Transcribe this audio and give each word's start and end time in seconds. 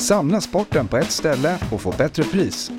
samla 0.00 0.40
sporten 0.40 0.88
på 0.88 0.96
ett 0.96 1.10
ställe 1.10 1.58
och 1.72 1.80
få 1.80 1.94
bättre 1.98 2.24
pris. 2.24 2.70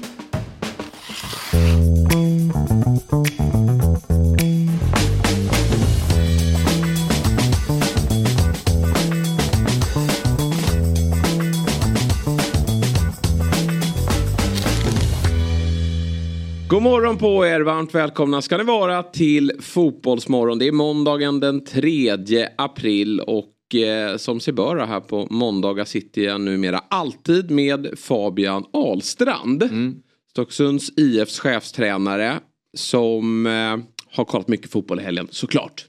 God 16.69 16.81
morgon 16.81 17.17
på 17.17 17.45
er, 17.45 17.61
varmt 17.61 17.95
välkomna 17.95 18.41
ska 18.41 18.57
ni 18.57 18.63
vara 18.63 19.03
till 19.03 19.51
Fotbollsmorgon. 19.59 20.59
Det 20.59 20.67
är 20.67 20.71
måndagen 20.71 21.39
den 21.39 21.63
3 21.65 22.17
april 22.57 23.19
och 23.19 23.45
som 24.17 24.39
sig 24.39 24.53
bör 24.53 24.85
här 24.85 24.99
på 24.99 25.27
måndagar 25.29 25.85
sitter 25.85 26.21
jag 26.21 26.41
numera 26.41 26.83
alltid 26.87 27.51
med 27.51 27.99
Fabian 27.99 28.65
Ahlstrand. 28.73 29.63
Mm. 29.63 30.01
Stocksunds 30.31 30.91
IFs 30.97 31.39
chefstränare 31.39 32.39
som 32.77 33.45
eh, 33.45 33.77
har 34.11 34.25
kollat 34.25 34.47
mycket 34.47 34.71
fotboll 34.71 34.99
i 34.99 35.03
helgen, 35.03 35.27
såklart. 35.31 35.85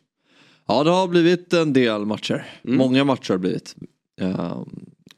Ja, 0.66 0.84
det 0.84 0.90
har 0.90 1.08
blivit 1.08 1.52
en 1.52 1.72
del 1.72 2.04
matcher. 2.04 2.46
Mm. 2.64 2.76
Många 2.76 3.04
matcher 3.04 3.30
har 3.30 3.38
blivit. 3.38 3.76
Uh, 4.22 4.62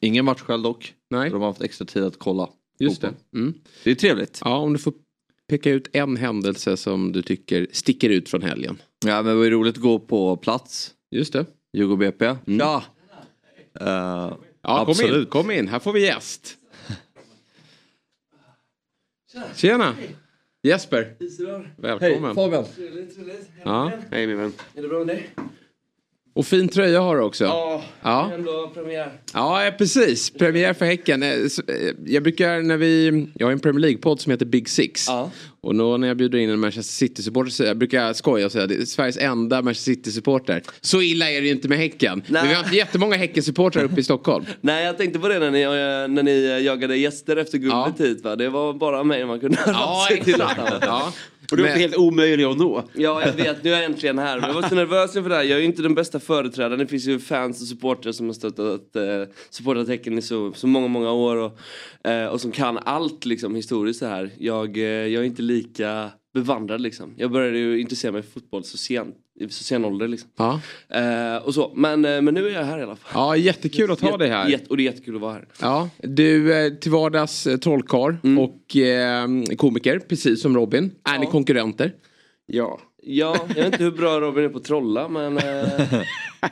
ingen 0.01 0.25
match 0.25 0.41
själv 0.41 0.63
dock. 0.63 0.95
Nej. 1.11 1.31
De 1.31 1.41
har 1.41 1.49
haft 1.49 1.63
extra 1.63 1.85
tid 1.85 2.05
att 2.05 2.19
kolla. 2.19 2.49
Just 2.79 3.01
fotboll. 3.01 3.11
det. 3.31 3.39
Mm. 3.39 3.55
Det 3.85 3.91
är 3.91 3.95
trevligt. 3.95 4.41
Ja, 4.45 4.57
om 4.57 4.73
du 4.73 4.79
får 4.79 4.93
peka 5.49 5.71
ut 5.71 5.89
en 5.93 6.17
händelse 6.17 6.77
som 6.77 7.13
du 7.13 7.23
tycker 7.23 7.67
sticker 7.73 8.11
ut 8.11 8.29
från 8.29 8.43
helgen. 8.43 8.83
Ja 9.07 9.23
men 9.23 9.25
det 9.27 9.35
var 9.35 9.45
ju 9.45 9.51
roligt 9.51 9.77
att 9.77 9.83
gå 9.83 9.99
på 9.99 10.37
plats. 10.37 10.91
Just 11.11 11.33
det. 11.33 11.47
Djurgården 11.75 11.99
BP. 11.99 12.25
Mm. 12.25 12.39
Ja. 12.47 12.83
Uh, 13.81 13.87
ja 13.87 14.37
absolut. 14.63 15.11
kom 15.11 15.21
in, 15.21 15.27
kom 15.27 15.51
in, 15.51 15.69
här 15.69 15.79
får 15.79 15.93
vi 15.93 16.07
gäst. 16.07 16.57
Tjena! 19.55 19.95
Jesper. 20.63 21.17
Välkommen. 21.77 22.25
Hej 22.25 22.35
Fabian. 22.35 22.65
Ja. 23.65 23.93
Hej 24.11 24.27
min 24.27 24.39
vän. 24.39 24.53
Är 24.75 24.83
det 24.83 24.89
bra 24.89 24.99
med 24.99 25.07
dig? 25.07 25.31
Och 26.35 26.47
fin 26.47 26.69
tröja 26.69 27.01
har 27.01 27.17
du 27.17 27.23
också. 27.23 27.45
Ja, 27.45 27.83
ja. 28.03 28.31
ändå 28.35 28.71
premiär. 28.75 29.13
Ja, 29.33 29.71
precis. 29.79 30.31
Premiär 30.31 30.75
för 30.75 30.87
Häcken. 30.87 31.23
Eh, 31.23 31.29
eh, 31.29 31.47
jag 32.07 32.23
brukar 32.23 32.63
när 32.63 32.77
vi... 32.77 33.27
Jag 33.35 33.47
har 33.47 33.53
en 33.53 33.61
Premier 33.61 33.81
League-podd 33.81 34.21
som 34.21 34.31
heter 34.31 34.47
Big 34.47 34.69
Six. 34.69 35.09
Ja. 35.09 35.31
Och 35.61 35.75
då 35.75 35.97
när 35.97 36.09
jag 36.09 36.17
bjuder 36.17 36.39
in 36.39 36.51
en 36.51 36.61
Manchester 36.61 36.93
City-supporter 36.93 37.65
jag 37.65 37.77
brukar 37.77 38.13
skoja 38.13 38.47
och 38.47 38.53
säga 38.53 38.67
det 38.67 38.75
är 38.75 38.85
Sveriges 38.85 39.17
enda 39.17 39.63
Manchester 39.63 39.93
City-supporter. 39.93 40.63
Så 40.81 41.03
illa 41.03 41.31
är 41.31 41.41
det 41.41 41.47
ju 41.47 41.53
inte 41.53 41.69
med 41.69 41.79
Häcken. 41.79 42.23
Nej. 42.27 42.43
Men 42.43 42.49
vi 42.49 42.55
har 42.55 42.65
inte 42.65 42.77
jättemånga 42.77 43.17
Häcken-supportrar 43.17 43.85
uppe 43.85 44.01
i 44.01 44.05
Stockholm. 44.05 44.45
Nej, 44.61 44.85
jag 44.85 44.99
tänkte 44.99 45.19
på 45.19 45.29
det 45.29 45.39
när 45.39 45.51
ni, 45.51 45.65
när 46.15 46.23
ni 46.23 46.65
jagade 46.65 46.97
gäster 46.97 47.37
efter 47.37 47.59
guldet 47.59 47.95
ja. 47.99 48.05
hit. 48.05 48.25
Va? 48.25 48.37
Det 48.37 48.49
var 48.49 48.73
bara 48.73 49.05
mig 49.05 49.27
man 49.27 49.41
kunde 49.41 49.57
höra 49.57 49.73
ja, 49.79 50.07
sig 50.09 50.25
till. 50.25 50.37
Ja. 50.81 51.13
Och 51.55 51.67
du 51.67 51.73
var 51.73 51.79
helt 51.79 51.97
omöjlig 51.97 52.45
att 52.45 52.59
nå. 52.59 52.83
Ja, 52.95 53.23
jag 53.27 53.33
vet. 53.33 53.65
Nu 53.65 53.71
är 53.71 53.77
jag 53.77 53.85
äntligen 53.85 54.19
här. 54.19 54.41
Men 54.41 54.49
jag 54.49 54.55
var 54.55 54.69
så 54.69 54.75
nervös 54.75 55.17
inför 55.17 55.31
det 55.31 55.37
här. 55.37 55.43
Jag 55.43 55.57
är 55.57 55.61
ju 55.61 55.67
inte 55.67 55.83
den 55.83 55.95
bästa 55.95 56.21
företrädaren. 56.21 56.79
Det 56.79 56.87
finns 56.87 57.07
ju 57.07 57.19
fans 57.19 57.63
och 57.63 57.69
supportrar 57.69 58.13
som 58.13 58.27
har 58.27 58.33
stöttat 58.33 58.97
eh, 58.97 59.03
supportat 59.51 59.89
Häcken 59.89 60.19
i 60.19 60.23
så, 60.23 60.53
så 60.53 60.67
många, 60.67 60.89
många 60.89 61.13
år. 61.13 61.37
Och, 61.37 61.59
eh, 62.11 62.27
och 62.27 62.41
som 62.41 62.53
kan 62.53 62.79
allt 62.79 63.25
liksom 63.25 63.55
historiskt 63.55 63.99
så 63.99 64.07
här. 64.07 64.31
Jag, 64.39 64.77
eh, 64.77 64.85
jag 64.85 65.23
är 65.23 65.27
inte 65.27 65.43
lika 65.43 66.11
bevandrad 66.35 66.81
liksom. 66.81 67.15
Jag 67.17 67.31
började 67.31 67.59
ju 67.59 67.81
intressera 67.81 68.13
mig 68.13 68.23
för 68.23 68.31
fotboll 68.31 68.65
så 68.65 68.79
sent 68.79 69.17
i 69.41 69.49
så 69.49 69.65
sen 69.65 69.85
ålder 69.85 70.09
liksom. 70.09 70.31
Ja. 70.37 70.61
Eh, 70.89 71.37
och 71.37 71.55
så. 71.55 71.73
Men, 71.75 72.05
eh, 72.05 72.23
men 72.23 72.35
nu 72.35 72.47
är 72.49 72.53
jag 72.53 72.65
här 72.65 72.79
i 72.79 72.83
alla 72.83 72.97
fall. 72.97 73.11
Ja, 73.15 73.37
jättekul 73.37 73.91
att 73.91 74.01
ha 74.01 74.17
dig 74.17 74.29
här. 74.29 74.49
Jätte, 74.49 74.67
och 74.71 74.77
det 74.77 74.83
är 74.83 74.85
jättekul 74.85 75.15
att 75.15 75.21
vara 75.21 75.33
här. 75.33 75.47
Ja, 75.61 75.89
du 75.99 76.55
är 76.55 76.71
till 76.71 76.91
vardags 76.91 77.47
eh, 77.47 77.57
trollkarl 77.57 78.15
mm. 78.25 78.39
och 78.39 78.77
eh, 78.77 79.57
komiker, 79.57 79.99
precis 79.99 80.43
som 80.43 80.57
Robin. 80.57 80.85
Är 80.85 81.15
ja. 81.15 81.21
ni 81.21 81.27
konkurrenter? 81.27 81.93
Ja. 82.47 82.81
Ja, 83.07 83.47
jag 83.49 83.55
vet 83.55 83.67
inte 83.67 83.85
hur 83.85 83.91
bra 83.91 84.21
Robin 84.21 84.45
är 84.45 84.49
på 84.49 84.59
att 84.59 84.65
trolla 84.65 85.09
men... 85.09 85.39
Eh, 85.39 85.43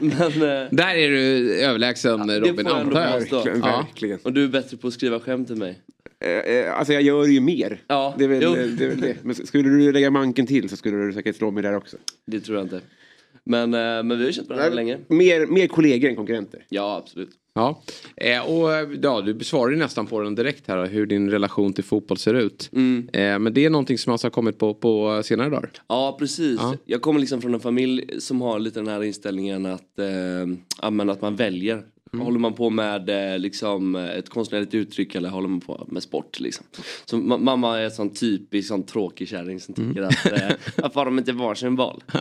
men 0.01 0.33
eh, 0.33 0.69
Där 0.71 0.95
är 0.95 1.11
du 1.11 1.55
överlägsen 1.61 2.29
ja, 2.29 2.41
Robin, 2.41 2.67
antar 2.67 3.01
jag. 3.01 3.21
Verkligen, 3.21 3.61
verkligen. 3.61 4.19
Och 4.23 4.33
du 4.33 4.45
är 4.45 4.49
bättre 4.49 4.77
på 4.77 4.89
att 4.89 4.95
skriva 4.95 5.21
skämt 5.21 5.51
än 5.51 5.59
mig. 5.59 5.79
Eh, 6.23 6.79
alltså 6.79 6.93
jag 6.93 7.03
gör 7.03 7.25
ju 7.25 7.41
mer. 7.41 7.83
Ja. 7.87 8.15
Det, 8.19 8.25
är 8.25 8.29
väl, 8.29 8.41
det 8.77 8.85
är 8.85 8.89
väl 8.89 9.01
det. 9.01 9.17
Men 9.23 9.35
skulle 9.35 9.69
du 9.69 9.93
lägga 9.93 10.11
manken 10.11 10.47
till 10.47 10.69
så 10.69 10.77
skulle 10.77 10.97
du 10.97 11.13
säkert 11.13 11.37
slå 11.37 11.51
mig 11.51 11.63
där 11.63 11.77
också. 11.77 11.97
Det 12.27 12.41
tror 12.41 12.57
jag 12.57 12.65
inte. 12.65 12.81
Men, 13.45 13.71
men 13.71 14.09
vi 14.09 14.17
har 14.17 14.27
ju 14.27 14.33
känt 14.33 14.49
varandra 14.49 14.67
Nej, 14.67 14.77
länge. 14.77 14.99
Mer, 15.09 15.47
mer 15.47 15.67
kollegor 15.67 16.11
än 16.11 16.17
konkurrenter. 16.17 16.65
Ja, 16.69 16.97
absolut. 16.97 17.31
Ja, 17.55 17.83
eh, 18.17 18.51
och 18.51 18.71
ja, 19.03 19.21
du 19.21 19.35
besvarar 19.35 19.71
ju 19.71 19.77
nästan 19.77 20.07
på 20.07 20.21
den 20.21 20.35
direkt 20.35 20.69
här 20.69 20.87
hur 20.87 21.07
din 21.07 21.31
relation 21.31 21.73
till 21.73 21.85
fotboll 21.85 22.19
ser 22.19 22.35
ut. 22.35 22.71
Mm. 22.73 23.09
Eh, 23.13 23.39
men 23.39 23.55
det 23.55 23.65
är 23.65 23.71
någonting 23.71 23.99
som 23.99 24.13
alltså 24.13 24.27
har 24.27 24.31
kommit 24.31 24.59
på, 24.59 24.75
på 24.75 25.23
senare 25.25 25.51
dagar. 25.51 25.71
Ja, 25.89 26.17
precis. 26.19 26.61
Ja. 26.61 26.75
Jag 26.85 27.03
kommer 27.03 27.21
liksom 27.21 27.43
från 27.43 27.55
en 27.55 27.61
familj 27.61 28.21
som 28.21 28.41
har 28.41 28.59
lite 28.59 28.81
den 28.81 28.89
här 28.89 29.03
inställningen 29.03 29.67
att, 29.67 29.99
eh, 29.99 30.89
att 31.11 31.21
man 31.21 31.37
väljer 31.37 31.83
Mm. 32.15 32.27
Håller 32.27 32.39
man 32.39 32.53
på 32.53 32.71
med 32.71 33.33
eh, 33.33 33.39
liksom, 33.39 33.95
ett 33.95 34.29
konstnärligt 34.29 34.75
uttryck 34.75 35.15
eller 35.15 35.29
håller 35.29 35.49
man 35.49 35.61
på 35.61 35.87
med 35.89 36.03
sport? 36.03 36.41
Liksom. 36.41 36.67
Så 37.05 37.17
mamma 37.17 37.79
är 37.79 37.85
en 37.85 37.91
sån 37.91 38.11
typisk 38.11 38.69
sån 38.69 38.83
tråkig 38.83 39.29
kärring 39.29 39.61
som 39.61 39.75
tycker 39.75 40.03
mm. 40.03 40.09
att 40.09 40.33
eh, 40.33 40.57
varför 40.77 41.01
har 41.01 41.05
de 41.05 41.19
inte 41.19 41.33
varsin 41.33 41.77
boll? 41.77 42.05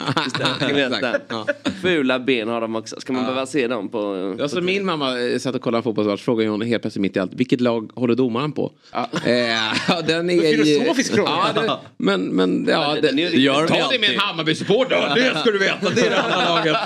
ja. 1.30 1.46
Fula 1.82 2.20
ben 2.20 2.48
har 2.48 2.62
de 2.62 2.76
också. 2.76 3.02
Ska 3.02 3.14
man 3.14 3.22
ja. 3.22 3.28
behöva 3.28 3.46
se 3.46 3.68
dem 3.68 3.90
på... 3.90 4.36
Ja, 4.40 4.48
så 4.48 4.62
min 4.62 4.86
mamma 4.86 5.20
eh, 5.20 5.40
satt 5.40 5.56
och 5.56 5.62
kollade 5.62 5.84
fotbollsmatch 5.84 6.22
frågade 6.22 6.50
hon 6.50 6.62
helt 6.62 6.82
plötsligt 6.82 7.02
mitt 7.02 7.16
i 7.16 7.20
allt. 7.20 7.34
Vilket 7.34 7.62
lag 7.62 7.92
håller 7.96 8.16
domaren 8.16 8.52
på? 8.52 8.72
Ja. 8.92 9.10
Eh, 9.14 10.06
den 10.08 10.30
är 10.30 10.52
Filosofisk 10.52 11.14
fråga. 11.14 11.32
Ja, 11.56 11.82
men, 11.98 12.22
men 12.22 12.66
ja, 12.70 12.96
det, 13.02 13.12
det, 13.12 13.22
gör 13.22 13.68
ta 13.68 13.90
det 13.92 14.00
med 14.00 14.10
en 14.10 14.20
Hammarby-supporter. 14.20 15.16
Det 15.16 15.40
ska 15.40 15.52
du 15.52 15.60
veta. 15.60 15.90
Det 15.90 16.02
är 16.02 16.10
det 16.10 16.22
andra 16.22 16.56
laget. 16.56 16.78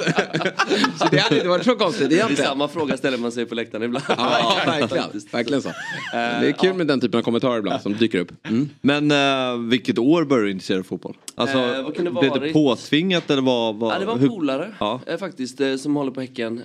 så 0.99 1.07
det 1.11 1.17
hade 1.17 1.35
inte 1.35 1.47
varit 1.47 1.65
så 1.65 1.75
konstigt 1.75 2.11
egentligen. 2.11 2.35
Det 2.35 2.41
är 2.41 2.47
samma 2.47 2.67
fråga 2.67 2.94
ställer 2.97 3.17
man 3.17 3.31
sig 3.31 3.45
på 3.45 3.55
läktaren 3.55 3.83
ibland. 3.83 4.05
Ja, 4.07 4.61
verkligen. 4.65 5.09
verkligen 5.31 5.61
så. 5.61 5.69
Det 6.11 6.17
är 6.47 6.51
kul 6.51 6.73
med 6.73 6.87
den 6.87 7.01
typen 7.01 7.17
av 7.17 7.23
kommentarer 7.23 7.59
ibland 7.59 7.81
som 7.81 7.93
dyker 7.93 8.19
upp. 8.19 8.31
Mm. 8.47 8.69
Men 8.81 9.11
uh, 9.11 9.69
vilket 9.69 9.97
år 9.97 10.25
började 10.25 10.47
du 10.47 10.51
intressera 10.51 10.77
dig 10.77 10.83
för 10.83 10.89
fotboll? 10.89 11.17
Alltså, 11.35 11.57
uh, 11.57 11.83
vad 11.83 11.95
kunde 11.95 12.11
blev 12.11 12.41
det 12.41 12.53
påtvingat 12.53 13.29
eller 13.29 13.41
vad? 13.41 13.75
vad 13.75 13.95
ja, 13.95 13.99
det 13.99 14.05
var 14.05 14.13
en 14.13 14.29
polare 14.29 14.71
ja. 14.79 15.01
faktiskt 15.19 15.61
som 15.79 15.95
håller 15.95 16.11
på 16.11 16.21
Häcken. 16.21 16.61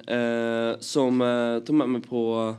som 0.81 1.63
tog 1.67 1.77
med 1.77 1.89
mig 1.89 2.03
på 2.03 2.55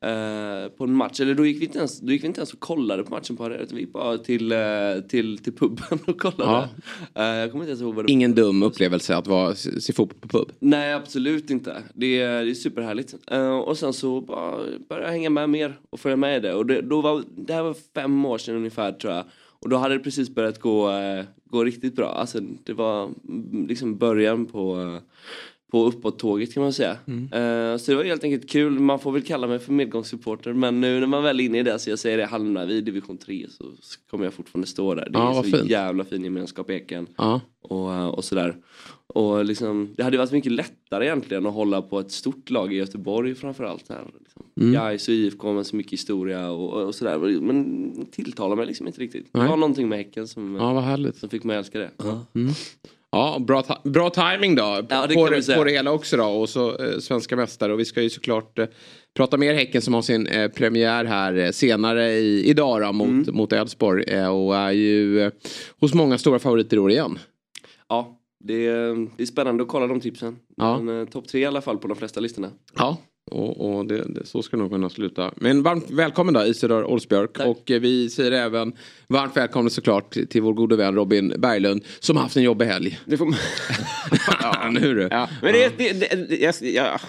Eh, 0.00 0.68
på 0.68 0.84
en 0.84 0.92
match. 0.92 1.20
Eller 1.20 1.34
då 1.34 1.46
gick, 1.46 1.60
vi 1.60 1.64
inte 1.64 1.78
ens, 1.78 2.00
då 2.00 2.12
gick 2.12 2.22
vi 2.22 2.26
inte 2.26 2.40
ens 2.40 2.52
och 2.52 2.60
kollade 2.60 3.04
på 3.04 3.10
matchen 3.10 3.36
på 3.36 3.44
arenan. 3.44 3.66
Vi 3.70 3.80
gick 3.80 3.92
bara 3.92 4.18
till, 4.18 4.52
uh, 4.52 5.00
till, 5.08 5.38
till 5.38 5.52
puben 5.52 5.98
och 6.06 6.20
kollade. 6.20 6.68
Ja. 7.14 7.22
Uh, 7.22 7.38
jag 7.38 7.50
kommer 7.50 7.64
inte 7.64 7.70
ens 7.70 7.80
ihåg 7.80 7.94
vad 7.94 8.06
det 8.06 8.12
Ingen 8.12 8.34
dum 8.34 8.62
upplevelse 8.62 9.16
att 9.16 9.26
vara, 9.26 9.54
se 9.54 9.92
fotboll 9.92 10.20
på 10.20 10.28
pub? 10.28 10.52
Nej 10.58 10.92
absolut 10.92 11.50
inte. 11.50 11.82
Det 11.94 12.20
är, 12.20 12.44
det 12.44 12.50
är 12.50 12.54
superhärligt. 12.54 13.14
och 13.64 13.78
sen 13.78 13.92
så 13.92 14.20
bara 14.20 14.56
började 14.88 15.06
jag 15.06 15.12
hänga 15.12 15.30
med 15.30 15.50
mer 15.50 15.78
och 15.90 16.00
följa 16.00 16.16
med 16.16 16.36
i 16.36 16.40
det. 16.40 16.54
Och 16.54 16.66
det, 16.66 16.82
då 16.82 17.00
var, 17.00 17.22
det 17.36 17.52
här 17.52 17.62
var 17.62 17.76
fem 17.94 18.24
år 18.24 18.38
sedan 18.38 18.56
ungefär 18.56 18.92
tror 18.92 19.12
jag. 19.12 19.24
Och 19.58 19.68
då 19.68 19.76
hade 19.76 19.94
det 19.94 20.04
precis 20.04 20.30
börjat 20.30 20.60
gå, 20.60 20.90
gå 21.44 21.64
riktigt 21.64 21.96
bra. 21.96 22.08
Alltså 22.08 22.40
det 22.64 22.72
var 22.72 23.10
liksom 23.68 23.98
början 23.98 24.46
på 24.46 24.98
på 25.72 25.84
uppåt-tåget 25.84 26.54
kan 26.54 26.62
man 26.62 26.72
säga. 26.72 26.96
Mm. 27.06 27.22
Uh, 27.22 27.76
så 27.76 27.90
det 27.90 27.96
var 27.96 28.04
helt 28.04 28.24
enkelt 28.24 28.50
kul. 28.50 28.78
Man 28.78 28.98
får 28.98 29.12
väl 29.12 29.22
kalla 29.22 29.46
mig 29.46 29.58
för 29.58 29.72
medgångssupporter 29.72 30.52
men 30.52 30.80
nu 30.80 31.00
när 31.00 31.06
man 31.06 31.22
väl 31.22 31.40
är 31.40 31.44
inne 31.44 31.58
i 31.58 31.62
det 31.62 31.78
så 31.78 31.90
jag 31.90 31.98
säger 31.98 32.18
det, 32.18 32.26
hamnar 32.26 32.66
vi 32.66 32.74
i 32.74 32.80
division 32.80 33.18
3 33.18 33.46
så 33.48 33.64
kommer 34.10 34.24
jag 34.24 34.34
fortfarande 34.34 34.66
stå 34.66 34.94
där. 34.94 35.04
Det 35.10 35.18
ja, 35.18 35.30
är 35.30 35.42
så 35.42 35.42
fint. 35.42 35.70
jävla 35.70 36.04
fin 36.04 36.24
gemenskap 36.24 36.70
i 36.70 36.74
Eken. 36.74 37.06
Ja. 37.16 37.40
Och, 37.62 37.92
eh, 37.94 38.06
och 38.06 38.24
sådär. 38.24 38.56
Och 39.06 39.44
liksom, 39.44 39.94
det 39.96 40.02
hade 40.02 40.18
varit 40.18 40.32
mycket 40.32 40.52
lättare 40.52 41.04
egentligen 41.04 41.46
att 41.46 41.54
hålla 41.54 41.82
på 41.82 42.00
ett 42.00 42.10
stort 42.10 42.50
lag 42.50 42.72
i 42.72 42.76
Göteborg 42.76 43.34
framförallt. 43.34 43.88
Här, 43.88 44.04
liksom. 44.20 44.42
mm. 44.60 44.72
Gais 44.72 45.08
och 45.08 45.14
IFK 45.14 45.52
med 45.52 45.66
så 45.66 45.76
mycket 45.76 45.92
historia 45.92 46.50
och, 46.50 46.82
och 46.82 46.94
sådär. 46.94 47.40
Men 47.40 48.06
tilltalar 48.10 48.56
mig 48.56 48.66
liksom 48.66 48.86
inte 48.86 49.00
riktigt. 49.00 49.28
Nej. 49.32 49.42
Det 49.42 49.48
var 49.48 49.56
någonting 49.56 49.88
med 49.88 49.98
Häcken 49.98 50.28
som, 50.28 50.54
ja, 50.54 51.12
som 51.14 51.28
fick 51.28 51.44
mig 51.44 51.56
att 51.56 51.64
älska 51.64 51.78
det. 51.78 51.90
Mm. 52.34 52.52
Ja, 53.16 53.38
bra, 53.38 53.64
bra 53.84 54.10
timing 54.10 54.54
då. 54.54 54.62
Ja, 54.88 55.06
det 55.06 55.14
på, 55.14 55.28
det, 55.28 55.56
på 55.56 55.64
det 55.64 55.70
hela 55.70 55.92
också 55.92 56.16
då. 56.16 56.24
Och 56.24 56.48
så 56.48 56.84
eh, 56.84 56.98
svenska 56.98 57.36
mästare. 57.36 57.72
Och 57.72 57.80
vi 57.80 57.84
ska 57.84 58.02
ju 58.02 58.10
såklart 58.10 58.58
eh, 58.58 58.66
prata 59.14 59.36
mer 59.36 59.54
Häcken 59.54 59.82
som 59.82 59.94
har 59.94 60.02
sin 60.02 60.26
eh, 60.26 60.50
premiär 60.50 61.04
här 61.04 61.36
eh, 61.36 61.50
senare 61.50 62.12
i, 62.12 62.50
idag 62.50 62.82
då, 62.82 62.92
mot, 62.92 63.08
mm. 63.08 63.36
mot 63.36 63.52
Elfsborg. 63.52 64.04
Eh, 64.08 64.28
och 64.28 64.56
är 64.56 64.72
ju 64.72 65.20
eh, 65.20 65.32
hos 65.80 65.94
många 65.94 66.18
stora 66.18 66.38
favoriter 66.38 66.76
i 66.76 66.80
år 66.80 66.90
igen. 66.90 67.18
Ja, 67.88 68.20
det 68.44 68.66
är, 68.66 69.08
det 69.16 69.22
är 69.22 69.26
spännande 69.26 69.62
att 69.62 69.68
kolla 69.68 69.86
de 69.86 70.00
tipsen. 70.00 70.36
Ja. 70.56 70.78
Men, 70.80 71.06
Topp 71.06 71.28
tre 71.28 71.40
i 71.40 71.44
alla 71.44 71.60
fall 71.60 71.78
på 71.78 71.88
de 71.88 71.96
flesta 71.96 72.20
listorna. 72.20 72.50
Ja, 72.74 72.96
och, 73.30 73.76
och 73.76 73.86
det, 73.86 74.04
det, 74.08 74.26
så 74.26 74.42
ska 74.42 74.56
nog 74.56 74.70
kunna 74.70 74.90
sluta. 74.90 75.32
Men 75.36 75.62
varmt 75.62 75.90
välkommen 75.90 76.34
då 76.34 76.44
Isidor 76.44 76.84
Olsbjörk. 76.84 77.30
Tack. 77.32 77.46
Och 77.46 77.70
eh, 77.70 77.80
vi 77.80 78.10
säger 78.10 78.32
även 78.32 78.72
varmt 79.06 79.36
välkommen 79.36 79.70
såklart 79.70 80.12
till, 80.12 80.28
till 80.28 80.42
vår 80.42 80.52
gode 80.52 80.76
vän 80.76 80.94
Robin 80.94 81.34
Berglund. 81.38 81.84
Som 82.00 82.16
haft 82.16 82.36
en 82.36 82.42
jobbig 82.42 82.66
helg. 82.66 82.98
Det 83.04 83.16
får... 83.16 83.28
ja, 84.40 84.68
nu 84.70 84.94
du. 84.94 85.08
Ja. 85.10 85.28
Men 85.42 85.52
det, 85.52 85.78
det, 85.78 85.92
det, 85.92 86.36
jag, 86.36 86.54
jag, 86.60 87.00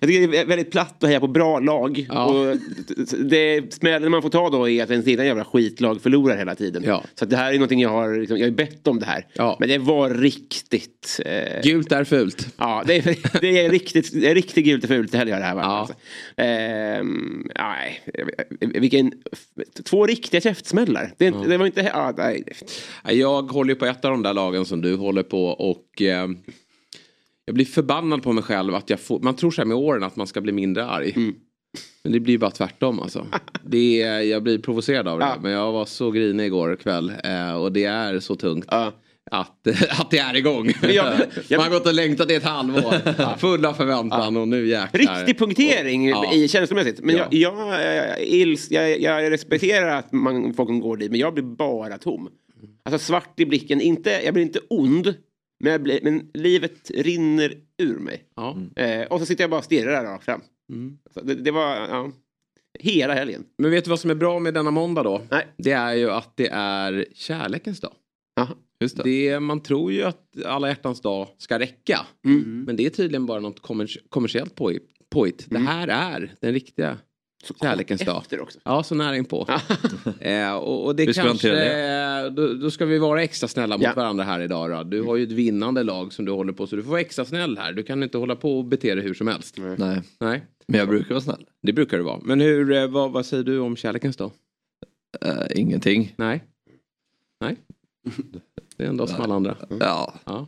jag 0.00 0.08
tycker 0.08 0.28
det 0.28 0.38
är 0.40 0.46
väldigt 0.46 0.70
platt 0.70 1.02
att 1.02 1.08
heja 1.08 1.20
på 1.20 1.28
bra 1.28 1.58
lag. 1.58 2.06
Ja. 2.08 2.24
Och 2.24 2.56
det 3.18 3.74
smällen 3.74 4.10
man 4.10 4.22
får 4.22 4.30
ta 4.30 4.50
då 4.50 4.68
är 4.68 4.82
att 4.82 4.90
ens 4.90 5.08
egna 5.08 5.24
jävla 5.24 5.44
skitlag 5.44 6.02
förlorar 6.02 6.36
hela 6.36 6.54
tiden. 6.54 6.82
Ja. 6.86 7.04
Så 7.14 7.24
det 7.24 7.36
här 7.36 7.50
är 7.52 7.54
någonting 7.54 7.80
jag 7.80 7.90
har, 7.90 8.18
liksom, 8.18 8.38
jag 8.38 8.46
har 8.46 8.50
bett 8.50 8.86
om 8.86 8.98
det 8.98 9.06
här. 9.06 9.26
Ja. 9.32 9.56
Men 9.60 9.68
det 9.68 9.78
var 9.78 10.10
riktigt... 10.10 11.20
Eh... 11.24 11.62
Gult 11.62 11.92
är 11.92 12.04
fult. 12.04 12.48
Ja, 12.56 12.82
det 12.86 12.96
är, 12.96 13.16
det 13.40 13.64
är 13.64 13.70
riktigt, 13.70 14.14
riktigt 14.14 14.64
gult 14.64 14.84
och 14.84 14.90
fult 14.90 15.12
det 15.12 15.18
helgen 15.18 15.38
det 15.38 15.44
här. 15.44 15.54
Va? 15.54 15.65
Ja. 15.66 15.78
Alltså. 15.78 15.94
Ehm, 16.36 17.48
nej, 17.54 18.00
vilken... 18.60 19.12
Två 19.84 20.06
riktiga 20.06 20.40
käftsmällar. 20.40 21.12
Det, 21.16 21.24
ja. 21.24 21.44
det 21.48 21.56
var 21.56 21.66
inte... 21.66 21.80
Ja, 21.94 22.14
nej. 22.16 22.44
Jag 23.04 23.42
håller 23.42 23.74
ju 23.74 23.78
på 23.78 23.86
ett 23.86 24.04
av 24.04 24.10
de 24.10 24.22
där 24.22 24.34
lagen 24.34 24.64
som 24.64 24.80
du 24.80 24.96
håller 24.96 25.22
på 25.22 25.44
och... 25.46 26.02
Eh, 26.02 26.28
jag 27.44 27.54
blir 27.54 27.64
förbannad 27.64 28.22
på 28.22 28.32
mig 28.32 28.44
själv 28.44 28.74
att 28.74 28.90
jag 28.90 29.00
får... 29.00 29.20
Man 29.20 29.36
tror 29.36 29.50
så 29.50 29.60
här 29.60 29.66
med 29.66 29.76
åren 29.76 30.02
att 30.02 30.16
man 30.16 30.26
ska 30.26 30.40
bli 30.40 30.52
mindre 30.52 30.86
arg. 30.86 31.12
Mm. 31.16 31.34
Men 32.02 32.12
det 32.12 32.20
blir 32.20 32.38
bara 32.38 32.50
tvärtom 32.50 33.00
alltså. 33.00 33.26
Det 33.62 34.02
är, 34.02 34.20
jag 34.20 34.42
blir 34.42 34.58
provocerad 34.58 35.08
av 35.08 35.18
det. 35.18 35.24
Ja. 35.24 35.36
Men 35.42 35.52
jag 35.52 35.72
var 35.72 35.84
så 35.84 36.10
grinig 36.10 36.46
igår 36.46 36.76
kväll. 36.76 37.12
Eh, 37.24 37.56
och 37.56 37.72
det 37.72 37.84
är 37.84 38.20
så 38.20 38.36
tungt. 38.36 38.66
Ja 38.70 38.92
att, 39.30 39.66
att 39.90 40.10
det 40.10 40.18
är 40.18 40.36
igång. 40.36 40.72
Jag, 40.82 40.92
jag, 40.92 41.16
Man 41.50 41.60
har 41.60 41.70
gått 41.70 41.86
och 41.86 41.94
längtat 41.94 42.30
i 42.30 42.34
ett 42.34 42.44
halvår. 42.44 43.36
Full 43.38 43.64
av 43.64 43.72
förväntan 43.74 44.34
ja. 44.34 44.40
och 44.40 44.48
nu 44.48 44.66
jäklar. 44.66 45.16
Riktig 45.16 45.38
punktering 45.38 46.14
och, 46.14 46.24
ja. 46.24 46.32
i 46.32 46.48
känslomässigt. 46.48 47.00
Men 47.00 47.16
ja. 47.16 47.26
jag, 47.30 47.54
jag, 48.20 48.58
jag, 48.70 49.00
jag, 49.00 49.30
respekterar 49.30 49.98
att 49.98 50.12
man, 50.12 50.54
folk 50.54 50.82
går 50.82 50.96
dit 50.96 51.10
men 51.10 51.20
jag 51.20 51.34
blir 51.34 51.44
bara 51.44 51.98
tom. 51.98 52.28
Alltså 52.82 52.98
svart 52.98 53.40
i 53.40 53.46
blicken. 53.46 53.80
Inte, 53.80 54.10
jag 54.24 54.34
blir 54.34 54.44
inte 54.44 54.60
ond. 54.70 55.14
Men, 55.64 55.82
blir, 55.82 56.00
men 56.02 56.30
livet 56.34 56.90
rinner 56.94 57.54
ur 57.78 57.98
mig. 57.98 58.24
Ja. 58.36 58.56
Eh, 58.76 59.02
och 59.02 59.20
så 59.20 59.26
sitter 59.26 59.44
jag 59.44 59.50
bara 59.50 59.58
och 59.58 59.64
stirrar 59.64 60.04
rakt 60.04 60.24
fram. 60.24 60.40
Mm. 60.72 60.98
Det, 61.22 61.34
det, 61.34 61.50
var... 61.50 62.10
Hela 62.78 63.14
helgen. 63.14 63.44
Men 63.58 63.70
vet 63.70 63.84
du 63.84 63.90
vad 63.90 64.00
som 64.00 64.10
är 64.10 64.14
bra 64.14 64.38
med 64.38 64.54
denna 64.54 64.70
måndag 64.70 65.02
då? 65.02 65.22
Nej. 65.30 65.46
Det 65.56 65.72
är 65.72 65.94
ju 65.94 66.10
att 66.10 66.36
det 66.36 66.48
är 66.52 67.06
kärlekens 67.14 67.80
dag. 67.80 67.92
Just 68.80 68.96
det. 68.96 69.02
det. 69.02 69.40
man 69.40 69.60
tror 69.60 69.92
ju 69.92 70.02
att 70.02 70.44
alla 70.44 70.68
hjärtans 70.68 71.00
dag 71.00 71.28
ska 71.38 71.58
räcka. 71.58 72.06
Mm. 72.24 72.64
Men 72.66 72.76
det 72.76 72.86
är 72.86 72.90
tydligen 72.90 73.26
bara 73.26 73.40
något 73.40 73.62
kommers 73.62 73.98
kommersiellt 74.08 74.54
påhitt. 75.10 75.50
Mm. 75.50 75.64
Det 75.64 75.70
här 75.70 75.88
är 75.88 76.34
den 76.40 76.52
riktiga 76.52 76.98
så 77.44 77.54
kärlekens 77.54 78.00
dag. 78.00 78.22
Också. 78.40 78.58
Ja, 78.64 78.82
så 78.82 78.94
nära 78.94 79.16
inpå. 79.16 79.46
eh, 80.20 80.54
och, 80.54 80.86
och 80.86 80.96
det 80.96 81.14
kanske, 81.14 81.50
det? 81.50 82.30
Då, 82.30 82.54
då, 82.54 82.70
ska 82.70 82.86
vi 82.86 82.98
vara 82.98 83.22
extra 83.22 83.48
snälla 83.48 83.76
mot 83.76 83.84
ja. 83.84 83.92
varandra 83.96 84.24
här 84.24 84.40
idag. 84.40 84.70
Då. 84.70 84.82
Du 84.82 85.02
har 85.02 85.16
ju 85.16 85.22
ett 85.22 85.32
vinnande 85.32 85.82
lag 85.82 86.12
som 86.12 86.24
du 86.24 86.32
håller 86.32 86.52
på 86.52 86.66
så 86.66 86.76
du 86.76 86.82
får 86.82 86.90
vara 86.90 87.00
extra 87.00 87.24
snäll 87.24 87.58
här. 87.58 87.72
Du 87.72 87.82
kan 87.82 88.02
inte 88.02 88.18
hålla 88.18 88.36
på 88.36 88.58
och 88.58 88.64
bete 88.64 88.94
dig 88.94 89.04
hur 89.04 89.14
som 89.14 89.26
helst. 89.26 89.58
Nej. 89.78 90.02
Nej. 90.20 90.44
Men 90.68 90.78
jag 90.78 90.88
brukar 90.88 91.10
vara 91.10 91.20
snäll. 91.20 91.46
Det 91.62 91.72
brukar 91.72 91.96
du 91.96 92.02
vara. 92.04 92.20
Men 92.22 92.40
hur, 92.40 92.72
eh, 92.72 92.86
vad, 92.86 93.12
vad 93.12 93.26
säger 93.26 93.44
du 93.44 93.58
om 93.58 93.76
kärlekens 93.76 94.16
dag? 94.16 94.30
Uh, 95.24 95.46
ingenting. 95.54 96.14
Nej. 96.16 96.44
Nej. 97.40 97.56
Det 98.76 98.84
är 98.84 98.88
en 98.88 98.96
dag 98.96 99.08
som 99.08 99.20
alla 99.20 99.34
andra. 99.34 99.56
Ja. 99.80 100.14
ja. 100.24 100.46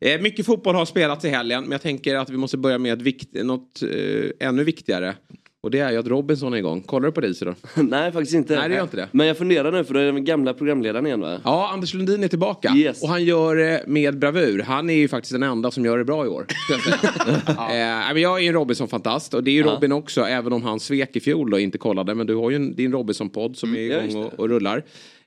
Eh, 0.00 0.20
mycket 0.20 0.46
fotboll 0.46 0.74
har 0.74 0.84
spelats 0.84 1.24
i 1.24 1.28
helgen 1.28 1.62
men 1.62 1.72
jag 1.72 1.82
tänker 1.82 2.16
att 2.16 2.30
vi 2.30 2.36
måste 2.36 2.56
börja 2.56 2.78
med 2.78 3.02
vikt, 3.02 3.44
något 3.44 3.82
eh, 3.82 4.48
ännu 4.48 4.64
viktigare. 4.64 5.14
Och 5.62 5.70
det 5.70 5.78
är 5.78 5.90
ju 5.90 5.98
att 5.98 6.06
Robinson 6.06 6.54
är 6.54 6.58
igång. 6.58 6.80
Kollar 6.80 7.06
du 7.06 7.12
på 7.12 7.20
det 7.20 7.40
då? 7.40 7.54
Nej 7.82 8.12
faktiskt 8.12 8.34
inte. 8.34 8.56
Nej 8.56 8.68
det 8.68 8.74
gör 8.74 8.82
inte 8.82 8.96
det. 8.96 9.08
Men 9.12 9.26
jag 9.26 9.38
funderar 9.38 9.72
nu 9.72 9.84
för 9.84 9.94
det 9.94 10.00
är 10.00 10.12
den 10.12 10.24
gamla 10.24 10.54
programledaren 10.54 11.06
igen 11.06 11.20
va? 11.20 11.40
Ja, 11.44 11.70
Anders 11.72 11.94
Lundin 11.94 12.24
är 12.24 12.28
tillbaka. 12.28 12.74
Yes. 12.76 13.02
Och 13.02 13.08
han 13.08 13.24
gör 13.24 13.56
det 13.56 13.84
med 13.86 14.18
bravur. 14.18 14.62
Han 14.62 14.90
är 14.90 14.94
ju 14.94 15.08
faktiskt 15.08 15.32
den 15.32 15.42
enda 15.42 15.70
som 15.70 15.84
gör 15.84 15.98
det 15.98 16.04
bra 16.04 16.24
i 16.24 16.28
år. 16.28 16.46
ja. 16.68 17.70
eh, 17.70 18.14
men 18.14 18.22
jag 18.22 18.38
är 18.38 18.42
ju 18.42 18.48
en 18.48 18.54
Robinson-fantast 18.54 19.34
och 19.34 19.44
det 19.44 19.50
är 19.50 19.52
ju 19.52 19.62
Robin 19.62 19.92
också 19.92 20.20
även 20.22 20.52
om 20.52 20.62
han 20.62 20.80
svek 20.80 21.16
i 21.16 21.20
fjol 21.20 21.54
och 21.54 21.60
inte 21.60 21.78
kollade. 21.78 22.14
Men 22.14 22.26
du 22.26 22.34
har 22.34 22.50
ju 22.50 22.56
en, 22.56 22.76
din 22.76 22.92
Robinson-podd 22.92 23.56
som 23.56 23.68
mm, 23.68 23.90
är 23.90 24.04
igång 24.04 24.24
och, 24.24 24.34
och 24.34 24.48
rullar. 24.48 24.84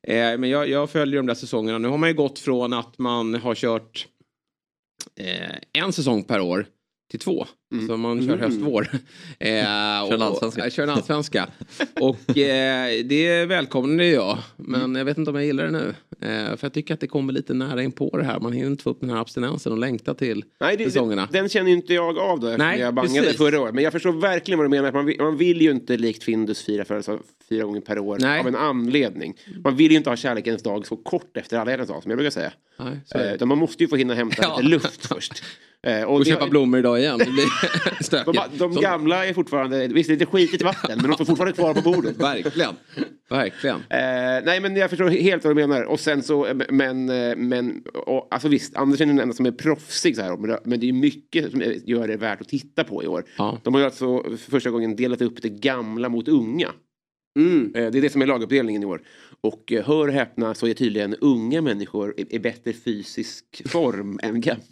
Eh, 0.08 0.16
men 0.16 0.50
jag, 0.50 0.70
jag, 0.70 0.90
följer 0.90 1.18
de 1.18 1.26
där 1.26 1.34
säsongerna. 1.34 1.78
Nu 1.78 1.88
har 1.88 1.98
man 1.98 2.10
ju 2.10 2.16
gått 2.16 2.40
från 2.40 2.74
att 2.74 2.98
man 2.98 3.36
har 3.36 3.56
kört 3.56 4.08
eh, 5.20 5.84
en 5.84 5.94
säsong 5.94 6.24
per 6.24 6.42
år 6.42 6.66
till 7.12 7.20
två. 7.20 7.46
Mm. 7.74 7.88
Så 7.88 7.98
man 7.98 8.28
kör 8.28 8.38
höst, 8.38 8.60
vår. 8.62 8.88
Eh, 9.40 9.50
kör 10.10 10.14
en 10.14 10.22
allsvenska. 10.22 10.70
kör 10.70 10.84
en 10.84 10.90
allsvenska. 10.90 11.48
och 12.00 12.38
eh, 12.38 13.04
det 13.06 13.46
välkomnar 13.46 14.04
jag. 14.04 14.38
Men 14.56 14.82
mm. 14.82 14.96
jag 14.96 15.06
vet 15.06 15.18
inte 15.18 15.32
om 15.32 15.36
jag 15.36 15.46
gillar 15.46 15.64
det 15.64 15.72
nu. 15.72 15.94
Eh, 16.22 16.58
för 16.58 16.60
jag 16.62 16.74
tycker 16.74 16.94
att 16.94 17.00
det 17.00 17.08
kommer 17.08 17.34
lite 17.34 17.54
nära 17.54 17.84
in 17.84 17.92
på 17.92 18.18
det 18.18 18.24
här. 18.24 18.40
Man 18.40 18.54
hinner 18.54 18.68
inte 18.68 18.84
få 18.84 18.90
upp 18.90 19.00
den 19.00 19.10
här 19.10 19.18
abstinensen 19.18 19.72
och 19.72 19.78
längta 19.78 20.14
till 20.14 20.44
Nej, 20.60 20.78
det, 20.78 20.84
säsongerna. 20.84 21.28
Den 21.32 21.50
känner 21.50 21.70
ju 21.70 21.76
inte 21.76 21.94
jag 21.94 22.18
av 22.20 22.40
då 22.40 22.48
eftersom 22.48 22.68
Nej, 22.68 22.80
jag 22.80 22.94
bangade 22.94 23.22
precis. 23.22 23.38
förra 23.38 23.62
året. 23.62 23.76
Men 23.76 23.84
jag 23.84 23.94
förstår 23.94 24.12
verkligen 24.12 24.58
vad 24.58 24.66
du 24.66 24.70
menar. 24.70 24.92
Man 24.92 25.06
vill, 25.06 25.22
man 25.22 25.38
vill 25.38 25.62
ju 25.62 25.72
inte 25.72 25.98
likt 25.98 26.24
Findus 26.24 26.62
fira 26.62 26.86
för 26.86 27.20
fyra 27.50 27.64
gånger 27.64 27.82
per 27.82 28.00
år 28.00 28.18
Nej. 28.20 28.40
av 28.40 28.48
en 28.48 28.56
anledning. 28.56 29.34
Man 29.64 29.76
vill 29.76 29.92
ju 29.92 29.98
inte 29.98 30.10
ha 30.10 30.18
kärlekens 30.18 30.64
dag 30.64 30.88
så 30.88 30.98
kort 30.98 31.38
efter 31.38 31.58
alla 31.58 31.78
dag 31.78 32.04
som 32.04 32.12
jag 32.12 32.18
brukar 32.18 32.32
säga. 32.32 32.52
Nej, 32.80 33.38
eh, 33.40 33.46
man 33.46 33.58
måste 33.58 33.84
ju 33.84 33.88
få 33.90 33.96
hinna 33.96 34.14
hämta 34.14 34.36
ja. 34.42 34.58
lite 34.58 34.70
luft 34.70 35.06
först. 35.06 35.44
Eh, 35.88 36.04
och, 36.04 36.16
och 36.16 36.26
köpa 36.26 36.48
blommor 36.48 36.80
idag 36.80 37.00
igen. 37.00 37.20
Det 38.12 38.24
de, 38.26 38.58
de 38.58 38.82
gamla 38.82 39.26
är 39.26 39.34
fortfarande, 39.34 39.88
visst 39.88 40.08
det 40.08 40.14
är 40.14 40.20
lite 40.20 40.32
skitigt 40.32 40.64
vatten 40.64 41.00
men 41.02 41.10
de 41.10 41.14
står 41.14 41.26
fortfarande 41.26 41.54
kvar 41.54 41.74
på 41.74 41.82
bordet. 41.82 42.18
Verkligen. 42.18 42.76
Verkligen. 43.30 43.76
Eh, 43.76 44.44
nej 44.46 44.60
men 44.60 44.76
jag 44.76 44.90
förstår 44.90 45.10
helt 45.10 45.44
vad 45.44 45.56
du 45.56 45.68
menar. 45.68 45.84
Och 45.84 46.00
sen 46.00 46.24
så, 46.24 46.48
men, 46.70 47.10
eh, 47.10 47.36
men 47.36 47.84
och, 47.94 48.28
alltså 48.32 48.48
visst, 48.48 48.76
Andersen 48.76 49.10
är 49.10 49.14
den 49.14 49.22
enda 49.22 49.36
som 49.36 49.46
är 49.46 49.52
proffsig 49.52 50.16
så 50.16 50.22
här. 50.22 50.60
Men 50.68 50.80
det 50.80 50.90
är 50.90 50.94
mycket 50.94 51.52
som 51.52 51.64
gör 51.86 52.08
det 52.08 52.18
värt 52.18 52.42
att 52.42 52.50
titta 52.50 52.84
på 52.84 53.04
i 53.04 53.08
år. 53.08 53.24
Ja. 53.38 53.60
De 53.64 53.74
har 53.74 53.82
ju 53.82 53.86
alltså 53.86 54.24
för 54.24 54.52
första 54.52 54.70
gången 54.70 54.96
delat 54.96 55.22
upp 55.22 55.42
det 55.42 55.50
gamla 55.50 56.10
mot 56.10 56.28
unga. 56.28 56.72
Mm. 57.40 57.72
Eh, 57.76 57.92
det 57.92 57.98
är 57.98 58.02
det 58.02 58.10
som 58.10 58.22
är 58.22 58.26
laguppdelningen 58.26 58.84
i 58.84 58.86
år. 58.86 59.02
Och 59.48 59.72
eh, 59.72 59.86
hör 59.86 60.08
och 60.08 60.14
häpna 60.14 60.56
så 60.56 60.68
är 60.68 60.74
tydligen 60.74 61.16
unga 61.16 61.62
människor 61.62 62.14
i, 62.18 62.40
bättre 62.40 62.74
fysisk 62.74 63.46
form 63.66 64.20
än 64.24 64.42
gamla, 64.42 64.64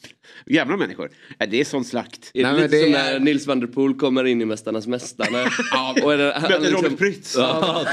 gamla 0.45 0.77
människor. 0.77 1.09
Det 1.49 1.59
är 1.59 1.65
sån 1.65 1.85
slakt. 1.85 2.31
Nej, 2.33 2.53
lite 2.53 2.67
det 2.67 2.83
som 2.83 2.93
är... 2.93 3.13
när 3.13 3.19
Nils 3.19 3.47
van 3.47 3.59
der 3.59 3.67
Poel 3.67 3.93
kommer 3.93 4.25
in 4.25 4.41
i 4.41 4.45
Mästarnas 4.45 4.87
Mästare. 4.87 5.49
ja, 5.71 5.95
och 6.03 6.13
är 6.13 6.17
det, 6.17 6.33
han, 6.33 6.41
Möter 6.41 6.59
liksom, 6.59 6.83
Robert 6.83 6.99
Prytz. 6.99 7.35
Ja, 7.37 7.85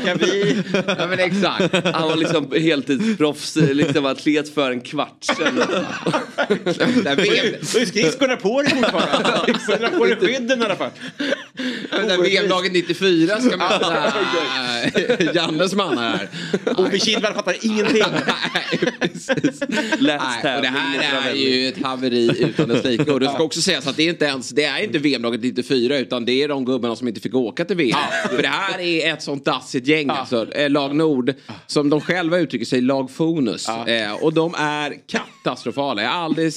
Ska 0.00 0.14
vi? 0.14 0.62
Ja 0.98 1.06
men 1.06 1.18
exakt. 1.18 1.74
Han 1.84 2.08
var 2.08 2.16
liksom 2.16 2.52
heltidsproffs, 2.52 3.56
liksom 3.56 4.06
atlet 4.06 4.54
för 4.54 4.70
en 4.70 4.80
kvart 4.80 5.24
sedan. 5.24 5.56
Då 5.56 7.10
är 7.10 7.84
skridskorna 7.86 8.36
på 8.36 8.62
dig 8.62 8.70
fortfarande. 8.70 9.38
Skridskorna 9.42 9.90
på 9.90 10.04
dig 10.04 10.16
skydden 10.16 10.62
i 10.62 10.64
alla 10.64 10.76
fall. 10.76 10.90
VM-laget 12.22 12.72
94 12.72 13.40
ska 13.40 13.56
möta 13.56 14.12
Mannar 15.74 16.16
här. 16.16 16.28
Ove 16.76 16.98
Kihlberg 16.98 17.34
fattar 17.34 17.56
ingenting. 17.62 18.02
Nej, 20.00 20.56
och 20.56 20.62
det 20.62 20.68
här 20.68 21.30
är 21.30 21.34
ju 21.34 21.68
ett 21.68 21.82
haveri 21.82 22.42
utan 22.44 22.68
dess 22.68 22.84
like. 22.84 23.12
Och 23.12 23.20
det 23.20 23.28
ska 23.34 23.42
också 23.42 23.60
sägas 23.60 23.86
att 23.86 23.96
det 23.96 24.02
är 24.02 24.08
inte 24.08 24.24
ens, 24.24 24.50
det 24.50 24.64
är 24.64 24.82
inte 24.84 24.98
VM-laget 24.98 25.40
94 25.40 25.98
utan 25.98 26.24
det 26.24 26.42
är 26.42 26.48
de 26.48 26.64
gubbarna 26.64 26.96
som 26.96 27.08
inte 27.08 27.20
fick 27.20 27.34
åka 27.34 27.64
till 27.64 27.76
VM. 27.76 27.98
För 28.28 28.42
det 28.42 28.48
här 28.48 28.80
är 28.80 29.12
ett 29.12 29.22
sånt 29.22 29.44
dassigt 29.44 29.86
gäng 29.86 30.10
alltså. 30.10 30.52
Eh, 30.52 30.70
lag 30.70 30.96
Nord, 30.96 31.34
som 31.66 31.90
de 31.90 32.00
själva 32.00 32.38
uttrycker 32.38 32.66
sig, 32.66 32.80
lag 32.80 33.10
Fonus. 33.10 33.68
Eh, 33.68 34.12
och 34.12 34.34
de 34.34 34.54
är 34.58 34.94
katastrofala. 35.06 36.02
Jag 36.02 36.10
har 36.10 36.24
aldrig 36.24 36.52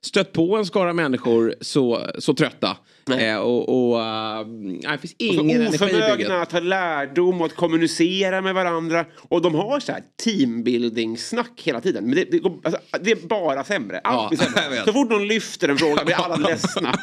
stött 0.00 0.32
på 0.32 0.56
en 0.56 0.66
skara 0.66 0.92
människor 0.92 1.54
så, 1.60 2.06
så 2.18 2.34
trötta. 2.34 2.76
Eh, 3.10 3.36
och, 3.36 3.68
och 3.68 3.98
uh, 4.00 4.90
det 4.92 4.98
finns 4.98 5.14
ingen 5.18 5.66
och 5.66 5.74
så 5.74 5.84
oförmögna 5.84 6.42
att 6.42 6.50
ta 6.50 6.60
lärdom 6.60 7.40
och 7.40 7.46
att 7.46 7.56
kommunicera 7.56 8.40
med 8.40 8.54
varandra. 8.54 9.04
Och 9.28 9.42
de 9.42 9.54
har 9.54 9.80
så 9.80 9.92
här 9.92 10.02
teambuilding-snack 10.24 11.62
hela 11.64 11.80
tiden. 11.80 12.04
Men 12.04 12.14
det, 12.14 12.24
det, 12.24 12.40
alltså, 12.62 12.80
det 13.00 13.10
är 13.10 13.28
bara 13.28 13.64
sämre. 13.64 14.00
Allt 14.04 14.40
ja, 14.40 14.46
sämre. 14.46 14.82
Så 14.84 14.92
fort 14.92 15.10
någon 15.10 15.26
lyfter 15.28 15.68
en 15.68 15.78
fråga 15.78 16.04
blir 16.04 16.14
alla 16.14 16.36
ledsna. 16.36 16.94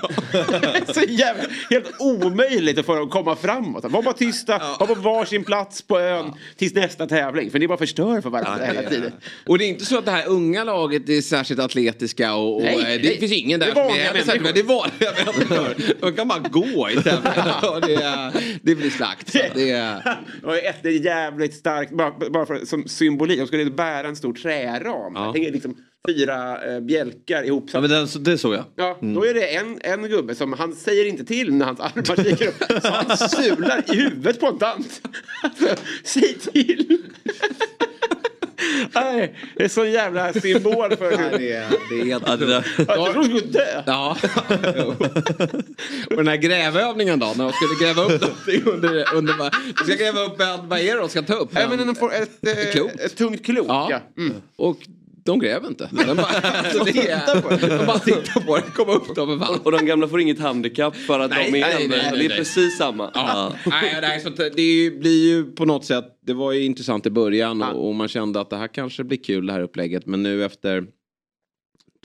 så 0.93 1.01
jävla, 1.07 1.43
helt 1.69 1.91
omöjligt 1.99 2.77
att 2.77 2.85
få 2.85 2.95
dem 2.95 3.03
att 3.03 3.11
komma 3.11 3.35
framåt. 3.35 3.83
Var 3.83 4.03
bara 4.03 4.13
tysta, 4.13 4.61
var 4.79 4.87
på 4.87 4.95
varsin 4.95 5.43
plats 5.43 5.81
på 5.81 5.99
ön 5.99 6.25
ja. 6.25 6.37
tills 6.57 6.73
nästa 6.73 7.07
tävling. 7.07 7.51
För 7.51 7.59
ni 7.59 7.67
bara 7.67 7.77
förstör 7.77 8.21
för 8.21 8.29
varandra 8.29 8.65
ja, 8.67 8.73
hela 8.73 8.89
tiden. 8.89 9.11
Och 9.45 9.57
det 9.57 9.65
är 9.65 9.69
inte 9.69 9.85
så 9.85 9.97
att 9.97 10.05
det 10.05 10.11
här 10.11 10.27
unga 10.27 10.63
laget 10.63 11.09
är 11.09 11.21
särskilt 11.21 11.59
atletiska 11.59 12.35
och, 12.35 12.55
och 12.55 12.63
nej, 12.63 12.99
det 12.99 13.09
nej. 13.09 13.19
finns 13.19 13.31
ingen 13.31 13.59
där 13.59 13.67
är. 13.67 13.73
Det 14.53 14.59
är 14.59 14.63
vanliga 14.63 15.11
människor. 15.25 15.92
De 16.01 16.15
kan 16.15 16.27
bara 16.27 16.39
gå 16.39 16.89
i 16.89 16.95
tävlingar. 16.95 17.81
det, 17.81 18.33
det 18.63 18.75
blir 18.75 18.89
slakt. 18.89 19.33
Det 19.33 19.71
är... 19.71 20.17
det 20.83 20.89
är 20.89 21.05
jävligt 21.05 21.53
starkt, 21.53 21.91
bara, 21.91 22.29
bara 22.29 22.45
för, 22.45 22.65
som 22.65 22.87
symbolik. 22.87 23.39
De 23.39 23.47
skulle 23.47 23.71
bära 23.71 24.07
en 24.07 24.15
stor 24.15 24.33
träram. 24.33 25.13
Ja. 25.15 25.31
Tänk, 25.33 25.53
liksom, 25.53 25.77
fyra 26.07 26.73
eh, 26.73 26.79
bjälkar 26.79 27.43
ihop. 27.43 27.69
Ja, 27.73 27.81
men 27.81 27.89
den, 27.89 28.07
det 28.19 28.37
såg 28.37 28.53
jag. 28.53 28.63
Ja, 28.75 28.97
mm. 29.01 29.13
Då 29.13 29.25
är 29.25 29.33
det 29.33 29.55
en, 29.55 29.79
en 29.81 30.09
gubbe 30.09 30.35
som 30.35 30.53
han 30.53 30.75
säger 30.75 31.05
inte 31.05 31.25
till 31.25 31.53
när 31.53 31.65
hans 31.65 31.79
armar 31.79 32.21
sticker 32.21 32.47
upp. 32.47 32.81
Så 32.81 32.87
han 32.87 33.17
sular 33.17 33.83
i 33.93 33.95
huvudet 33.95 34.39
på 34.39 34.47
en 34.47 34.57
tant. 34.57 35.01
Alltså, 35.43 35.75
säg 36.03 36.33
till! 36.33 36.97
Nej, 38.95 39.35
det 39.55 39.63
är 39.63 39.67
sån 39.67 39.91
jävla 39.91 40.33
symbol 40.33 40.95
för 40.95 41.17
hur... 41.17 41.37
det, 41.37 41.51
är, 41.51 41.69
det 41.89 42.01
är 42.01 42.05
helt. 42.05 42.27
Jag 42.27 42.39
trodde 42.39 42.63
de 42.87 43.23
skulle 43.23 43.39
dö. 43.39 43.83
Ja. 43.85 44.17
och 46.09 46.17
den 46.17 46.27
här 46.27 46.35
grävövningen 46.35 47.19
då, 47.19 47.33
när 47.37 47.43
de 47.43 47.53
skulle 47.53 47.87
gräva 47.87 48.03
upp 48.03 48.21
någonting 48.21 48.73
under... 48.73 49.15
under 49.15 49.33
de 49.37 49.85
ska 49.85 49.95
gräva 49.95 50.21
upp, 50.21 50.39
vad 50.69 50.79
är 50.79 50.93
det 50.93 50.99
de 50.99 51.09
ska 51.09 51.21
ta 51.21 51.33
upp? 51.33 51.57
En, 51.57 51.69
men 51.69 51.95
får 51.95 52.13
ett, 52.13 52.47
ett, 52.47 52.75
ett, 52.75 52.99
ett 52.99 53.15
tungt 53.15 53.45
klot. 53.45 53.65
Ja. 53.67 53.87
ja. 53.91 53.99
Mm. 54.17 54.33
Och 54.55 54.77
de 55.25 55.39
gräver 55.39 55.67
inte. 55.67 55.89
De 55.91 56.05
bara, 56.05 56.25
alltså, 56.25 56.87
är, 56.87 57.41
på 57.41 57.49
det. 57.49 57.77
De 57.77 57.85
bara 57.85 57.99
tittar 57.99 58.41
på 58.41 58.55
det, 58.55 58.61
kommer 58.61 58.93
upp 58.93 59.15
dem 59.15 59.59
Och 59.63 59.71
de 59.71 59.85
gamla 59.85 60.07
får 60.07 60.21
inget 60.21 60.39
handikapp 60.39 60.95
för 60.95 61.19
att 61.19 61.31
nej, 61.31 61.51
de 61.51 61.57
är 61.57 61.61
nej, 61.61 61.87
nej, 61.87 61.99
nej, 62.11 62.19
Det 62.19 62.33
är 62.33 62.37
precis 62.37 62.77
samma. 62.77 63.11
Ja. 63.13 63.53
Ja. 63.65 63.69
Nej, 63.69 63.97
nej, 64.01 64.19
så 64.19 64.29
det 64.29 64.99
blir 64.99 65.27
ju 65.27 65.51
på 65.51 65.65
något 65.65 65.85
sätt, 65.85 66.05
det 66.21 66.33
var 66.33 66.51
ju 66.51 66.63
intressant 66.63 67.05
i 67.05 67.09
början 67.09 67.59
ja. 67.59 67.71
och, 67.71 67.87
och, 67.87 67.95
man 67.95 68.07
kände 68.07 68.41
att 68.41 68.49
det 68.49 68.57
här 68.57 68.67
kanske 68.67 69.03
blir 69.03 69.23
kul 69.23 69.45
det 69.45 69.53
här 69.53 69.61
upplägget. 69.61 70.05
Men 70.05 70.23
nu 70.23 70.45
efter 70.45 70.85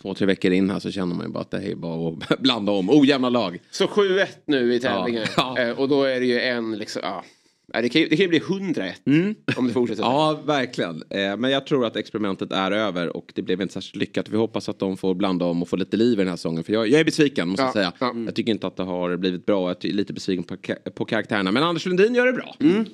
två, 0.03 0.15
tre 0.15 0.27
veckor 0.27 0.53
in 0.53 0.71
här 0.71 0.79
så 0.79 0.91
känner 0.91 1.15
man 1.15 1.27
ju 1.27 1.33
bara 1.33 1.41
att 1.41 1.51
det 1.51 1.59
är 1.59 1.75
bara 1.75 2.17
att 2.31 2.39
blanda 2.41 2.73
om. 2.73 2.91
Ojämna 2.91 3.29
lag. 3.29 3.59
Så 3.71 3.85
7-1 3.85 4.27
nu 4.45 4.75
i 4.75 4.81
tävlingen. 4.81 5.27
Ja. 5.37 5.59
Eh, 5.59 5.79
och 5.79 5.89
då 5.89 6.03
är 6.03 6.21
det 6.21 6.27
ju 6.27 6.41
en 6.41 6.79
liksom, 6.79 7.03
ja 7.05 7.25
det 7.73 7.89
kan, 7.89 8.01
ju, 8.01 8.09
det 8.09 8.17
kan 8.17 8.23
ju 8.23 8.29
bli 8.29 8.39
101 8.39 9.07
mm. 9.07 9.35
om 9.57 9.67
det 9.67 9.73
fortsätter. 9.73 10.03
ja, 10.09 10.43
verkligen. 10.47 11.03
Eh, 11.11 11.37
men 11.37 11.51
jag 11.51 11.67
tror 11.67 11.87
att 11.87 11.97
experimentet 11.97 12.53
är 12.53 12.71
över 12.71 13.17
och 13.17 13.33
det 13.35 13.43
blev 13.43 13.61
inte 13.61 13.75
särskilt 13.75 13.97
lyckat. 13.97 14.29
Vi 14.29 14.37
hoppas 14.37 14.69
att 14.69 14.79
de 14.79 14.97
får 14.97 15.15
blanda 15.15 15.45
om 15.45 15.63
och 15.63 15.69
få 15.69 15.77
lite 15.77 15.97
liv 15.97 16.13
i 16.13 16.17
den 16.17 16.29
här 16.29 16.37
säsongen. 16.37 16.65
För 16.65 16.73
jag, 16.73 16.89
jag 16.89 17.01
är 17.01 17.05
besviken 17.05 17.49
måste 17.49 17.63
ja, 17.63 17.67
jag 17.67 17.73
säga. 17.73 17.93
Ja. 17.99 18.15
Jag 18.27 18.35
tycker 18.35 18.53
inte 18.53 18.67
att 18.67 18.77
det 18.77 18.83
har 18.83 19.17
blivit 19.17 19.47
bra. 19.47 19.69
Jag 19.69 19.85
är 19.85 19.93
lite 19.93 20.13
besviken 20.13 20.45
på, 20.45 20.57
på 20.95 21.05
karaktärerna. 21.05 21.53
Men 21.53 21.63
Anders 21.63 21.87
Lundin 21.87 22.15
gör 22.15 22.27
det 22.27 22.33
bra. 22.33 22.57
Mm. 22.61 22.85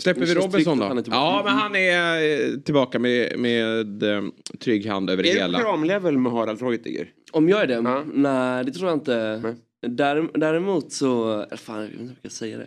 Släpper 0.00 0.26
vi 0.26 0.34
Robinson 0.34 0.78
då? 0.78 1.02
Ja, 1.10 1.42
men 1.44 1.54
han 1.54 1.76
är 1.76 2.22
eh, 2.22 2.60
tillbaka 2.60 2.98
med, 2.98 3.38
med 3.38 4.02
eh, 4.02 4.22
trygg 4.60 4.86
hand 4.86 5.10
över 5.10 5.26
är 5.26 5.34
det 5.34 5.40
hela. 5.40 5.58
Är 5.58 5.62
det 5.62 5.68
kramlevel 5.68 6.18
med 6.18 6.32
Harald 6.32 6.58
Treutiger? 6.58 7.08
Om 7.32 7.48
jag 7.48 7.62
är 7.62 7.66
det? 7.66 7.74
Ja. 7.74 8.04
Nej, 8.14 8.64
det 8.64 8.72
tror 8.72 8.88
jag 8.88 8.96
inte. 8.96 9.40
Nej. 9.42 9.54
Däremot 9.86 10.92
så, 10.92 11.44
fan 11.56 11.80
jag 11.80 11.88
vet 11.88 12.00
inte 12.00 12.04
hur 12.04 12.16
jag 12.22 12.32
ska 12.32 12.38
säga 12.38 12.58
det. 12.58 12.66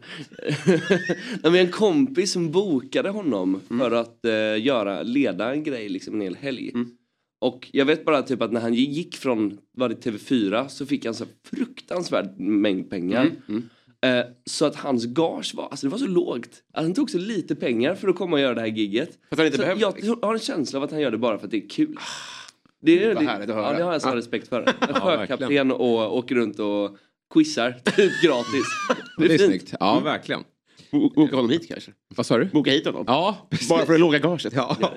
Nej, 1.49 1.61
en 1.61 1.71
kompis 1.71 2.31
som 2.31 2.51
bokade 2.51 3.09
honom 3.09 3.61
mm. 3.69 3.79
för 3.79 3.91
att 3.91 4.19
uh, 4.25 4.65
göra, 4.65 5.03
leda 5.03 5.53
en 5.53 5.63
grej 5.63 5.89
liksom 5.89 6.15
en 6.15 6.21
hel 6.21 6.35
helg. 6.35 6.71
Mm. 6.73 6.91
Och 7.41 7.69
jag 7.71 7.85
vet 7.85 8.05
bara 8.05 8.21
typ 8.21 8.41
att 8.41 8.51
när 8.51 8.61
han 8.61 8.73
gick 8.73 9.15
från 9.15 9.57
var 9.71 9.89
det 9.89 9.95
TV4 9.95 10.67
så 10.67 10.85
fick 10.85 11.05
han 11.05 11.13
så 11.13 11.25
fruktansvärd 11.43 12.39
mängd 12.39 12.89
pengar. 12.89 13.21
Mm. 13.21 13.37
mm. 13.47 13.63
Uh, 14.05 14.25
så 14.45 14.65
att 14.65 14.75
hans 14.75 15.05
gage 15.05 15.55
var, 15.55 15.67
alltså 15.69 15.85
det 15.87 15.91
var 15.91 15.97
så 15.97 16.07
lågt. 16.07 16.63
Att 16.73 16.83
han 16.83 16.93
tog 16.93 17.09
så 17.09 17.17
lite 17.17 17.55
pengar 17.55 17.95
för 17.95 18.07
att 18.07 18.15
komma 18.15 18.33
och 18.33 18.39
göra 18.39 18.53
det 18.53 18.61
här 18.61 18.67
gigget. 18.67 19.09
För 19.29 19.35
att 19.35 19.37
han 19.37 19.45
inte 19.45 19.57
behövde? 19.57 19.81
Jag 19.81 19.95
liksom. 19.95 20.19
har 20.21 20.33
en 20.33 20.39
känsla 20.39 20.79
av 20.79 20.83
att 20.83 20.91
han 20.91 20.99
gör 20.99 21.11
det 21.11 21.17
bara 21.17 21.37
för 21.37 21.45
att 21.45 21.51
det 21.51 21.65
är 21.65 21.69
kul. 21.69 21.97
Det, 22.81 23.03
är, 23.03 23.15
det. 23.15 23.23
Ja, 23.23 23.73
det 23.77 23.83
har 23.83 23.91
jag 23.91 24.01
sån 24.01 24.13
respekt 24.13 24.47
för. 24.47 24.61
En 24.79 24.93
sjökapten 24.93 25.71
och 25.71 26.17
åker 26.17 26.35
runt 26.35 26.59
och 26.59 26.97
quizar 27.33 27.71
typ 27.95 28.21
gratis. 28.21 28.65
Det 29.17 29.25
är, 29.25 29.27
det 29.27 29.33
är 29.33 29.47
snyggt. 29.47 29.73
Ja, 29.79 29.99
verkligen. 29.99 30.43
Boka 30.91 31.35
honom 31.35 31.51
hit 31.51 31.67
kanske? 31.67 31.91
Vad 32.15 32.25
sa 32.25 32.37
du? 32.37 32.45
Boka 32.45 32.71
hit 32.71 32.85
honom? 32.85 33.03
Ja, 33.07 33.47
precis. 33.49 33.69
Bara 33.69 33.85
för 33.85 33.93
det 33.93 33.99
låga 33.99 34.19
gaget? 34.19 34.53
Ja. 34.53 34.77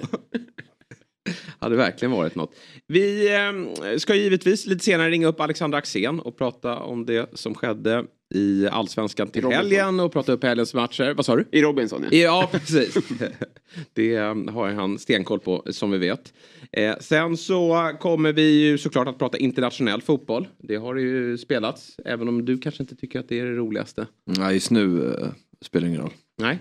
hade 1.58 1.76
verkligen 1.76 2.12
varit 2.12 2.34
något. 2.34 2.54
Vi 2.86 3.34
eh, 3.34 3.96
ska 3.98 4.14
givetvis 4.14 4.66
lite 4.66 4.84
senare 4.84 5.10
ringa 5.10 5.26
upp 5.26 5.40
Alexander 5.40 5.78
Axén 5.78 6.20
och 6.20 6.38
prata 6.38 6.78
om 6.78 7.06
det 7.06 7.30
som 7.38 7.54
skedde 7.54 8.04
i 8.34 8.68
Allsvenskan 8.68 9.28
till 9.28 9.46
helgen 9.46 10.00
och 10.00 10.12
prata 10.12 10.32
upp 10.32 10.44
helgens 10.44 10.74
matcher. 10.74 11.14
Vad 11.14 11.26
sa 11.26 11.36
du? 11.36 11.48
I 11.52 11.62
Robinson 11.62 12.04
ja. 12.10 12.18
Ja, 12.18 12.48
precis. 12.52 12.96
det 13.92 14.18
um, 14.18 14.48
har 14.48 14.70
han 14.70 14.98
stenkoll 14.98 15.40
på 15.40 15.64
som 15.70 15.90
vi 15.90 15.98
vet. 15.98 16.32
Eh, 16.72 16.96
sen 17.00 17.36
så 17.36 17.92
kommer 18.00 18.32
vi 18.32 18.60
ju 18.60 18.78
såklart 18.78 19.08
att 19.08 19.18
prata 19.18 19.38
internationell 19.38 20.02
fotboll. 20.02 20.48
Det 20.58 20.76
har 20.76 20.96
ju 20.96 21.38
spelats, 21.38 21.96
även 22.04 22.28
om 22.28 22.44
du 22.44 22.58
kanske 22.58 22.82
inte 22.82 22.96
tycker 22.96 23.20
att 23.20 23.28
det 23.28 23.40
är 23.40 23.44
det 23.44 23.52
roligaste. 23.52 24.06
Nej, 24.24 24.54
just 24.54 24.70
nu 24.70 24.86
uh, 24.86 25.28
spelar 25.60 25.86
det 25.86 25.88
ingen 25.88 26.02
roll. 26.02 26.12
Nej, 26.38 26.58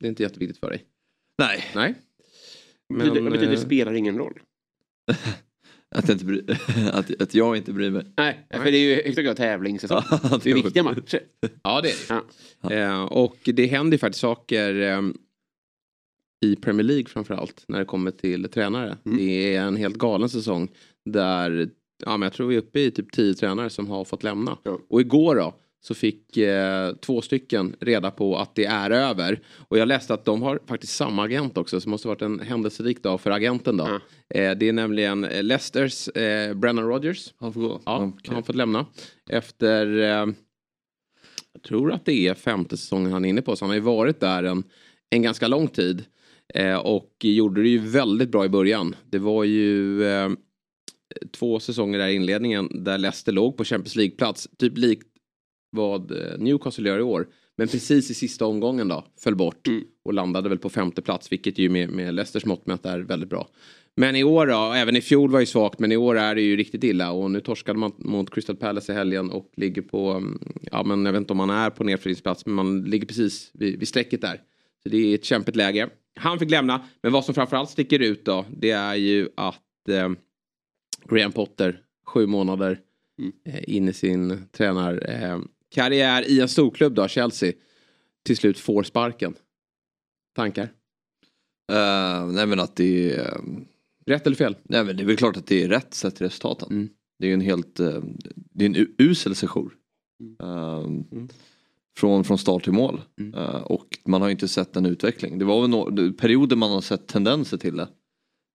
det 0.00 0.06
är 0.06 0.08
inte 0.08 0.22
jätteviktigt 0.22 0.60
för 0.60 0.70
dig. 0.70 0.84
Nej. 1.38 1.64
Nej. 1.74 1.94
Men, 2.88 2.98
betyder, 2.98 3.20
vad 3.20 3.32
betyder 3.32 3.52
det 3.52 3.58
spelar 3.58 3.92
ingen 3.92 4.18
roll? 4.18 4.40
Att 5.90 6.08
jag, 6.08 6.14
inte 6.14 6.24
bry, 6.24 6.42
att, 6.92 7.22
att 7.22 7.34
jag 7.34 7.56
inte 7.56 7.72
bryr 7.72 7.90
mig. 7.90 8.04
Nej, 8.16 8.46
för 8.50 8.64
det 8.64 8.78
är 8.78 8.96
ju 8.96 9.02
högsta 9.02 9.22
grad 9.22 9.36
tävlingssäsong. 9.36 10.02
det 10.42 10.50
är 10.50 10.54
viktiga 10.54 10.82
matcher. 10.82 11.20
Ja, 11.62 11.80
det 11.80 11.88
är 11.88 11.94
det. 12.08 12.24
Ja. 12.60 12.72
Eh, 12.72 13.02
och 13.02 13.36
det 13.44 13.66
händer 13.66 13.94
ju 13.94 13.98
faktiskt 13.98 14.20
saker 14.20 14.80
eh, 14.80 15.02
i 16.40 16.56
Premier 16.56 16.84
League 16.84 17.06
framförallt 17.06 17.64
när 17.68 17.78
det 17.78 17.84
kommer 17.84 18.10
till 18.10 18.48
tränare. 18.48 18.96
Mm. 19.06 19.18
Det 19.18 19.54
är 19.54 19.62
en 19.62 19.76
helt 19.76 19.98
galen 19.98 20.28
säsong 20.28 20.68
där 21.04 21.70
ja, 22.04 22.16
men 22.16 22.26
jag 22.26 22.32
tror 22.32 22.48
vi 22.48 22.54
är 22.54 22.58
uppe 22.58 22.80
i 22.80 22.90
typ 22.90 23.12
tio 23.12 23.34
tränare 23.34 23.70
som 23.70 23.90
har 23.90 24.04
fått 24.04 24.22
lämna. 24.22 24.58
Ja. 24.62 24.78
Och 24.88 25.00
igår 25.00 25.36
då 25.36 25.54
så 25.80 25.94
fick 25.94 26.36
eh, 26.36 26.94
två 26.94 27.20
stycken 27.20 27.76
reda 27.80 28.10
på 28.10 28.36
att 28.36 28.54
det 28.54 28.64
är 28.64 28.90
över. 28.90 29.40
Och 29.68 29.78
jag 29.78 29.88
läste 29.88 30.14
att 30.14 30.24
de 30.24 30.42
har 30.42 30.60
faktiskt 30.66 30.96
samma 30.96 31.24
agent 31.24 31.58
också, 31.58 31.80
så 31.80 31.84
det 31.84 31.90
måste 31.90 32.08
varit 32.08 32.22
en 32.22 32.40
händelserik 32.40 33.02
dag 33.02 33.20
för 33.20 33.30
agenten 33.30 33.76
då. 33.76 33.84
Mm. 33.84 34.00
Eh, 34.28 34.58
det 34.58 34.68
är 34.68 34.72
nämligen 34.72 35.20
Leicesters 35.20 36.08
eh, 36.08 36.54
Brennan 36.54 36.88
Rodgers. 36.88 37.34
Han 37.38 37.52
får 37.52 37.60
gå? 37.60 37.80
Ja, 37.84 38.04
okay. 38.04 38.34
han 38.34 38.44
fått 38.44 38.56
lämna. 38.56 38.86
Efter, 39.30 39.98
eh, 39.98 40.34
jag 41.52 41.62
tror 41.62 41.92
att 41.92 42.04
det 42.04 42.28
är 42.28 42.34
femte 42.34 42.76
säsongen 42.76 43.12
han 43.12 43.24
är 43.24 43.28
inne 43.28 43.42
på, 43.42 43.56
så 43.56 43.64
han 43.64 43.70
har 43.70 43.76
ju 43.76 43.80
varit 43.80 44.20
där 44.20 44.42
en, 44.42 44.64
en 45.10 45.22
ganska 45.22 45.48
lång 45.48 45.68
tid. 45.68 46.04
Eh, 46.54 46.76
och 46.76 47.16
gjorde 47.20 47.62
det 47.62 47.68
ju 47.68 47.78
väldigt 47.78 48.30
bra 48.30 48.44
i 48.44 48.48
början. 48.48 48.94
Det 49.10 49.18
var 49.18 49.44
ju 49.44 50.04
eh, 50.04 50.30
två 51.32 51.60
säsonger 51.60 51.98
där 51.98 52.08
i 52.08 52.14
inledningen 52.14 52.84
där 52.84 52.98
Leicester 52.98 53.32
låg 53.32 53.56
på 53.56 53.64
Champions 53.64 53.96
League-plats. 53.96 54.48
Typ 54.58 54.78
likt 54.78 55.08
vad 55.70 56.10
eh, 56.10 56.38
Newcastle 56.38 56.88
gör 56.88 56.98
i 56.98 57.02
år. 57.02 57.28
Men 57.56 57.68
precis 57.68 58.10
i 58.10 58.14
sista 58.14 58.46
omgången 58.46 58.88
då 58.88 59.04
föll 59.20 59.36
bort 59.36 59.66
mm. 59.66 59.84
och 60.04 60.14
landade 60.14 60.48
väl 60.48 60.58
på 60.58 60.68
femte 60.68 61.02
plats 61.02 61.32
vilket 61.32 61.58
ju 61.58 61.68
med, 61.68 61.90
med 61.90 62.14
Leicesters 62.14 62.44
mått 62.44 62.66
mätt 62.66 62.86
är 62.86 62.98
väldigt 62.98 63.30
bra. 63.30 63.48
Men 63.96 64.16
i 64.16 64.24
år 64.24 64.46
då, 64.46 64.72
även 64.72 64.96
i 64.96 65.00
fjol 65.00 65.30
var 65.30 65.40
ju 65.40 65.46
svagt 65.46 65.78
men 65.78 65.92
i 65.92 65.96
år 65.96 66.18
är 66.18 66.34
det 66.34 66.42
ju 66.42 66.56
riktigt 66.56 66.84
illa 66.84 67.12
och 67.12 67.30
nu 67.30 67.40
torskade 67.40 67.78
man 67.78 67.92
mot 67.98 68.30
Crystal 68.30 68.56
Palace 68.56 68.92
i 68.92 68.94
helgen 68.94 69.30
och 69.30 69.52
ligger 69.56 69.82
på, 69.82 70.10
mm, 70.10 70.38
ja 70.70 70.82
men 70.82 71.04
jag 71.04 71.12
vet 71.12 71.20
inte 71.20 71.32
om 71.32 71.36
man 71.36 71.50
är 71.50 71.70
på 71.70 71.84
nedflyttningsplats 71.84 72.46
men 72.46 72.54
man 72.54 72.82
ligger 72.82 73.06
precis 73.06 73.50
vid, 73.54 73.78
vid 73.78 73.88
strecket 73.88 74.20
där. 74.20 74.40
Så 74.82 74.88
det 74.88 74.96
är 74.96 75.14
ett 75.14 75.24
kämpigt 75.24 75.56
läge. 75.56 75.90
Han 76.16 76.38
fick 76.38 76.50
lämna, 76.50 76.86
men 77.02 77.12
vad 77.12 77.24
som 77.24 77.34
framförallt 77.34 77.70
sticker 77.70 77.98
ut 77.98 78.24
då 78.24 78.44
det 78.56 78.70
är 78.70 78.94
ju 78.94 79.28
att 79.36 79.88
eh, 79.88 80.10
Graham 81.04 81.32
Potter, 81.32 81.82
sju 82.06 82.26
månader 82.26 82.80
mm. 83.18 83.32
eh, 83.44 83.76
in 83.76 83.88
i 83.88 83.92
sin 83.92 84.48
tränar... 84.52 85.10
Eh, 85.10 85.38
i 86.26 86.40
en 86.40 86.48
storklubb 86.48 86.94
då, 86.94 87.08
Chelsea, 87.08 87.52
till 88.24 88.36
slut 88.36 88.58
får 88.58 88.82
sparken? 88.82 89.34
Tankar? 90.36 90.72
Uh, 91.72 92.26
nej 92.32 92.46
men 92.46 92.60
att 92.60 92.76
det 92.76 93.12
är... 93.12 93.20
Uh, 93.20 93.58
rätt 94.06 94.26
eller 94.26 94.36
fel? 94.36 94.56
Nej 94.62 94.84
men 94.84 94.96
det 94.96 95.02
är 95.02 95.06
väl 95.06 95.16
klart 95.16 95.36
att 95.36 95.46
det 95.46 95.62
är 95.62 95.68
rätt 95.68 95.94
sett 95.94 96.16
till 96.16 96.26
resultaten. 96.26 96.68
Mm. 96.70 96.88
Det 97.18 97.30
är 97.30 97.34
en 97.34 97.40
helt, 97.40 97.80
uh, 97.80 98.02
det 98.34 98.64
är 98.64 98.68
en 98.68 98.86
usel 98.98 99.34
session. 99.34 99.70
Mm. 100.20 101.04
Mm. 101.12 101.28
Från, 101.98 102.24
från 102.24 102.38
start 102.38 102.64
till 102.64 102.72
mål. 102.72 103.00
Mm. 103.20 103.62
och 103.62 103.98
man 104.04 104.20
har 104.20 104.28
ju 104.28 104.32
inte 104.32 104.48
sett 104.48 104.76
en 104.76 104.86
utveckling. 104.86 105.38
Det 105.38 105.44
var 105.44 105.60
väl 105.60 105.70
no 105.70 106.12
perioder 106.12 106.56
man 106.56 106.70
har 106.70 106.80
sett 106.80 107.06
tendenser 107.06 107.56
till 107.56 107.76
det. 107.76 107.88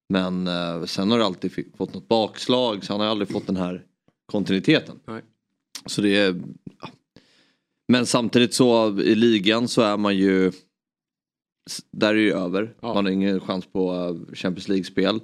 Men 0.10 0.50
sen 0.88 1.12
har 1.12 1.18
det 1.18 1.26
alltid 1.26 1.76
fått 1.78 1.94
något 1.94 2.08
bakslag 2.08 2.86
så 2.86 2.94
han 2.94 3.00
har 3.00 3.08
aldrig 3.08 3.30
fått 3.30 3.48
den 3.48 3.58
här 3.58 3.86
kontinuiteten. 4.26 5.00
Nej. 5.08 5.22
Så 5.86 6.02
det 6.02 6.18
är, 6.18 6.42
men 7.88 8.06
samtidigt 8.06 8.54
så 8.54 9.00
i 9.00 9.16
ligan 9.16 9.68
så 9.68 9.82
är 9.82 9.98
man 9.98 10.18
ju 10.18 10.52
där 11.92 12.10
är 12.10 12.14
det 12.14 12.22
ju 12.22 12.34
över. 12.34 12.74
Ja. 12.82 12.94
Man 12.94 13.06
har 13.06 13.12
ingen 13.12 13.40
chans 13.40 13.66
på 13.66 13.94
eh, 13.94 14.36
Champions 14.36 14.68
League-spel. 14.68 15.20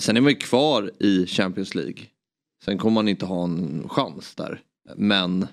Sen 0.00 0.16
är 0.16 0.20
man 0.20 0.32
ju 0.32 0.38
kvar 0.38 0.90
i 1.00 1.26
Champions 1.26 1.74
League. 1.74 2.02
Sen 2.64 2.78
kommer 2.78 2.94
man 2.94 3.08
inte 3.08 3.26
ha 3.26 3.44
en 3.44 3.88
chans 3.88 4.34
där. 4.34 4.60
Men... 4.96 5.46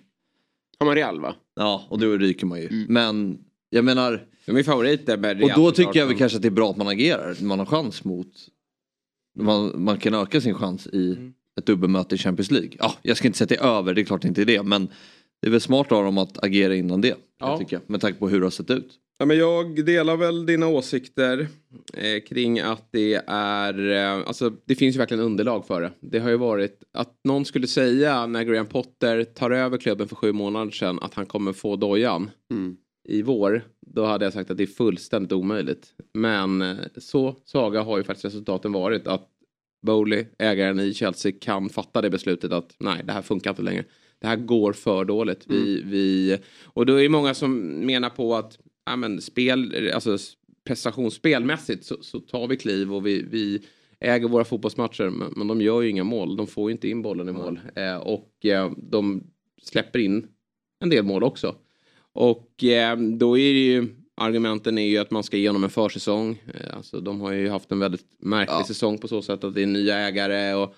Har 0.79 0.85
man 0.85 0.95
Real 0.95 1.21
va? 1.21 1.35
Ja, 1.61 1.85
och 1.89 1.99
då 1.99 2.17
ryker 2.17 2.45
man 2.45 2.59
ju. 2.59 2.67
Mm. 2.67 2.85
Men 2.89 3.37
jag 3.69 3.85
menar... 3.85 4.27
De 4.45 4.57
är 4.57 4.63
favoriter 4.63 5.17
med 5.17 5.39
Real. 5.39 5.51
Och 5.51 5.65
då 5.65 5.71
tycker 5.71 5.99
jag 5.99 6.07
väl 6.07 6.17
kanske 6.17 6.35
att 6.35 6.41
det 6.41 6.47
är 6.47 6.51
bra 6.51 6.69
att 6.69 6.77
man 6.77 6.87
agerar. 6.87 7.35
Man 7.41 7.59
har 7.59 7.65
chans 7.65 8.03
mot... 8.03 8.27
Man, 9.39 9.83
man 9.83 9.97
kan 9.97 10.13
öka 10.13 10.41
sin 10.41 10.53
chans 10.55 10.87
i 10.87 11.11
mm. 11.11 11.33
ett 11.59 11.65
dubbelmöte 11.65 12.15
i 12.15 12.17
Champions 12.17 12.51
League. 12.51 12.71
Ja, 12.79 12.95
jag 13.01 13.17
ska 13.17 13.27
inte 13.27 13.37
säga 13.37 13.45
att 13.45 13.49
det 13.49 13.55
är 13.55 13.77
över, 13.77 13.93
det 13.93 14.01
är 14.01 14.05
klart 14.05 14.23
inte 14.25 14.41
är 14.41 14.45
det. 14.45 14.63
Men 14.63 14.87
det 15.41 15.47
är 15.47 15.51
väl 15.51 15.61
smart 15.61 15.91
av 15.91 16.03
dem 16.03 16.17
att 16.17 16.43
agera 16.43 16.75
innan 16.75 17.01
det. 17.01 17.17
Ja. 17.39 17.57
Tycker 17.57 17.75
jag, 17.75 17.89
med 17.89 18.01
tanke 18.01 18.19
på 18.19 18.29
hur 18.29 18.39
det 18.39 18.45
har 18.45 18.51
sett 18.51 18.69
ut. 18.69 18.93
Ja, 19.21 19.25
men 19.25 19.37
jag 19.37 19.85
delar 19.85 20.17
väl 20.17 20.45
dina 20.45 20.67
åsikter 20.67 21.47
eh, 21.93 22.21
kring 22.21 22.59
att 22.59 22.91
det 22.91 23.21
är, 23.27 23.91
eh, 23.91 24.27
alltså 24.27 24.53
det 24.65 24.75
finns 24.75 24.95
ju 24.95 24.97
verkligen 24.97 25.23
underlag 25.23 25.67
för 25.67 25.81
det. 25.81 25.91
Det 25.99 26.19
har 26.19 26.29
ju 26.29 26.37
varit 26.37 26.83
att 26.93 27.19
någon 27.23 27.45
skulle 27.45 27.67
säga 27.67 28.25
när 28.25 28.43
Graham 28.43 28.65
Potter 28.65 29.23
tar 29.23 29.51
över 29.51 29.77
klubben 29.77 30.07
för 30.07 30.15
sju 30.15 30.31
månader 30.31 30.71
sedan 30.71 30.99
att 31.01 31.13
han 31.13 31.25
kommer 31.25 31.53
få 31.53 31.75
dojan 31.75 32.29
i 33.09 33.21
vår. 33.21 33.63
Då 33.87 34.05
hade 34.05 34.25
jag 34.25 34.33
sagt 34.33 34.51
att 34.51 34.57
det 34.57 34.63
är 34.63 34.67
fullständigt 34.67 35.31
omöjligt. 35.31 35.93
Men 36.13 36.61
eh, 36.61 36.77
så 36.97 37.35
svaga 37.45 37.81
har 37.81 37.97
ju 37.97 38.03
faktiskt 38.03 38.25
resultaten 38.25 38.71
varit 38.71 39.07
att 39.07 39.27
Bowley, 39.85 40.25
ägaren 40.39 40.79
i 40.79 40.93
Chelsea, 40.93 41.31
kan 41.41 41.69
fatta 41.69 42.01
det 42.01 42.09
beslutet 42.09 42.51
att 42.51 42.75
nej, 42.79 43.01
det 43.03 43.13
här 43.13 43.21
funkar 43.21 43.49
inte 43.49 43.61
längre. 43.61 43.83
Det 44.19 44.27
här 44.27 44.35
går 44.35 44.73
för 44.73 45.05
dåligt. 45.05 45.43
Vi, 45.47 45.81
vi, 45.85 46.37
och 46.63 46.85
då 46.85 46.95
är 46.95 47.03
det 47.03 47.09
många 47.09 47.33
som 47.33 47.59
menar 47.85 48.09
på 48.09 48.35
att 48.35 48.57
ja, 48.91 48.95
men 48.95 49.21
spel, 49.21 49.91
alltså 49.93 50.17
prestationsspelmässigt 50.63 51.85
så, 51.85 51.97
så 52.01 52.19
tar 52.19 52.47
vi 52.47 52.57
kliv 52.57 52.93
och 52.93 53.05
vi, 53.05 53.25
vi 53.31 53.61
äger 53.99 54.27
våra 54.27 54.43
fotbollsmatcher 54.43 55.09
men, 55.09 55.33
men 55.35 55.47
de 55.47 55.61
gör 55.61 55.81
ju 55.81 55.89
inga 55.89 56.03
mål. 56.03 56.35
De 56.35 56.47
får 56.47 56.69
ju 56.69 56.71
inte 56.71 56.89
in 56.89 57.01
bollen 57.01 57.29
i 57.29 57.31
mål. 57.31 57.59
Eh, 57.75 57.95
och 57.95 58.45
eh, 58.45 58.71
de 58.77 59.23
släpper 59.61 59.99
in 59.99 60.27
en 60.79 60.89
del 60.89 61.03
mål 61.03 61.23
också. 61.23 61.55
Och 62.13 62.63
eh, 62.63 62.97
då 62.97 63.37
är 63.37 63.53
det 63.53 63.59
ju 63.59 63.87
argumenten 64.15 64.77
är 64.77 64.87
ju 64.87 64.97
att 64.97 65.11
man 65.11 65.23
ska 65.23 65.37
igenom 65.37 65.63
en 65.63 65.69
försäsong. 65.69 66.41
Eh, 66.53 66.77
alltså 66.77 67.01
de 67.01 67.21
har 67.21 67.31
ju 67.31 67.49
haft 67.49 67.71
en 67.71 67.79
väldigt 67.79 68.05
märklig 68.19 68.65
säsong 68.65 68.97
på 68.97 69.07
så 69.07 69.21
sätt 69.21 69.43
att 69.43 69.53
det 69.53 69.61
är 69.61 69.67
nya 69.67 69.97
ägare 69.97 70.53
och 70.53 70.75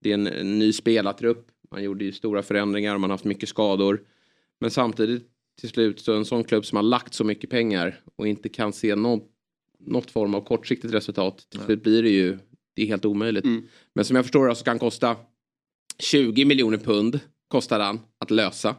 det 0.00 0.10
är 0.10 0.14
en, 0.14 0.26
en 0.26 0.58
ny 0.58 0.72
spelartrupp. 0.72 1.46
Man 1.70 1.82
gjorde 1.82 2.04
ju 2.04 2.12
stora 2.12 2.42
förändringar, 2.42 2.98
man 2.98 3.10
har 3.10 3.14
haft 3.14 3.24
mycket 3.24 3.48
skador. 3.48 4.02
Men 4.60 4.70
samtidigt 4.70 5.35
till 5.60 5.68
slut 5.68 6.00
så 6.00 6.14
en 6.14 6.24
sån 6.24 6.44
klubb 6.44 6.66
som 6.66 6.76
har 6.76 6.82
lagt 6.82 7.14
så 7.14 7.24
mycket 7.24 7.50
pengar 7.50 8.00
och 8.16 8.28
inte 8.28 8.48
kan 8.48 8.72
se 8.72 8.94
någon, 8.94 9.20
något 9.78 10.10
form 10.10 10.34
av 10.34 10.40
kortsiktigt 10.40 10.94
resultat. 10.94 11.46
Till 11.50 11.60
slut 11.60 11.82
blir 11.82 12.02
det 12.02 12.10
ju, 12.10 12.38
det 12.74 12.82
är 12.82 12.86
helt 12.86 13.04
omöjligt. 13.04 13.44
Men 13.94 14.04
som 14.04 14.16
jag 14.16 14.24
förstår 14.24 14.48
det 14.48 14.54
så 14.54 14.64
kan 14.64 14.78
kosta 14.78 15.16
20 15.98 16.44
miljoner 16.44 16.78
pund 16.78 17.20
kostar 17.48 17.80
han 17.80 18.00
att 18.18 18.30
lösa. 18.30 18.74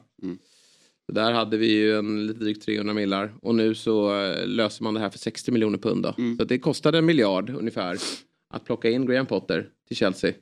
Så 1.06 1.12
där 1.12 1.32
hade 1.32 1.58
vi 1.58 1.72
ju 1.72 1.98
en 1.98 2.28
lite 2.28 2.40
drygt 2.40 2.66
300 2.66 2.94
millar 2.94 3.34
och 3.42 3.56
nu 3.56 3.76
så 3.76 4.24
eh, 4.24 4.48
löser 4.48 4.84
man 4.84 4.94
det 4.94 5.00
här 5.00 5.10
för 5.10 5.20
60 5.20 5.52
miljoner 5.52 5.78
pund. 5.78 6.04
Då. 6.04 6.14
Så 6.38 6.44
att 6.44 6.50
det 6.50 6.60
kostade 6.60 6.98
en 6.98 7.06
miljard 7.06 7.50
ungefär 7.50 7.98
att 8.54 8.66
plocka 8.66 8.90
in 8.90 9.06
Graham 9.06 9.26
Potter 9.26 9.70
till 9.88 9.98
Chelsea. 9.98 10.34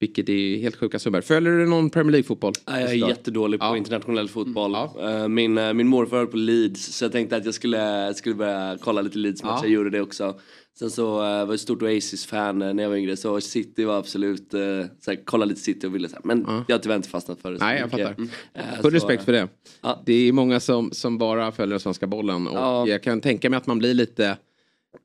Vilket 0.00 0.28
är 0.28 0.58
helt 0.58 0.76
sjuka 0.76 0.98
summor. 0.98 1.20
Följer 1.20 1.52
du 1.52 1.66
någon 1.66 1.90
Premier 1.90 2.12
League-fotboll? 2.12 2.52
Jag 2.66 2.82
är 2.82 3.08
jättedålig 3.08 3.60
på 3.60 3.76
internationell 3.76 4.28
fotboll. 4.28 4.74
Eh, 4.74 5.28
Min, 5.28 5.58
eh, 5.58 5.72
min 5.72 5.88
morfar 5.88 6.16
höll 6.16 6.26
på 6.26 6.36
Leeds 6.36 6.96
så 6.96 7.04
jag 7.04 7.12
tänkte 7.12 7.36
att 7.36 7.44
jag 7.44 7.54
skulle, 7.54 8.14
skulle 8.14 8.34
börja 8.34 8.78
kolla 8.80 9.00
lite 9.02 9.18
Leeds-matcher. 9.18 9.54
Ja. 9.56 9.62
Jag 9.64 9.70
gjorde 9.72 9.90
det 9.90 10.00
också. 10.00 10.40
Sen 10.78 10.90
så 10.90 11.06
eh, 11.14 11.46
var 11.46 11.52
jag 11.52 11.60
stort 11.60 11.82
Oasis-fan 11.82 12.58
när 12.58 12.82
jag 12.82 12.90
var 12.90 12.96
yngre 12.96 13.16
så 13.16 13.40
City 13.40 13.84
var 13.84 13.98
absolut, 13.98 14.54
uh, 14.54 14.60
såhär, 15.00 15.20
kolla 15.24 15.44
lite 15.44 15.60
City 15.60 15.86
och 15.86 15.94
ville 15.94 16.08
såhär. 16.08 16.22
Men 16.24 16.46
jag 16.68 16.74
har 16.74 16.78
tyvärr 16.82 16.96
inte 16.96 17.08
fastnat 17.08 17.40
för 17.40 17.52
det. 17.52 17.58
så 17.58 17.64
Nej, 17.64 17.80
jag 17.80 17.90
fattar. 17.90 18.14
Eh, 18.54 18.62
Full 18.74 18.82
så, 18.82 18.90
respekt 18.90 19.24
för 19.24 19.32
det. 19.32 19.48
Ja. 19.82 20.02
Det 20.06 20.12
är 20.12 20.32
många 20.32 20.60
som, 20.60 20.90
som 20.92 21.18
bara 21.18 21.52
följer 21.52 21.70
den 21.70 21.80
svenska 21.80 22.06
bollen. 22.06 22.46
Och 22.46 22.56
Ja. 22.56 22.88
jag 22.88 23.02
kan 23.02 23.20
tänka 23.20 23.50
mig 23.50 23.56
att 23.56 23.66
man 23.66 23.78
blir 23.78 23.94
lite, 23.94 24.36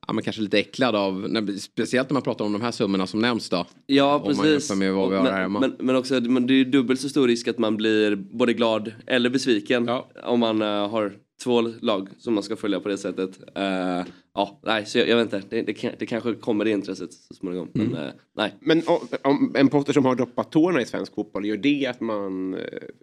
ja, 0.06 0.12
men 0.12 0.24
kanske 0.24 0.42
lite 0.42 0.58
äcklad 0.58 0.96
av, 0.96 1.14
när, 1.30 1.58
speciellt 1.58 2.10
när 2.10 2.14
man 2.14 2.22
pratar 2.22 2.44
om 2.44 2.52
de 2.52 2.62
här 2.62 2.70
summorna 2.70 3.06
som 3.06 3.20
nämns 3.20 3.48
då. 3.48 3.66
Ja, 3.86 4.14
Om 4.16 4.22
man 4.22 4.44
precis. 4.44 4.70
jämför 4.70 4.74
med 4.84 4.92
vad 4.94 5.10
vi 5.10 5.16
Och- 5.16 5.20
har 5.20 5.30
här 5.30 5.40
hemma. 5.42 5.60
men, 5.60 5.70
men, 5.78 5.86
men 5.86 5.96
också, 5.96 6.20
men 6.20 6.46
det 6.46 6.54
är 6.54 6.56
ju 6.56 6.64
dubbelt 6.64 7.00
så 7.00 7.08
stor 7.08 7.28
risk 7.28 7.48
att 7.48 7.58
man 7.58 7.76
blir 7.76 8.16
både 8.16 8.52
glad 8.52 8.92
eller 9.06 9.30
besviken 9.30 9.88
om 10.24 10.40
man 10.40 10.62
eh, 10.62 10.88
har 10.88 11.12
två 11.44 11.60
lag 11.60 12.08
som 12.18 12.34
man 12.34 12.42
ska 12.42 12.56
följa 12.56 12.80
på 12.80 12.88
det 12.88 12.98
sättet. 12.98 13.30
Eh, 13.56 14.04
ja, 14.34 14.60
nej, 14.62 14.86
så 14.86 14.98
jag, 14.98 15.08
jag 15.08 15.16
vet 15.16 15.24
inte. 15.34 15.42
Det, 15.50 15.62
det, 15.62 15.72
kan- 15.74 15.92
det 15.98 16.06
kanske 16.06 16.34
kommer 16.34 16.64
det 16.64 16.70
intresset 16.70 17.12
så 17.12 17.34
småningom. 17.34 17.68
Men 17.72 17.86
Mm. 17.86 17.98
eh, 18.04 18.10
nej. 18.36 18.54
Men 18.60 18.82
om, 18.86 18.98
om 19.24 19.52
en 19.58 19.68
Potter 19.68 19.92
som 19.92 20.04
har 20.04 20.14
droppat 20.14 20.52
tårna 20.52 20.80
i 20.82 20.86
svensk 20.86 21.14
fotboll, 21.14 21.46
gör 21.46 21.56
det 21.56 21.86
att 21.86 22.00
man... 22.00 22.54
eh, 22.54 22.60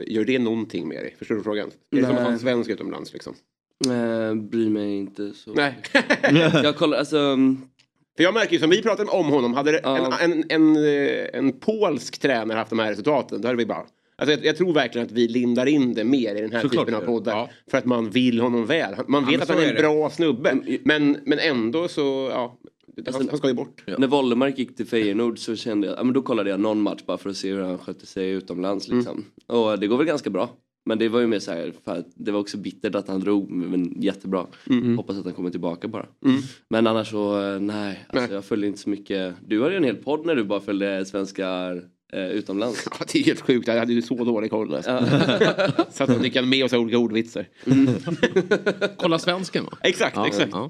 Gör 0.07 0.25
det 0.25 0.39
någonting 0.39 0.87
med 0.87 0.97
dig? 0.97 1.15
Förstår 1.19 1.35
du 1.35 1.43
frågan? 1.43 1.69
Är 1.91 1.97
det 1.97 2.03
som 2.03 2.11
att 2.11 2.17
ha 2.21 2.25
en 2.27 2.31
Nej. 2.31 2.39
svensk 2.41 2.69
utomlands 2.69 3.13
liksom? 3.13 3.33
Eh, 3.85 4.35
bryr 4.35 4.69
mig 4.69 4.97
inte 4.97 5.33
så. 5.33 5.53
Nej. 5.53 5.75
jag 6.63 6.75
kollar, 6.75 6.97
alltså... 6.97 7.37
För 8.17 8.23
jag 8.23 8.33
märker 8.33 8.53
ju 8.53 8.59
som 8.59 8.69
vi 8.69 8.81
pratade 8.81 9.11
om 9.11 9.25
honom, 9.25 9.53
hade 9.53 9.71
det 9.71 9.77
en, 9.77 10.13
en, 10.31 10.43
en, 10.49 10.75
eh, 10.75 11.25
en 11.33 11.59
polsk 11.59 12.19
tränare 12.19 12.57
haft 12.57 12.69
de 12.69 12.79
här 12.79 12.89
resultaten, 12.89 13.41
då 13.41 13.47
hade 13.47 13.57
vi 13.57 13.65
bara... 13.65 13.85
Alltså 14.15 14.35
jag, 14.35 14.45
jag 14.45 14.57
tror 14.57 14.73
verkligen 14.73 15.07
att 15.07 15.11
vi 15.13 15.27
lindar 15.27 15.65
in 15.65 15.93
det 15.93 16.03
mer 16.03 16.35
i 16.35 16.41
den 16.41 16.51
här 16.51 16.61
Såklart 16.61 16.85
typen 16.87 17.01
av 17.01 17.05
poddar. 17.05 17.51
För 17.71 17.77
att 17.77 17.85
man 17.85 18.09
vill 18.09 18.39
honom 18.39 18.65
väl. 18.65 18.95
Man 19.07 19.25
vet 19.25 19.31
men 19.33 19.41
att 19.41 19.49
han 19.49 19.57
är 19.57 19.61
är 19.61 19.67
en 19.69 19.75
det. 19.75 19.81
bra 19.81 20.09
snubbe. 20.09 20.79
Men, 20.83 21.17
men 21.25 21.39
ändå 21.39 21.87
så, 21.87 22.29
ja. 22.31 22.57
Han, 23.13 23.27
han 23.29 23.37
ska 23.37 23.47
ju 23.47 23.53
bort. 23.53 23.83
När 23.97 24.07
Wollemark 24.07 24.57
gick 24.57 24.75
till 24.75 24.87
Feyenoord 24.87 25.39
så 25.39 25.55
kände 25.55 25.87
jag, 25.87 25.97
ja 25.97 26.03
men 26.03 26.13
då 26.13 26.21
kollade 26.21 26.49
jag 26.49 26.59
någon 26.59 26.81
match 26.81 27.01
bara 27.05 27.17
för 27.17 27.29
att 27.29 27.37
se 27.37 27.51
hur 27.51 27.61
han 27.61 27.77
skötte 27.77 28.05
sig 28.05 28.29
utomlands 28.29 28.87
Mm. 28.87 28.99
liksom. 28.99 29.25
Och 29.47 29.79
det 29.79 29.87
går 29.87 29.97
väl 29.97 30.07
ganska 30.07 30.29
bra. 30.29 30.49
Men 30.89 30.99
det 30.99 31.09
var 31.09 31.19
ju 31.19 31.27
mer 31.27 31.39
så 31.39 31.51
här, 31.51 31.73
för 31.85 31.95
att 31.95 32.07
det 32.15 32.31
var 32.31 32.39
också 32.39 32.57
bittert 32.57 32.95
att 32.95 33.07
han 33.07 33.19
drog, 33.19 33.51
men 33.51 34.01
jättebra. 34.01 34.45
Mm. 34.69 34.97
Hoppas 34.97 35.17
att 35.17 35.25
han 35.25 35.33
kommer 35.33 35.49
tillbaka 35.49 35.87
bara. 35.87 36.05
Mm. 36.25 36.41
Men 36.69 36.87
annars 36.87 37.09
så, 37.09 37.41
eh, 37.53 37.59
nej, 37.59 38.05
alltså 38.09 38.33
jag 38.33 38.45
följer 38.45 38.67
inte 38.67 38.79
så 38.79 38.89
mycket. 38.89 39.33
Du 39.47 39.61
hade 39.61 39.71
ju 39.71 39.77
en 39.77 39.83
hel 39.83 39.95
podd 39.95 40.25
när 40.25 40.35
du 40.35 40.43
bara 40.43 40.59
följde 40.59 41.05
svenskar 41.05 41.83
eh, 42.13 42.27
utomlands. 42.29 42.87
Ja, 42.99 43.05
det 43.13 43.19
är 43.19 43.23
helt 43.23 43.41
sjukt. 43.41 43.67
Jag 43.67 43.79
hade 43.79 43.93
ju 43.93 44.01
så 44.01 44.23
dålig 44.23 44.51
koll. 44.51 44.75
Alltså. 44.75 45.05
så 45.91 46.03
att 46.03 46.09
vi 46.21 46.29
kan 46.29 46.49
med 46.49 46.65
oss 46.65 46.73
olika 46.73 46.97
ordvitsar. 46.97 47.45
Kolla 48.97 49.19
svensken 49.19 49.65
va? 49.65 49.71
Exakt, 49.81 50.15
Ja, 50.15 50.27
exakt. 50.27 50.51
ja. 50.51 50.69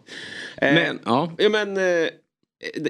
Eh, 0.57 0.73
Men, 0.73 0.99
ja. 1.05 1.31
ja, 1.37 1.49
men, 1.49 1.77
eh, 1.77 2.09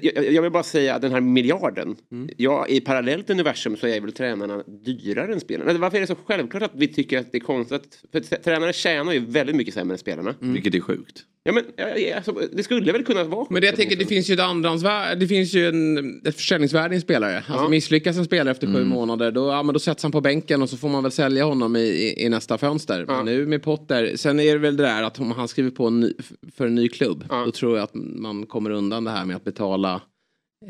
jag, 0.02 0.34
jag 0.34 0.42
vill 0.42 0.52
bara 0.52 0.64
säga 0.64 0.96
att 0.96 1.02
den 1.02 1.12
här 1.12 1.22
miljarden. 1.22 1.96
Mm. 2.12 2.30
Ja, 2.38 2.68
I 2.68 2.82
parallellt 2.82 3.30
universum 3.30 3.78
så 3.78 3.88
är 3.88 4.02
väl 4.02 4.12
tränarna 4.12 4.64
dyrare 4.68 5.34
än 5.34 5.40
spelarna. 5.40 5.74
Varför 5.74 5.98
är 5.98 6.02
det 6.02 6.08
så 6.08 6.16
självklart 6.26 6.64
att 6.64 6.72
vi 6.74 6.88
tycker 6.88 7.20
att 7.20 7.32
det 7.32 7.38
är 7.38 7.40
konstigt? 7.40 7.76
Att, 7.76 8.04
för 8.12 8.36
tränare 8.36 8.74
tjänar 8.74 9.14
ju 9.14 9.20
väldigt 9.20 9.56
mycket 9.56 9.74
sämre 9.74 9.94
än 9.94 9.98
spelarna. 9.98 10.36
Vilket 10.40 10.76
är 10.76 10.80
sjukt. 10.80 11.24
Ja, 11.44 11.52
men, 11.52 11.64
ja, 11.76 11.98
ja, 11.98 12.16
alltså, 12.16 12.32
det 12.52 12.64
skulle 12.64 12.92
väl 12.92 13.04
kunna 13.04 13.24
vara 13.24 13.46
Men 13.50 13.62
det 13.62 13.68
jag 13.68 13.76
tänker, 13.76 13.96
det 13.96 14.06
finns 14.06 14.30
ju 14.30 14.34
ett 14.34 14.40
andrahandsvärde, 14.40 15.16
det 15.16 15.28
finns 15.28 15.54
ju 15.54 15.68
en, 15.68 16.22
ett 16.26 16.36
försäljningsvärde 16.36 16.94
i 16.94 16.96
en 16.96 17.02
spelare. 17.02 17.44
Alltså 17.48 17.70
misslyckas 17.70 18.18
en 18.18 18.26
spelare 18.26 18.52
efter 18.52 18.68
sju 18.68 18.84
månader, 18.86 19.32
då, 19.32 19.48
ja, 19.48 19.64
men 19.64 19.74
då 19.74 19.80
sätts 19.80 20.04
han 20.04 20.12
på 20.12 20.22
bänken 20.22 20.62
och 20.62 20.70
så 20.70 20.78
får 20.78 20.90
man 20.90 21.04
väl 21.04 21.12
sälja 21.12 21.46
honom 21.46 21.76
i, 21.76 21.80
i, 21.80 22.26
i 22.26 22.30
nästa 22.30 22.58
fönster. 22.58 23.06
Men 23.06 23.26
nu 23.26 23.46
med 23.46 23.64
Potter, 23.64 24.16
sen 24.16 24.40
är 24.40 24.54
det 24.54 24.60
väl 24.60 24.78
det 24.78 24.84
där 24.84 25.04
att 25.04 25.20
om 25.20 25.32
han 25.32 25.48
skriver 25.48 25.72
på 25.72 25.88
en 25.88 26.00
ny, 26.00 26.14
för 26.56 26.66
en 26.66 26.76
ny 26.76 26.90
klubb, 26.90 27.26
då 27.46 27.52
tror 27.52 27.78
jag 27.78 27.84
att 27.84 27.94
man 27.94 28.46
kommer 28.46 28.70
undan 28.70 29.04
det 29.04 29.12
här 29.12 29.26
med 29.26 29.36
att 29.36 29.44
betala 29.44 30.02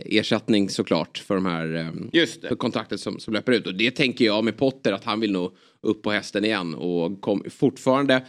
ersättning 0.05 0.69
såklart 0.69 1.17
för 1.17 1.35
de 1.35 1.45
här 1.45 1.73
ehm, 1.75 2.09
Just 2.13 2.41
det. 2.41 2.47
för 2.47 2.55
kontraktet 2.55 2.99
som, 2.99 3.19
som 3.19 3.33
löper 3.33 3.51
ut. 3.51 3.67
Och 3.67 3.75
det 3.75 3.91
tänker 3.91 4.25
jag 4.25 4.43
med 4.43 4.57
Potter 4.57 4.93
att 4.93 5.03
han 5.03 5.19
vill 5.19 5.31
nog 5.31 5.51
upp 5.81 6.01
på 6.01 6.11
hästen 6.11 6.45
igen 6.45 6.75
och 6.75 7.21
kom, 7.21 7.43
fortfarande 7.49 8.25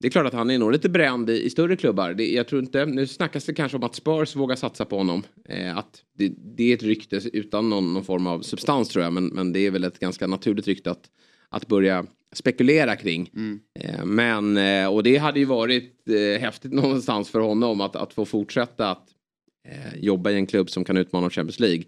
det 0.00 0.06
är 0.06 0.10
klart 0.10 0.26
att 0.26 0.32
han 0.32 0.50
är 0.50 0.58
nog 0.58 0.72
lite 0.72 0.88
bränd 0.88 1.30
i, 1.30 1.44
i 1.44 1.50
större 1.50 1.76
klubbar. 1.76 2.14
Det, 2.14 2.32
jag 2.32 2.48
tror 2.48 2.62
inte, 2.62 2.86
nu 2.86 3.06
snackas 3.06 3.44
det 3.44 3.54
kanske 3.54 3.76
om 3.76 3.82
att 3.82 3.94
Spurs 3.94 4.36
vågar 4.36 4.56
satsa 4.56 4.84
på 4.84 4.96
honom. 4.98 5.22
Eh, 5.48 5.78
att 5.78 6.02
det, 6.18 6.32
det 6.36 6.70
är 6.70 6.74
ett 6.74 6.82
rykte 6.82 7.20
utan 7.32 7.70
någon, 7.70 7.92
någon 7.94 8.04
form 8.04 8.26
av 8.26 8.40
substans 8.42 8.88
tror 8.88 9.04
jag. 9.04 9.12
Men, 9.12 9.26
men 9.26 9.52
det 9.52 9.66
är 9.66 9.70
väl 9.70 9.84
ett 9.84 9.98
ganska 9.98 10.26
naturligt 10.26 10.66
rykte 10.66 10.90
att, 10.90 11.10
att 11.48 11.66
börja 11.66 12.06
spekulera 12.32 12.96
kring. 12.96 13.30
Eh, 13.80 14.04
men, 14.04 14.56
eh, 14.56 14.94
och 14.94 15.02
det 15.02 15.16
hade 15.16 15.38
ju 15.38 15.44
varit 15.44 16.08
eh, 16.08 16.40
häftigt 16.40 16.72
någonstans 16.82 17.30
för 17.30 17.40
honom 17.40 17.80
att, 17.80 17.96
att 17.96 18.14
få 18.14 18.24
fortsätta 18.24 18.90
att 18.90 19.08
eh, 19.68 19.98
jobba 19.98 20.30
i 20.30 20.34
en 20.34 20.46
klubb 20.46 20.70
som 20.70 20.84
kan 20.84 20.96
utmana 20.96 21.24
om 21.24 21.30
Champions 21.30 21.60
League. 21.60 21.84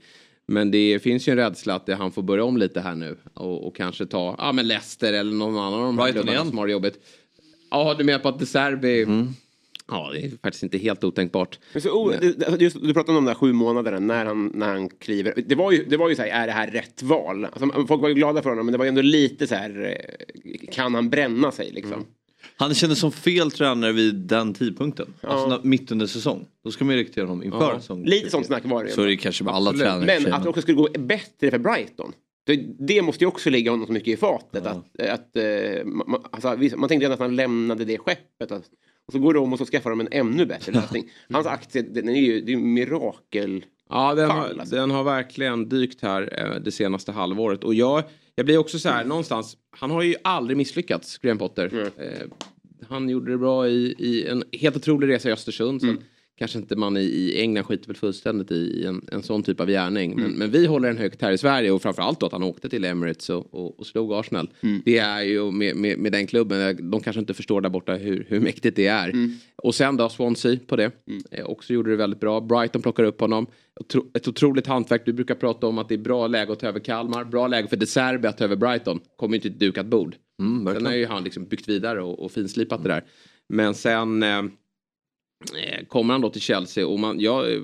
Men 0.49 0.70
det 0.70 1.03
finns 1.03 1.29
ju 1.29 1.31
en 1.31 1.37
rädsla 1.37 1.75
att 1.75 1.87
det, 1.87 1.94
han 1.94 2.12
får 2.12 2.23
börja 2.23 2.44
om 2.44 2.57
lite 2.57 2.81
här 2.81 2.94
nu 2.94 3.16
och, 3.35 3.66
och 3.66 3.77
kanske 3.77 4.07
ta 4.07 4.35
ja, 4.38 4.53
men 4.53 4.68
Leicester 4.68 5.12
eller 5.12 5.33
någon 5.33 5.59
annan 5.59 5.75
av 5.75 5.81
de 5.81 5.99
här 5.99 6.05
Brighton 6.05 6.12
klubbarna 6.12 6.33
igen. 6.33 6.49
som 6.49 6.59
har 6.59 6.66
det 6.66 6.73
jobbigt. 6.73 7.01
Ja, 7.70 7.94
du 7.98 8.04
menar 8.04 8.18
på 8.18 8.28
att 8.28 8.38
De 8.38 8.46
Serbi... 8.46 9.06
Ja, 9.92 10.11
det 10.12 10.24
är 10.24 10.30
faktiskt 10.42 10.62
inte 10.62 10.78
helt 10.78 11.04
otänkbart. 11.04 11.59
Men 11.72 11.83
så, 11.83 11.90
oh, 11.90 12.14
just, 12.59 12.83
du 12.83 12.94
pratade 12.94 13.18
om 13.18 13.24
de 13.24 13.30
där 13.30 13.35
sju 13.35 13.52
månaderna 13.52 13.98
när 13.98 14.24
han, 14.26 14.50
när 14.54 14.68
han 14.68 14.88
kliver. 14.88 15.35
Det 15.46 15.54
var 15.54 15.72
ju, 15.72 15.85
det 15.85 15.96
var 15.96 16.09
ju 16.09 16.16
så 16.16 16.22
här, 16.22 16.28
är 16.42 16.46
det 16.46 16.52
här 16.52 16.66
rätt 16.70 17.02
val? 17.02 17.44
Alltså, 17.44 17.87
folk 17.87 18.02
var 18.02 18.09
ju 18.09 18.14
glada 18.14 18.42
för 18.42 18.50
honom 18.50 18.66
men 18.66 18.72
det 18.72 18.78
var 18.78 18.85
ju 18.85 18.88
ändå 18.88 19.02
lite 19.02 19.46
så 19.46 19.54
här, 19.54 19.96
eh, 20.44 20.72
kan 20.72 20.94
han 20.94 21.11
bränna 21.11 21.52
sig 21.52 21.70
liksom? 21.72 22.04
Han 22.56 22.74
kändes 22.74 22.98
som 22.98 23.12
fel 23.12 23.50
tränare 23.50 23.92
vid 23.92 24.14
den 24.14 24.54
tidpunkten. 24.54 25.14
Ja. 25.20 25.28
Alltså 25.28 25.48
när, 25.48 25.61
mitt 25.62 25.92
under 25.92 26.06
säsong. 26.06 26.46
Då 26.64 26.70
ska 26.70 26.85
man 26.85 26.94
ju 26.94 27.00
rekrytera 27.00 27.26
honom 27.26 27.44
inför 27.44 27.72
Ja. 27.72 27.80
säsong. 27.80 28.04
Lite 28.04 28.30
sånt 28.30 28.46
snack 28.46 28.64
var 28.64 28.85
det. 28.85 28.90
Så 28.90 29.02
är 29.02 29.06
det 29.06 29.16
kanske 29.16 29.44
med 29.44 29.54
alla 29.54 29.70
Absolut. 29.70 29.92
tränare. 29.92 30.20
Men 30.20 30.33
att 30.33 30.42
det 30.42 30.48
också 30.48 30.62
skulle 30.62 30.76
gå 30.76 30.88
bättre 30.98 31.50
för 31.50 31.59
Brighton. 31.59 32.12
Det, 32.44 32.57
det 32.79 33.03
måste 33.03 33.24
ju 33.24 33.29
också 33.29 33.50
ligga 33.50 33.70
honom 33.70 33.87
så 33.87 33.92
mycket 33.92 34.09
i 34.09 34.16
fatet. 34.16 34.66
Att, 34.66 35.00
att, 35.00 35.37
eh, 35.37 35.85
man, 35.85 36.22
alltså, 36.33 36.55
vi- 36.59 36.76
man 36.76 36.88
tänkte 36.88 37.05
ändå 37.07 37.14
att 37.14 37.20
han 37.20 37.37
lämnade 37.37 37.85
det 37.85 37.98
skeppet. 37.98 38.53
Att, 38.53 38.62
och 39.07 39.12
så 39.12 39.18
går 39.18 39.35
de 39.35 39.53
och 39.53 39.59
så 39.59 39.64
skaffar 39.66 39.90
de 39.90 40.00
en 40.00 40.09
ännu 40.11 40.46
bättre 40.46 40.72
lösning. 40.81 41.11
Hans 41.33 41.46
aktie, 41.46 41.83
den 41.83 42.09
är 42.09 42.20
ju, 42.20 42.40
det 42.40 42.53
är 42.53 42.57
ju 42.57 42.62
mirakel. 42.62 43.64
Ja, 43.88 44.14
den 44.14 44.31
har, 44.31 44.48
alltså. 44.61 44.76
den 44.76 44.90
har 44.90 45.05
verkligen 45.05 45.68
dykt 45.68 46.03
här 46.03 46.38
eh, 46.55 46.61
det 46.62 46.72
senaste 46.72 47.12
halvåret. 47.12 47.64
Och 47.64 47.74
jag, 47.74 48.03
jag 48.35 48.46
blir 48.46 48.59
också 48.59 48.79
så 48.79 48.88
här 48.88 49.05
någonstans. 49.05 49.57
Han 49.70 49.90
har 49.90 50.03
ju 50.03 50.14
aldrig 50.24 50.57
misslyckats, 50.57 51.18
Graham 51.18 51.38
Potter. 51.38 51.90
Eh, 51.98 52.29
han 52.88 53.09
gjorde 53.09 53.31
det 53.33 53.38
bra 53.38 53.68
i, 53.68 53.94
i 53.98 54.26
en 54.26 54.44
helt 54.53 54.76
otrolig 54.76 55.09
resa 55.09 55.29
i 55.29 55.33
Östersund. 55.33 55.81
Sen 55.81 55.98
kanske 56.40 56.59
inte 56.59 56.76
man 56.76 56.96
i, 56.96 57.00
i 57.00 57.40
England 57.40 57.64
skiter 57.64 57.87
väl 57.87 57.96
fullständigt 57.96 58.50
i 58.50 58.85
en, 58.87 59.07
en 59.12 59.22
sån 59.22 59.42
typ 59.42 59.61
av 59.61 59.66
gärning. 59.66 60.20
Men, 60.20 60.33
men 60.33 60.50
vi 60.50 60.66
håller 60.66 60.88
den 60.88 60.98
högt 60.98 61.22
här 61.22 61.33
i 61.33 61.38
Sverige 61.38 61.70
och 61.70 61.83
framförallt 61.83 62.20
då 62.20 62.26
att 62.26 62.33
han 62.33 62.42
åkte 62.42 62.68
till 62.68 62.85
Emirates 62.85 63.31
och, 63.31 63.55
och, 63.55 63.81
och 63.81 63.87
slog 63.87 64.12
Arsenal. 64.12 64.50
Det 64.85 64.98
är 64.98 65.22
ju 65.22 65.50
med, 65.50 65.76
med, 65.76 65.98
med 65.98 66.12
den 66.12 66.26
klubben, 66.26 66.90
de 66.90 67.00
kanske 67.00 67.20
inte 67.20 67.35
förstår 67.35 67.61
där 67.61 67.68
borta 67.68 67.94
hur, 67.94 68.26
hur 68.29 68.40
mäktigt 68.40 68.76
det 68.76 68.87
är. 68.87 69.12
Och 69.57 69.74
sen 69.74 69.96
då 69.96 70.09
Swansea 70.09 70.59
på 70.66 70.76
det. 70.76 70.90
Eh, 71.31 71.44
också 71.44 71.72
gjorde 71.72 71.90
det 71.90 71.96
väldigt 71.96 72.20
bra. 72.20 72.40
Brighton 72.40 72.83
plockar 72.83 73.05
upp 73.05 73.20
honom. 73.20 73.46
Otro, 73.81 74.07
ett 74.14 74.29
otroligt 74.29 74.66
hantverk. 74.66 75.03
Du 75.05 75.12
brukar 75.12 75.35
prata 75.35 75.66
om 75.66 75.79
att 75.79 75.88
det 75.88 75.94
är 75.94 75.98
bra 75.98 76.26
läge 76.26 76.53
att 76.53 76.61
ta 76.61 76.66
över 76.66 76.81
Kalmar. 76.81 77.24
Bra 77.24 77.46
läge 77.46 77.68
för 77.68 77.76
De 77.76 77.87
Serbi 77.87 78.29
att 78.29 78.38
ta 78.38 78.44
över 78.44 78.57
Brighton. 78.57 79.00
Kommer 79.16 79.33
ju 79.33 79.37
inte 79.37 79.48
till 79.48 79.55
ett 79.55 79.61
dukat 79.61 79.87
bord. 79.87 80.16
sen 80.74 80.87
har 80.87 80.92
ju 80.92 81.07
han 81.07 81.24
liksom 81.24 81.44
byggt 81.44 81.68
vidare 81.68 82.03
och, 82.03 82.24
och 82.24 82.33
finslipat 82.33 82.83
det 82.83 82.88
där. 82.88 83.05
Men 83.48 83.74
sen 83.74 84.22
eh, 84.22 84.42
kommer 85.88 86.14
han 86.14 86.20
då 86.20 86.31
till 86.31 86.40
Chelsea 86.40 86.87
och 86.87 86.98
man, 86.98 87.20
jag, 87.20 87.53
eh, 87.53 87.61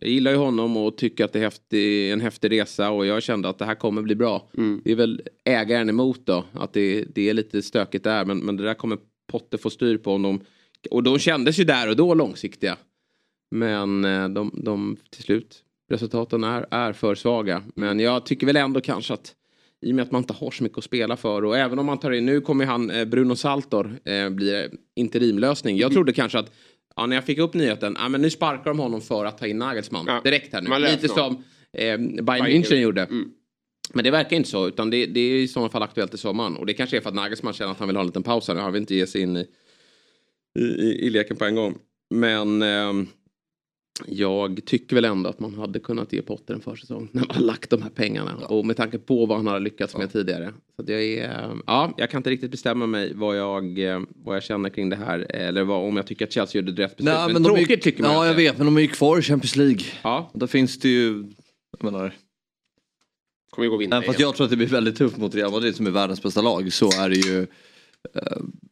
jag 0.00 0.10
gillar 0.10 0.30
ju 0.30 0.36
honom 0.36 0.76
och 0.76 0.96
tycker 0.96 1.24
att 1.24 1.32
det 1.32 1.38
är 1.38 1.42
häftig, 1.42 2.12
en 2.12 2.20
häftig 2.20 2.50
resa 2.50 2.90
och 2.90 3.06
jag 3.06 3.22
kände 3.22 3.48
att 3.48 3.58
det 3.58 3.64
här 3.64 3.74
kommer 3.74 4.02
bli 4.02 4.14
bra. 4.14 4.48
Det 4.84 4.92
är 4.92 4.96
väl 4.96 5.22
ägaren 5.44 5.88
emot 5.88 6.26
då, 6.26 6.44
att 6.52 6.72
det, 6.72 7.04
det 7.14 7.30
är 7.30 7.34
lite 7.34 7.62
stökigt 7.62 8.04
där 8.04 8.24
men, 8.24 8.38
men 8.38 8.56
det 8.56 8.62
där 8.64 8.74
kommer 8.74 8.98
Potter 9.28 9.58
få 9.58 9.70
styr 9.70 9.98
på. 9.98 10.12
Om 10.12 10.22
de, 10.22 10.40
och 10.90 11.02
de 11.02 11.18
kändes 11.18 11.58
ju 11.58 11.64
där 11.64 11.88
och 11.88 11.96
då 11.96 12.14
långsiktiga. 12.14 12.76
Men 13.50 14.04
eh, 14.04 14.28
de, 14.28 14.60
de 14.64 14.96
till 15.10 15.22
slut, 15.22 15.64
resultaten 15.90 16.44
är, 16.44 16.66
är 16.70 16.92
för 16.92 17.14
svaga. 17.14 17.62
Men 17.74 18.00
jag 18.00 18.26
tycker 18.26 18.46
väl 18.46 18.56
ändå 18.56 18.80
kanske 18.80 19.14
att 19.14 19.34
i 19.86 19.90
och 19.90 19.94
med 19.94 20.02
att 20.02 20.10
man 20.12 20.22
inte 20.22 20.32
har 20.32 20.50
så 20.50 20.62
mycket 20.62 20.78
att 20.78 20.84
spela 20.84 21.16
för 21.16 21.44
och 21.44 21.56
även 21.58 21.78
om 21.78 21.86
man 21.86 21.98
tar 21.98 22.10
in, 22.10 22.26
nu 22.26 22.40
kommer 22.40 22.64
han 22.66 22.90
eh, 22.90 23.04
Bruno 23.04 23.36
Saltor 23.36 23.98
eh, 24.04 24.30
bli 24.30 24.68
interimlösning. 24.96 25.76
Jag 25.76 25.92
trodde 25.92 26.12
kanske 26.12 26.38
att 26.38 26.52
Ja, 26.96 27.06
när 27.06 27.16
jag 27.16 27.24
fick 27.24 27.38
upp 27.38 27.54
nyheten, 27.54 27.96
ja, 27.98 28.08
men 28.08 28.22
nu 28.22 28.30
sparkar 28.30 28.64
de 28.64 28.78
honom 28.78 29.00
för 29.00 29.24
att 29.24 29.38
ta 29.38 29.46
in 29.46 29.58
Nagelsmann 29.58 30.04
Ja. 30.08 30.20
direkt 30.24 30.52
här 30.52 30.62
nu. 30.62 30.78
Lite 30.78 31.06
något. 31.06 31.16
som 31.16 31.34
eh, 31.72 31.96
Bayern 31.98 32.24
Bayern 32.24 32.46
München 32.46 32.74
gjorde. 32.74 33.00
gjorde. 33.00 33.24
Men 33.94 34.04
det 34.04 34.10
verkar 34.10 34.36
inte 34.36 34.48
så, 34.48 34.68
utan 34.68 34.90
det, 34.90 35.06
det 35.06 35.20
är 35.20 35.34
i 35.34 35.48
sådana 35.48 35.68
fall 35.70 35.82
aktuellt 35.82 36.14
i 36.14 36.18
sommaren. 36.18 36.56
Och 36.56 36.66
det 36.66 36.74
kanske 36.74 36.96
är 36.96 37.00
för 37.00 37.08
att 37.08 37.14
Nagelsmann 37.14 37.52
känner 37.54 37.72
att 37.72 37.78
han 37.78 37.88
vill 37.88 37.96
ha 37.96 38.00
en 38.00 38.06
liten 38.06 38.22
paus 38.22 38.48
här 38.48 38.54
nu. 38.54 38.60
Han 38.60 38.72
vill 38.72 38.80
inte 38.82 38.94
ge 38.94 39.06
sig 39.06 39.20
in 39.22 39.36
i, 39.36 39.46
i, 40.58 40.62
i, 40.62 41.06
i 41.06 41.10
leken 41.10 41.36
på 41.36 41.44
en 41.44 41.54
gång. 41.54 41.78
Men 42.14 42.62
ehm, 42.62 43.06
jag 44.06 44.60
tycker 44.64 44.94
väl 44.96 45.04
ändå 45.04 45.30
att 45.30 45.40
man 45.40 45.54
hade 45.54 45.80
kunnat 45.80 46.12
ge 46.12 46.22
Potter 46.22 46.54
en 46.54 46.60
försäsong 46.60 47.08
när 47.12 47.26
man 47.26 47.36
har 47.36 47.42
lagt 47.42 47.70
de 47.70 47.82
här 47.82 47.90
pengarna. 47.90 48.36
Och 48.48 48.66
med 48.66 48.76
tanke 48.76 48.98
på 48.98 49.26
vad 49.26 49.36
han 49.36 49.46
har 49.46 49.60
lyckats 49.60 49.96
med 49.96 50.12
tidigare. 50.12 50.52
Så 50.76 50.92
jag 50.92 51.02
är, 51.02 51.56
ja, 51.66 51.94
jag 51.96 52.10
kan 52.10 52.18
inte 52.18 52.30
riktigt 52.30 52.50
bestämma 52.50 52.86
mig 52.86 53.12
vad 53.14 53.38
jag, 53.38 53.78
vad 54.24 54.36
jag 54.36 54.42
känner 54.42 54.68
kring 54.70 54.90
det 54.90 54.96
här. 54.96 55.26
Eller 55.30 55.64
vad, 55.64 55.88
om 55.88 55.96
jag 55.96 56.06
tycker 56.06 56.24
att 56.24 56.32
Chelsea 56.32 56.60
gjorde 56.62 56.82
rätt 56.82 56.96
beslut. 56.96 57.14
Nej, 57.14 57.32
men 57.32 57.42
men 57.42 57.44
tråkigt 57.44 57.82
tycker 57.82 58.02
man 58.02 58.12
Ja, 58.12 58.26
jag 58.26 58.34
vet, 58.34 58.56
men 58.56 58.66
de 58.66 58.76
är 58.76 58.80
ju 58.80 58.88
kvar 58.88 59.18
i 59.18 59.22
Champions 59.22 59.56
League. 59.56 59.82
Ja. 60.02 60.30
Då 60.34 60.46
finns 60.46 60.78
det 60.78 60.88
ju, 60.88 61.24
jag 61.78 61.92
menar, 61.92 62.14
Kommer 63.50 63.66
ju 63.66 63.70
gå 63.70 63.76
vinna 63.76 63.96
fast 64.02 64.18
igen. 64.18 64.28
jag 64.28 64.36
tror 64.36 64.44
att 64.44 64.50
det 64.50 64.56
blir 64.56 64.66
väldigt 64.66 64.96
tufft 64.96 65.16
mot 65.16 65.34
Real 65.34 65.50
Madrid 65.50 65.76
som 65.76 65.86
är 65.86 65.90
världens 65.90 66.22
bästa 66.22 66.42
lag 66.42 66.72
så 66.72 66.90
är 67.00 67.08
det 67.08 67.16
ju 67.16 67.46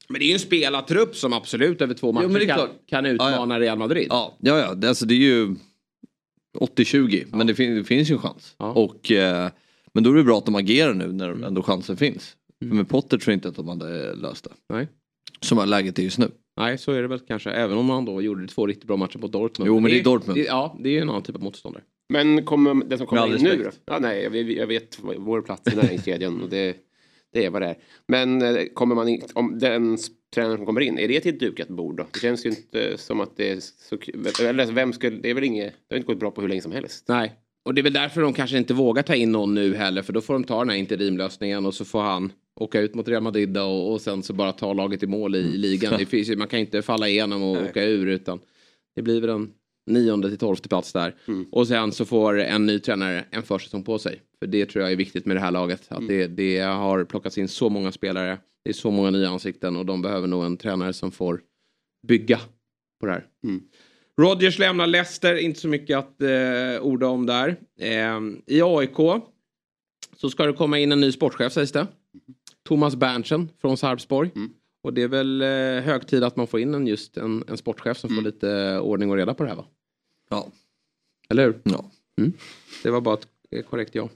Men 0.09 0.19
det 0.19 0.25
är 0.25 0.27
ju 0.27 0.33
en 0.33 0.39
spelartrupp 0.39 1.17
som 1.17 1.33
absolut 1.33 1.83
över 1.83 1.95
två 1.95 2.13
matcher 2.13 2.29
det 2.39 2.45
är 2.45 2.57
kan, 2.57 2.69
kan 2.87 3.07
utmana 3.07 3.61
Real 3.61 3.79
Madrid. 3.79 4.07
Ja, 4.11 4.37
ja, 4.41 4.59
ja 4.59 4.75
det, 4.75 4.89
alltså, 4.89 5.07
det 5.07 5.15
är 5.15 5.19
ju 5.19 5.55
80-20 6.59 7.25
men 7.37 7.47
det, 7.47 7.55
fin- 7.55 7.75
det 7.77 7.85
finns 7.85 8.11
ju 8.11 8.13
en 8.15 8.19
chans. 8.21 8.55
Och, 8.75 9.11
eh, 9.13 9.51
men 9.93 10.05
då 10.05 10.11
är 10.11 10.15
det 10.15 10.25
bra 10.25 10.39
att 10.39 10.45
de 10.45 10.55
agerar 10.55 10.95
nu 10.95 11.13
när 11.13 11.45
ändå 11.47 11.63
chansen 11.63 11.97
finns. 11.97 12.37
För 12.69 12.75
med 12.75 12.89
Potter 12.89 13.19
tror 13.19 13.33
jag 13.33 13.37
inte 13.37 13.49
att 13.49 13.57
de 13.57 13.69
hade 13.69 14.15
löst 14.15 14.45
det. 14.45 14.75
Nej. 14.75 14.89
Som 15.41 15.59
är 15.59 15.67
läget 15.67 15.99
är 15.99 16.03
just 16.03 16.19
nu. 16.19 16.31
Nej, 16.61 16.79
så 16.79 16.93
är 16.93 17.03
det 17.03 17.09
väl 17.09 17.19
kanske. 17.19 17.51
Även 17.51 17.79
om 17.79 17.91
han 17.91 18.05
då 18.05 18.23
gjorde 18.23 18.47
två 18.49 18.67
riktigt 18.67 18.87
bra 18.87 18.97
matcher 18.97 19.19
mot 19.19 19.33
Dortmund. 19.33 19.69
Jo, 19.69 19.81
men 19.81 19.91
det 19.91 20.01
är 20.01 20.05
Dortmund. 20.05 20.39
Det, 20.39 20.45
ja, 20.45 20.77
det 20.81 20.99
är 20.99 21.03
en 21.03 21.09
annan 21.11 21.23
typ 21.23 21.37
av 21.37 21.43
motståndare. 21.43 21.83
Men 22.13 22.45
kommer 22.45 22.75
den 22.85 22.99
som 22.99 23.07
kommer 23.07 23.37
in 23.37 23.45
nu 23.45 23.63
då? 23.65 23.71
Ja, 23.87 23.99
nej, 23.99 24.23
jag, 24.23 24.31
vet- 24.31 24.57
jag 24.57 24.67
vet 24.67 24.99
vår 25.19 25.43
plats 25.43 25.73
i 25.73 25.77
näringskedjan 25.77 26.43
och 26.43 26.49
det, 26.49 26.77
det 27.37 27.45
är 27.45 27.51
vad 27.51 27.63
det 27.63 27.69
är. 27.69 27.77
Men 28.09 28.43
eh, 28.43 28.65
kommer 28.75 28.95
man 28.95 29.09
in, 29.09 29.23
om 29.35 29.59
den 29.59 29.99
tränaren 30.35 30.57
som 30.57 30.67
kommer 30.67 30.81
in, 30.81 30.99
är 30.99 31.09
det 31.09 31.21
till 31.21 31.35
ett 31.35 31.41
dukat 31.41 31.69
bord 31.69 31.97
då? 31.97 32.07
Det 32.13 32.21
känns 32.21 32.47
ju 32.47 32.51
inte 32.51 32.99
som 32.99 33.21
att 33.21 33.37
det 33.37 33.51
är 33.51 33.59
så 33.61 33.99
kul. 33.99 34.27
Eller 34.43 34.67
vem 34.67 34.93
skulle, 34.93 35.17
det 35.17 35.31
är 35.31 35.35
väl 35.35 35.45
inget, 35.45 35.75
det 35.89 35.95
har 35.95 35.97
inte 35.97 36.07
gått 36.07 36.21
bra 36.21 36.31
på 36.31 36.41
hur 36.41 36.49
länge 36.49 36.63
som 36.63 36.73
helst. 36.73 37.05
Nej, 37.09 37.33
och 37.65 37.75
det 37.75 37.81
är 37.81 37.83
väl 37.83 37.93
därför 37.93 38.21
de 38.21 38.33
kanske 38.33 38.59
inte 38.59 38.75
vågar 38.75 39.03
ta 39.03 39.15
in 39.15 39.33
någon 39.33 39.55
nu 39.55 39.75
heller. 39.75 40.03
För 40.03 40.13
då 40.13 40.21
får 40.21 40.35
de 40.35 40.45
ta 40.45 40.59
den 40.59 40.71
här 40.71 40.77
interimlösningen 40.77 41.67
och 41.67 41.75
så 41.75 41.85
får 41.85 42.01
han 42.01 42.33
åka 42.61 42.81
ut 42.81 42.95
mot 42.95 43.09
Real 43.09 43.23
Madrid 43.23 43.59
och, 43.59 43.93
och 43.93 44.01
sen 44.01 44.23
så 44.23 44.33
bara 44.33 44.53
ta 44.53 44.73
laget 44.73 45.03
i 45.03 45.07
mål 45.07 45.37
i, 45.37 45.39
i 45.39 45.57
ligan. 45.57 45.95
Det 45.99 46.07
finns, 46.07 46.37
man 46.37 46.49
kan 46.49 46.61
inte 46.61 46.83
falla 46.83 47.09
igenom 47.09 47.43
och 47.43 47.63
åka 47.63 47.85
ur 47.85 48.07
utan 48.07 48.41
det 48.95 49.03
blir 49.03 49.21
väl 49.21 49.31
en 49.31 49.53
nionde 49.87 50.29
till 50.29 50.39
tolfte 50.39 50.69
plats 50.69 50.93
där. 50.93 51.15
Och 51.53 51.69
sen 51.69 51.93
så 51.93 52.05
får 52.05 52.41
en 52.41 52.67
ny 52.67 52.79
tränare 52.79 53.25
en 53.31 53.43
försäsong 53.43 53.83
på 53.83 53.99
sig. 53.99 54.21
För 54.39 54.47
det 54.47 54.67
tror 54.67 54.83
jag 54.83 54.93
är 54.93 54.97
viktigt 54.97 55.27
med 55.27 55.37
det 55.37 55.41
här 55.41 55.51
laget. 55.51 55.87
Att 55.89 56.09
det, 56.09 56.27
det 56.27 56.59
har 56.61 57.05
plockats 57.05 57.39
in 57.39 57.49
så 57.49 57.69
många 57.69 57.93
spelare. 57.93 58.39
Det 58.65 58.71
är 58.71 58.75
så 58.75 58.91
många 58.91 59.11
nya 59.11 59.29
ansikten 59.29 59.77
och 59.77 59.87
de 59.87 60.03
behöver 60.03 60.27
nog 60.27 60.45
en 60.45 60.57
tränare 60.57 60.93
som 60.93 61.11
får 61.13 61.41
bygga 62.09 62.41
på 63.01 63.07
det 63.07 63.13
här. 63.13 63.25
Rodgers 64.21 64.59
lämnar 64.59 64.87
Leicester, 64.87 65.37
inte 65.37 65.61
så 65.61 65.69
mycket 65.69 65.99
att 65.99 66.23
eh, 66.23 66.83
orda 66.83 67.07
om 67.07 67.27
där. 67.27 67.57
Eh, 67.81 68.21
I 68.47 68.63
AIK 68.63 68.97
så 70.17 70.31
ska 70.31 70.47
det 70.47 70.53
komma 70.53 70.79
in 70.79 70.93
en 70.93 71.01
ny 71.01 71.13
sportchef 71.13 71.53
sägs 71.53 71.73
det. 71.73 71.87
Thomas 72.69 72.97
Berntsen 72.97 73.49
från 73.61 73.77
Sarpsborg. 73.77 74.31
Och 74.83 74.95
det 74.95 75.03
är 75.03 75.09
väl 75.09 75.43
eh, 75.43 75.49
hög 75.85 76.07
tid 76.07 76.25
att 76.25 76.37
man 76.37 76.47
får 76.47 76.61
in 76.61 76.75
en, 76.75 76.87
just 76.87 77.17
en, 77.17 77.45
en 77.49 77.57
sportchef 77.57 77.99
som 77.99 78.11
får 78.11 78.23
lite 78.23 78.79
ordning 78.79 79.11
och 79.11 79.17
reda 79.17 79.35
på 79.35 79.43
det 79.43 79.49
här 79.49 79.57
va? 79.57 79.65
Ja. 80.31 80.49
Eller 81.29 81.45
hur? 81.45 81.61
Ja. 81.63 81.91
Mm. 82.19 82.33
Det 82.83 82.91
var 82.91 83.01
bara 83.01 83.15
ett 83.15 83.27
eh, 83.51 83.63
korrekt 83.63 83.95
ja. 83.95 84.09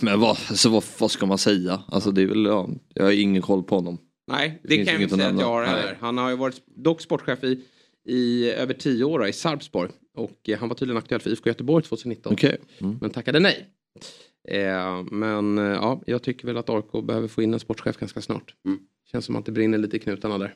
Men 0.00 0.20
vad, 0.20 0.30
alltså, 0.30 0.68
vad, 0.68 0.84
vad 0.98 1.10
ska 1.10 1.26
man 1.26 1.38
säga? 1.38 1.82
Alltså 1.88 2.10
det 2.10 2.22
är 2.22 2.26
väl, 2.26 2.44
ja, 2.44 2.68
jag 2.94 3.04
har 3.04 3.12
ingen 3.12 3.42
koll 3.42 3.62
på 3.62 3.74
honom. 3.74 3.98
Nej, 4.26 4.60
Det 4.62 4.68
det, 4.68 4.84
kan 4.84 4.94
jag 4.94 5.02
inte 5.02 5.16
säga 5.16 5.28
att 5.28 5.40
jag 5.40 5.46
har 5.46 5.64
heller. 5.64 5.98
Han 6.00 6.18
har 6.18 6.30
ju 6.30 6.36
varit 6.36 6.62
dock 6.66 7.00
sportchef 7.00 7.44
i, 7.44 7.64
i 8.04 8.50
över 8.50 8.74
tio 8.74 9.04
år 9.04 9.26
i 9.26 9.32
Sarpsborg. 9.32 9.90
Och 10.16 10.48
eh, 10.48 10.58
han 10.58 10.68
var 10.68 10.76
tydligen 10.76 10.98
aktuell 10.98 11.20
för 11.20 11.30
IFK 11.30 11.48
Göteborg 11.50 11.84
2019. 11.84 12.32
Okej. 12.32 12.56
Mm. 12.78 12.98
Men 13.00 13.10
tackade 13.10 13.40
nej. 13.40 13.66
Eh, 14.48 15.02
men 15.02 15.58
eh, 15.58 15.64
ja, 15.64 16.02
jag 16.06 16.22
tycker 16.22 16.46
väl 16.46 16.56
att 16.56 16.70
AIK 16.70 16.92
behöver 17.06 17.28
få 17.28 17.42
in 17.42 17.54
en 17.54 17.60
sportchef 17.60 17.96
ganska 17.96 18.20
snart. 18.20 18.54
Känns 19.12 19.24
som 19.24 19.36
att 19.36 19.46
det 19.46 19.52
brinner 19.52 19.78
lite 19.78 19.96
i 19.96 20.00
knutarna 20.00 20.38
där. 20.38 20.54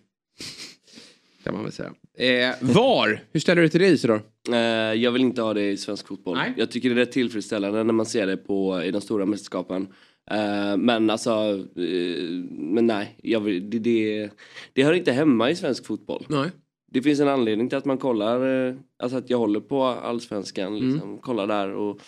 Kan 1.45 1.55
man 1.55 1.63
väl 1.63 1.73
säga. 1.73 1.93
Eh, 2.19 2.55
VAR, 2.61 3.25
hur 3.33 3.41
ställer 3.41 3.63
du 3.63 3.69
till 3.69 3.81
det 3.81 3.87
Isidor? 3.87 4.23
Eh, 4.53 4.59
jag 4.95 5.13
vill 5.13 5.23
inte 5.23 5.43
ha 5.43 5.55
det 5.55 5.71
i 5.71 5.77
svensk 5.77 6.09
fotboll. 6.09 6.37
Nej. 6.37 6.55
Jag 6.57 6.71
tycker 6.71 6.95
det 6.95 7.01
är 7.01 7.07
tillfredsställande 7.07 7.85
när 7.85 7.93
man 7.93 8.07
ser 8.07 8.27
det 8.27 8.37
på, 8.37 8.83
i 8.83 8.91
de 8.91 9.01
stora 9.01 9.27
mästerskapen. 9.27 9.89
Eh, 10.31 10.77
men 10.77 11.11
alltså, 11.11 11.31
eh, 11.77 12.29
men 12.51 12.87
nej. 12.87 13.19
Vill, 13.23 13.71
det, 13.71 13.79
det, 13.79 14.31
det 14.73 14.83
hör 14.83 14.93
inte 14.93 15.13
hemma 15.13 15.51
i 15.51 15.57
svensk 15.57 15.87
fotboll. 15.87 16.27
Nej. 16.29 16.51
Det 16.93 17.03
finns 17.03 17.21
en 17.21 17.29
anledning 17.29 17.69
till 17.69 17.79
att 17.79 17.85
man 17.85 17.99
kollar, 17.99 18.69
eh, 18.69 18.75
alltså 18.99 19.19
att 19.19 19.31
jag 19.31 19.39
håller 19.39 19.61
på 19.61 19.85
allsvenskan, 19.85 20.79
liksom, 20.79 21.19
kollar 21.19 21.47
där 21.47 21.73
och 21.73 22.01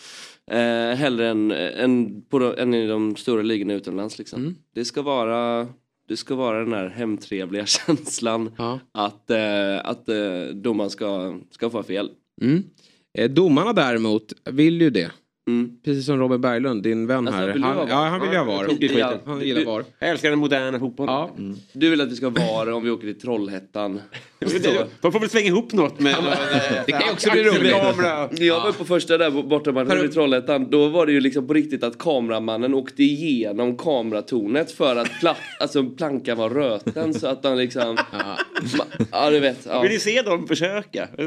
eh, 0.55 0.95
hellre 0.97 1.29
än, 1.29 1.51
än, 1.51 2.23
på 2.23 2.39
de, 2.39 2.55
än 2.59 2.75
i 2.75 2.87
de 2.87 3.17
stora 3.17 3.43
ligorna 3.43 3.75
utomlands 3.75 4.19
liksom. 4.19 4.57
Det 4.75 4.85
ska 4.85 5.03
vara 5.03 5.69
det 6.11 6.17
ska 6.17 6.35
vara 6.35 6.59
den 6.65 6.73
här 6.73 6.89
hemtrevliga 6.89 7.67
känslan 7.87 8.51
att, 8.93 9.31
eh, 9.31 9.79
att 9.85 10.09
eh, 10.09 10.43
domaren 10.55 10.91
ska, 10.91 11.39
ska 11.51 11.71
få 11.71 11.83
fel. 11.83 12.11
Mm. 12.43 12.63
Eh, 13.19 13.31
domarna 13.31 13.73
däremot 13.73 14.33
vill 14.45 14.81
ju 14.81 14.91
det. 14.91 15.11
Mm. 15.49 15.71
Precis 15.85 16.07
som 16.07 16.19
Robin 16.19 16.41
Berglund, 16.41 16.83
din 16.83 17.07
vän 17.07 17.29
Alltså, 17.29 17.41
här. 17.43 17.59
ha 17.59 17.67
Han, 17.67 17.77
VAR? 17.77 17.87
ja, 17.89 17.97
han 18.09 18.21
vill 18.21 18.31
ju 18.31 18.37
ha 18.37 18.45
VAR. 18.45 19.21
Han 19.27 19.41
gillar 19.41 19.65
VAR. 19.65 19.85
Jag 19.99 20.11
älskar 20.11 20.31
den 20.31 20.39
moderna 20.39 20.79
fotbollen. 20.79 21.15
Ja. 21.15 21.31
Du 21.73 21.91
vill 21.91 22.01
att 22.01 22.13
vi 22.13 22.17
ska 22.17 22.29
vara 22.31 22.75
om 22.75 22.85
vi 22.85 22.91
åker 22.91 23.07
till 23.13 23.21
Trollhättan? 23.21 24.01
De 25.01 25.13
får 25.13 25.21
väl 25.21 25.31
svänga 25.31 25.47
ihop 25.47 25.73
något 25.73 26.01
med... 26.01 26.15
Det 26.87 26.93
kan 26.93 27.01
ju 27.07 27.13
också 27.13 27.31
bli 27.31 27.43
roligt. 27.45 27.73
När 28.41 28.45
jag 28.47 28.61
var 28.61 28.73
på 28.73 28.85
första 28.85 29.19
där 29.19 29.31
bortamatchen 29.43 30.05
i 30.05 30.09
Trollhättan 30.09 30.71
då 30.71 30.89
var 30.89 31.07
det 31.07 31.13
ju 31.13 31.21
liksom 31.21 31.47
på 31.47 31.55
riktigt 31.55 31.85
att 31.85 31.99
kameramannen 31.99 32.75
åkte 32.75 33.03
igenom 33.03 33.77
kameratornet 33.77 34.73
för 34.73 34.97
att 34.97 35.09
pla- 35.09 35.37
alltså, 35.61 35.85
plankan 35.91 36.39
var 36.39 36.51
röten 36.51 37.15
så 37.15 37.27
att 37.27 37.45
han 37.45 37.59
liksom... 37.59 37.97
Ja, 39.11 39.31
du 39.31 39.41
vet. 39.41 39.67
Ja. 39.69 39.81
Vill 39.83 39.91
ni 39.93 39.99
se 39.99 40.23
dem 40.23 40.47
försöka? 40.47 41.09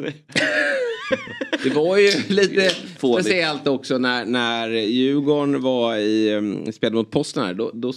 Det 1.63 1.69
var 1.69 1.97
ju 1.97 2.11
lite 2.27 2.69
speciellt 2.97 3.67
också 3.67 3.97
när, 3.97 4.25
när 4.25 4.69
Djurgården 4.69 5.61
var 5.61 5.95
i 5.95 6.35
um, 6.35 6.71
spel 6.71 6.93
mot 6.93 7.11
Posten 7.11 7.43
här. 7.43 7.53
Då, 7.53 7.71
då 7.73 7.93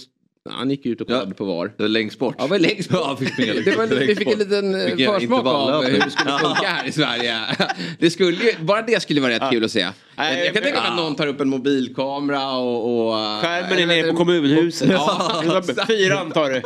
Han 0.49 0.69
gick 0.69 0.85
ut 0.85 1.01
och 1.01 1.07
kollade 1.07 1.33
på 1.33 1.45
VAR. 1.45 1.73
Det 1.77 1.83
var 1.83 1.89
längst 1.89 2.19
bort. 2.19 2.35
Ja, 2.37 2.47
var 2.47 2.59
längst 2.59 2.89
bort. 2.89 3.01
Ja, 3.03 3.15
fick 3.15 3.33
springa 3.33 3.53
det 3.65 3.77
var, 3.77 3.87
vi 3.87 4.15
fick 4.15 4.27
en 4.27 4.39
liten 4.39 4.75
eh, 4.75 4.85
Vilken 4.85 5.13
försmak 5.13 5.45
av 5.45 5.83
hur 5.83 5.99
det 5.99 6.11
skulle 6.11 6.31
funka 6.31 6.67
här 6.67 6.87
i 6.87 6.91
Sverige. 6.91 7.39
Det 7.99 8.09
skulle 8.09 8.37
ju, 8.37 8.51
bara 8.61 8.81
det 8.81 9.01
skulle 9.01 9.21
vara 9.21 9.31
rätt 9.31 9.51
kul 9.51 9.63
att 9.65 9.71
se. 9.71 9.87
Nej, 10.17 10.45
jag 10.45 10.53
kan 10.53 10.63
tänka 10.63 10.81
mig 10.81 10.89
att 10.89 10.97
någon 10.97 11.15
tar 11.15 11.27
upp 11.27 11.41
en 11.41 11.49
mobilkamera 11.49 12.51
och... 12.51 13.07
och 13.07 13.13
Skärmen 13.41 13.79
är 13.79 13.85
nere 13.85 14.11
på 14.11 14.17
kommunhuset. 14.17 14.89
Ja, 14.91 15.63
Fyra 15.87 16.19
antar 16.19 16.49
du. 16.49 16.61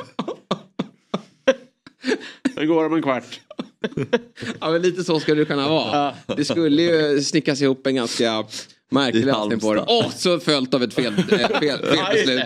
Det 2.56 2.66
går 2.66 2.86
om 2.86 2.94
en 2.94 3.02
kvart. 3.02 3.40
Ja, 4.60 4.72
men 4.72 4.82
lite 4.82 5.04
så 5.04 5.20
ska 5.20 5.36
det 5.36 5.46
kunna 5.46 5.70
vara. 5.70 6.14
Det 6.38 6.46
skulle 6.46 6.82
ju 6.82 7.22
snickas 7.22 7.62
ihop 7.62 7.88
en 7.88 7.96
ganska 7.96 8.46
märklig 8.92 9.26
lösning 9.26 9.60
på 9.60 9.74
det. 9.74 9.82
Och 9.82 10.12
så 10.14 10.40
följt 10.40 10.74
av 10.74 10.84
ett 10.84 10.94
fel, 10.94 11.14
eh, 11.18 11.60
fel, 11.60 11.60
fel 11.60 11.80
beslut. 12.12 12.44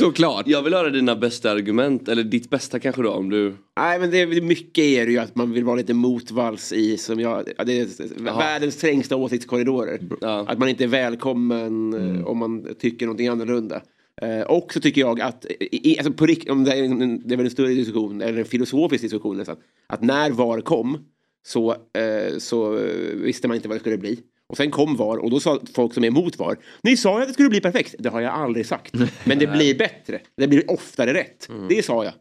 Såklart. 0.00 0.46
Jag 0.46 0.62
vill 0.62 0.74
höra 0.74 0.90
dina 0.90 1.16
bästa 1.16 1.50
argument, 1.50 2.08
eller 2.08 2.22
ditt 2.24 2.50
bästa 2.50 2.80
kanske 2.80 3.02
då 3.02 3.10
om 3.10 3.30
du... 3.30 3.54
Nej 3.76 3.98
men 3.98 4.10
det 4.10 4.20
är 4.20 4.40
mycket 4.40 4.84
är 4.84 5.06
det 5.06 5.12
ju 5.12 5.18
att 5.18 5.36
man 5.36 5.52
vill 5.52 5.64
vara 5.64 5.76
lite 5.76 5.94
motvalls 5.94 6.72
i 6.72 6.96
som 6.96 7.20
jag, 7.20 7.48
ja, 7.58 7.64
det 7.64 7.80
är 7.80 8.22
världens 8.38 8.76
trängsta 8.76 9.16
åsiktskorridorer. 9.16 10.00
Att 10.46 10.58
man 10.58 10.68
inte 10.68 10.84
är 10.84 10.88
välkommen 10.88 11.94
eh, 12.18 12.26
om 12.26 12.38
man 12.38 12.74
tycker 12.80 13.06
någonting 13.06 13.28
annorlunda. 13.28 13.82
Eh, 14.22 14.40
och 14.40 14.72
så 14.72 14.80
tycker 14.80 15.00
jag 15.00 15.20
att, 15.20 15.46
i, 15.60 15.98
alltså 15.98 16.12
på, 16.12 16.26
om 16.48 16.64
det, 16.64 16.72
är 16.72 16.84
en, 16.84 17.28
det 17.28 17.34
är 17.34 17.36
väl 17.36 17.46
en 17.46 17.50
större 17.50 17.68
diskussion, 17.68 18.20
eller 18.20 18.38
en 18.38 18.44
filosofisk 18.44 19.02
diskussion 19.02 19.36
nästan, 19.36 19.56
att 19.86 20.02
när 20.02 20.30
VAR 20.30 20.60
kom 20.60 20.98
så, 21.46 21.70
eh, 21.70 22.38
så 22.38 22.70
visste 23.14 23.48
man 23.48 23.54
inte 23.54 23.68
vad 23.68 23.76
det 23.76 23.80
skulle 23.80 23.98
bli. 23.98 24.20
Och 24.48 24.56
sen 24.56 24.70
kom 24.70 24.96
VAR 24.96 25.16
och 25.16 25.30
då 25.30 25.40
sa 25.40 25.60
folk 25.74 25.94
som 25.94 26.04
är 26.04 26.08
emot 26.08 26.38
VAR, 26.38 26.58
ni 26.82 26.96
sa 26.96 27.16
ju 27.16 27.22
att 27.22 27.28
det 27.28 27.34
skulle 27.34 27.48
bli 27.48 27.60
perfekt. 27.60 27.94
Det 27.98 28.08
har 28.08 28.20
jag 28.20 28.32
aldrig 28.32 28.66
sagt. 28.66 28.94
Men 29.24 29.38
det 29.38 29.46
blir 29.52 29.78
bättre. 29.78 30.20
Det 30.36 30.48
blir 30.48 30.70
oftare 30.70 31.14
rätt. 31.14 31.48
Det 31.68 31.82
sa 31.84 32.04
jag. 32.04 32.12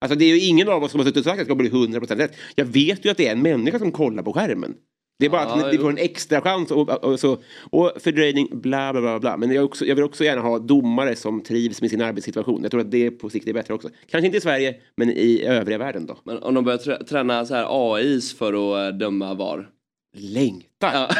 Alltså 0.00 0.18
det 0.18 0.24
är 0.24 0.28
ju 0.28 0.40
ingen 0.40 0.68
av 0.68 0.82
oss 0.82 0.90
som 0.90 1.00
har 1.00 1.04
suttit 1.04 1.18
och 1.18 1.24
sagt 1.24 1.32
att 1.32 1.38
det 1.38 1.44
ska 1.44 1.54
bli 1.54 1.70
100% 1.70 2.16
rätt. 2.16 2.36
Jag 2.54 2.64
vet 2.64 3.04
ju 3.04 3.10
att 3.10 3.16
det 3.16 3.26
är 3.26 3.32
en 3.32 3.42
människa 3.42 3.78
som 3.78 3.92
kollar 3.92 4.22
på 4.22 4.32
skärmen. 4.32 4.74
Det 5.18 5.26
är 5.26 5.30
bara 5.30 5.42
Ja, 5.42 5.66
att 5.66 5.72
ni 5.72 5.78
får 5.78 5.90
en 5.90 5.98
extra 5.98 6.40
chans 6.40 6.70
och, 6.70 6.88
och, 6.88 7.04
och, 7.04 7.20
så, 7.20 7.38
och 7.70 7.92
fördröjning, 8.00 8.48
bla 8.60 8.92
bla 8.92 9.00
bla. 9.00 9.18
bla. 9.20 9.36
Men 9.36 9.52
jag, 9.52 9.64
också, 9.64 9.84
jag 9.84 9.94
vill 9.94 10.04
också 10.04 10.24
gärna 10.24 10.42
ha 10.42 10.58
domare 10.58 11.16
som 11.16 11.42
trivs 11.42 11.80
med 11.80 11.90
sin 11.90 12.02
arbetssituation. 12.02 12.62
Jag 12.62 12.70
tror 12.70 12.80
att 12.80 12.90
det 12.90 13.10
på 13.10 13.30
sikt 13.30 13.48
är 13.48 13.52
bättre 13.52 13.74
också. 13.74 13.88
Kanske 14.10 14.26
inte 14.26 14.38
i 14.38 14.40
Sverige, 14.40 14.74
men 14.96 15.10
i 15.10 15.42
övriga 15.44 15.78
världen 15.78 16.06
då. 16.06 16.18
Men 16.24 16.38
om 16.38 16.54
de 16.54 16.64
börjar 16.64 16.78
trä- 16.78 17.04
träna 17.04 17.46
så 17.46 17.54
här 17.54 17.94
AIs 17.94 18.38
för 18.38 18.52
att 18.86 18.92
eh, 18.92 18.98
döma 18.98 19.34
VAR. 19.34 19.68
Längtar! 20.16 21.16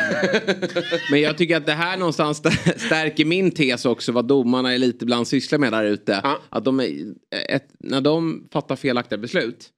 Men 1.11 1.21
jag 1.21 1.39
tycker 1.39 1.57
att 1.57 1.67
det 1.67 1.73
här 1.73 1.97
någonstans 1.99 2.47
st- 2.47 2.79
stärker 2.79 3.25
min 3.25 3.51
tes 3.51 3.85
också 3.85 4.13
vad 4.13 4.25
domarna 4.29 4.75
är 4.75 4.79
lite 4.79 5.05
ibland 5.05 5.29
sysslar 5.29 5.59
med 5.59 5.73
där 5.73 5.85
ute. 5.85 6.17
Att 6.49 6.65
de 6.65 6.81
är, 6.81 6.87
ett, 7.49 7.67
när 7.81 8.01
de 8.01 8.49
fattar 8.53 8.77
felaktiga 8.77 9.19
beslut 9.19 9.69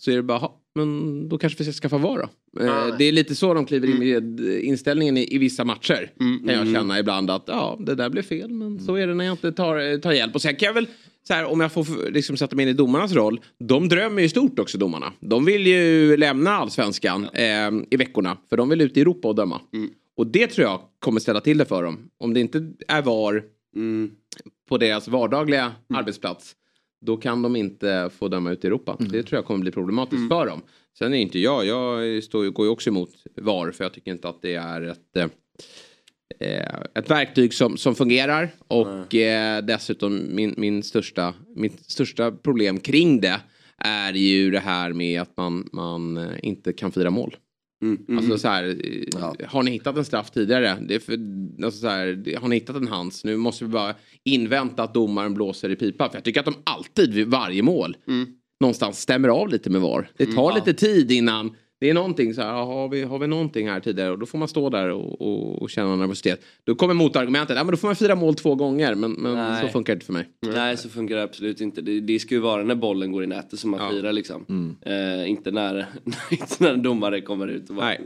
så 0.00 0.10
är 0.10 0.16
det 0.16 0.22
bara, 0.22 0.38
"Ha, 0.38 0.59
men 0.74 1.28
då 1.28 1.38
kanske 1.38 1.64
vi 1.64 1.72
ska 1.72 1.82
skaffa 1.82 1.98
VAR 1.98 2.18
då. 2.18 2.64
Eh, 2.64 2.70
Ah. 2.76 2.96
Det 2.98 3.04
är 3.04 3.12
lite 3.12 3.34
så 3.34 3.54
de 3.54 3.66
kliver 3.66 3.88
in 3.88 3.98
med 3.98 4.40
inställningen 4.64 5.16
i, 5.16 5.34
i 5.34 5.38
vissa 5.38 5.64
matcher. 5.64 6.12
Kan 6.18 6.40
jag 6.46 6.56
Mm. 6.62 6.74
känna 6.74 6.98
ibland 6.98 7.30
att 7.30 7.44
ja, 7.46 7.78
det 7.80 7.94
där 7.94 8.10
blev 8.10 8.22
fel 8.22 8.50
men 8.50 8.78
så 8.80 8.94
är 8.94 9.06
det 9.06 9.14
när 9.14 9.24
jag 9.24 9.32
inte 9.32 9.52
tar, 9.52 9.98
tar 9.98 10.12
hjälp. 10.12 10.34
Och 10.34 10.42
sen 10.42 10.56
kan 10.56 10.66
jag 10.66 10.74
väl 10.74 10.86
så 11.28 11.34
här, 11.34 11.44
om 11.44 11.60
jag 11.60 11.72
får 11.72 12.10
liksom 12.12 12.36
sätta 12.36 12.56
mig 12.56 12.62
in 12.62 12.68
i 12.68 12.72
domarnas 12.72 13.12
roll. 13.12 13.40
De 13.58 13.88
drömmer 13.88 14.22
ju 14.22 14.28
stort 14.28 14.58
också 14.58 14.78
domarna. 14.78 15.12
De 15.20 15.44
vill 15.44 15.66
ju 15.66 16.16
lämna 16.16 16.50
allsvenskan 16.50 17.24
eh, 17.32 17.70
i 17.90 17.96
veckorna. 17.96 18.36
För 18.48 18.56
de 18.56 18.68
vill 18.68 18.80
ut 18.80 18.96
i 18.96 19.00
Europa 19.00 19.28
och 19.28 19.34
döma. 19.34 19.60
Och 20.16 20.26
det 20.26 20.46
tror 20.46 20.66
jag 20.66 20.80
kommer 20.98 21.20
ställa 21.20 21.40
till 21.40 21.58
det 21.58 21.64
för 21.64 21.82
dem. 21.82 21.98
Om 22.18 22.34
det 22.34 22.40
inte 22.40 22.72
är 22.88 23.02
VAR 23.02 23.42
på 24.68 24.78
deras 24.78 25.08
vardagliga 25.08 25.72
arbetsplats. 25.94 26.52
Då 27.00 27.16
kan 27.16 27.42
de 27.42 27.56
inte 27.56 28.10
få 28.18 28.28
döma 28.28 28.50
ut 28.50 28.64
i 28.64 28.66
Europa. 28.66 28.96
Det 28.98 29.22
tror 29.22 29.38
jag 29.38 29.44
kommer 29.44 29.60
bli 29.60 29.70
problematiskt 29.70 30.28
för 30.28 30.46
dem. 30.46 30.62
Sen 30.98 31.14
är 31.14 31.18
inte 31.18 31.38
jag, 31.38 31.66
jag 31.66 32.22
står, 32.24 32.50
går 32.50 32.66
ju 32.66 32.72
också 32.72 32.90
emot 32.90 33.10
VAR. 33.36 33.70
För 33.70 33.84
jag 33.84 33.92
tycker 33.92 34.10
inte 34.10 34.28
att 34.28 34.42
det 34.42 34.54
är 34.54 34.82
ett... 34.82 35.16
Eh, 35.16 35.26
eh, 36.40 36.80
ett 36.94 37.10
verktyg 37.10 37.54
som, 37.54 37.76
som 37.76 37.94
fungerar 37.94 38.50
och 38.68 39.14
eh, 39.14 39.62
dessutom 39.62 40.34
min, 40.34 40.54
min 40.56 40.82
största, 40.82 41.34
mitt 41.56 41.90
största 41.90 42.32
problem 42.32 42.80
kring 42.80 43.20
det 43.20 43.40
är 43.78 44.12
ju 44.12 44.50
det 44.50 44.60
här 44.60 44.92
med 44.92 45.20
att 45.20 45.36
man, 45.36 45.68
man 45.72 46.16
eh, 46.16 46.38
inte 46.42 46.72
kan 46.72 46.92
fira 46.92 47.10
mål. 47.10 47.36
Alltså 48.16 48.38
så 48.38 48.48
här, 48.48 48.76
eh, 49.40 49.48
har 49.48 49.62
ni 49.62 49.70
hittat 49.70 49.96
en 49.96 50.04
straff 50.04 50.30
tidigare? 50.30 50.78
Det 50.88 50.94
är 50.94 50.98
för, 50.98 51.18
alltså 51.64 51.80
så 51.80 51.88
här, 51.88 52.36
har 52.40 52.48
ni 52.48 52.56
hittat 52.56 52.76
en 52.76 52.88
hands? 52.88 53.24
Nu 53.24 53.36
måste 53.36 53.64
vi 53.64 53.70
bara 53.70 53.94
invänta 54.24 54.82
att 54.82 54.94
domaren 54.94 55.34
blåser 55.34 55.70
i 55.70 55.76
pipa. 55.76 56.08
För 56.08 56.16
jag 56.16 56.24
tycker 56.24 56.40
att 56.40 56.46
de 56.46 56.54
alltid 56.64 57.14
vid 57.14 57.26
varje 57.26 57.62
mål 57.62 57.96
någonstans 58.60 59.00
stämmer 59.00 59.28
av 59.28 59.48
lite 59.48 59.70
med 59.70 59.80
VAR. 59.80 60.10
Det 60.16 60.26
tar 60.26 60.54
lite 60.54 60.72
tid 60.74 61.12
innan 61.12 61.56
det 61.80 61.90
är 61.90 61.94
någonting 61.94 62.34
så 62.34 62.40
här, 62.42 62.48
"Ja, 62.48 62.64
har 62.64 62.88
vi, 62.88 63.02
har 63.02 63.18
vi 63.18 63.26
någonting 63.26 63.68
här 63.68 63.80
tidigare? 63.80 64.10
Och 64.10 64.18
då 64.18 64.26
får 64.26 64.38
man 64.38 64.48
stå 64.48 64.70
där 64.70 64.88
och, 64.90 65.20
och, 65.20 65.62
och 65.62 65.70
känna 65.70 65.96
nervositet. 65.96 66.40
Då 66.64 66.74
kommer 66.74 66.94
motargumentet, 66.94 67.56
ja 67.56 67.64
men 67.64 67.70
då 67.70 67.76
får 67.76 67.88
man 67.88 67.96
fira 67.96 68.14
mål 68.14 68.34
två 68.34 68.54
gånger. 68.54 68.94
Men, 68.94 69.12
men 69.12 69.60
så 69.60 69.68
funkar 69.68 69.92
det 69.92 69.96
inte 69.96 70.06
för 70.06 70.12
mig. 70.12 70.28
Nej 70.54 70.76
så 70.76 70.88
funkar 70.88 71.16
det 71.16 71.22
absolut 71.22 71.60
inte. 71.60 71.80
Det, 71.80 72.00
det 72.00 72.18
ska 72.18 72.34
ju 72.34 72.40
vara 72.40 72.62
när 72.62 72.74
bollen 72.74 73.12
går 73.12 73.24
i 73.24 73.26
nätet 73.26 73.58
som 73.58 73.70
man 73.70 73.90
firar 73.90 74.12
liksom. 74.12 74.76
Eh, 74.86 75.30
inte, 75.30 75.50
när, 75.50 75.86
inte 76.30 76.54
när 76.58 76.76
domare 76.76 77.20
kommer 77.20 77.48
ut 77.48 77.70
och 77.70 77.76
bara... 77.76 77.86
Nej. 77.86 78.00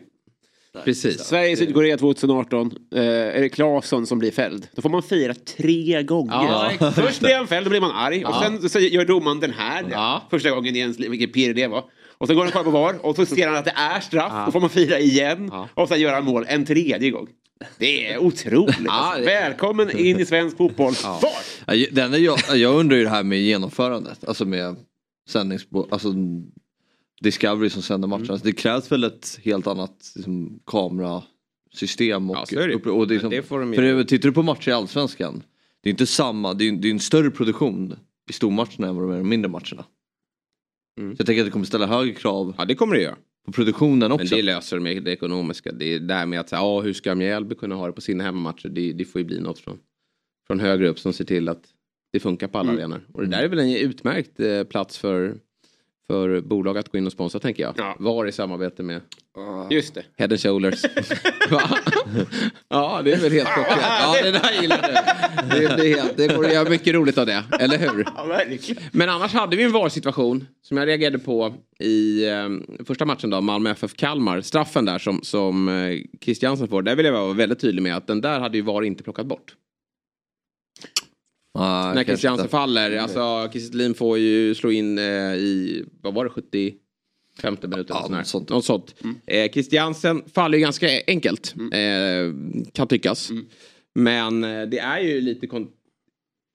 Precis. 0.85 1.19
Sverige-Sydkorea 1.25 1.97
2018. 1.97 2.71
Eh, 2.95 3.01
är 3.03 3.41
det 3.41 3.49
Claesson 3.49 4.07
som 4.07 4.19
blir 4.19 4.31
fälld? 4.31 4.67
Då 4.75 4.83
får 4.83 4.89
man 4.91 5.03
fira 5.03 5.35
tre 5.35 6.03
gånger. 6.03 6.33
Ja. 6.81 6.91
Först 6.93 7.21
blir 7.21 7.37
han 7.37 7.47
fälld, 7.47 7.67
då 7.67 7.71
blir 7.71 7.81
man 7.81 7.91
arg. 7.91 8.25
Och 8.25 8.31
Ja. 8.31 8.43
sen 8.61 8.69
så 8.69 8.79
gör 8.79 9.05
domaren 9.05 9.41
den 9.41 9.51
här. 9.51 9.85
Ja. 9.91 10.23
Första 10.31 10.51
gången 10.51 10.77
i 10.77 10.79
ens 10.79 10.99
liv, 10.99 11.11
vilket 11.11 11.33
pirr 11.33 11.55
det 11.55 11.67
var. 11.67 11.85
Och 12.25 12.29
sen 12.29 12.37
går 12.37 12.43
han 12.43 12.53
kvar 12.53 12.65
på 12.65 12.71
VAR 12.71 13.07
och 13.07 13.17
så 13.17 13.27
ser 13.27 13.47
han 13.49 13.57
att 13.57 13.65
det 13.65 13.71
är 13.77 14.01
straff. 14.01 14.47
Då 14.47 14.53
får 14.53 14.61
man 14.61 14.71
fira 14.71 14.99
igen. 14.99 15.51
Och 15.75 15.89
sen 15.89 16.01
gör 16.01 16.13
han 16.15 16.25
mål 16.25 16.45
en 16.49 16.67
tredje 16.67 17.11
gång. 17.11 17.29
Det 17.79 18.13
är 18.13 18.19
otroligt. 18.19 18.77
alltså. 18.89 19.21
det- 19.21 19.27
Välkommen 19.27 19.99
in 19.99 20.21
i 20.21 20.27
svensk 20.27 20.57
fotboll. 20.57 20.93
VAR! 21.05 21.21
Ja, 21.67 21.75
ju- 21.75 21.89
Den 21.93 22.15
är 22.15 22.19
jag, 22.19 22.39
jag 22.55 22.75
undrar 22.75 22.97
ju 22.97 23.05
det 23.05 23.11
här 23.11 23.23
med 23.23 23.39
genomförandet. 23.43 24.29
Alltså 24.29 24.45
med 24.45 24.77
sändningsbo... 25.29 25.87
Alltså 25.91 26.09
Discovery 27.21 27.71
som 27.71 27.83
sänder 27.83 28.09
matcherna. 28.09 28.27
Alltså, 28.33 28.47
det 28.47 28.53
krävs 28.53 28.93
väl 28.93 29.05
ett 29.05 29.39
helt 29.45 29.67
annat 29.67 30.13
liksom, 30.15 30.61
kamerasystem. 30.67 32.31
Och, 32.31 32.37
Ja, 32.51 32.67
det 32.67 32.75
och 32.91 33.09
det 33.09 33.15
är 33.15 33.17
Men 33.17 33.21
som, 33.21 33.31
det 33.31 33.43
får 33.43 33.61
de 33.61 33.75
för 33.75 34.05
tittar 34.05 34.29
du 34.29 34.33
på 34.33 34.43
matcher 34.43 34.69
i 34.69 34.73
Allsvenskan. 34.73 35.43
Det 35.83 35.89
är 35.89 35.91
inte 35.91 36.07
samma, 36.07 36.55
det 36.55 36.69
är, 36.69 36.73
det 36.73 36.89
är 36.89 36.93
en 36.93 37.01
större 37.01 37.31
produktion 37.31 37.97
i 38.31 38.33
stormatcherna 38.33 38.87
än 38.89 38.97
vad 38.97 39.05
de 39.05 39.11
är 39.11 39.15
i 39.15 39.19
de 39.19 39.29
mindre 39.29 39.51
matcherna. 39.51 39.85
Så 40.97 41.15
jag 41.19 41.27
tänker 41.27 41.41
att 41.43 41.47
det 41.47 41.51
kommer 41.51 41.67
ställa 41.67 41.87
högre 41.87 42.15
krav 42.15 42.43
Mm. 42.47 42.55
Ja 42.59 42.65
det 42.65 42.75
kommer 42.75 42.95
det 42.95 43.03
göra. 43.03 43.17
på 43.47 43.53
produktionen 43.53 44.13
också. 44.13 44.25
Men 44.25 44.37
det 44.39 44.43
löser 44.43 44.77
de 44.77 44.83
med 44.83 45.03
det 45.05 45.11
ekonomiska. 45.13 45.73
Det 45.73 45.95
är 45.95 45.99
där 45.99 46.27
med 46.27 46.41
att 46.41 46.49
säga, 46.49 46.61
ja, 46.61 46.81
hur 46.81 46.93
ska 46.93 47.15
Mjällby 47.15 47.55
kunna 47.55 47.75
ha 47.75 47.87
det 47.87 47.93
på 47.93 48.01
sina 48.01 48.25
hemmamatcher? 48.25 48.69
Det, 48.69 48.93
det 48.93 49.05
får 49.05 49.21
ju 49.21 49.25
bli 49.25 49.41
något 49.41 49.59
från, 49.59 49.79
från 50.47 50.61
högre 50.61 50.89
upp 50.89 50.99
som 50.99 51.13
ser 51.13 51.25
till 51.25 51.49
att 51.49 51.65
det 52.13 52.21
funkar 52.21 52.49
på 52.49 52.59
alla 52.59 52.73
Mm. 52.73 52.81
arenor. 52.83 53.07
Och 53.13 53.21
det 53.23 53.29
där 53.29 53.43
är 53.43 53.49
väl 53.49 53.59
en 53.59 53.77
utmärkt 53.77 54.41
eh, 54.41 54.65
plats 54.65 54.99
för, 54.99 55.37
för 56.07 56.41
bolag 56.41 56.79
att 56.79 56.89
gå 56.89 56.99
in 56.99 57.07
och 57.07 57.13
sponsra 57.13 57.41
tänker 57.41 57.63
jag. 57.63 57.75
Ja. 57.77 57.97
Var 57.99 58.27
i 58.27 58.33
samarbete 58.33 58.83
med 58.83 59.01
Just 59.71 59.95
det. 59.95 60.05
Head 60.17 60.29
and 60.31 60.41
Shoulders. 60.41 60.83
Ja, 62.69 63.01
det 63.05 63.13
är 63.13 63.21
väl 63.21 63.33
helt 63.33 63.49
klockrent. 63.49 63.83
Ja, 63.83 64.17
det 64.23 64.31
där 64.31 64.63
gillar 64.63 64.83
du. 64.83 65.67
Det, 65.83 65.89
helt, 65.89 66.17
det 66.17 66.37
går 66.37 66.47
att 66.47 66.53
göra 66.53 66.69
mycket 66.69 66.95
roligt 66.95 67.19
av 67.19 67.27
det, 67.27 67.45
eller 67.61 67.79
hur? 67.79 68.07
Men 68.93 69.09
annars 69.09 69.33
hade 69.33 69.57
vi 69.57 69.63
en 69.63 69.73
VAR-situation 69.73 70.47
som 70.63 70.77
jag 70.77 70.89
reagerade 70.89 71.19
på 71.19 71.55
i 71.79 72.29
eh, 72.29 72.49
första 72.87 73.05
matchen 73.05 73.31
då, 73.31 73.41
Malmö 73.41 73.71
FF 73.71 73.95
Kalmar. 73.95 74.41
Straffen 74.41 74.85
där 74.85 74.99
som, 74.99 75.21
som 75.23 75.69
eh, 75.69 75.99
Christiansen 76.21 76.69
får. 76.69 76.83
Där 76.83 76.97
vill 76.97 77.07
jag 77.07 77.13
vara 77.13 77.33
väldigt 77.33 77.61
tydlig 77.61 77.83
med 77.83 77.97
att 77.97 78.07
den 78.07 78.21
där 78.21 78.41
hade 78.41 78.57
ju 78.57 78.63
VAR 78.63 78.83
inte 78.83 79.03
plockat 79.03 79.27
bort. 79.27 79.55
Ah, 81.59 81.93
När 81.95 82.05
Christiansen 82.05 82.49
faller. 82.49 82.97
Alltså 82.97 83.49
Kiese 83.53 83.95
får 83.95 84.19
ju 84.19 84.55
slå 84.55 84.71
in 84.71 84.99
eh, 84.99 85.05
i, 85.35 85.85
vad 86.03 86.15
var 86.15 86.25
det, 86.25 86.31
70? 86.31 86.75
50 87.41 87.67
minuter. 87.69 87.95
Ja, 87.95 88.09
något 88.09 88.27
sånt. 88.27 88.49
något 88.49 88.65
sånt. 88.65 88.95
Eh, 89.27 89.51
Christiansen 89.53 90.23
faller 90.35 90.59
ju 90.59 90.63
ganska 90.63 90.89
enkelt. 91.07 91.55
Eh, 91.73 92.35
kan 92.73 92.89
tyckas. 92.89 93.31
Men 93.95 94.45
eh, 94.45 94.63
det 94.63 94.79
är 94.79 95.01
ju 95.01 95.21
lite... 95.21 95.47
Kon- 95.47 95.71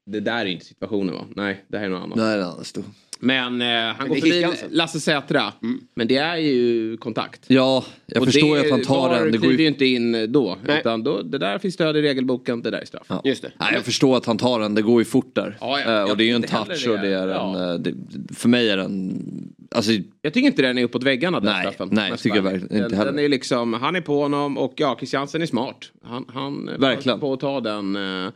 det 0.06 0.20
där 0.20 0.38
är 0.42 0.46
inte 0.46 0.66
situationen 0.66 1.16
va? 1.16 1.26
Nej, 1.36 1.66
det 1.68 1.78
här 1.78 1.86
är 1.86 1.90
något 1.90 2.04
annat. 2.04 2.18
Nej, 2.18 2.38
det 2.38 2.44
är 2.44 2.48
annars 2.52 2.72
då. 2.74 2.82
Men 3.21 3.62
eh, 3.62 3.67
han 3.67 3.95
det 3.99 4.08
går 4.08 4.15
förbi 4.15 4.19
Christiansen. 4.32 4.69
Lasse 4.71 4.99
Sätra. 4.99 5.53
Men 5.95 6.08
det 6.08 6.17
är 6.17 6.38
ju 6.38 6.97
kontakt. 6.97 7.45
Ja, 7.47 7.86
jag 8.05 8.21
Och 8.21 8.27
förstår 8.27 8.55
det, 8.55 8.62
att 8.62 8.71
han 8.71 8.82
tar 8.82 9.15
den. 9.15 9.32
Det 9.32 9.38
går 9.38 9.51
ju 9.51 9.67
inte 9.67 9.86
in 9.86 10.32
då. 10.32 10.58
Nej. 10.65 10.79
Utan 10.79 11.03
då, 11.03 11.21
det 11.21 11.38
där 11.38 11.60
finns 11.60 11.73
stöd 11.73 11.97
i 11.97 12.01
regelboken, 12.01 12.62
det 12.62 12.69
där 12.71 12.77
är 12.82 12.86
straff. 12.86 13.05
Ja. 13.10 13.21
Just 13.23 13.41
det. 13.41 13.51
Nej, 13.60 13.69
jag 13.73 13.84
förstår 13.86 14.17
att 14.17 14.25
han 14.25 14.38
tar 14.38 14.60
den, 14.60 14.75
det 14.75 14.82
går 14.82 15.01
ju 15.01 15.05
fort 15.05 15.36
där. 15.36 15.58
Ja, 15.62 15.79
ja. 15.79 15.86
Eh, 15.86 15.91
Jag 15.91 16.10
och 16.12 16.17
det 16.17 16.23
är 16.23 16.25
ju 16.27 16.34
en 16.36 16.41
touch 16.41 16.69
heller 16.69 16.91
och 16.91 16.99
det 16.99 17.08
är 17.13 17.27
det. 17.27 17.34
en... 17.34 17.53
Ja. 17.53 17.73
eh, 17.73 17.79
Det, 17.79 17.93
för 18.36 18.49
mig 18.49 18.69
är 18.69 18.77
den... 18.77 19.23
Alltså, 19.71 19.91
Jag 20.21 20.34
tycker 20.34 20.47
inte 20.47 20.62
den 20.62 20.77
är 20.77 20.84
uppåt 20.84 21.03
väggarna 21.03 21.39
den 21.39 21.53
Nej, 21.53 21.62
straffen. 21.62 21.89
nej, 21.91 22.12
Mest 22.12 22.23
tycker 22.23 22.36
jag 22.36 22.43
verkligen 22.43 22.84
inte 22.84 22.95
heller. 22.95 23.12
den 23.12 23.19
är 23.25 23.29
liksom, 23.29 23.73
han 23.73 23.95
är 23.95 24.01
på 24.01 24.21
honom 24.21 24.58
och 24.58 24.73
ja, 24.77 24.95
Christiansen 24.99 25.41
är 25.41 25.45
smart. 25.45 25.91
Han, 26.03 26.25
han 26.34 26.69
Verkligen. 26.79 27.19
på 27.19 27.34
att 27.34 27.39
ta 27.39 27.60
den, 27.62 27.95
eh, 27.95 28.32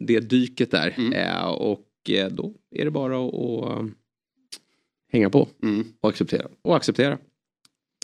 det 0.00 0.20
dyket 0.20 0.70
där. 0.70 0.94
Mm. 0.98 1.12
Eh, 1.12 1.44
och 1.44 1.70
eh, 1.70 1.83
då 2.30 2.52
är 2.74 2.84
det 2.84 2.90
bara 2.90 3.26
att, 3.26 3.34
att 3.34 3.78
eh, 3.78 3.86
hänga 5.12 5.30
på. 5.30 5.48
Och 6.00 6.08
acceptera. 6.08 6.46
Och 6.62 6.76
acceptera. 6.76 7.18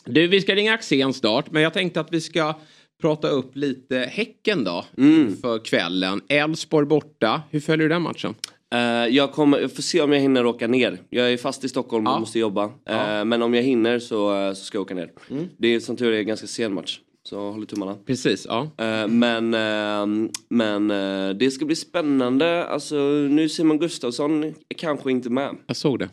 Du, 0.05 0.27
vi 0.27 0.41
ska 0.41 0.55
ringa 0.55 0.75
Axén 0.75 1.13
snart, 1.13 1.51
men 1.51 1.63
jag 1.63 1.73
tänkte 1.73 2.01
att 2.01 2.13
vi 2.13 2.21
ska 2.21 2.55
prata 3.01 3.29
upp 3.29 3.57
lite 3.57 3.99
Häcken 3.99 4.65
då. 4.65 4.85
För 5.43 5.65
kvällen. 5.65 6.21
Elfsborg 6.29 6.87
borta. 6.87 7.43
Hur 7.51 7.61
följer 7.61 7.89
du 7.89 7.95
den 7.95 8.03
matchen? 8.03 8.35
Eh, 8.75 8.81
jag, 9.17 9.33
kommer, 9.33 9.59
jag 9.59 9.73
får 9.73 9.83
se 9.83 10.01
om 10.01 10.13
jag 10.13 10.21
hinner 10.21 10.47
åka 10.47 10.67
ner. 10.67 10.99
Jag 11.11 11.33
är 11.33 11.37
fast 11.37 11.65
i 11.65 11.69
Stockholm 11.69 12.07
och 12.07 12.21
måste 12.21 12.39
jobba. 12.39 12.65
Eh, 12.65 13.25
Men 13.25 13.43
om 13.43 13.55
jag 13.55 13.63
hinner 13.63 13.99
så, 13.99 14.37
eh, 14.37 14.53
så 14.53 14.65
ska 14.65 14.77
jag 14.79 14.83
åka 14.83 14.95
ner. 14.95 15.11
Det 15.59 15.69
är 15.69 15.81
som 15.81 15.97
tur 15.97 16.13
är 16.13 16.19
en 16.19 16.27
ganska 16.27 16.47
sen 16.47 16.75
match. 16.75 17.01
Så 17.23 17.51
håller 17.51 17.67
tummarna. 17.67 17.97
Precis, 18.07 18.47
ja. 18.49 18.71
Eh, 18.79 19.09
Men, 19.09 19.55
eh, 19.55 20.31
men 20.49 20.91
eh, 20.91 21.37
det 21.37 21.51
ska 21.51 21.65
bli 21.65 21.77
spännande. 21.77 22.67
Alltså, 22.67 22.95
nu 23.31 23.49
Simon 23.49 23.79
Gustafsson 23.79 24.45
är 24.45 24.55
kanske 24.77 25.11
inte 25.11 25.31
med. 25.31 25.57
Jag 25.67 25.77
såg 25.77 25.99
det. 25.99 26.09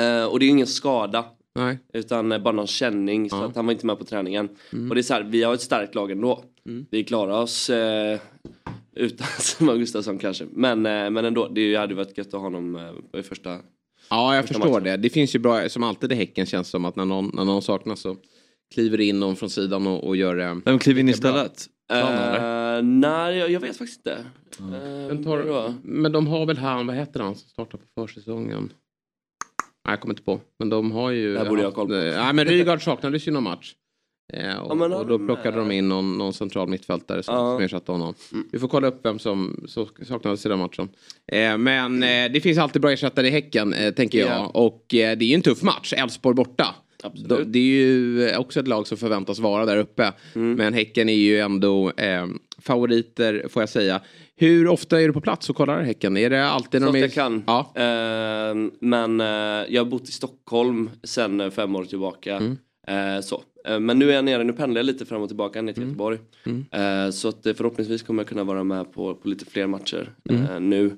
Eh, 0.00 0.24
och 0.24 0.38
det 0.40 0.46
är 0.46 0.48
ingen 0.48 0.66
skada. 0.66 1.24
Nej. 1.54 1.78
Utan 1.92 2.28
bara 2.28 2.52
någon 2.52 2.66
känning. 2.66 3.30
Så 3.30 3.36
att 3.42 3.56
han 3.56 3.66
var 3.66 3.72
inte 3.72 3.86
med 3.86 3.98
på 3.98 4.04
träningen. 4.04 4.48
Och 4.88 4.94
det 4.94 5.00
är 5.00 5.02
så 5.02 5.14
här, 5.14 5.22
vi 5.22 5.42
har 5.42 5.54
ett 5.54 5.60
starkt 5.60 5.94
lag 5.94 6.10
ändå. 6.10 6.44
Vi 6.90 7.04
klarar 7.04 7.42
oss 7.42 7.70
utan 8.96 9.26
Simon 9.38 9.78
Gustafsson 9.78 10.18
kanske. 10.18 10.46
Men, 10.52 10.82
men 10.82 11.16
ändå, 11.16 11.48
det 11.48 11.76
hade 11.76 11.94
varit 11.94 12.18
gött 12.18 12.26
att 12.26 12.32
ha 12.32 12.40
honom 12.40 12.90
i 13.18 13.22
första. 13.22 13.58
Ja, 14.10 14.34
jag 14.34 14.46
förstår 14.46 14.68
matchen. 14.68 14.84
det. 14.84 14.96
Det 14.96 15.10
finns 15.10 15.34
ju 15.34 15.38
bra, 15.38 15.68
som 15.68 15.82
alltid 15.82 16.12
i 16.12 16.14
Häcken 16.14 16.46
känns 16.46 16.68
som 16.68 16.84
att 16.84 16.96
när 16.96 17.04
någon, 17.04 17.30
när 17.34 17.44
någon 17.44 17.62
saknas 17.62 18.00
så 18.00 18.16
kliver 18.74 19.00
in 19.00 19.20
någon 19.20 19.36
från 19.36 19.50
sidan 19.50 19.86
och, 19.86 20.04
och 20.06 20.16
gör 20.16 20.36
det. 20.36 20.60
Vem 20.64 20.78
kliver 20.78 21.00
in 21.00 21.08
istället? 21.08 21.66
Eh, 21.92 22.82
nej, 22.82 23.36
jag, 23.36 23.50
jag 23.50 23.60
vet 23.60 23.76
faktiskt 23.76 23.98
inte. 24.06 24.12
Eh, 24.58 24.64
Men, 25.08 25.24
tar, 25.24 25.74
men 25.82 26.12
de 26.12 26.26
har 26.26 26.46
väl 26.46 26.58
han, 26.58 26.86
vad 26.86 26.96
heter 26.96 27.20
han 27.20 27.34
som 27.34 27.48
startar 27.48 27.78
på 27.78 27.84
försäsongen? 28.06 28.72
Nej, 29.86 29.92
jag 29.92 30.00
kommer 30.00 30.12
inte 30.12 30.22
på. 30.22 30.40
Men 30.58 30.68
de 30.70 30.92
har 30.92 31.10
ju... 31.10 31.32
Det 31.32 31.38
här 31.38 31.48
borde 31.48 31.62
jag 31.62 31.68
ha 31.68 31.74
koll 31.74 31.88
på. 31.88 31.94
Nej, 31.94 32.32
men 32.32 32.44
Rygaard 32.44 32.82
saknades 32.84 33.28
ju 33.28 33.32
någon 33.32 33.42
match. 33.42 33.74
Eh, 34.32 34.56
och, 34.56 34.76
Ja, 34.80 34.84
och 34.98 35.06
då 35.06 35.18
de, 35.18 35.26
plockade 35.26 35.56
de 35.56 35.70
in 35.70 35.88
någon, 35.88 36.18
någon 36.18 36.32
central 36.32 36.68
mittfältare 36.68 37.22
som, 37.22 37.34
Ja. 37.34 37.54
som 37.56 37.64
ersatte 37.64 37.92
honom. 37.92 38.14
Vi 38.52 38.58
får 38.58 38.68
kolla 38.68 38.86
upp 38.88 39.00
vem 39.06 39.18
som 39.18 39.66
saknades 40.02 40.46
i 40.46 40.48
den 40.48 40.58
matchen. 40.58 40.88
Eh, 41.32 41.58
men 41.58 42.02
eh, 42.02 42.32
det 42.32 42.40
finns 42.42 42.58
alltid 42.58 42.82
bra 42.82 42.92
ersättare 42.92 43.26
i 43.26 43.30
Häcken, 43.30 43.72
eh, 43.72 43.94
tänker 43.94 44.18
jag. 44.18 44.28
Ja. 44.28 44.46
Och 44.46 44.94
eh, 44.94 45.16
det 45.18 45.24
är 45.24 45.28
ju 45.28 45.34
en 45.34 45.42
tuff 45.42 45.62
match, 45.62 45.92
Elfsborg 45.92 46.34
borta. 46.34 46.74
Då- 47.14 47.40
Det 47.46 47.58
är 47.58 47.62
ju 47.62 48.22
eh, 48.28 48.40
också 48.40 48.60
ett 48.60 48.68
lag 48.68 48.86
som 48.86 48.98
förväntas 48.98 49.38
vara 49.38 49.66
där 49.66 49.76
uppe. 49.76 50.12
Mm. 50.34 50.52
Men 50.52 50.74
Häcken 50.74 51.08
är 51.08 51.14
ju 51.14 51.38
ändå 51.38 51.90
eh, 51.90 52.26
favoriter, 52.62 53.46
får 53.48 53.62
jag 53.62 53.68
säga. 53.68 54.00
Hur 54.36 54.68
ofta 54.68 55.00
är 55.00 55.06
du 55.06 55.12
på 55.12 55.20
plats 55.20 55.50
och 55.50 55.56
kollar 55.56 55.82
Häcken? 55.82 56.16
Är 56.16 56.30
det 56.30 56.46
alltid 56.48 56.80
när 56.80 56.92
de 56.92 56.98
är... 56.98 57.02
jag 57.02 57.12
kan. 57.12 57.42
Ja. 57.46 57.72
Eh, 57.74 58.54
men 58.80 59.20
eh, 59.20 59.26
jag 59.74 59.84
har 59.84 59.90
bott 59.90 60.08
i 60.08 60.12
Stockholm 60.12 60.90
sen 61.02 61.40
eh, 61.40 61.50
fem 61.50 61.76
år 61.76 61.84
tillbaka. 61.84 62.36
Mm. 62.36 62.56
Eh, 63.16 63.20
så. 63.22 63.42
Men 63.80 63.98
nu 63.98 64.10
är 64.10 64.14
jag 64.14 64.24
nere, 64.24 64.44
nu 64.44 64.52
pendlar 64.52 64.78
jag 64.78 64.86
lite 64.86 65.06
fram 65.06 65.22
och 65.22 65.28
tillbaka 65.28 65.62
ner 65.62 65.72
till 65.72 65.82
Mm. 65.82 65.90
Göteborg. 65.92 66.18
Eh, 66.70 67.10
så 67.10 67.28
att 67.28 67.42
förhoppningsvis 67.42 68.02
kommer 68.02 68.22
jag 68.22 68.28
kunna 68.28 68.44
vara 68.44 68.64
med 68.64 68.92
på, 68.92 69.14
på 69.14 69.28
lite 69.28 69.44
fler 69.46 69.66
matcher 69.66 70.10
Mm. 70.30 70.70
nu. 70.70 70.90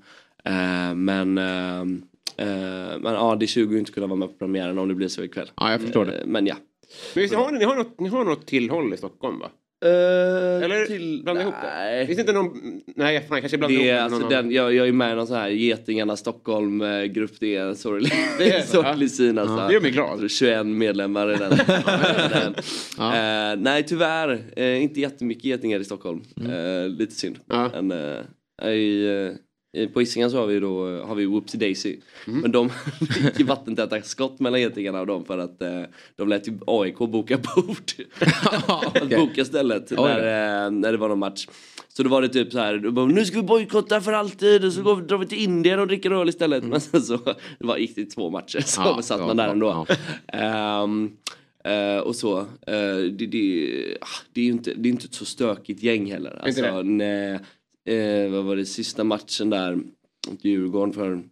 Men 0.94 1.38
eh, 1.38 1.80
eh, 1.80 1.84
men 3.00 3.14
ja, 3.14 3.36
det 3.40 3.46
tjugo 3.46 3.72
ju 3.72 3.78
inte 3.78 3.92
kunna 3.92 4.06
vara 4.06 4.16
med 4.18 4.28
på 4.28 4.34
premiären 4.34 4.78
om 4.78 4.88
det 4.88 4.94
blir 4.94 5.08
så 5.08 5.22
ikväll. 5.24 5.50
Ja, 5.56 5.70
jag 5.70 5.80
förstår 5.80 6.04
det. 6.04 6.18
Eh, 6.18 6.26
men 6.26 6.46
ja. 6.46 6.56
Men 7.14 7.22
visst, 7.22 7.34
har 7.34 7.52
ni, 7.52 7.58
ni, 7.58 7.64
har 7.64 7.76
något, 7.76 8.00
ni 8.00 8.08
har 8.08 8.24
något 8.24 8.46
tillhåll 8.46 8.94
i 8.94 8.96
Stockholm 8.96 9.38
va? 9.38 9.50
Eller 9.84 10.62
Eller 10.64 11.22
blandar 11.22 11.42
ihop 11.42 11.54
det? 11.62 12.06
Finns 12.06 12.16
det 12.16 12.20
inte 12.20 12.32
någon... 12.32 12.80
Nej, 12.96 13.20
fan, 13.20 13.26
jag 13.36 13.40
kanske 13.42 13.58
blandar 13.58 13.78
Det 13.78 13.84
ihop 13.84 13.90
är, 13.90 13.94
med 13.94 14.02
alltså 14.04 14.18
någon 14.20 14.30
den, 14.30 14.50
jag, 14.50 14.74
jag 14.74 14.88
är 14.88 14.92
med 14.92 15.12
i 15.12 15.14
någon 15.14 15.26
sån 15.26 15.36
här 15.36 15.48
Getingarna 15.48 16.16
Stockholm 16.16 16.80
eh, 16.80 17.04
grupp. 17.04 17.30
Det 17.40 17.56
är 17.56 17.64
en 17.66 17.76
sorglig, 17.76 18.12
Det 18.38 18.50
är- 18.50 18.62
sorglig 18.66 19.10
syn 19.10 19.38
alltså. 19.38 19.56
Det 19.66 19.72
gör 19.72 19.80
mig 19.80 19.90
glad. 19.90 20.30
21 20.30 20.66
medlemmar 20.66 21.32
i 21.32 21.36
den. 21.36 21.50
den. 22.30 22.54
Eh, 22.98 23.62
nej 23.62 23.82
tyvärr, 23.86 24.40
eh, 24.56 24.82
inte 24.82 25.00
jättemycket 25.00 25.44
getingar 25.44 25.80
i 25.80 25.84
Stockholm. 25.84 26.22
Eh, 26.48 26.88
lite 26.88 27.14
synd. 27.14 27.38
Ja. 27.46 27.70
Men, 27.82 27.90
eh, 28.62 28.68
i, 28.72 29.06
eh, 29.06 29.12
i- 29.12 29.36
på 29.92 30.00
Hisingen 30.00 30.30
så 30.30 30.36
har 30.36 30.46
vi 30.46 30.60
då 30.60 31.02
har 31.02 31.14
vi 31.14 31.26
Whoopsie 31.26 31.60
Daisy. 31.60 31.96
Men 32.26 32.52
de 32.52 32.70
gick 33.00 33.40
ju 33.40 33.44
vattentäta 33.44 34.02
skott 34.02 34.40
mellan 34.40 34.60
getingarna 34.60 35.00
och 35.00 35.06
dem 35.06 35.24
för 35.24 35.38
att 35.38 35.62
eh, 35.62 35.82
de 36.16 36.28
lät 36.28 36.48
ju 36.48 36.58
AIK 36.66 36.98
boka 36.98 37.38
bord. 37.38 37.92
att 38.68 39.10
boka 39.16 39.44
stället 39.44 39.90
när, 39.90 40.18
eh, 40.18 40.70
när 40.70 40.92
det 40.92 40.98
var 40.98 41.08
någon 41.08 41.18
match. 41.18 41.46
Så 41.88 42.02
då 42.02 42.10
var 42.10 42.22
det 42.22 42.28
typ 42.28 42.52
så 42.52 42.58
här, 42.58 42.90
bara, 42.90 43.06
nu 43.06 43.24
ska 43.24 43.36
vi 43.36 43.42
bojkotta 43.42 44.00
för 44.00 44.12
alltid 44.12 44.64
och 44.64 44.72
så 44.72 44.82
går, 44.82 44.96
drar 44.96 45.18
vi 45.18 45.26
till 45.26 45.38
Indien 45.38 45.80
och 45.80 45.86
dricker 45.86 46.10
öl 46.10 46.28
istället. 46.28 46.64
Men 46.64 46.80
sen 46.80 47.02
så 47.02 47.16
det 47.58 47.66
var, 47.66 47.76
gick 47.76 47.96
det 47.96 48.04
två 48.04 48.30
matcher 48.30 48.60
så 48.60 48.80
Ja, 48.84 49.02
satt 49.02 49.20
ja, 49.20 49.26
man 49.26 49.36
där 49.36 49.46
ja, 49.46 49.52
ändå. 49.52 49.86
Ehm, 50.32 51.10
eh, 51.64 51.98
och 51.98 52.16
så. 52.16 52.38
eh, 52.38 52.96
det, 53.12 53.26
det, 53.26 53.98
ah, 54.00 54.06
det 54.32 54.40
är 54.40 54.44
ju 54.44 54.50
inte, 54.50 54.74
det 54.74 54.88
är 54.88 54.90
inte 54.90 55.04
ett 55.04 55.14
så 55.14 55.24
stökigt 55.24 55.82
gäng 55.82 56.12
heller. 56.12 56.40
Alltså, 56.42 56.82
nej, 56.82 57.38
eh, 57.88 58.30
vad 58.30 58.44
var 58.44 58.56
det 58.56 58.66
sista 58.66 59.04
matchen 59.04 59.50
där 59.50 59.74
mot 60.28 60.44
Djurgården 60.44 60.94
för, 60.94 61.22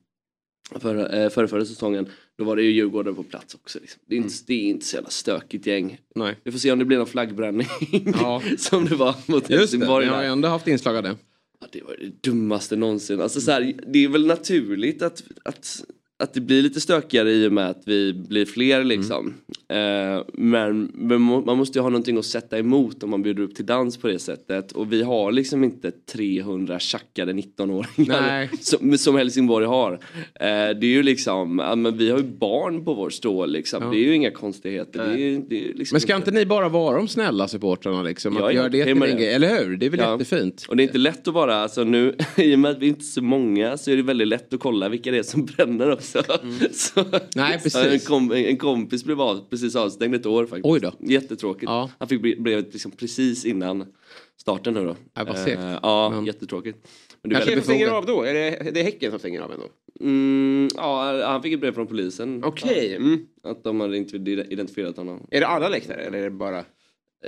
för, 0.80 1.14
eh, 1.14 1.30
förra, 1.30 1.48
förra 1.48 1.64
säsongen. 1.64 2.08
Då 2.38 2.44
var 2.44 2.56
det 2.56 2.62
ju 2.62 2.70
Djurgården 2.70 3.14
på 3.14 3.22
plats 3.22 3.54
också. 3.54 3.78
Liksom. 3.80 4.00
Det, 4.06 4.14
är 4.14 4.18
inte, 4.18 4.34
det 4.46 4.54
är 4.54 4.70
inte 4.70 4.86
så 4.86 4.96
jävla 4.96 5.10
stökigt 5.10 5.66
gäng. 5.66 6.00
Nej. 6.14 6.36
Vi 6.44 6.52
får 6.52 6.58
se 6.58 6.72
om 6.72 6.78
det 6.78 6.84
blir 6.84 6.98
någon 6.98 7.06
flaggbränning. 7.06 7.66
Ja. 8.20 8.42
som 8.58 8.84
det 8.84 8.94
var 8.94 9.14
mot 9.26 9.36
Just 9.36 9.48
det, 9.48 9.56
Helsingborg. 9.56 10.04
vi 10.04 10.10
där. 10.10 10.16
har 10.16 10.24
ändå 10.24 10.48
haft 10.48 10.68
inslag 10.68 10.96
av 10.96 11.02
det. 11.02 11.16
Ja, 11.60 11.66
det 11.72 11.82
var 11.82 11.96
det 12.00 12.22
dummaste 12.30 12.76
någonsin. 12.76 13.20
Alltså, 13.20 13.40
så 13.40 13.50
här, 13.50 13.74
det 13.86 14.04
är 14.04 14.08
väl 14.08 14.26
naturligt 14.26 15.02
att, 15.02 15.22
att, 15.44 15.84
att 16.18 16.34
det 16.34 16.40
blir 16.40 16.62
lite 16.62 16.80
stökigare 16.80 17.30
i 17.32 17.48
och 17.48 17.52
med 17.52 17.70
att 17.70 17.82
vi 17.86 18.12
blir 18.28 18.44
fler 18.46 18.84
liksom. 18.84 19.34
Eh, 19.68 20.22
men 20.32 20.90
men 20.94 21.22
man 21.22 21.56
måste 21.58 21.78
ju 21.78 21.82
ha 21.82 21.88
någonting 21.90 22.18
att 22.18 22.24
sätta 22.24 22.58
emot 22.58 23.02
om 23.02 23.10
man 23.10 23.22
bjuder 23.22 23.42
upp 23.42 23.54
till 23.54 23.66
dans 23.66 23.96
på 23.96 24.08
det 24.08 24.18
sättet. 24.18 24.72
Och 24.72 24.92
vi 24.92 25.02
har 25.02 25.32
liksom 25.32 25.64
inte 25.64 25.90
300 25.90 26.78
tjackade 26.78 27.32
19-åringar 27.32 28.20
Nej. 28.20 28.50
som, 28.60 28.98
som 28.98 29.16
Helsingborg 29.16 29.66
har. 29.66 29.92
Eh, 29.92 29.98
det 30.40 30.82
är 30.82 30.84
ju 30.84 31.02
liksom, 31.02 31.58
ja, 31.58 31.76
men 31.76 31.98
vi 31.98 32.10
har 32.10 32.18
ju 32.18 32.24
barn 32.24 32.84
på 32.84 32.94
vår 32.94 33.10
stål 33.10 33.52
liksom. 33.52 33.82
Ja. 33.82 33.90
Det 33.90 33.96
är 33.96 34.04
ju 34.04 34.14
inga 34.14 34.30
konstigheter. 34.30 35.06
Det 35.16 35.22
är, 35.22 35.42
det 35.48 35.68
är 35.70 35.74
liksom 35.74 35.94
Men 35.94 36.00
ska 36.00 36.16
inte 36.16 36.30
ni 36.30 36.46
bara 36.46 36.68
vara 36.68 36.96
de 36.96 37.08
snälla 37.08 37.48
supportrarna 37.48 38.02
liksom? 38.02 38.36
Att 38.36 38.54
göra 38.54 38.68
det 38.68 38.84
till 38.84 39.02
en 39.02 39.16
grej, 39.16 39.32
eller 39.34 39.64
hur? 39.64 39.76
Det 39.76 39.86
är 39.86 39.90
väl 39.90 40.00
Ja. 40.00 40.12
jättefint? 40.12 40.66
Och 40.68 40.76
det 40.76 40.82
är 40.82 40.84
inte 40.84 40.98
lätt 40.98 41.28
att 41.28 41.34
vara, 41.34 41.56
alltså 41.56 41.84
nu 41.84 42.16
i 42.36 42.54
och 42.54 42.58
med 42.58 42.70
att 42.70 42.78
vi 42.78 42.86
inte 42.86 43.00
är 43.00 43.02
så 43.02 43.22
många 43.22 43.76
så 43.76 43.90
är 43.90 43.96
det 43.96 44.02
väldigt 44.02 44.28
lätt 44.28 44.54
att 44.54 44.60
kolla 44.60 44.88
vilka 44.88 45.10
det 45.10 45.18
är 45.18 45.22
som 45.22 45.44
bränner 45.44 45.92
också. 45.92 46.05
Så, 46.06 46.22
Mm. 46.42 46.58
Nej, 47.36 47.60
så 47.70 47.78
en, 47.78 47.84
precis. 47.84 48.08
kom, 48.08 48.32
en 48.32 48.56
kompis 48.56 49.04
blev 49.04 49.20
av, 49.20 49.48
precis 49.50 49.76
avstängd 49.76 50.14
ett 50.14 50.26
år 50.26 50.46
faktiskt. 50.46 50.66
Oj 50.66 50.80
då. 50.80 50.92
Jättetråkigt. 51.00 51.64
Ja. 51.70 51.90
Han 51.98 52.08
fick 52.08 52.20
bre- 52.20 52.42
brevet 52.42 52.72
liksom 52.72 52.90
precis 52.90 53.44
innan 53.44 53.84
starten 54.40 54.74
nu 54.74 54.84
då. 54.84 54.96
Ja, 55.14 55.24
vad 55.24 55.38
segt. 55.38 55.58
Eh, 55.58 55.78
ja, 55.82 56.10
Men- 56.10 56.26
jättetråkigt. 56.26 56.88
Men 57.22 57.30
det 57.32 57.46
Vem 57.54 57.62
stänger 57.62 57.88
av 57.88 58.06
då? 58.06 58.22
Är 58.22 58.34
det, 58.34 58.70
det 58.70 58.80
är 58.80 58.84
Häcken 58.84 59.10
som 59.10 59.18
stänger 59.18 59.40
av 59.40 59.52
ändå? 59.52 59.66
Mm, 60.00 60.68
ja, 60.76 61.22
han 61.26 61.42
fick 61.42 61.52
ett 61.52 61.60
brev 61.60 61.72
från 61.74 61.86
polisen. 61.86 62.44
Okej. 62.44 62.94
Mm. 62.96 63.18
Att 63.42 63.64
de 63.64 63.80
hade 63.80 63.96
identifierat 63.96 64.96
honom. 64.96 65.26
Är 65.30 65.40
det 65.40 65.46
alla 65.46 65.68
läktare 65.68 66.00
eller 66.02 66.18
är 66.18 66.22
det 66.22 66.30
bara... 66.30 66.64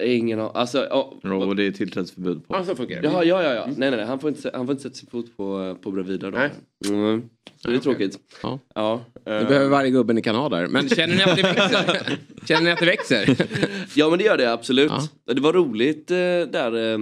Ingen 0.05 0.41
aning. 0.41 0.53
Alltså, 0.55 0.87
ja, 0.91 1.13
Och 1.23 1.57
det 1.57 1.67
är 1.67 1.71
tillträdesförbud 1.71 2.49
på. 2.49 2.55
Ja, 2.55 2.65
så 2.65 2.77
funkar 2.77 3.03
det. 3.03 3.09
Ja, 3.09 3.25
ja, 3.25 3.43
ja, 3.43 3.55
ja. 3.55 3.67
Nej, 3.67 3.75
nej, 3.77 3.91
nej. 3.91 4.07
Han 4.07 4.21
får 4.21 4.31
inte, 4.31 4.51
han 4.55 4.67
får 4.67 4.73
inte 4.73 4.83
sätta 4.83 4.95
sin 4.95 5.09
fot 5.11 5.37
på, 5.37 5.77
på 5.83 5.91
Bravida 5.91 6.31
då. 6.31 6.39
Nej. 6.39 6.51
Mm. 6.89 7.23
Så 7.63 7.71
det 7.71 7.77
är 7.77 7.81
tråkigt. 7.81 8.19
Ja. 8.43 8.59
Ja. 8.75 9.05
Det 9.25 9.39
eh, 9.39 9.49
behöver 9.49 9.69
varje 9.69 9.91
gubben 9.91 10.19
i 10.19 10.23
Kanada 10.23 10.57
där. 10.57 10.67
Men 10.67 10.89
känner 10.89 11.17
ni 11.17 11.23
att 11.23 11.37
det 11.37 11.43
växer? 11.43 12.19
känner 12.49 12.63
ni 12.63 12.71
att 12.71 12.79
det 12.79 12.87
växer? 12.87 13.37
Ja, 13.95 14.09
men 14.11 14.19
det 14.19 14.25
gör 14.25 14.37
det 14.37 14.53
absolut. 14.53 14.93
Ja. 15.25 15.35
Det 15.35 15.41
var 15.41 15.53
roligt 15.53 16.11
eh, 16.11 16.17
där. 16.17 16.95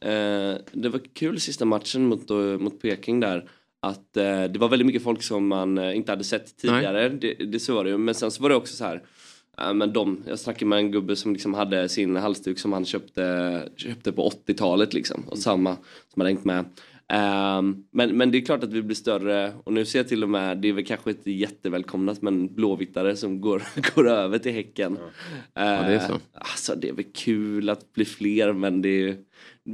Eh, 0.00 0.56
det 0.72 0.88
var 0.88 1.14
kul 1.14 1.40
sista 1.40 1.64
matchen 1.64 2.06
mot, 2.06 2.28
mot 2.60 2.82
Peking 2.82 3.20
där. 3.20 3.48
Att 3.82 4.16
eh, 4.16 4.44
det 4.44 4.58
var 4.58 4.68
väldigt 4.68 4.86
mycket 4.86 5.02
folk 5.02 5.22
som 5.22 5.46
man 5.46 5.78
eh, 5.78 5.96
inte 5.96 6.12
hade 6.12 6.24
sett 6.24 6.56
tidigare. 6.56 7.08
Det, 7.08 7.34
det 7.34 7.60
så 7.60 7.74
var 7.74 7.84
det 7.84 7.90
ju. 7.90 7.98
Men 7.98 8.14
sen 8.14 8.30
så 8.30 8.42
var 8.42 8.48
det 8.48 8.56
också 8.56 8.76
så 8.76 8.84
här. 8.84 9.02
Ja, 9.60 9.72
men 9.72 9.92
de, 9.92 10.22
jag 10.26 10.38
snackade 10.38 10.66
med 10.66 10.78
en 10.78 10.90
gubbe 10.90 11.16
som 11.16 11.32
liksom 11.32 11.54
hade 11.54 11.88
sin 11.88 12.16
halsduk 12.16 12.58
som 12.58 12.72
han 12.72 12.84
köpte, 12.84 13.68
köpte 13.76 14.12
på 14.12 14.30
80-talet 14.46 14.94
liksom. 14.94 15.24
Och 15.26 15.38
samma 15.38 15.76
som 16.12 16.20
hade 16.20 16.30
hängt 16.30 16.44
med. 16.44 16.64
Ehm, 17.12 17.84
men, 17.90 18.16
men 18.16 18.30
det 18.30 18.38
är 18.38 18.44
klart 18.44 18.64
att 18.64 18.72
vi 18.72 18.82
blir 18.82 18.96
större 18.96 19.52
och 19.64 19.72
nu 19.72 19.84
ser 19.84 19.98
jag 19.98 20.08
till 20.08 20.22
och 20.22 20.28
med, 20.28 20.58
det 20.58 20.68
är 20.68 20.72
väl 20.72 20.84
kanske 20.84 21.10
inte 21.10 21.30
jättevälkomnat 21.30 22.22
men 22.22 22.54
blåvittare 22.54 23.16
som 23.16 23.40
går, 23.40 23.62
går 23.94 24.08
över 24.08 24.38
till 24.38 24.52
Häcken. 24.52 24.98
det 25.54 25.60
är 25.60 25.98
så. 25.98 26.12
Ehm, 26.12 26.20
Alltså 26.34 26.74
det 26.74 26.88
är 26.88 26.92
väl 26.92 27.04
kul 27.14 27.68
att 27.68 27.92
bli 27.92 28.04
fler 28.04 28.52
men 28.52 28.82
det 28.82 28.88
är, 29.08 29.16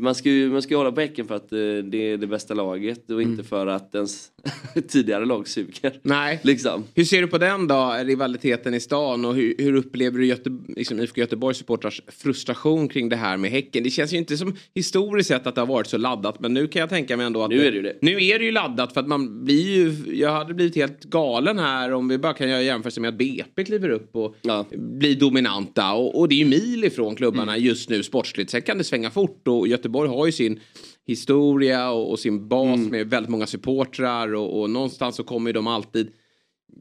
man 0.01 0.15
ska 0.15 0.29
ju 0.29 0.51
man 0.51 0.63
ska 0.63 0.77
hålla 0.77 0.93
på 0.93 1.01
Häcken 1.01 1.27
för 1.27 1.35
att 1.35 1.53
eh, 1.53 1.59
det 1.59 2.13
är 2.13 2.17
det 2.17 2.27
bästa 2.27 2.55
laget 2.55 3.11
och 3.11 3.23
inte 3.23 3.45
för 3.45 3.67
att 3.67 3.95
ens 3.95 4.29
tidigare 4.89 5.25
lag 5.25 5.49
suger. 5.49 5.99
Nej. 6.03 6.41
Liksom. 6.43 6.85
Hur 6.95 7.05
ser 7.05 7.21
du 7.21 7.27
på 7.27 7.39
den 7.39 7.69
då, 7.69 7.97
rivaliteten 8.05 8.75
i 8.75 8.81
stan 8.81 9.25
och 9.25 9.35
hur, 9.35 9.55
hur 9.59 9.75
upplever 9.75 10.19
du 10.19 10.27
Göte, 10.27 10.59
liksom 10.69 11.01
IFK 11.01 11.21
Göteborgs 11.21 11.59
supportrars 11.59 12.01
frustration 12.09 12.89
kring 12.89 13.09
det 13.09 13.17
här 13.17 13.37
med 13.37 13.51
Häcken? 13.51 13.85
Det 13.85 13.91
känns 13.91 14.13
ju 14.13 14.17
inte 14.17 14.37
som 14.37 14.57
historiskt 14.75 15.29
sett 15.29 15.47
att 15.47 15.55
det 15.55 15.61
har 15.61 15.67
varit 15.67 15.87
så 15.87 15.99
laddat 15.99 16.41
men 16.41 16.55
nu 16.55 16.67
kan 16.67 16.81
jag 16.81 16.89
tänka 16.89 17.17
mig 17.17 17.27
ändå 17.27 17.43
att 17.43 17.51
Nu 17.51 17.67
är 17.67 17.71
det 17.71 17.77
ju 17.77 17.83
det. 17.83 17.97
Nu 18.01 18.25
är 18.25 18.39
det 18.39 18.45
ju 18.45 18.53
laddat 18.53 18.93
för 18.93 19.01
att 19.01 19.09
man 19.09 19.45
blir 19.45 19.77
ju, 19.77 20.17
jag 20.17 20.31
hade 20.31 20.55
blivit 20.55 20.77
helt 20.77 21.05
galen 21.05 21.59
här 21.59 21.93
om 21.93 22.09
vi 22.09 22.19
bara 22.19 22.33
kan 22.35 22.49
göra 22.49 22.63
jämförelse 22.63 23.01
med 23.01 23.09
att 23.09 23.19
BP 23.19 23.65
kliver 23.65 23.89
upp 23.89 24.17
och 24.17 24.35
blir 24.77 25.17
dominanta 25.17 25.93
och, 25.93 26.19
och 26.21 26.29
det 26.29 26.35
är 26.35 26.39
ju 26.39 26.45
mil 26.45 26.85
ifrån 26.85 27.15
klubbarna 27.17 27.53
Mm. 27.53 27.65
just 27.65 27.91
nu 27.91 28.03
sportsligt. 28.03 28.51
Sen 28.51 28.63
kan 28.63 28.79
det 28.79 28.85
svänga 28.85 29.11
fort 29.11 29.49
och 29.49 29.69
Göteborg 29.69 29.86
har 29.95 30.27
ju 30.27 30.33
sin 30.33 30.61
historia 31.07 31.91
och, 31.91 32.11
och 32.11 32.19
sin 32.19 32.49
bas 32.49 32.77
Mm. 32.79 32.89
med 32.91 33.11
väldigt 33.11 33.31
många 33.31 33.47
supportrar 33.47 34.35
och, 34.35 34.61
och 34.61 34.71
någonstans 34.71 35.17
så 35.17 35.25
kommer 35.25 35.49
ju 35.49 35.53
de 35.53 35.67
alltid 35.67 36.13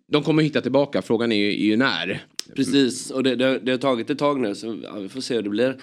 de 0.07 0.23
kommer 0.23 0.43
hitta 0.43 0.61
tillbaka, 0.61 1.01
frågan 1.01 1.31
är 1.31 1.35
ju, 1.35 1.49
är 1.49 1.65
ju 1.65 1.77
när. 1.77 2.25
Precis, 2.55 3.11
och 3.11 3.23
det, 3.23 3.35
det, 3.35 3.59
det 3.59 3.71
har 3.71 3.77
tagit 3.77 4.09
ett 4.09 4.19
tag 4.19 4.39
nu 4.39 4.55
så 4.55 4.77
ja, 4.83 4.93
vi 4.93 5.09
får 5.09 5.21
se 5.21 5.35
hur 5.35 5.41
det 5.41 5.49
blir. 5.49 5.77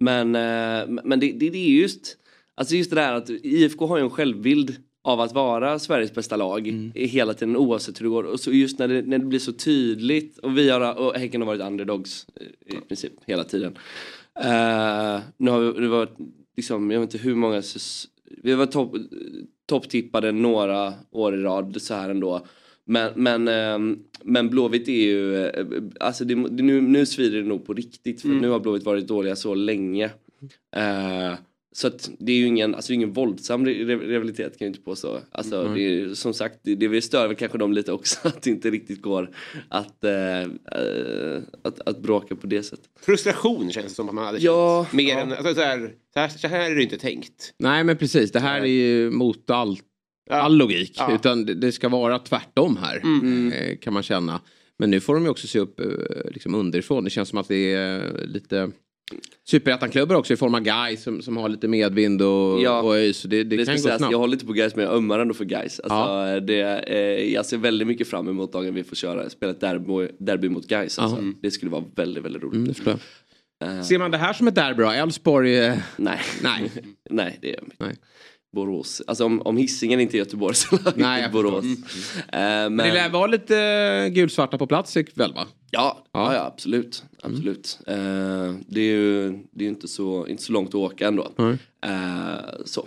Men, 0.00 0.34
eh, 0.34 1.02
men 1.04 1.20
det, 1.20 1.32
det, 1.32 1.50
det 1.50 1.58
är 1.58 1.68
just, 1.68 2.16
alltså 2.54 2.74
just 2.74 2.90
det 2.90 2.96
där 2.96 3.12
att 3.12 3.30
IFK 3.30 3.86
har 3.86 3.98
ju 3.98 4.04
en 4.04 4.10
självbild 4.10 4.76
av 5.04 5.20
att 5.20 5.32
vara 5.34 5.78
Sveriges 5.78 6.14
bästa 6.14 6.36
lag 6.36 6.68
i 6.94 7.06
hela 7.06 7.34
tiden 7.34 7.56
oavsett 7.56 8.00
hur 8.00 8.04
det 8.04 8.10
går. 8.10 8.24
Och 8.24 8.40
så 8.40 8.52
just 8.52 8.78
när 8.78 8.88
det, 8.88 9.02
när 9.02 9.18
det 9.18 9.24
blir 9.24 9.38
så 9.38 9.52
tydligt 9.52 10.38
och 10.38 10.58
vi 10.58 10.70
har, 10.70 10.98
och 10.98 11.14
Häcken 11.14 11.40
har 11.40 11.46
varit 11.46 11.62
underdogs 11.62 12.26
eh, 12.66 12.76
i 12.76 12.80
princip 12.80 13.12
hela 13.26 13.44
tiden. 13.44 13.78
Eh, 14.40 15.20
nu 15.36 15.50
har 15.50 15.60
vi, 15.60 15.80
det 15.80 15.88
varit 15.88 16.16
liksom, 16.58 16.90
jag 16.90 17.00
vet 17.00 17.14
inte 17.14 17.24
hur 17.24 17.34
många, 17.34 17.62
vi 18.42 18.54
varit 18.54 18.70
topp 18.70 18.96
topptippade 19.66 20.32
några 20.32 20.94
år 21.10 21.34
i 21.34 21.42
rad 21.42 21.82
så 21.82 21.94
här 21.94 22.10
ändå. 22.10 22.46
Men, 22.84 23.12
men, 23.16 23.48
ehm, 23.48 23.98
men 24.22 24.50
Blåvitt 24.50 24.88
är 24.88 24.92
ju, 24.92 25.46
eh, 25.46 25.66
alltså 26.00 26.24
det, 26.24 26.34
nu, 26.34 26.80
nu 26.80 27.06
svider 27.06 27.38
det 27.38 27.48
nog 27.48 27.66
på 27.66 27.74
riktigt 27.74 28.22
för 28.22 28.28
nu 28.28 28.48
har 28.48 28.60
Blåvitt 28.60 28.84
varit 28.84 29.08
dåliga 29.08 29.36
så 29.36 29.54
länge. 29.54 30.04
Eh, 30.76 31.32
så 31.80 31.86
att 31.86 32.10
det 32.18 32.32
är 32.32 32.36
ju 32.36 32.46
ingen, 32.46 32.74
alltså 32.74 32.92
ingen 32.92 33.12
våldsam 33.12 33.66
ri- 33.66 33.84
ri- 33.86 34.06
rivalitet 34.06 34.58
kan 34.58 34.66
jag 34.66 34.70
inte 34.70 34.80
påstå. 34.84 35.20
Alltså 35.32 35.60
Mm. 35.60 35.74
det 35.74 35.80
är, 36.00 36.14
som 36.14 36.34
sagt, 36.34 36.58
det, 36.62 36.74
det 36.74 37.02
stör 37.02 37.26
väl 37.28 37.36
kanske 37.36 37.58
dem 37.58 37.72
lite 37.72 37.92
också 37.92 38.18
att 38.28 38.42
det 38.42 38.50
inte 38.50 38.70
riktigt 38.70 39.02
går 39.02 39.30
att, 39.68 40.04
eh, 40.04 40.40
eh, 40.40 41.42
att, 41.62 41.80
att 41.88 42.02
bråka 42.02 42.36
på 42.36 42.46
det 42.46 42.62
sättet. 42.62 42.88
Frustration 43.00 43.70
känns 43.72 43.86
det 43.86 43.94
som 43.94 44.08
att 44.08 44.14
man 44.14 44.24
hade 44.24 44.38
Ja, 44.38 44.84
känt. 44.84 44.92
Mer 44.96 45.08
ja. 45.12 45.18
än, 45.20 45.32
alltså, 45.32 45.54
så, 45.54 45.60
här, 45.60 45.90
så, 46.14 46.20
här, 46.20 46.28
så 46.28 46.48
här 46.48 46.70
är 46.70 46.74
det 46.74 46.82
inte 46.82 46.98
tänkt. 46.98 47.54
Nej 47.58 47.84
men 47.84 47.96
precis, 47.96 48.32
det 48.32 48.40
här 48.40 48.60
är 48.60 48.66
ju 48.66 49.10
mot 49.10 49.50
all, 49.50 49.78
all 50.30 50.56
logik. 50.56 50.94
Ja. 50.98 51.14
Utan 51.14 51.44
det, 51.60 51.72
ska 51.72 51.88
vara 51.88 52.18
tvärtom 52.18 52.76
här. 52.76 52.96
Mm. 53.04 53.52
Eh, 53.52 53.76
kan 53.78 53.92
man 53.92 54.02
känna. 54.02 54.40
Men 54.78 54.90
nu 54.90 55.00
får 55.00 55.14
de 55.14 55.24
ju 55.24 55.30
också 55.30 55.46
se 55.46 55.58
upp 55.58 55.80
eh, 55.80 55.86
liksom 56.30 56.54
underifrån. 56.54 57.04
Det 57.04 57.10
känns 57.10 57.28
som 57.28 57.38
att 57.38 57.48
det 57.48 57.72
är 57.74 58.12
lite 58.26 58.70
superettan-klubbar 59.44 60.14
också 60.16 60.32
i 60.32 60.36
form 60.36 60.54
av 60.54 60.60
guys 60.60 61.02
som, 61.02 61.22
som 61.22 61.36
har 61.36 61.48
lite 61.48 61.68
medvind 61.68 62.22
och, 62.22 62.62
Ja. 62.62 62.82
och 62.82 62.96
ÖIS. 62.96 63.22
Det, 63.22 63.44
det, 63.44 63.56
Det 63.56 63.64
kan 63.64 63.74
gå 63.74 63.80
snabbt. 63.80 64.00
jag 64.12 64.18
håller 64.18 64.30
lite 64.30 64.46
på 64.46 64.52
guys 64.52 64.76
men 64.76 64.84
jag 64.84 64.94
ömmar 64.94 65.18
ändå 65.18 65.34
för 65.34 65.44
guys. 65.44 65.80
Alltså, 65.80 66.40
det, 66.46 66.60
eh, 66.86 67.32
jag 67.32 67.46
ser 67.46 67.56
väldigt 67.56 67.88
mycket 67.88 68.08
fram 68.08 68.28
emot 68.28 68.52
dagen 68.52 68.74
vi 68.74 68.84
får 68.84 68.96
köra, 68.96 69.30
spela 69.30 69.52
ett 69.52 69.60
derby, 69.60 70.08
derby 70.18 70.48
mot 70.48 70.66
guys. 70.68 70.98
Alltså. 70.98 71.16
Ja. 71.22 71.32
Det 71.42 71.50
skulle 71.50 71.70
vara 71.70 71.84
väldigt, 71.96 72.24
väldigt 72.24 72.42
roligt. 72.42 72.86
Mm, 72.86 72.98
det. 73.60 73.66
Eh, 73.66 73.82
Ser 73.82 73.98
man 73.98 74.10
det 74.10 74.18
här 74.18 74.32
som 74.32 74.48
ett 74.48 74.54
derby 74.54 74.82
då? 74.82 74.90
Elfsborg? 74.90 75.58
Eh, 75.58 75.74
Nej. 75.96 76.20
nej. 76.42 76.70
Nej, 77.10 77.38
det 77.42 77.54
är 77.54 77.60
Nej. 77.78 77.96
Borås. 78.52 79.02
Alltså 79.06 79.24
om, 79.24 79.42
om 79.42 79.56
Hisingen 79.56 80.00
inte 80.00 80.16
är 80.16 80.18
Göteborg 80.18 80.54
så 80.54 80.76
är 80.76 80.92
Nej, 80.96 81.28
Borås. 81.32 81.64
förstår. 81.86 82.20
Eh, 82.20 82.40
men, 82.40 82.76
Men 82.76 82.86
det 82.88 82.94
lär 82.94 83.10
vara 83.10 83.26
lite 83.26 83.58
eh, 83.58 84.08
gulsvarta 84.08 84.58
på 84.58 84.66
plats 84.66 84.96
ikväll 84.96 85.32
va? 85.34 85.46
ja, 85.70 86.04
ja. 86.12 86.34
Ja. 86.34 86.46
absolut. 86.46 87.04
absolut. 87.22 87.78
Eh, 87.86 87.94
det 88.68 88.80
är 88.80 88.94
ju 88.94 89.38
det 89.52 89.64
är 89.64 89.68
inte 89.68 89.88
så, 89.88 90.26
inte 90.26 90.42
så 90.42 90.52
långt 90.52 90.68
att 90.68 90.74
åka 90.74 91.08
ändå. 91.08 91.32
Eh, 91.38 91.90
så. 92.64 92.86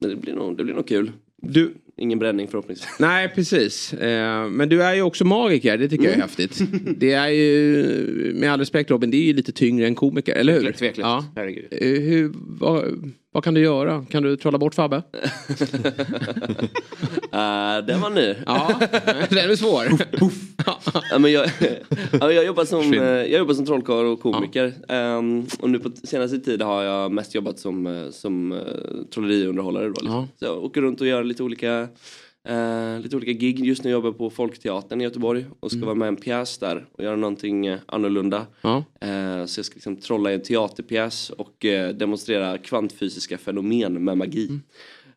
Men 0.00 0.10
det 0.10 0.16
blir, 0.16 0.34
nog, 0.34 0.56
det 0.56 0.64
blir 0.64 0.74
nog 0.74 0.88
kul. 0.88 1.12
Du, 1.42 1.74
Ingen 2.00 2.18
bränning 2.18 2.48
förhoppningsvis. 2.48 2.88
Nej, 3.00 3.28
precis. 3.28 3.94
Men 4.50 4.68
du 4.68 4.82
är 4.82 4.94
ju 4.94 5.02
också 5.02 5.24
magiker, 5.24 5.78
det 5.78 5.88
tycker 5.88 6.04
jag 6.04 6.14
är 6.14 6.20
häftigt. 6.20 6.60
Det 6.96 7.12
är 7.12 7.28
ju, 7.28 8.32
med 8.34 8.52
all 8.52 8.58
respekt 8.58 8.90
Robin, 8.90 9.10
det 9.10 9.16
är 9.16 9.22
ju 9.22 9.32
lite 9.32 9.52
tyngre 9.52 9.86
än 9.86 9.94
komiker, 9.94 10.34
eller 10.34 10.52
hur? 10.52 10.72
Tveklöst. 10.72 10.98
Ja. 10.98 11.24
Herregud. 11.36 11.66
Hur, 11.70 12.32
vad, 12.34 13.12
vad 13.32 13.44
kan 13.44 13.54
du 13.54 13.60
göra? 13.60 14.04
Kan 14.10 14.22
du 14.22 14.36
trolla 14.36 14.58
bort 14.58 14.74
Fabbe? 14.74 14.96
Uh, 14.96 15.02
den 17.86 18.00
var 18.00 18.10
ny. 18.10 18.34
Ja, 18.46 18.80
den 19.28 19.50
är 19.50 19.56
svår. 19.56 19.84
Ja, 21.10 21.18
men 21.18 21.32
jag, 21.32 21.50
ja, 22.20 22.32
jag, 22.32 22.44
jobbar 22.44 22.64
som, 22.64 22.92
eh, 22.92 23.02
jag 23.02 23.38
jobbar 23.38 23.54
som 23.54 23.66
trollkarl 23.66 24.06
och 24.06 24.20
komiker. 24.20 24.74
Ehm, 24.88 25.46
och 25.60 25.70
nu 25.70 25.78
på 25.78 25.90
senaste 26.04 26.38
tid 26.38 26.62
har 26.62 26.82
jag 26.82 27.12
mest 27.12 27.34
jobbat 27.34 27.58
som, 27.58 27.86
eh, 27.86 28.10
som 28.10 28.52
uh, 28.52 28.60
trolleriunderhållare. 29.14 29.84
Då, 29.84 29.90
liksom. 29.90 30.12
Ja. 30.12 30.28
Så 30.38 30.44
jag 30.44 30.64
åker 30.64 30.80
runt 30.80 31.00
och 31.00 31.06
gör 31.06 31.24
lite 31.24 31.42
olika, 31.42 31.88
eh, 32.48 33.00
lite 33.00 33.16
olika 33.16 33.32
gig. 33.32 33.64
Just 33.66 33.84
nu 33.84 33.90
jobbar 33.90 34.08
jag 34.08 34.18
på 34.18 34.30
Folkteatern 34.30 35.00
i 35.00 35.04
Göteborg 35.04 35.46
och 35.60 35.70
ska 35.72 35.80
vara 35.84 35.94
med 35.94 36.06
i 36.06 36.08
en 36.08 36.16
pjäs 36.16 36.58
där 36.58 36.86
och 36.92 37.04
göra 37.04 37.16
någonting 37.16 37.68
annorlunda. 37.86 38.46
Ja. 38.62 38.84
Eh, 39.00 39.44
så 39.46 39.58
jag 39.58 39.64
ska 39.66 39.74
liksom 39.74 39.96
trolla 39.96 40.30
i 40.30 40.34
en 40.34 40.42
teaterpjäs 40.42 41.30
och 41.30 41.64
eh, 41.64 41.94
demonstrera 41.94 42.58
kvantfysiska 42.58 43.38
fenomen 43.38 44.04
med 44.04 44.16
magi. 44.18 44.60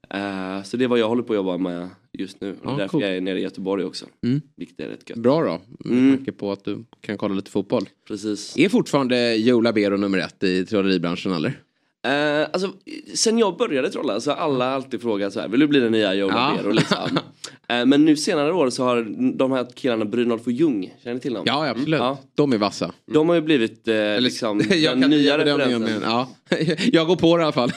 Eh, 0.09 0.63
så 0.63 0.77
det 0.77 0.83
är 0.83 0.87
vad 0.87 0.99
jag 0.99 1.07
håller 1.09 1.23
på 1.23 1.33
att 1.33 1.37
jobba 1.37 1.57
med 1.57 1.89
just 2.13 2.41
nu. 2.41 2.51
Och 2.51 2.57
Ja, 2.63 2.69
därför 2.71 2.87
coolt. 2.87 3.03
jag 3.03 3.15
är 3.17 3.21
nere 3.21 3.39
i 3.39 3.41
Göteborg 3.43 3.83
också. 3.85 4.05
Mm. 4.23 4.41
Vilket 4.55 4.79
är 4.79 4.87
rätt 4.87 5.09
gött. 5.09 5.19
Bra 5.19 5.41
då, 5.43 5.61
med 5.89 5.97
Mm. 5.99 6.15
tanke 6.17 6.31
på 6.31 6.51
att 6.51 6.63
du 6.65 6.83
kan 7.01 7.17
kolla 7.17 7.35
lite 7.35 7.51
fotboll. 7.51 7.89
Precis. 8.07 8.57
Är 8.57 8.69
fortfarande 8.69 9.35
Joe 9.35 9.61
Labero 9.61 9.97
nummer 9.97 10.17
ett 10.17 10.43
i 10.43 10.65
trolleribranschen 10.65 11.31
eller? 11.33 11.59
Eh, 12.03 12.47
alltså, 12.53 12.71
sen 13.15 13.37
jag 13.39 13.57
började 13.57 13.89
trolla 13.89 14.19
så 14.19 14.31
har 14.31 14.37
alla 14.37 14.65
alltid 14.75 15.01
frågat 15.01 15.33
så 15.33 15.39
här, 15.39 15.47
vill 15.47 15.59
du 15.59 15.67
bli 15.67 15.79
den 15.79 15.91
nya 15.91 16.13
Joe 16.13 16.29
Ja. 16.29 16.49
Labero? 16.51 16.71
Liksom. 16.71 16.97
Eh, 17.67 17.85
men 17.85 18.05
nu 18.05 18.17
senare 18.17 18.53
år 18.53 18.69
så 18.69 18.83
har 18.83 19.07
de 19.37 19.51
här 19.51 19.67
killarna 19.75 20.05
Brynolf 20.05 20.45
och 20.45 20.51
Ljung, 20.51 20.93
känner 21.03 21.13
ni 21.13 21.19
till 21.19 21.33
dem? 21.33 21.43
Ja, 21.45 21.69
absolut. 21.69 21.99
Ja. 21.99 22.17
De 22.35 22.53
är 22.53 22.57
vassa. 22.57 22.91
De 23.13 23.29
har 23.29 23.35
ju 23.35 23.41
blivit 23.41 23.87
eh, 23.87 24.19
liksom 24.19 24.61
jag 24.69 25.01
den 25.01 25.09
nya 25.09 25.37
referensen. 25.37 26.01
ja. 26.03 26.29
Jag 26.91 27.07
går 27.07 27.15
på 27.15 27.37
det 27.37 27.41
i 27.41 27.43
alla 27.43 27.51
fall. 27.51 27.71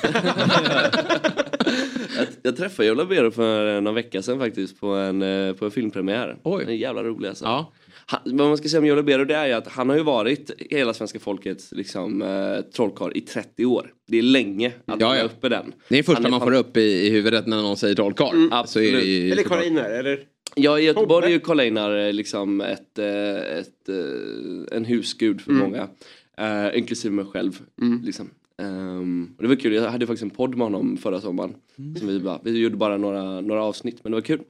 Jag, 2.17 2.27
jag 2.43 2.57
träffade 2.57 2.89
Joe 2.89 2.95
Labero 2.95 3.31
för 3.31 3.81
någon 3.81 3.95
vecka 3.95 4.23
sedan 4.23 4.39
faktiskt 4.39 4.81
på 4.81 4.87
en, 4.87 5.21
på 5.59 5.65
en 5.65 5.71
filmpremiär. 5.71 6.37
Oj. 6.43 6.65
En 6.69 6.77
jävla 6.77 7.03
rolig 7.05 7.29
alltså. 7.29 7.45
Ja. 7.45 7.73
Han, 8.07 8.21
vad 8.25 8.49
man 8.49 8.57
ska 8.57 8.69
säga 8.69 8.81
om 8.81 8.87
Joe 8.87 8.97
Labero 8.97 9.25
det 9.25 9.35
är 9.35 9.47
ju 9.47 9.53
att 9.53 9.69
han 9.69 9.89
har 9.89 9.97
ju 9.97 10.03
varit 10.03 10.51
hela 10.71 10.95
svenska 10.95 11.19
folkets 11.21 11.73
liksom, 11.73 12.23
eh, 12.23 12.61
trollkarl 12.77 13.13
i 13.15 13.21
30 13.21 13.65
år. 13.67 13.93
Det 14.09 14.19
är 14.19 14.23
länge 14.23 14.73
att 14.87 15.01
Ja, 15.01 15.07
hålla 15.07 15.19
ja. 15.19 15.25
uppe 15.25 15.49
den. 15.49 15.73
Det 15.89 15.99
är 15.99 16.03
första 16.03 16.23
Han 16.23 16.31
man 16.31 16.41
fan- 16.41 16.47
får 16.49 16.55
upp 16.59 16.77
i, 16.77 16.81
i 17.07 17.11
huvudet 17.11 17.47
när 17.47 17.63
någon 17.63 17.77
säger 17.77 17.95
trollkarl. 17.95 18.35
Mm, 18.35 18.49
Så 18.49 18.55
är 18.55 18.57
det 18.57 18.61
absolut. 18.61 19.05
ju 19.05 19.33
Eller. 19.33 19.43
Karl 19.43 19.63
Einar, 19.63 19.91
eller? 19.91 20.21
Ja, 20.57 20.79
i 20.79 20.85
Göteborg 20.85 21.27
är 21.27 21.31
ju 21.31 21.41
Karl 21.41 21.61
Einar 21.61 21.97
eh, 22.07 22.13
liksom 22.13 22.61
ett, 22.61 22.99
eh, 22.99 23.37
ett, 23.59 23.89
eh, 23.89 24.77
en 24.77 24.85
husgud 24.85 25.41
för 25.41 25.53
många. 25.53 25.89
Uh, 26.41 26.79
inklusive 26.79 27.15
mig 27.15 27.25
själv. 27.25 27.61
Liksom. 28.05 28.31
Ehm, 28.63 29.35
och 29.37 29.43
det 29.43 29.49
var 29.49 29.57
kul, 29.57 29.73
jag 29.73 29.91
hade 29.91 30.07
faktiskt 30.07 30.23
en 30.23 30.31
podd 30.31 30.55
med 30.57 30.67
honom 30.67 30.97
förra 30.97 31.21
sommaren. 31.21 31.55
Som 31.99 32.09
vi, 32.09 32.21
bara, 32.21 32.41
vi 32.45 32.59
gjorde 32.59 32.77
bara 32.77 32.97
några, 32.97 33.41
några 33.41 33.63
avsnitt 33.65 33.97
men 34.03 34.13
det 34.13 34.17
var 34.17 34.23
kul. 34.23 34.41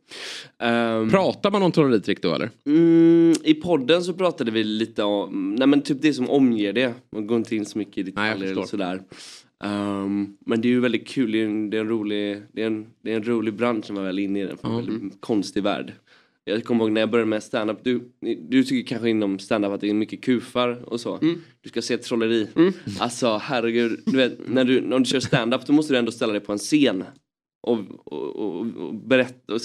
Ehm, 0.58 1.10
Pratar 1.10 1.50
man 1.50 1.62
om 1.62 1.72
trolleritrick 1.72 2.22
då 2.22 2.34
eller? 2.34 2.50
mm, 2.66 3.32
I 3.44 3.54
podden 3.54 4.02
så 4.04 4.12
pratade 4.12 4.50
vi 4.50 4.64
lite 4.64 5.02
om, 5.02 5.54
nej 5.54 5.68
men 5.68 5.82
typ 5.82 6.02
det 6.02 6.12
som 6.14 6.30
omger 6.30 6.72
det. 6.72 6.94
Man 7.12 7.26
går 7.26 7.36
inte 7.38 7.56
in 7.56 7.64
så 7.66 7.78
mycket 7.78 7.98
i 7.98 8.02
detaljer 8.02 8.46
förstår. 8.46 8.64
sådär. 8.66 9.02
Ehm, 9.64 10.36
men 10.46 10.60
det 10.60 10.68
är 10.68 10.70
ju 10.70 10.80
väldigt 10.80 11.08
kul, 11.08 11.32
det 11.32 11.40
är 11.40 11.44
en, 11.46 11.70
det 11.70 11.76
är 11.76 11.80
en, 11.80 11.88
rolig, 11.88 12.42
det 12.52 12.62
är 12.62 12.66
en, 12.66 12.86
det 13.02 13.12
är 13.12 13.16
en 13.16 13.24
rolig 13.24 13.54
bransch 13.54 13.84
som 13.84 13.96
är 13.96 14.02
väl 14.02 14.18
inne 14.18 14.42
i 14.42 14.46
den. 14.46 14.56
För 14.58 14.68
en 14.68 14.76
väldigt 14.76 15.20
konstig 15.20 15.62
värld. 15.62 15.92
Jag 16.44 16.64
kommer 16.64 16.84
ihåg 16.84 16.92
när 16.92 17.00
jag 17.00 17.10
började 17.10 17.28
med 17.28 17.42
stand-up. 17.42 17.78
Du, 17.82 18.12
du 18.48 18.64
tycker 18.64 18.88
kanske 18.88 19.10
inom 19.10 19.38
stand-up 19.38 19.72
att 19.72 19.80
det 19.80 19.90
är 19.90 19.94
mycket 19.94 20.22
kufar 20.24 20.92
och 20.92 21.00
så. 21.00 21.18
Du 21.62 21.68
ska 21.68 21.82
se 21.82 21.98
trolleri. 21.98 22.48
Alltså 23.00 23.36
herregud. 23.42 24.00
Du 24.06 24.16
vet, 24.16 24.48
när 24.48 24.64
du, 24.64 24.80
när 24.80 24.98
du 24.98 25.04
kör 25.04 25.20
stand-up 25.20 25.66
då 25.66 25.72
måste 25.72 25.92
du 25.92 25.98
ändå 25.98 26.12
ställa 26.12 26.32
dig 26.32 26.40
på 26.40 26.52
en 26.52 26.58
scen. 26.58 27.04
Och, 27.64 27.78
och, 28.04 28.36
och, 28.36 28.66
och 28.76 28.94
berätta 28.94 29.54
och 29.54 29.60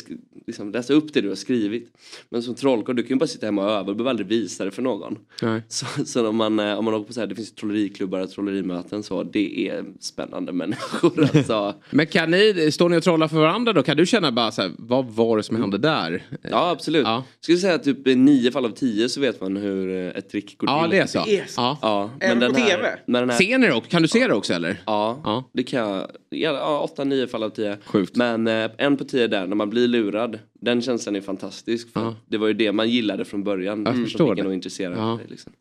liksom 0.47 0.71
läsa 0.71 0.93
upp 0.93 1.13
det 1.13 1.21
du 1.21 1.27
har 1.29 1.35
skrivit. 1.35 1.91
Men 2.29 2.43
som 2.43 2.55
trollkarl, 2.55 2.95
du 2.95 3.03
kan 3.03 3.09
ju 3.09 3.15
bara 3.19 3.27
sitta 3.27 3.45
hemma 3.45 3.65
och 3.65 3.71
öva, 3.71 3.83
du 3.83 3.93
behöver 3.95 4.09
aldrig 4.09 4.27
visa 4.27 4.65
det 4.65 4.71
för 4.71 4.81
någon. 4.81 5.15
Nej. 5.41 5.61
Så, 5.67 5.85
så 6.05 6.27
om, 6.27 6.35
man, 6.35 6.59
eh, 6.59 6.73
om 6.79 6.85
man 6.85 6.93
åker 6.93 7.07
på 7.07 7.13
så 7.13 7.19
här, 7.19 7.27
det 7.27 7.35
finns 7.35 7.51
trolleriklubbar 7.55 8.19
och 8.19 8.29
trollerimöten 8.31 9.03
så, 9.03 9.23
det 9.23 9.67
är 9.69 9.85
spännande 9.99 10.51
människor 10.51 11.29
alltså. 11.35 11.73
Men 11.91 12.07
kan 12.07 12.31
ni, 12.31 12.69
står 12.71 12.89
ni 12.89 12.97
och 12.97 13.03
trollar 13.03 13.27
för 13.27 13.37
varandra 13.37 13.73
då? 13.73 13.83
Kan 13.83 13.97
du 13.97 14.05
känna 14.05 14.31
bara 14.31 14.51
så 14.51 14.61
här, 14.61 14.71
vad 14.77 15.05
var 15.05 15.37
det 15.37 15.43
som 15.43 15.55
hände 15.55 15.77
där? 15.77 16.23
Ja 16.41 16.69
absolut. 16.69 17.03
Ja. 17.03 17.23
Skulle 17.41 17.57
säga 17.57 17.73
att 17.75 17.83
typ 17.83 18.07
i 18.07 18.15
nio 18.15 18.51
fall 18.51 18.65
av 18.65 18.69
tio 18.69 19.09
så 19.09 19.21
vet 19.21 19.41
man 19.41 19.57
hur 19.57 19.89
eh, 20.05 20.07
ett 20.17 20.29
trick 20.29 20.57
går 20.57 20.69
Ja, 20.69 20.81
till. 20.81 20.91
det 20.91 20.97
är 20.99 21.05
så. 21.05 21.23
Det 21.25 21.39
är 21.39 21.45
så. 21.45 21.61
Ja. 21.61 21.77
Ja, 21.81 22.09
Även 22.19 22.39
den 22.39 22.53
på 22.53 22.59
här- 22.59 22.69
TV? 22.69 22.89
Men 23.05 23.21
den 23.21 23.29
här, 23.29 23.37
Ser 23.37 23.57
ni 23.57 23.67
det 23.67 23.73
också? 23.73 23.89
Kan 23.89 24.01
du 24.01 24.07
se 24.07 24.27
det 24.27 24.33
också 24.33 24.53
eller? 24.53 24.81
Ja, 24.85 25.21
Ja. 25.23 25.49
det 25.53 25.63
kan 25.63 25.79
jag. 25.79 26.07
Ja, 26.31 26.53
ja, 26.53 26.79
åtta, 26.79 27.03
nio 27.03 27.27
fall 27.27 27.43
av 27.43 27.49
tio. 27.49 27.77
Sjukt. 27.85 28.15
Men 28.15 28.47
eh, 28.47 28.71
en 28.77 28.97
på 28.97 29.03
tio 29.03 29.27
där, 29.27 29.47
när 29.47 29.55
man 29.55 29.69
blir 29.69 29.87
lurad. 29.87 30.39
Den 30.61 30.81
känslan 30.81 31.15
är 31.15 31.21
fantastisk. 31.21 31.93
För 31.93 31.99
Ja. 31.99 32.15
Det 32.27 32.37
var 32.37 32.47
ju 32.47 32.53
det 32.53 32.71
man 32.71 32.89
gillade 32.89 33.25
från 33.25 33.43
början. 33.43 33.83
Jag 33.85 33.95
förstår 33.95 34.35
det. 34.35 34.41
att 34.47 34.53
intressera 34.53 34.93
Ja. 34.95 35.17
sig, 35.17 35.27
liksom. 35.29 35.53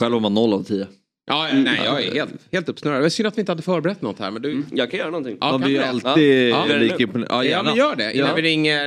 Själv 0.00 0.12
var 0.12 0.20
man 0.20 0.34
noll 0.34 0.52
av 0.52 0.62
tio. 0.62 0.86
Ja, 1.26 1.48
nej, 1.54 1.80
jag 1.84 2.04
är 2.04 2.12
helt, 2.12 2.32
helt 2.52 2.68
uppsnurrad. 2.68 2.98
Det 2.98 3.02
var 3.02 3.08
synd 3.08 3.26
att 3.26 3.36
vi 3.38 3.40
inte 3.40 3.52
hade 3.52 3.62
förberett 3.62 4.02
något 4.02 4.18
här. 4.18 4.30
Men 4.30 4.42
du... 4.42 4.62
Jag 4.72 4.90
kan 4.90 4.98
göra 4.98 5.10
någonting. 5.10 5.36
Ja, 5.40 5.46
Man 5.52 5.60
kan 5.60 5.68
blir 5.68 5.76
ju 5.80 5.82
alltid 5.84 6.48
Ja. 6.50 6.64
lika 6.78 6.96
imponerad. 7.02 7.30
Ja, 7.30 7.44
Ja, 7.44 7.62
men 7.62 7.76
gör 7.76 7.96
det 7.96 8.14
innan 8.14 8.28
Ja. 8.28 8.34
vi 8.34 8.42
ringer 8.42 8.84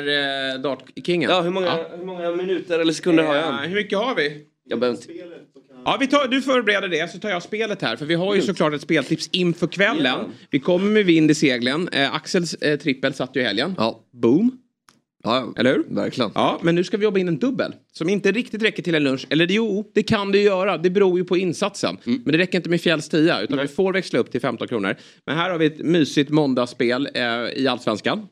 eh, 0.55 0.61
Dart-kingen. 0.61 1.29
Ja, 1.29 1.41
hur 1.41 1.51
många, 1.51 1.71
hur 1.97 2.05
många 2.05 2.31
minuter 2.31 2.79
eller 2.79 2.93
sekunder 2.93 3.23
har 3.23 3.35
Eh, 3.35 3.41
jag? 3.41 3.53
hur 3.57 3.75
mycket 3.75 3.97
har 3.97 4.15
vi? 4.15 4.41
Jag 4.65 4.79
behöver 4.79 4.97
inte... 4.97 5.13
Ja, 5.85 5.97
vi 5.99 6.07
tar, 6.07 6.27
du 6.27 6.41
förbereder 6.41 6.87
det 6.87 7.11
så 7.11 7.19
tar 7.19 7.29
jag 7.29 7.43
spelet 7.43 7.81
här. 7.81 7.95
För 7.95 8.05
vi 8.05 8.15
har 8.15 8.35
ju 8.35 8.41
såklart 8.41 8.73
ett 8.73 8.81
speltips 8.81 9.29
inför 9.31 9.67
kvällen. 9.67 10.19
Vi 10.49 10.59
kommer 10.59 10.91
med 10.91 11.05
vind 11.05 11.31
i 11.31 11.35
seglen. 11.35 11.89
Eh, 11.91 12.15
Axels 12.15 12.53
eh, 12.53 12.79
trippel 12.79 13.13
satt 13.13 13.35
ju 13.35 13.41
i 13.41 13.43
helgen. 13.43 13.75
Ja. 13.77 14.03
Boom. 14.13 14.57
Ja, 15.23 15.53
Eller 15.57 15.73
hur? 15.73 15.95
verkligen. 15.95 16.31
Ja, 16.35 16.59
men 16.61 16.75
nu 16.75 16.83
ska 16.83 16.97
vi 16.97 17.03
jobba 17.03 17.19
in 17.19 17.27
en 17.27 17.37
dubbel. 17.37 17.73
Som 17.93 18.09
inte 18.09 18.31
riktigt 18.31 18.63
räcker 18.63 18.83
till 18.83 18.95
en 18.95 19.03
lunch. 19.03 19.27
Eller 19.29 19.47
jo, 19.47 19.91
det 19.93 20.03
kan 20.03 20.31
det 20.31 20.41
göra. 20.41 20.77
Det 20.77 20.89
beror 20.89 21.17
ju 21.17 21.25
på 21.25 21.37
insatsen. 21.37 21.97
Mm. 22.05 22.21
Men 22.25 22.31
det 22.31 22.37
räcker 22.37 22.57
inte 22.57 22.69
med 22.69 22.81
fjälls 22.81 23.09
10. 23.09 23.41
Utan 23.41 23.59
vi 23.59 23.67
får 23.67 23.93
växla 23.93 24.19
upp 24.19 24.31
till 24.31 24.41
15 24.41 24.67
kronor. 24.67 24.95
Men 25.25 25.37
här 25.37 25.49
har 25.49 25.57
vi 25.57 25.65
ett 25.65 25.79
mysigt 25.79 26.29
måndagsspel 26.29 27.09
eh, 27.13 27.23
i 27.55 27.67
Allsvenskan. 27.67 28.27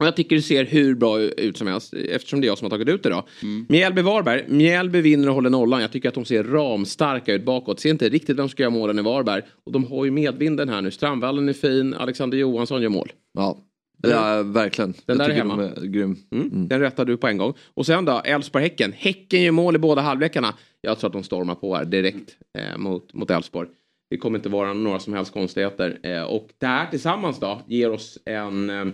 Och 0.00 0.06
jag 0.06 0.16
tycker 0.16 0.36
det 0.36 0.42
ser 0.42 0.64
hur 0.64 0.94
bra 0.94 1.20
ut 1.20 1.58
som 1.58 1.66
helst 1.66 1.94
eftersom 1.94 2.40
det 2.40 2.46
är 2.46 2.48
jag 2.48 2.58
som 2.58 2.64
har 2.64 2.70
tagit 2.70 2.88
ut 2.88 3.02
det 3.02 3.08
då. 3.08 3.24
Mm. 3.42 3.66
Mjällby-Varberg. 3.68 4.44
Mjällby 4.48 5.00
vinner 5.00 5.28
och 5.28 5.34
håller 5.34 5.50
nollan. 5.50 5.80
Jag 5.80 5.92
tycker 5.92 6.08
att 6.08 6.14
de 6.14 6.24
ser 6.24 6.44
ramstarka 6.44 7.34
ut 7.34 7.44
bakåt. 7.44 7.80
Ser 7.80 7.90
inte 7.90 8.08
riktigt 8.08 8.38
vem 8.38 8.42
som 8.42 8.48
ska 8.48 8.62
göra 8.62 8.70
målen 8.70 8.98
i 8.98 9.02
Varberg. 9.02 9.42
Och 9.66 9.72
de 9.72 9.84
har 9.84 10.04
ju 10.04 10.10
medvinden 10.10 10.68
här 10.68 10.82
nu. 10.82 10.90
Strandvallen 10.90 11.48
är 11.48 11.52
fin. 11.52 11.94
Alexander 11.94 12.38
Johansson 12.38 12.82
gör 12.82 12.88
mål. 12.88 13.12
Ja, 13.32 13.58
ja 14.02 14.42
verkligen. 14.42 14.94
Den 15.06 15.18
där 15.18 15.24
jag 15.24 15.36
är 15.36 15.42
tycker 15.42 15.48
hemma. 15.48 15.72
de 15.74 15.82
är 15.82 15.86
grym. 15.86 16.16
Mm. 16.32 16.68
Den 16.68 16.80
rättar 16.80 17.04
du 17.04 17.16
på 17.16 17.28
en 17.28 17.38
gång. 17.38 17.54
Och 17.74 17.86
sen 17.86 18.04
då, 18.04 18.22
Elfsborg-Häcken. 18.24 18.92
Häcken 18.96 19.42
gör 19.42 19.52
mål 19.52 19.76
i 19.76 19.78
båda 19.78 20.02
halvlekarna. 20.02 20.54
Jag 20.80 20.98
tror 20.98 21.08
att 21.08 21.12
de 21.12 21.22
stormar 21.22 21.54
på 21.54 21.76
här 21.76 21.84
direkt 21.84 22.36
eh, 22.58 22.78
mot, 22.78 23.14
mot 23.14 23.30
Elfsborg. 23.30 23.68
Det 24.10 24.16
kommer 24.16 24.38
inte 24.38 24.48
vara 24.48 24.72
några 24.72 24.98
som 24.98 25.12
helst 25.12 25.32
konstigheter. 25.32 25.98
Eh, 26.02 26.22
och 26.22 26.48
det 26.58 26.66
här 26.66 26.86
tillsammans 26.90 27.40
då 27.40 27.62
ger 27.66 27.90
oss 27.90 28.18
en, 28.24 28.70
eh, 28.70 28.84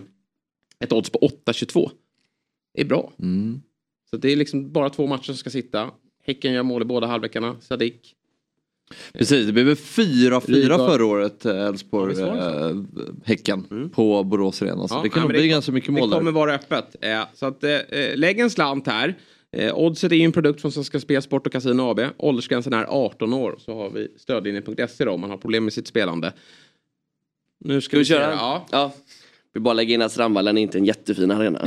ett 0.83 0.91
odds 0.93 1.09
på 1.09 1.19
8-22. 1.45 1.89
Det 2.73 2.81
är 2.81 2.85
bra. 2.85 3.11
Mm. 3.19 3.61
Så 4.09 4.17
det 4.17 4.31
är 4.31 4.35
liksom 4.35 4.71
bara 4.71 4.89
två 4.89 5.07
matcher 5.07 5.23
som 5.23 5.35
ska 5.35 5.49
sitta. 5.49 5.89
Häcken 6.25 6.53
gör 6.53 6.63
mål 6.63 6.81
i 6.81 6.85
båda 6.85 7.07
halvlekarna. 7.07 7.55
Sadik. 7.61 8.13
Precis, 9.13 9.45
det 9.47 9.53
blev 9.53 9.65
väl 9.65 9.75
4-4 9.75 10.39
Rygaard. 10.47 10.79
förra 10.91 11.05
året, 11.05 11.45
eh, 11.45 11.65
Elfsborg, 11.65 12.15
Ja, 12.19 12.25
det 12.35 12.69
eh, 12.69 12.75
Häcken 13.25 13.89
på 13.95 14.23
Borås 14.23 14.61
Arena. 14.61 14.87
Så 14.87 14.95
Ja, 14.95 15.01
det 15.03 15.09
kan 15.09 15.19
nej, 15.19 15.23
nog 15.23 15.31
bli 15.31 15.41
det- 15.41 15.47
ganska 15.47 15.71
mycket 15.71 15.95
Det 15.95 16.01
mål 16.01 16.09
kommer 16.11 16.23
där. 16.25 16.31
vara 16.31 16.53
öppet. 16.53 16.95
Eh, 17.01 17.21
så 17.33 17.45
att, 17.45 17.63
eh, 17.63 17.79
lägg 18.15 18.39
en 18.39 18.49
slant 18.49 18.87
här. 18.87 19.15
Eh, 19.51 19.75
Oddset 19.77 20.11
är 20.11 20.15
ju 20.15 20.23
en 20.23 20.31
produkt 20.31 20.61
från 20.61 20.71
Svenska 20.71 20.99
Spel, 20.99 21.21
Sport 21.21 21.47
och 21.47 21.53
Casino 21.53 21.81
AB. 21.81 21.99
Åldersgränsen 22.17 22.73
är 22.73 22.85
18 22.89 23.33
år. 23.33 23.55
Så 23.59 23.73
har 23.75 23.89
vi 23.89 24.07
stödlinjen.se 24.17 25.05
om 25.07 25.21
man 25.21 25.29
har 25.29 25.37
problem 25.37 25.63
med 25.63 25.73
sitt 25.73 25.87
spelande. 25.87 26.33
Nu 27.59 27.81
ska, 27.81 27.89
Ska 27.89 27.97
vi 27.97 28.05
se. 28.05 28.13
köra? 28.13 28.31
Ja. 28.31 28.65
ja. 28.71 28.93
Vi 29.57 29.61
bara 29.61 29.73
lägga 29.73 29.93
in 29.93 30.01
att 30.01 30.11
Strandvallen 30.11 30.57
är 30.57 30.61
inte 30.61 30.77
en 30.77 30.85
jättefin 30.85 31.31
arena. 31.31 31.61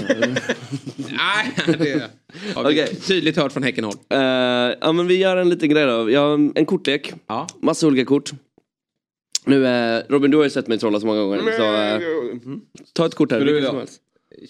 Nej, 0.96 1.54
det 1.66 2.10
har 2.54 2.64
vi 2.64 2.82
Okej. 2.82 2.96
tydligt 2.96 3.36
hört 3.36 3.52
från 3.52 3.62
Häckenhåll. 3.62 3.94
Eh, 4.08 4.18
ja 4.80 4.92
men 4.92 5.06
vi 5.06 5.16
gör 5.16 5.36
en 5.36 5.48
liten 5.48 5.68
grej 5.68 5.86
då. 5.86 6.10
Jag 6.10 6.20
har 6.20 6.52
en 6.54 6.66
kortlek. 6.66 7.12
Ja. 7.26 7.46
Massa 7.62 7.86
olika 7.86 8.04
kort. 8.04 8.30
Nu 9.44 9.66
eh, 9.66 10.02
Robin 10.08 10.30
du 10.30 10.36
har 10.36 10.44
ju 10.44 10.50
sett 10.50 10.68
mig 10.68 10.78
trolla 10.78 11.00
så 11.00 11.06
många 11.06 11.20
gånger. 11.20 11.38
Så, 11.38 11.74
eh, 11.74 12.58
ta 12.92 13.06
ett 13.06 13.14
kort 13.14 13.32
här. 13.32 13.38
Vilket 13.40 13.62
ja. 13.62 13.68
som 13.68 13.78
helst. 13.78 14.00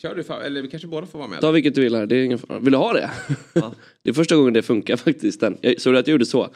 Kör 0.03 0.15
du, 0.15 0.23
fa- 0.23 0.43
eller 0.43 0.63
vi 0.63 0.69
kanske 0.69 0.89
båda 0.89 1.07
får 1.07 1.19
vara 1.19 1.29
med. 1.29 1.41
Ta 1.41 1.51
vilket 1.51 1.75
du 1.75 1.81
vill 1.81 1.95
här. 1.95 2.07
Det 2.07 2.17
är 2.17 2.25
ingen 2.25 2.39
fara. 2.39 2.59
Vill 2.59 2.73
du 2.73 2.79
ha 2.79 2.93
det? 2.93 3.11
det 4.03 4.11
är 4.11 4.15
första 4.15 4.37
gången 4.37 4.53
det 4.53 4.63
funkar 4.63 4.97
faktiskt. 4.97 5.41
Den. 5.41 5.59
Jag, 5.61 5.81
såg 5.81 5.95
du 5.95 5.99
att 5.99 6.07
jag 6.07 6.13
gjorde 6.13 6.27
så? 6.27 6.49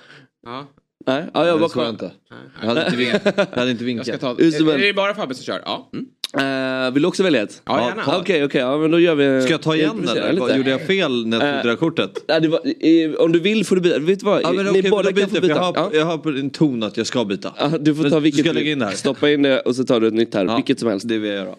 Ja. 0.46 0.66
Nej, 1.06 1.24
ja, 1.34 1.46
jag 1.46 1.60
jag 1.60 1.70
kolla. 1.70 1.88
inte. 1.88 2.12
Jag 2.60 2.68
hade 2.68 2.84
inte 2.84 2.96
vinkat. 2.96 3.22
Jag 3.36 3.58
hade 3.58 3.70
inte 3.70 3.84
Jag 3.84 4.04
ska 4.04 4.12
vinkat. 4.12 4.20
ta, 4.20 4.34
Hur 4.34 4.50
som 4.50 4.68
är, 4.68 4.78
det 4.78 4.92
bara 4.94 5.14
Fabbe 5.14 5.34
som 5.34 5.44
kör? 5.44 5.62
Ja. 5.64 5.90
Mm. 5.92 6.06
Eh, 6.86 6.90
vill 6.92 7.02
du 7.02 7.08
också 7.08 7.22
välja 7.22 7.42
ett? 7.42 7.62
Ja, 7.64 7.88
gärna. 7.88 8.04
ta- 8.04 8.18
Okej, 8.20 8.44
okej. 8.44 8.60
ja, 8.60 8.78
men 8.78 8.90
då 8.90 9.00
gör 9.00 9.14
vi... 9.14 9.42
Ska 9.42 9.50
jag 9.52 9.62
ta 9.62 9.74
igen 9.76 9.90
improvisera 9.90 10.28
eller? 10.28 10.56
Gjorde 10.56 10.70
jag 10.70 10.86
fel 10.86 11.26
när 11.26 11.40
jag 11.46 11.54
tog 11.54 11.64
det 11.64 11.70
där 11.70 11.76
kortet? 11.76 12.24
Det 12.26 12.48
var, 12.48 12.60
eh, 12.80 13.24
om 13.24 13.32
du 13.32 13.40
vill 13.40 13.64
får 13.66 13.76
du 13.76 13.82
byta. 13.82 13.98
Vet 13.98 14.18
du 14.20 14.26
vad? 14.26 14.42
Ja, 14.42 14.52
men 14.52 14.64
Ni 14.66 14.70
okej, 14.80 14.90
båda 14.90 15.12
kan 15.12 15.28
få 15.28 15.36
jag, 15.36 15.42
byta. 15.42 15.54
jag, 15.54 15.62
har, 15.62 15.72
Ja. 15.76 15.90
jag 15.92 16.04
har 16.04 16.18
på 16.18 16.28
en 16.28 16.50
ton 16.50 16.82
att 16.82 16.96
jag 16.96 17.06
ska 17.06 17.24
byta. 17.24 17.54
Du 17.80 17.94
får 17.94 18.02
Men 18.02 18.10
ta 18.10 18.16
du 18.16 18.22
vilket 18.22 18.40
ska 18.40 18.52
du 18.52 18.58
lägga 18.58 18.72
in 18.72 18.78
det 18.78 18.84
här. 18.84 18.92
Stoppa 18.92 19.30
in 19.30 19.42
det 19.42 19.60
och 19.60 19.76
så 19.76 19.84
tar 19.84 20.00
du 20.00 20.06
ett 20.06 20.14
nytt 20.14 20.34
här. 20.34 20.44
Ja. 20.44 20.56
Vilket 20.56 20.80
som 20.80 20.88
helst. 20.88 21.08
Det 21.08 21.18
vill 21.18 21.30
jag 21.30 21.38
göra. 21.44 21.54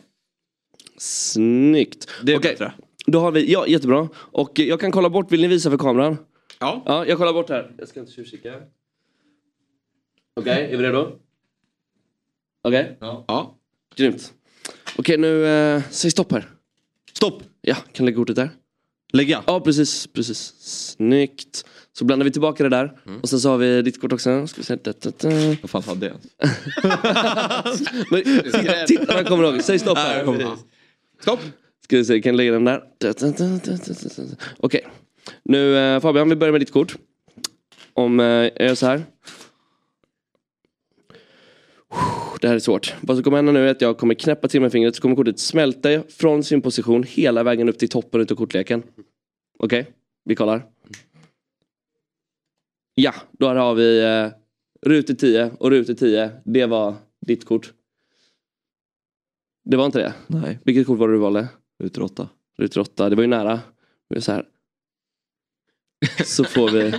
Snyggt. 0.97 2.07
Det 2.23 2.33
är 2.33 2.37
Okej, 2.37 2.51
bättre. 2.51 2.73
Då 3.05 3.19
har 3.19 3.31
vi, 3.31 3.51
ja 3.51 3.67
jättebra. 3.67 4.09
Och 4.15 4.59
eh, 4.59 4.65
jag 4.65 4.79
kan 4.79 4.91
kolla 4.91 5.09
bort, 5.09 5.31
vill 5.31 5.41
ni 5.41 5.47
visa 5.47 5.69
för 5.69 5.77
kameran? 5.77 6.17
Ja. 6.59 6.83
Ja, 6.85 7.05
jag 7.05 7.17
kollar 7.17 7.33
bort 7.33 7.49
här. 7.49 7.71
Jag 7.77 7.87
ska 7.87 7.99
inte 7.99 8.11
tjuvkika. 8.11 8.49
Okej, 10.35 10.73
är 10.73 10.77
vi 10.77 10.83
redo? 10.83 11.11
Okej, 12.63 12.97
ja. 12.99 13.55
grymt. 13.95 14.33
Okej, 14.97 15.17
nu, 15.17 15.45
eh, 15.47 15.81
säg 15.89 16.11
stopp 16.11 16.31
här. 16.31 16.49
Stopp! 17.13 17.43
Ja, 17.61 17.75
kan 17.93 18.05
lägga 18.05 18.15
kortet 18.15 18.35
där. 18.35 18.49
Lägga. 19.13 19.43
Ja, 19.47 19.59
precis, 19.59 20.07
presis. 20.07 20.53
Snyggt. 20.59 21.65
Så 21.93 22.05
blandar 22.05 22.23
vi 22.25 22.31
tillbaka 22.31 22.63
det 22.63 22.69
där. 22.69 22.99
Och 23.21 23.29
sen 23.29 23.39
så 23.39 23.49
har 23.49 23.57
vi 23.57 23.81
ditt 23.81 24.01
kort 24.01 24.11
också. 24.13 24.47
Ska 24.47 24.57
vi 24.61 24.65
se. 24.65 24.75
Da, 24.75 24.93
da, 25.01 25.11
da. 25.19 25.55
Vad 25.61 25.69
fan 25.69 25.83
hade 25.83 26.05
jag 26.05 26.15
ens? 26.15 27.81
Men, 28.11 28.23
titt- 28.23 28.87
Tittarna 28.87 29.23
kommer 29.23 29.43
ihåg. 29.43 29.61
Säg 29.63 29.79
stopp 29.79 29.97
här. 29.97 30.25
Stopp. 31.21 31.39
Ska 31.83 31.97
vi 31.97 32.05
se, 32.05 32.21
kan 32.21 32.29
jag 32.29 32.37
lägga 32.37 32.51
den 32.51 32.65
där? 32.65 32.83
Da, 32.97 33.13
da, 33.13 33.27
da, 33.29 33.45
da, 33.47 33.57
da, 33.57 33.93
da, 34.17 34.23
da. 34.23 34.35
Okej. 34.57 34.87
Nu 35.43 35.77
eh, 35.77 35.99
Fabian, 36.01 36.29
vi 36.29 36.35
börjar 36.35 36.51
med 36.51 36.61
ditt 36.61 36.71
kort. 36.71 36.95
Om 37.93 38.19
eh, 38.19 38.25
jag 38.25 38.61
gör 38.61 38.75
så 38.75 38.85
här. 38.85 39.03
Det 42.41 42.47
här 42.47 42.55
är 42.55 42.59
svårt. 42.59 42.95
Vad 43.01 43.17
som 43.17 43.23
kommer 43.23 43.37
hända 43.37 43.51
nu 43.51 43.67
är 43.67 43.71
att 43.71 43.81
jag 43.81 43.97
kommer 43.97 44.13
knäppa 44.13 44.47
till 44.47 44.61
med 44.61 44.71
fingret 44.71 44.95
så 44.95 45.01
kommer 45.01 45.15
kortet 45.15 45.39
smälta 45.39 46.03
från 46.03 46.43
sin 46.43 46.61
position 46.61 47.03
hela 47.03 47.43
vägen 47.43 47.69
upp 47.69 47.77
till 47.79 47.89
toppen 47.89 48.21
utav 48.21 48.35
kortleken. 48.35 48.83
Okej, 49.59 49.91
vi 50.23 50.35
kollar. 50.35 50.65
Ja, 52.95 53.13
då 53.31 53.47
har 53.47 53.75
vi 53.75 54.01
eh, 54.03 54.27
rutor 54.89 55.13
10 55.13 55.51
och 55.59 55.69
rutor 55.69 55.93
10. 55.93 56.31
Det 56.45 56.65
var 56.65 56.95
ditt 57.25 57.45
kort. 57.45 57.73
Det 59.63 59.77
var 59.77 59.85
inte 59.85 59.99
det? 59.99 60.13
Nej, 60.27 60.59
Vilket 60.63 60.87
kort 60.87 60.99
var 60.99 61.07
det 61.07 61.13
du 61.13 61.17
valde? 61.19 61.47
rutor 61.83 62.01
åtta. 62.03 62.29
Rutor 62.57 62.81
8, 62.81 63.09
det 63.09 63.15
var 63.15 63.23
ju 63.23 63.27
nära. 63.29 63.59
Så 64.19 64.31
här. 64.31 64.45
Så 66.25 66.43
får 66.43 66.69
vi 66.69 66.93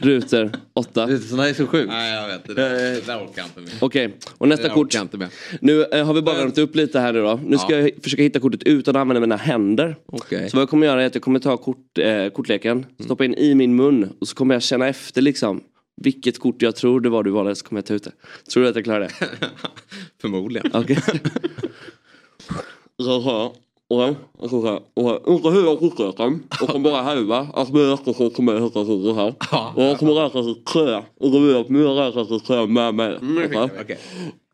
rutor 0.00 0.50
8. 0.74 1.18
Sådana 1.18 1.48
är 1.48 1.54
så 1.54 1.66
sjukt. 1.66 1.88
Nej, 1.88 2.14
jag 2.14 2.28
vet. 2.28 2.44
Det 2.46 2.54
där, 2.54 2.70
det 2.74 3.06
där 3.06 3.16
orkar 3.16 3.32
jag 3.36 3.46
inte 3.46 3.60
med. 3.60 3.70
Okej, 3.80 4.16
och 4.38 4.48
nästa 4.48 4.68
kort. 4.68 4.94
Nu 5.60 5.84
eh, 5.84 6.06
har 6.06 6.14
vi 6.14 6.22
bara 6.22 6.36
värmt 6.36 6.58
upp 6.58 6.74
lite 6.76 7.00
här 7.00 7.12
nu 7.12 7.22
då. 7.22 7.40
Nu 7.44 7.58
ska 7.58 7.72
Ja. 7.72 7.78
jag 7.78 7.90
försöka 8.02 8.22
hitta 8.22 8.40
kortet 8.40 8.62
utan 8.62 8.96
att 8.96 9.00
använda 9.00 9.20
mina 9.20 9.36
händer. 9.36 9.96
Okej. 10.06 10.50
Så 10.50 10.56
vad 10.56 10.62
jag 10.62 10.68
kommer 10.68 10.86
göra 10.86 11.02
är 11.02 11.06
att 11.06 11.14
jag 11.14 11.22
kommer 11.22 11.38
ta 11.38 11.56
kort, 11.56 11.98
eh, 11.98 12.28
kortleken, 12.28 12.86
stoppa 13.04 13.24
in 13.24 13.34
i 13.34 13.54
min 13.54 13.76
mun 13.76 14.12
och 14.20 14.28
så 14.28 14.34
kommer 14.34 14.54
jag 14.54 14.62
känna 14.62 14.88
efter 14.88 15.22
liksom 15.22 15.60
vilket 16.02 16.38
kort 16.38 16.62
jag 16.62 16.76
tror 16.76 17.00
det 17.00 17.08
var 17.08 17.22
du 17.22 17.30
valde 17.30 17.54
så 17.54 17.64
kommer 17.66 17.78
jag 17.78 17.86
ta 17.86 17.94
ut 17.94 18.04
det. 18.04 18.12
Tror 18.52 18.62
du 18.62 18.68
att 18.68 18.74
jag 18.76 18.84
klarar 18.84 19.00
det? 19.00 19.10
Förmodligen. 20.20 20.70
Okej. 20.74 20.98
Här. 22.98 23.50
Och 23.88 24.16
och 24.38 24.50
så 24.50 24.66
här. 24.66 24.80
Och 24.94 25.28
inte 25.34 25.50
hela 25.50 25.76
kortleken. 25.76 26.42
Och 26.60 26.68
kommer 26.68 26.90
bara 26.90 27.02
halva. 27.02 27.38
Att 27.54 27.70
vi 27.70 27.90
räknar 27.92 28.12
så 28.12 28.30
kommer 28.30 28.52
jag 28.52 28.60
hitta 28.60 28.84
kortet 28.84 29.16
här. 29.16 29.34
Och 29.76 29.82
jag 29.82 29.98
kommer 29.98 30.12
räkna 30.12 30.42
till 30.42 30.64
tre. 30.64 30.96
Och 30.96 31.30
då 31.30 31.38
vill 31.38 31.50
jag 31.50 31.60
att 31.60 31.68
ni 31.68 31.82
räknar 31.82 32.24
till 32.24 32.40
tre 32.40 32.66
med 32.66 32.94
mig. 32.94 33.16
Okej. 33.16 33.70
Okej. 33.80 33.98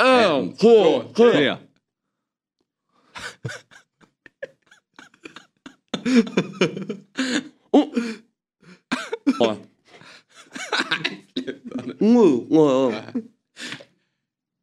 En, 0.03 0.53
två, 0.57 1.03
tre. 1.15 1.33
Tre. 1.33 1.57
Ja. 9.39 9.57
Mm, 12.01 12.47
ja, 12.51 12.93
ja. 12.93 12.93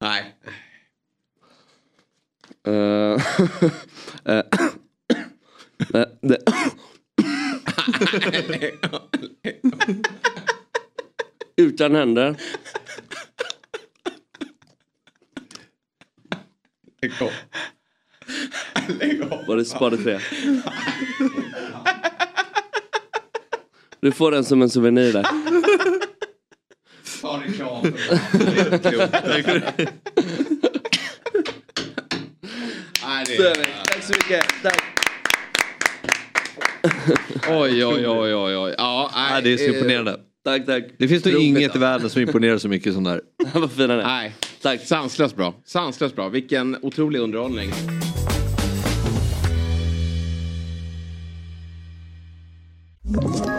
Nej. 0.01 0.35
Det- 6.21 6.43
Utan 11.57 11.95
händer. 11.95 12.35
Lägg 17.01 17.11
av. 17.21 17.31
Lägg 18.99 19.21
av. 19.21 19.45
Var 19.47 19.57
det 19.57 19.65
spade 19.65 19.97
tre? 19.97 20.19
Du 23.99 24.11
får 24.11 24.31
den 24.31 24.43
som 24.45 24.61
en 24.61 24.69
souvenir 24.69 25.13
där. 25.13 25.27
Ta 27.21 27.41
reklam. 27.41 27.81
Nej, 33.03 33.25
det 33.27 33.35
Så 33.37 33.43
är 33.43 33.55
vi. 33.55 33.63
Tack 33.85 33.88
så 34.09 34.15
mycket. 34.15 34.45
Tack. 34.63 34.83
Oj, 37.49 37.85
oj, 37.85 38.07
oj, 38.07 38.35
oj, 38.35 38.57
oj. 38.57 38.75
Ja, 38.77 39.11
nej, 39.15 39.41
det 39.43 39.53
är 39.53 39.57
så 39.57 39.63
eh, 39.63 39.69
imponerande. 39.69 40.19
Tack, 40.45 40.65
tack. 40.65 40.83
Det 40.99 41.07
finns 41.07 41.25
nog 41.25 41.41
inget 41.41 41.75
i 41.75 41.79
världen 41.79 42.09
som 42.09 42.21
imponerar 42.21 42.57
så 42.57 42.67
mycket 42.67 42.93
som 42.93 43.03
det 43.03 43.09
här. 43.09 43.21
Vad 43.59 43.71
fin 43.71 43.89
han 43.89 43.99
är. 43.99 44.03
Nej, 44.03 44.35
Tack. 44.61 44.81
sanslöst 44.81 45.35
bra. 45.35 45.53
Sanslöst 45.65 46.15
bra. 46.15 46.29
Vilken 46.29 46.77
otrolig 46.81 47.19
underhållning. 47.19 47.71
Ett 53.17 53.58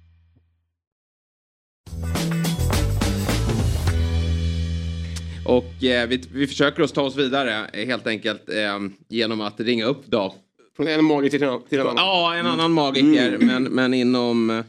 Och 5.45 5.83
eh, 5.83 6.07
vi, 6.07 6.23
vi 6.33 6.47
försöker 6.47 6.83
oss 6.83 6.91
ta 6.91 7.01
oss 7.01 7.17
vidare 7.17 7.65
eh, 7.73 7.85
helt 7.85 8.07
enkelt 8.07 8.49
eh, 8.49 8.79
genom 9.09 9.41
att 9.41 9.59
ringa 9.59 9.85
upp 9.85 10.05
då. 10.05 10.35
Från 10.75 10.87
en 10.87 11.05
magiker 11.05 11.37
till 11.37 11.47
en, 11.47 11.61
till 11.69 11.79
en 11.79 11.87
annan. 11.87 11.97
Ja, 11.97 12.35
en 12.35 12.45
annan 12.45 12.71
magiker, 12.71 13.37
men, 13.37 13.63
men 13.63 13.93
inom, 13.93 14.49
eh, 14.49 14.65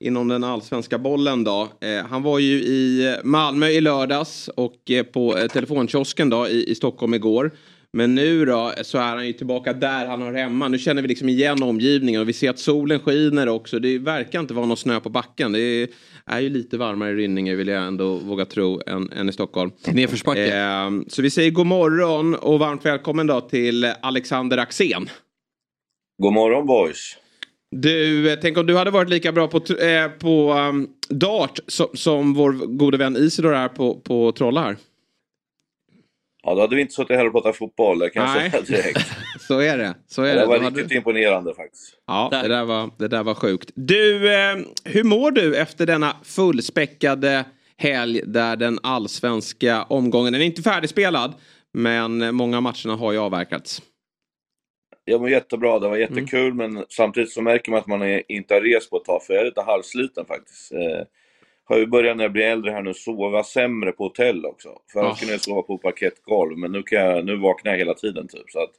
inom 0.00 0.28
den 0.28 0.44
allsvenska 0.44 0.98
bollen 0.98 1.44
då. 1.44 1.68
Eh, 1.80 2.06
han 2.06 2.22
var 2.22 2.38
ju 2.38 2.54
i 2.54 3.16
Malmö 3.24 3.66
i 3.68 3.80
lördags 3.80 4.48
och 4.48 4.90
eh, 4.90 5.02
på 5.02 5.48
telefonkiosken 5.52 6.30
då 6.30 6.48
i, 6.48 6.70
i 6.70 6.74
Stockholm 6.74 7.14
igår. 7.14 7.50
Men 7.92 8.14
nu 8.14 8.44
då 8.44 8.72
så 8.82 8.98
är 8.98 9.16
han 9.16 9.26
ju 9.26 9.32
tillbaka 9.32 9.72
där 9.72 10.06
han 10.06 10.22
hör 10.22 10.32
hemma. 10.32 10.68
Nu 10.68 10.78
känner 10.78 11.02
vi 11.02 11.08
liksom 11.08 11.28
igen 11.28 11.62
omgivningen 11.62 12.20
och 12.20 12.28
vi 12.28 12.32
ser 12.32 12.50
att 12.50 12.58
solen 12.58 13.00
skiner 13.00 13.48
också. 13.48 13.78
Det 13.78 13.98
verkar 13.98 14.40
inte 14.40 14.54
vara 14.54 14.66
någon 14.66 14.76
snö 14.76 15.00
på 15.00 15.08
backen. 15.08 15.52
Det 15.52 15.60
är, 15.60 15.88
är 16.26 16.40
ju 16.40 16.48
lite 16.48 16.78
varmare 16.78 17.10
i 17.10 17.14
Rynninge 17.14 17.54
vill 17.54 17.68
jag 17.68 17.86
ändå 17.86 18.16
våga 18.16 18.44
tro 18.44 18.80
än, 18.86 19.12
än 19.12 19.28
i 19.28 19.32
Stockholm. 19.32 19.70
Nedförsbacke. 19.92 20.56
Eh, 20.56 20.90
så 21.08 21.22
vi 21.22 21.30
säger 21.30 21.50
god 21.50 21.66
morgon 21.66 22.34
och 22.34 22.58
varmt 22.58 22.86
välkommen 22.86 23.26
då 23.26 23.40
till 23.40 23.84
Alexander 23.84 24.58
Axén. 24.58 25.08
God 26.22 26.32
morgon 26.32 26.66
boys. 26.66 27.16
Du, 27.76 28.30
eh, 28.32 28.38
tänk 28.42 28.58
om 28.58 28.66
du 28.66 28.76
hade 28.76 28.90
varit 28.90 29.08
lika 29.08 29.32
bra 29.32 29.48
på, 29.48 29.56
eh, 29.74 30.08
på 30.08 30.52
um, 30.52 30.88
dart 31.08 31.58
som, 31.66 31.86
som 31.94 32.34
vår 32.34 32.52
gode 32.52 32.98
vän 32.98 33.16
Isidor 33.16 33.54
är 33.54 33.68
på, 33.68 33.94
på 33.94 34.32
Trolla 34.32 34.60
här. 34.60 34.76
Ja, 36.42 36.54
då 36.54 36.60
hade 36.60 36.76
vi 36.76 36.82
inte 36.82 36.94
suttit 36.94 37.16
här 37.16 37.26
och 37.26 37.32
pratat 37.32 37.56
fotboll, 37.56 37.98
det 37.98 38.10
kan 38.10 38.22
jag 38.24 38.34
Nej. 38.36 38.50
säga 38.50 38.62
direkt. 38.62 39.06
Så 39.40 39.58
är 39.60 39.78
det. 39.78 39.94
Så 40.06 40.22
är 40.22 40.34
Det 40.34 40.40
det. 40.40 40.46
var 40.46 40.58
riktigt 40.60 40.92
imponerande 40.92 41.54
faktiskt. 41.54 41.94
Ja, 42.06 42.28
det 42.42 42.48
där, 42.48 42.64
var, 42.64 42.90
det 42.98 43.08
där 43.08 43.22
var 43.22 43.34
sjukt. 43.34 43.70
Du, 43.74 44.32
eh, 44.34 44.56
hur 44.84 45.04
mår 45.04 45.30
du 45.30 45.56
efter 45.56 45.86
denna 45.86 46.16
fullspäckade 46.24 47.44
helg 47.76 48.20
där 48.26 48.56
den 48.56 48.78
allsvenska 48.82 49.82
omgången, 49.82 50.32
den 50.32 50.42
är 50.42 50.46
inte 50.46 50.62
färdigspelad, 50.62 51.34
men 51.74 52.34
många 52.34 52.60
matcherna 52.60 52.96
har 52.96 53.12
ju 53.12 53.18
avverkats. 53.18 53.82
Jag 55.04 55.20
mår 55.20 55.30
jättebra, 55.30 55.78
det 55.78 55.88
var 55.88 55.96
Mm. 55.96 56.00
jättekul 56.14 56.54
men 56.54 56.84
samtidigt 56.88 57.32
så 57.32 57.42
märker 57.42 57.70
man 57.70 57.80
att 57.80 57.86
man 57.86 58.02
är, 58.02 58.22
inte 58.28 58.54
har 58.54 58.60
rest 58.60 58.90
på 58.90 58.96
ett 58.96 59.04
tag 59.04 59.22
för 59.24 59.34
jag 59.34 59.40
är 59.40 59.44
lite 59.44 59.62
halvsliten 59.62 60.24
faktiskt. 60.26 60.72
Eh, 60.72 61.06
har 61.72 61.78
ju 61.78 61.86
börjat 61.86 62.16
när 62.16 62.24
jag 62.24 62.32
blir 62.32 62.44
äldre 62.44 62.70
här 62.70 62.82
nu 62.82 62.94
sova 62.94 63.44
sämre 63.44 63.92
på 63.92 64.04
hotell 64.04 64.46
också. 64.46 64.68
Förut 64.92 65.06
Ah. 65.12 65.16
kunde 65.18 65.34
jag 65.34 65.40
sova 65.40 65.62
på 65.62 65.78
parkettgolv 65.78 66.58
men 66.58 66.72
nu, 66.72 66.82
kan 66.82 66.98
jag, 67.00 67.24
nu 67.24 67.36
vaknar 67.36 67.72
jag 67.72 67.78
hela 67.78 67.94
tiden 67.94 68.28
typ. 68.28 68.50
Så 68.50 68.58
att, 68.62 68.70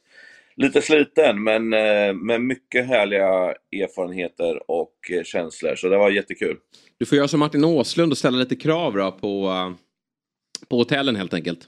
lite 0.56 0.82
sliten 0.82 1.42
men 1.44 1.72
eh, 1.72 2.12
med 2.14 2.40
mycket 2.40 2.86
härliga 2.86 3.54
erfarenheter 3.72 4.70
och 4.70 4.94
eh, 5.10 5.22
känslor 5.22 5.74
så 5.76 5.88
det 5.88 5.96
var 5.98 6.10
jättekul. 6.10 6.56
Du 6.98 7.06
får 7.06 7.16
göra 7.18 7.28
som 7.28 7.40
Martin 7.40 7.64
Åslund 7.64 8.12
och 8.12 8.18
ställa 8.18 8.38
lite 8.38 8.56
krav 8.56 8.92
då 8.96 9.12
på, 9.12 9.46
eh, 9.48 9.72
på 10.68 10.76
hotellen 10.76 11.16
helt 11.16 11.34
enkelt. 11.34 11.58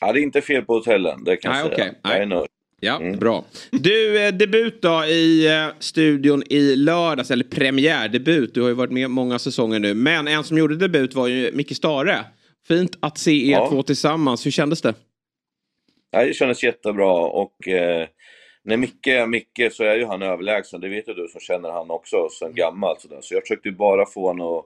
Ja, 0.00 0.12
det 0.12 0.20
är 0.20 0.22
inte 0.22 0.40
fel 0.40 0.62
på 0.64 0.74
hotellen, 0.74 1.24
det 1.24 1.36
kan 1.36 1.52
Nej, 1.52 1.60
jag 1.60 1.72
säga. 1.74 1.84
okej. 1.88 2.00
Jag 2.02 2.16
är 2.22 2.26
nöjd. 2.26 2.48
Ja, 2.80 3.00
bra. 3.20 3.44
Du, 3.70 4.26
eh, 4.26 4.32
debut 4.32 4.82
då 4.82 5.04
i 5.04 5.46
eh, 5.46 5.66
studion 5.78 6.42
i 6.50 6.76
lördags, 6.76 7.30
eller 7.30 7.44
premiärdebut. 7.44 8.54
Du 8.54 8.60
har 8.62 8.68
ju 8.68 8.74
varit 8.74 8.92
med 8.92 9.10
många 9.10 9.38
säsonger 9.38 9.78
nu. 9.78 9.94
Men 9.94 10.28
en 10.28 10.44
som 10.44 10.58
gjorde 10.58 10.76
debut 10.76 11.14
var 11.14 11.26
ju 11.26 11.52
Micke 11.52 11.76
Stare. 11.76 12.24
Fint 12.68 12.98
att 13.00 13.18
se 13.18 13.46
er 13.48 13.50
Ja. 13.50 13.68
två 13.70 13.82
tillsammans. 13.82 14.46
Hur 14.46 14.50
kändes 14.50 14.82
det? 14.82 14.94
Ja, 16.10 16.24
det 16.24 16.34
kändes 16.34 16.62
jättebra 16.64 17.12
och 17.26 17.68
eh, 17.68 18.06
när 18.64 18.76
Micke 18.76 19.06
är 19.06 19.26
Micke 19.26 19.72
så 19.72 19.84
är 19.84 19.96
ju 19.96 20.04
han 20.04 20.22
överlägsen. 20.22 20.80
Det 20.80 20.88
vet 20.88 21.08
ju 21.08 21.14
du 21.14 21.28
som 21.28 21.40
känner 21.40 21.70
han 21.70 21.90
också 21.90 22.28
sen 22.38 22.54
gammalt. 22.54 23.00
Så, 23.00 23.08
där. 23.08 23.18
så 23.20 23.34
jag 23.34 23.42
försökte 23.42 23.70
bara 23.70 24.06
få 24.06 24.26
honom 24.26 24.58
att 24.58 24.64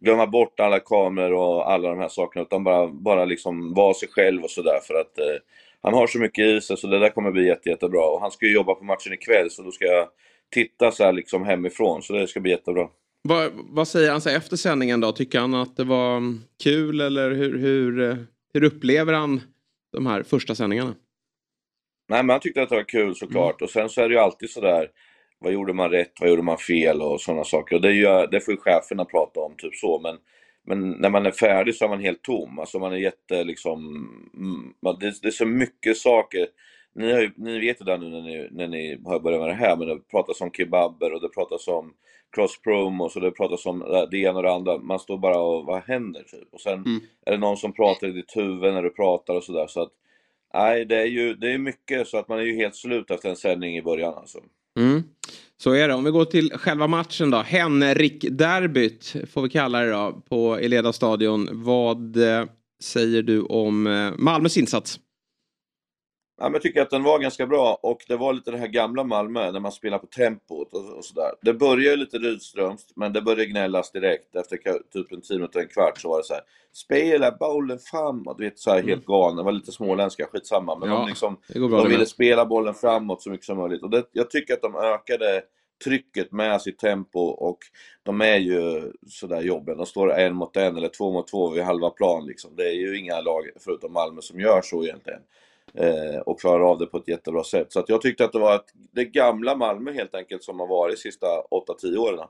glömma 0.00 0.26
bort 0.26 0.60
alla 0.60 0.80
kameror 0.80 1.32
och 1.32 1.70
alla 1.72 1.88
de 1.88 1.98
här 1.98 2.08
sakerna 2.08 2.42
utan 2.42 2.64
bara, 2.64 2.86
bara 2.88 3.24
liksom 3.24 3.74
vara 3.74 3.94
sig 3.94 4.08
själv 4.08 4.42
och 4.42 4.50
sådär 4.50 4.78
för 4.86 4.94
att 4.94 5.18
eh, 5.18 5.40
han 5.82 5.94
har 5.94 6.06
så 6.06 6.18
mycket 6.18 6.44
i 6.44 6.60
sig 6.60 6.76
så 6.76 6.86
det 6.86 6.98
där 6.98 7.10
kommer 7.10 7.30
bli 7.30 7.46
jätte, 7.46 7.68
jättebra. 7.68 8.04
Och 8.04 8.20
han 8.20 8.30
ska 8.30 8.46
ju 8.46 8.54
jobba 8.54 8.74
på 8.74 8.84
matchen 8.84 9.12
ikväll 9.12 9.50
så 9.50 9.62
då 9.62 9.70
ska 9.70 9.84
jag 9.84 10.08
titta 10.54 10.90
så 10.90 11.04
här 11.04 11.12
liksom 11.12 11.44
hemifrån 11.44 12.02
så 12.02 12.12
det 12.12 12.26
ska 12.26 12.40
bli 12.40 12.50
jättebra. 12.50 12.88
Vad, 13.28 13.52
vad 13.54 13.88
säger 13.88 14.10
han 14.10 14.20
så 14.20 14.28
här 14.28 14.36
efter 14.36 14.56
sändningen 14.56 15.00
då? 15.00 15.12
Tycker 15.12 15.40
han 15.40 15.54
att 15.54 15.76
det 15.76 15.84
var 15.84 16.16
mm, 16.16 16.40
kul 16.62 17.00
eller 17.00 17.30
hur, 17.30 17.58
hur, 17.58 18.18
hur 18.54 18.64
upplever 18.64 19.12
han 19.12 19.40
de 19.92 20.06
här 20.06 20.22
första 20.22 20.54
sändningarna? 20.54 20.94
Nej, 22.08 22.22
men 22.22 22.30
han 22.30 22.40
tyckte 22.40 22.62
att 22.62 22.68
det 22.68 22.76
var 22.76 22.88
kul 22.88 23.14
såklart. 23.14 23.62
Och 23.62 23.70
sen 23.70 23.88
så 23.88 24.00
är 24.00 24.08
det 24.08 24.14
ju 24.14 24.20
alltid 24.20 24.50
sådär, 24.50 24.88
vad 25.38 25.52
gjorde 25.52 25.72
man 25.72 25.90
rätt, 25.90 26.12
vad 26.20 26.30
gjorde 26.30 26.42
man 26.42 26.58
fel 26.58 27.02
och 27.02 27.20
sådana 27.20 27.44
saker. 27.44 27.76
Och 27.76 27.82
det, 27.82 27.92
gör, 27.92 28.26
det 28.26 28.40
får 28.40 28.54
ju 28.54 28.60
cheferna 28.60 29.04
prata 29.04 29.40
om, 29.40 29.54
typ 29.58 29.74
så. 29.74 30.00
Men, 30.00 30.16
men 30.64 30.90
när 30.90 31.10
man 31.10 31.26
är 31.26 31.30
färdig 31.30 31.74
så 31.74 31.84
är 31.84 31.88
man 31.88 32.00
helt 32.00 32.22
tom. 32.22 32.58
Alltså 32.58 32.78
man 32.78 32.92
är 32.92 32.96
jätte 32.96 33.44
liksom, 33.44 33.78
mm, 34.34 34.74
man, 34.82 34.96
det, 35.00 35.22
det 35.22 35.28
är 35.28 35.32
så 35.32 35.46
mycket 35.46 35.96
saker. 35.96 36.46
Ni, 36.94 37.12
har 37.12 37.32
ni 37.36 37.58
vet 37.58 37.80
ju 37.80 37.84
det 37.84 37.98
nu 37.98 38.08
när 38.08 38.22
ni, 38.22 38.48
när 38.50 38.68
ni 38.68 39.00
har 39.04 39.20
börjat 39.20 39.40
med 39.40 39.48
det 39.48 39.54
här, 39.54 39.76
men 39.76 39.88
det 39.88 39.98
pratas 40.10 40.40
om 40.40 40.50
kebaber 40.50 41.12
och 41.12 41.20
det 41.20 41.28
pratas 41.28 41.68
om 41.68 41.94
cross 42.32 42.60
promos 42.62 43.16
och 43.16 43.22
det 43.22 43.30
pratas 43.30 43.66
om 43.66 44.06
det 44.10 44.18
ena 44.18 44.36
och 44.36 44.42
det 44.42 44.52
andra. 44.52 44.78
Man 44.78 44.98
står 44.98 45.18
bara 45.18 45.40
och, 45.40 45.64
vad 45.64 45.82
händer 45.82 46.22
typ? 46.22 46.48
Och 46.52 46.60
sen 46.60 46.84
är 47.26 47.32
det 47.32 47.38
någon 47.38 47.56
som 47.56 47.72
pratar 47.72 48.08
i 48.08 48.12
ditt 48.12 48.36
huvud 48.36 48.74
när 48.74 48.82
du 48.82 48.90
pratar 48.90 49.34
och 49.34 49.44
sådär. 49.44 49.66
Så 49.66 49.82
att, 49.82 49.92
nej, 50.54 50.84
det 50.84 50.96
är 50.96 51.06
ju 51.06 51.34
det 51.34 51.52
är 51.52 51.58
mycket 51.58 52.08
så 52.08 52.18
att 52.18 52.28
man 52.28 52.38
är 52.38 52.42
ju 52.42 52.56
helt 52.56 52.76
slut 52.76 53.10
efter 53.10 53.28
en 53.28 53.36
sändning 53.36 53.76
i 53.76 53.82
början 53.82 54.14
alltså. 54.14 54.38
Mm. 54.78 55.02
Så 55.62 55.72
är 55.72 55.88
det. 55.88 55.94
Om 55.94 56.04
vi 56.04 56.10
går 56.10 56.24
till 56.24 56.52
själva 56.54 56.86
matchen 56.86 57.30
då. 57.30 57.38
Henrik-derbyt 57.38 59.16
får 59.30 59.42
vi 59.42 59.48
kalla 59.48 59.80
det 59.80 59.90
då 59.90 60.22
på 60.28 60.56
Eleda 60.56 60.92
stadion. 60.92 61.48
Vad 61.52 62.16
eh, 62.16 62.44
säger 62.82 63.22
du 63.22 63.42
om 63.42 63.86
eh, 63.86 64.12
Malmös 64.16 64.56
insats? 64.56 65.00
Ja, 66.42 66.48
men 66.48 66.52
jag 66.52 66.62
tycker 66.62 66.82
att 66.82 66.90
den 66.90 67.02
var 67.02 67.18
ganska 67.18 67.46
bra 67.46 67.78
och 67.82 68.04
det 68.08 68.16
var 68.16 68.32
lite 68.32 68.50
det 68.50 68.58
här 68.58 68.66
gamla 68.66 69.04
Malmö 69.04 69.50
när 69.50 69.60
man 69.60 69.72
spelar 69.72 69.98
på 69.98 70.06
tempot 70.06 70.74
och, 70.74 70.96
och 70.96 71.04
sådär. 71.04 71.30
Det 71.42 71.54
började 71.54 71.96
lite 71.96 72.18
Rydströms, 72.18 72.86
men 72.96 73.12
det 73.12 73.22
började 73.22 73.46
gnällas 73.46 73.92
direkt. 73.92 74.36
Efter 74.36 74.56
typ 74.92 75.12
en 75.12 75.20
10 75.20 75.36
minuter, 75.36 75.60
en 75.60 75.68
kvart 75.68 76.00
så 76.00 76.08
var 76.08 76.18
det 76.18 76.24
så 76.24 76.34
här. 76.34 76.42
Spela 76.72 77.30
bollen 77.30 77.78
framåt. 77.78 78.38
Du 78.38 78.44
vet, 78.44 78.58
så 78.58 78.70
här 78.70 78.82
helt 78.82 79.06
galna. 79.06 79.36
Det 79.36 79.44
var 79.44 79.52
lite 79.52 79.72
småländska, 79.72 80.26
skitsamma. 80.26 80.78
Men 80.78 80.88
Ja, 80.88 80.98
de, 80.98 81.08
liksom, 81.08 81.36
går 81.48 81.68
bra 81.68 81.82
de 81.82 81.88
ville 81.88 82.06
spela 82.06 82.46
bollen 82.46 82.74
framåt 82.74 83.22
så 83.22 83.30
mycket 83.30 83.46
som 83.46 83.58
möjligt. 83.58 83.82
Och 83.82 83.90
det, 83.90 84.04
jag 84.12 84.30
tycker 84.30 84.54
att 84.54 84.62
de 84.62 84.76
ökade 84.76 85.42
trycket 85.84 86.32
med 86.32 86.62
sitt 86.62 86.78
tempo 86.78 87.20
och 87.20 87.58
de 88.02 88.20
är 88.20 88.38
ju 88.38 88.92
sådär 89.08 89.40
jobbiga. 89.40 89.76
De 89.76 89.86
står 89.86 90.12
en 90.12 90.34
mot 90.34 90.56
en 90.56 90.76
eller 90.76 90.88
två 90.88 91.12
mot 91.12 91.28
två 91.28 91.50
vid 91.50 91.62
halva 91.62 91.90
plan 91.90 92.26
liksom. 92.26 92.56
Det 92.56 92.68
är 92.68 92.74
ju 92.74 92.98
inga 92.98 93.20
lag 93.20 93.42
förutom 93.60 93.92
Malmö 93.92 94.20
som 94.20 94.40
gör 94.40 94.62
så 94.62 94.84
egentligen. 94.84 95.20
Eh, 95.74 96.20
och 96.26 96.40
klarar 96.40 96.70
av 96.70 96.78
det 96.78 96.86
på 96.86 96.98
ett 96.98 97.08
jättebra 97.08 97.44
sätt. 97.44 97.72
Så 97.72 97.80
att 97.80 97.88
jag 97.88 98.02
tyckte 98.02 98.24
att 98.24 98.32
det 98.32 98.38
var 98.38 98.54
ett, 98.54 98.66
det 98.92 99.04
gamla 99.04 99.56
Malmö 99.56 99.92
helt 99.92 100.14
enkelt 100.14 100.44
som 100.44 100.60
har 100.60 100.66
varit 100.66 100.96
de 100.96 101.00
sista 101.00 101.26
8-10 101.84 101.96
åren. 101.96 102.28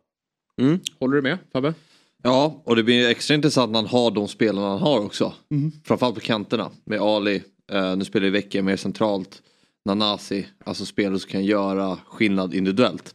Mm. 0.61 0.81
Håller 1.01 1.17
du 1.17 1.23
med 1.23 1.39
Fabbe? 1.53 1.75
Ja, 2.23 2.63
och 2.65 2.77
det 2.77 2.83
blir 2.83 3.09
extra 3.09 3.35
intressant 3.35 3.73
när 3.73 3.79
han 3.79 3.89
har 3.89 4.11
de 4.11 4.29
spelarna 4.29 4.69
han 4.69 4.79
har 4.79 5.05
också. 5.05 5.33
Mm. 5.51 5.73
Framförallt 5.85 6.15
på 6.15 6.21
kanterna 6.21 6.71
med 6.85 7.01
Ali, 7.01 7.43
eh, 7.73 7.97
nu 7.97 8.05
spelar 8.05 8.25
ju 8.25 8.31
Vecchia 8.31 8.63
mer 8.63 8.77
centralt. 8.77 9.43
Nanasi, 9.85 10.47
alltså 10.65 10.85
spelare 10.85 11.19
som 11.19 11.31
kan 11.31 11.45
göra 11.45 11.99
skillnad 12.07 12.55
individuellt. 12.55 13.15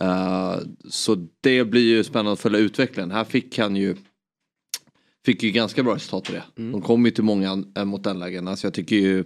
Eh, 0.00 0.56
så 0.88 1.26
det 1.40 1.64
blir 1.64 1.82
ju 1.82 2.04
spännande 2.04 2.32
att 2.32 2.40
följa 2.40 2.60
utvecklingen. 2.60 3.10
Här 3.10 3.24
fick 3.24 3.58
han 3.58 3.76
ju 3.76 3.96
Fick 5.24 5.42
ju 5.42 5.50
ganska 5.50 5.82
bra 5.82 5.94
resultat 5.94 6.24
på 6.24 6.32
det. 6.32 6.42
Mm. 6.58 6.72
De 6.72 6.82
kom 6.82 7.04
ju 7.04 7.10
till 7.10 7.24
många 7.24 7.64
eh, 7.76 7.84
mot 7.84 8.04
den 8.04 8.18
lägen. 8.18 8.48
Alltså 8.48 8.66
jag 8.66 8.74
tycker 8.74 8.96
ju 8.96 9.24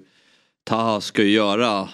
Taha 0.64 1.00
ska 1.00 1.22
ju 1.22 1.30
göra 1.30 1.88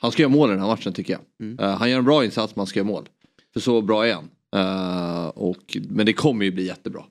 Han 0.00 0.12
ska 0.12 0.22
göra 0.22 0.32
mål 0.32 0.48
i 0.48 0.52
den 0.52 0.60
här 0.60 0.68
matchen 0.68 0.92
tycker 0.92 1.12
jag. 1.12 1.22
Mm. 1.40 1.58
Eh, 1.58 1.78
han 1.78 1.90
gör 1.90 1.98
en 1.98 2.04
bra 2.04 2.24
insats 2.24 2.56
men 2.56 2.60
han 2.60 2.66
ska 2.66 2.78
göra 2.80 2.86
mål. 2.86 3.08
För 3.52 3.60
så 3.60 3.80
bra 3.80 4.06
är 4.06 4.14
han. 4.14 4.30
Eh, 4.56 5.28
och, 5.28 5.76
men 5.90 6.06
det 6.06 6.12
kommer 6.12 6.44
ju 6.44 6.50
bli 6.50 6.66
jättebra. 6.66 7.02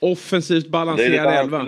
Offensivt 0.00 0.64
Det 0.64 0.68
är 0.68 0.70
balanserad 0.70 1.10
lite 1.10 1.22
elva. 1.22 1.58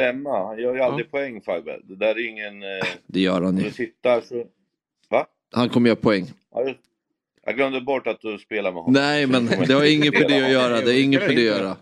Han 0.46 0.58
gör 0.58 0.74
ju 0.74 0.80
aldrig 0.80 1.10
poäng 1.10 1.40
Fabbe. 1.40 1.80
Det 1.84 1.96
där 1.96 2.08
är 2.18 2.28
ingen... 2.28 2.62
Eh, 2.62 2.86
Det 3.06 3.20
gör 3.20 3.42
han 3.42 3.58
ju. 3.58 3.70
tittar 3.70 4.20
så... 4.20 4.44
Va? 5.08 5.26
Han 5.52 5.68
kommer 5.68 5.88
göra 5.88 5.96
poäng. 5.96 6.32
Ja, 6.54 6.74
Jag 7.46 7.56
glömde 7.56 7.80
bort 7.80 8.06
att 8.06 8.20
du 8.20 8.38
spelar 8.38 8.72
med 8.72 8.82
honom. 8.82 8.92
Nej 8.92 9.26
men 9.26 9.46
det 9.66 9.74
har 9.74 9.84
inget 9.92 10.12
med 10.12 10.28
det 10.28 10.44
att 10.44 10.52
göra. 10.52 10.80
Det 10.80 10.94
är 10.94 11.02
inget 11.02 11.20
med 11.20 11.36
det 11.36 11.50
att 11.50 11.58
göra. 11.58 11.76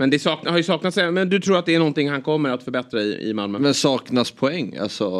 Men 0.00 0.10
det 0.10 0.18
sakna, 0.18 0.50
har 0.50 0.58
ju 0.58 0.64
saknats, 0.64 0.96
men 0.96 1.28
du 1.28 1.40
tror 1.40 1.58
att 1.58 1.66
det 1.66 1.74
är 1.74 1.78
någonting 1.78 2.08
han 2.08 2.22
kommer 2.22 2.50
att 2.50 2.62
förbättra 2.62 3.02
i, 3.02 3.28
i 3.28 3.34
Malmö? 3.34 3.58
Men 3.58 3.74
saknas 3.74 4.30
poäng 4.30 4.76
alltså. 4.76 5.10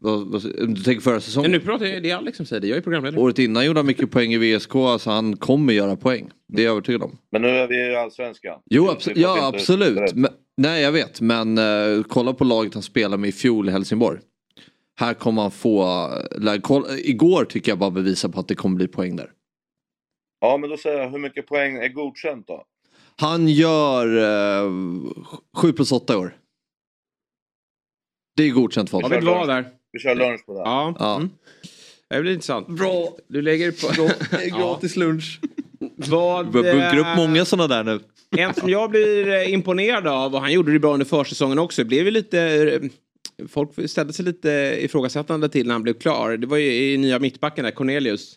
Vad, 0.00 0.26
vad, 0.26 0.42
du 0.42 0.82
tänker 0.82 1.00
förra 1.00 1.20
säsongen? 1.20 1.50
Men 1.50 1.60
nu 1.60 1.66
pratar 1.66 1.86
jag, 1.86 2.02
det 2.02 2.10
är 2.10 2.16
Alex 2.16 2.36
som 2.36 2.46
säger 2.46 2.60
det, 2.60 2.68
jag 2.68 2.76
är 2.78 2.82
programledare. 2.82 3.22
Året 3.22 3.38
innan 3.38 3.66
gjorde 3.66 3.78
han 3.78 3.86
mycket 3.86 4.10
poäng 4.10 4.32
i 4.32 4.56
VSK, 4.56 4.74
alltså 4.74 5.10
han 5.10 5.36
kommer 5.36 5.72
göra 5.72 5.96
poäng. 5.96 6.30
Det 6.48 6.62
är 6.62 6.64
jag 6.64 6.72
övertygad 6.72 7.02
om. 7.02 7.18
Men 7.32 7.42
nu 7.42 7.48
är 7.48 7.66
vi 7.66 7.76
i 7.76 7.96
Allsvenskan. 7.96 8.60
Jo, 8.70 8.86
abso- 8.88 9.12
ja 9.16 9.46
absolut. 9.46 10.14
Men, 10.14 10.30
nej 10.56 10.82
jag 10.82 10.92
vet, 10.92 11.20
men 11.20 11.58
uh, 11.58 12.02
kolla 12.02 12.32
på 12.32 12.44
laget 12.44 12.74
han 12.74 12.82
spelade 12.82 13.20
med 13.20 13.28
i 13.28 13.32
fjol 13.32 13.68
i 13.68 13.72
Helsingborg. 13.72 14.18
Här 15.00 15.14
kommer 15.14 15.42
han 15.42 15.50
få, 15.50 15.84
uh, 16.40 16.56
kolla, 16.62 16.86
igår 16.98 17.44
tycker 17.44 17.72
jag 17.72 17.78
bara 17.78 17.90
bevisa 17.90 18.28
på 18.28 18.40
att 18.40 18.48
det 18.48 18.54
kommer 18.54 18.76
bli 18.76 18.88
poäng 18.88 19.16
där. 19.16 19.30
Ja, 20.40 20.56
men 20.56 20.70
då 20.70 20.76
säger 20.76 20.98
jag, 20.98 21.10
hur 21.10 21.18
mycket 21.18 21.46
poäng 21.46 21.76
är 21.76 21.88
godkänt 21.88 22.46
då? 22.46 22.64
Han 23.20 23.48
gör 23.48 24.06
uh, 24.64 25.12
7 25.56 25.72
plus 25.72 25.92
8 25.92 26.12
i 26.12 26.16
år. 26.16 26.36
Det 28.36 28.42
är 28.42 28.50
godkänt 28.50 28.90
för 28.90 28.96
Jag 28.98 29.02
honom. 29.02 29.18
vill 29.20 29.28
vara 29.28 29.46
där. 29.46 29.64
Vi 29.92 29.98
kör 30.00 30.14
lunch 30.14 30.46
på 30.46 30.54
det. 30.54 30.60
Ja. 30.60 30.94
Ja. 30.98 31.16
Mm. 31.16 31.30
Det 32.10 32.20
blir 32.20 32.32
intressant. 32.32 32.68
Bra. 32.68 33.08
Du 33.28 33.42
lägger 33.42 33.72
på... 33.72 34.08
Gratis 34.58 34.96
lunch. 34.96 35.40
Vad... 35.96 36.46
Vi 36.46 36.52
börjar 36.52 36.72
bunkra 36.74 37.00
upp 37.00 37.06
eh, 37.06 37.16
många 37.16 37.44
sådana 37.44 37.74
där 37.74 37.84
nu. 37.84 38.00
En 38.42 38.54
som 38.54 38.68
jag 38.70 38.90
blir 38.90 39.28
eh, 39.28 39.52
imponerad 39.52 40.06
av, 40.06 40.34
och 40.34 40.40
han 40.40 40.52
gjorde 40.52 40.72
det 40.72 40.78
bra 40.78 40.92
under 40.92 41.06
försäsongen 41.06 41.58
också, 41.58 41.84
blev 41.84 42.04
ju 42.04 42.10
lite... 42.10 42.40
eh, 42.40 42.90
Folk 43.48 43.90
ställde 43.90 44.12
sig 44.12 44.24
lite 44.24 44.76
ifrågasättande 44.80 45.48
till 45.48 45.66
när 45.66 45.72
han 45.74 45.82
blev 45.82 45.94
klar. 45.94 46.36
Det 46.36 46.46
var 46.46 46.56
ju 46.56 46.92
i 46.92 46.96
nya 46.96 47.18
mittbacken 47.18 47.64
där, 47.64 47.70
Cornelius. 47.70 48.34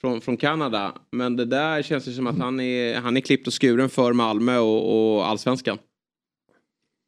Från, 0.00 0.20
från 0.20 0.36
Kanada. 0.36 0.94
Men 1.10 1.36
det 1.36 1.44
där 1.44 1.82
känns 1.82 2.08
ju 2.08 2.12
som 2.12 2.26
att 2.26 2.38
han 2.38 2.60
är, 2.60 2.94
han 2.94 3.16
är 3.16 3.20
klippt 3.20 3.46
och 3.46 3.60
skuren 3.60 3.88
för 3.88 4.12
Malmö 4.12 4.58
och, 4.58 5.16
och 5.16 5.26
allsvenskan. 5.26 5.78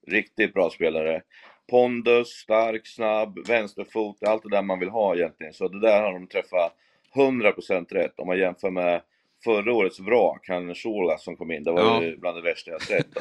Riktigt 0.06 0.54
bra 0.54 0.70
spelare. 0.70 1.22
Pondus, 1.70 2.28
stark, 2.28 2.86
snabb, 2.86 3.46
vänsterfot, 3.46 4.22
allt 4.22 4.42
det 4.42 4.50
där 4.50 4.62
man 4.62 4.78
vill 4.78 4.88
ha 4.88 5.16
egentligen. 5.16 5.52
Så 5.52 5.68
det 5.68 5.80
där 5.80 6.02
har 6.02 6.12
de 6.12 6.26
träffat 6.26 6.76
100% 7.16 7.86
rätt 7.94 8.18
om 8.18 8.26
man 8.26 8.38
jämför 8.38 8.70
med 8.70 9.02
förra 9.44 9.72
årets 9.74 10.00
vrak, 10.00 10.48
han 10.48 10.74
Shola 10.74 11.18
som 11.18 11.36
kom 11.36 11.52
in. 11.52 11.64
Det 11.64 11.72
var 11.72 11.80
Ja. 11.80 12.02
ju 12.02 12.16
bland 12.16 12.36
det 12.36 12.42
värsta 12.42 12.70
jag 12.70 12.82
sett. 12.82 13.06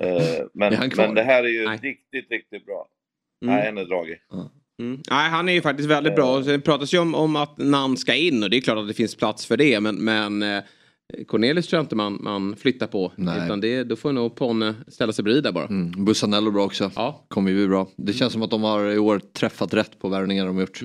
Eh, 0.00 0.46
men, 0.54 0.90
men 0.96 1.14
det 1.14 1.22
här 1.22 1.44
är 1.44 1.48
ju 1.48 1.64
Nej. 1.64 1.78
riktigt, 1.82 2.30
riktigt 2.30 2.66
bra. 2.66 2.88
Mm. 3.42 3.54
Nej, 3.54 3.66
han 3.66 3.78
är 3.78 3.84
dragig. 3.84 4.18
Mm. 4.80 5.00
Nej, 5.10 5.30
han 5.30 5.48
är 5.48 5.52
ju 5.52 5.62
faktiskt 5.62 5.88
väldigt 5.88 6.14
bra. 6.14 6.36
Och 6.36 6.44
Det 6.44 6.60
pratas 6.60 6.94
ju 6.94 6.98
om, 6.98 7.14
om 7.14 7.36
att 7.36 7.58
namn 7.58 7.96
ska 7.96 8.14
in 8.14 8.42
och 8.42 8.50
det 8.50 8.56
är 8.56 8.60
klart 8.60 8.78
att 8.78 8.88
det 8.88 8.94
finns 8.94 9.14
plats 9.14 9.46
för 9.46 9.56
det. 9.56 9.80
Men, 9.80 9.96
men 9.96 10.42
eh, 10.42 10.62
Cornelius 11.26 11.66
tror 11.66 11.78
jag 11.78 11.84
inte 11.84 11.96
man, 11.96 12.18
man 12.20 12.56
flyttar 12.56 12.86
på. 12.86 13.12
Nej. 13.16 13.44
Utan 13.44 13.60
det, 13.60 13.84
då 13.84 13.96
får 13.96 14.12
nog 14.12 14.34
Ponne 14.34 14.74
ställa 14.88 15.12
sig 15.12 15.24
bredvid 15.24 15.44
där 15.44 15.52
bara. 15.52 15.66
Mm. 15.66 16.04
Bussanello 16.04 16.50
bra 16.50 16.64
också. 16.64 16.90
Ja. 16.94 17.24
Kommer 17.28 17.50
ju 17.50 17.68
bra. 17.68 17.88
Det 17.96 18.12
känns 18.12 18.32
som 18.32 18.42
att 18.42 18.50
de 18.50 18.62
har 18.62 18.90
i 18.90 18.98
år 18.98 19.18
träffat 19.18 19.74
rätt 19.74 19.98
på 19.98 20.08
värvningar 20.08 20.46
de 20.46 20.54
har 20.54 20.62
gjort. 20.62 20.76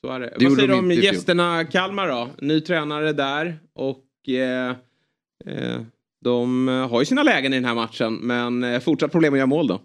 Så 0.00 0.10
är 0.10 0.20
det. 0.20 0.34
Det 0.38 0.44
Vad 0.44 0.54
säger 0.54 0.68
du 0.68 0.74
om 0.74 0.90
gästerna 0.90 1.64
Kalmar 1.64 2.08
då? 2.08 2.28
Ny 2.38 2.60
tränare 2.60 3.12
där 3.12 3.58
och 3.74 4.28
eh, 4.28 4.70
eh, 5.46 5.80
de 6.24 6.68
har 6.68 7.00
ju 7.00 7.06
sina 7.06 7.22
lägen 7.22 7.52
i 7.52 7.56
den 7.56 7.64
här 7.64 7.74
matchen 7.74 8.14
men 8.14 8.64
eh, 8.64 8.80
fortsatt 8.80 9.12
problem 9.12 9.32
att 9.32 9.38
göra 9.38 9.46
mål 9.46 9.66
då. 9.66 9.80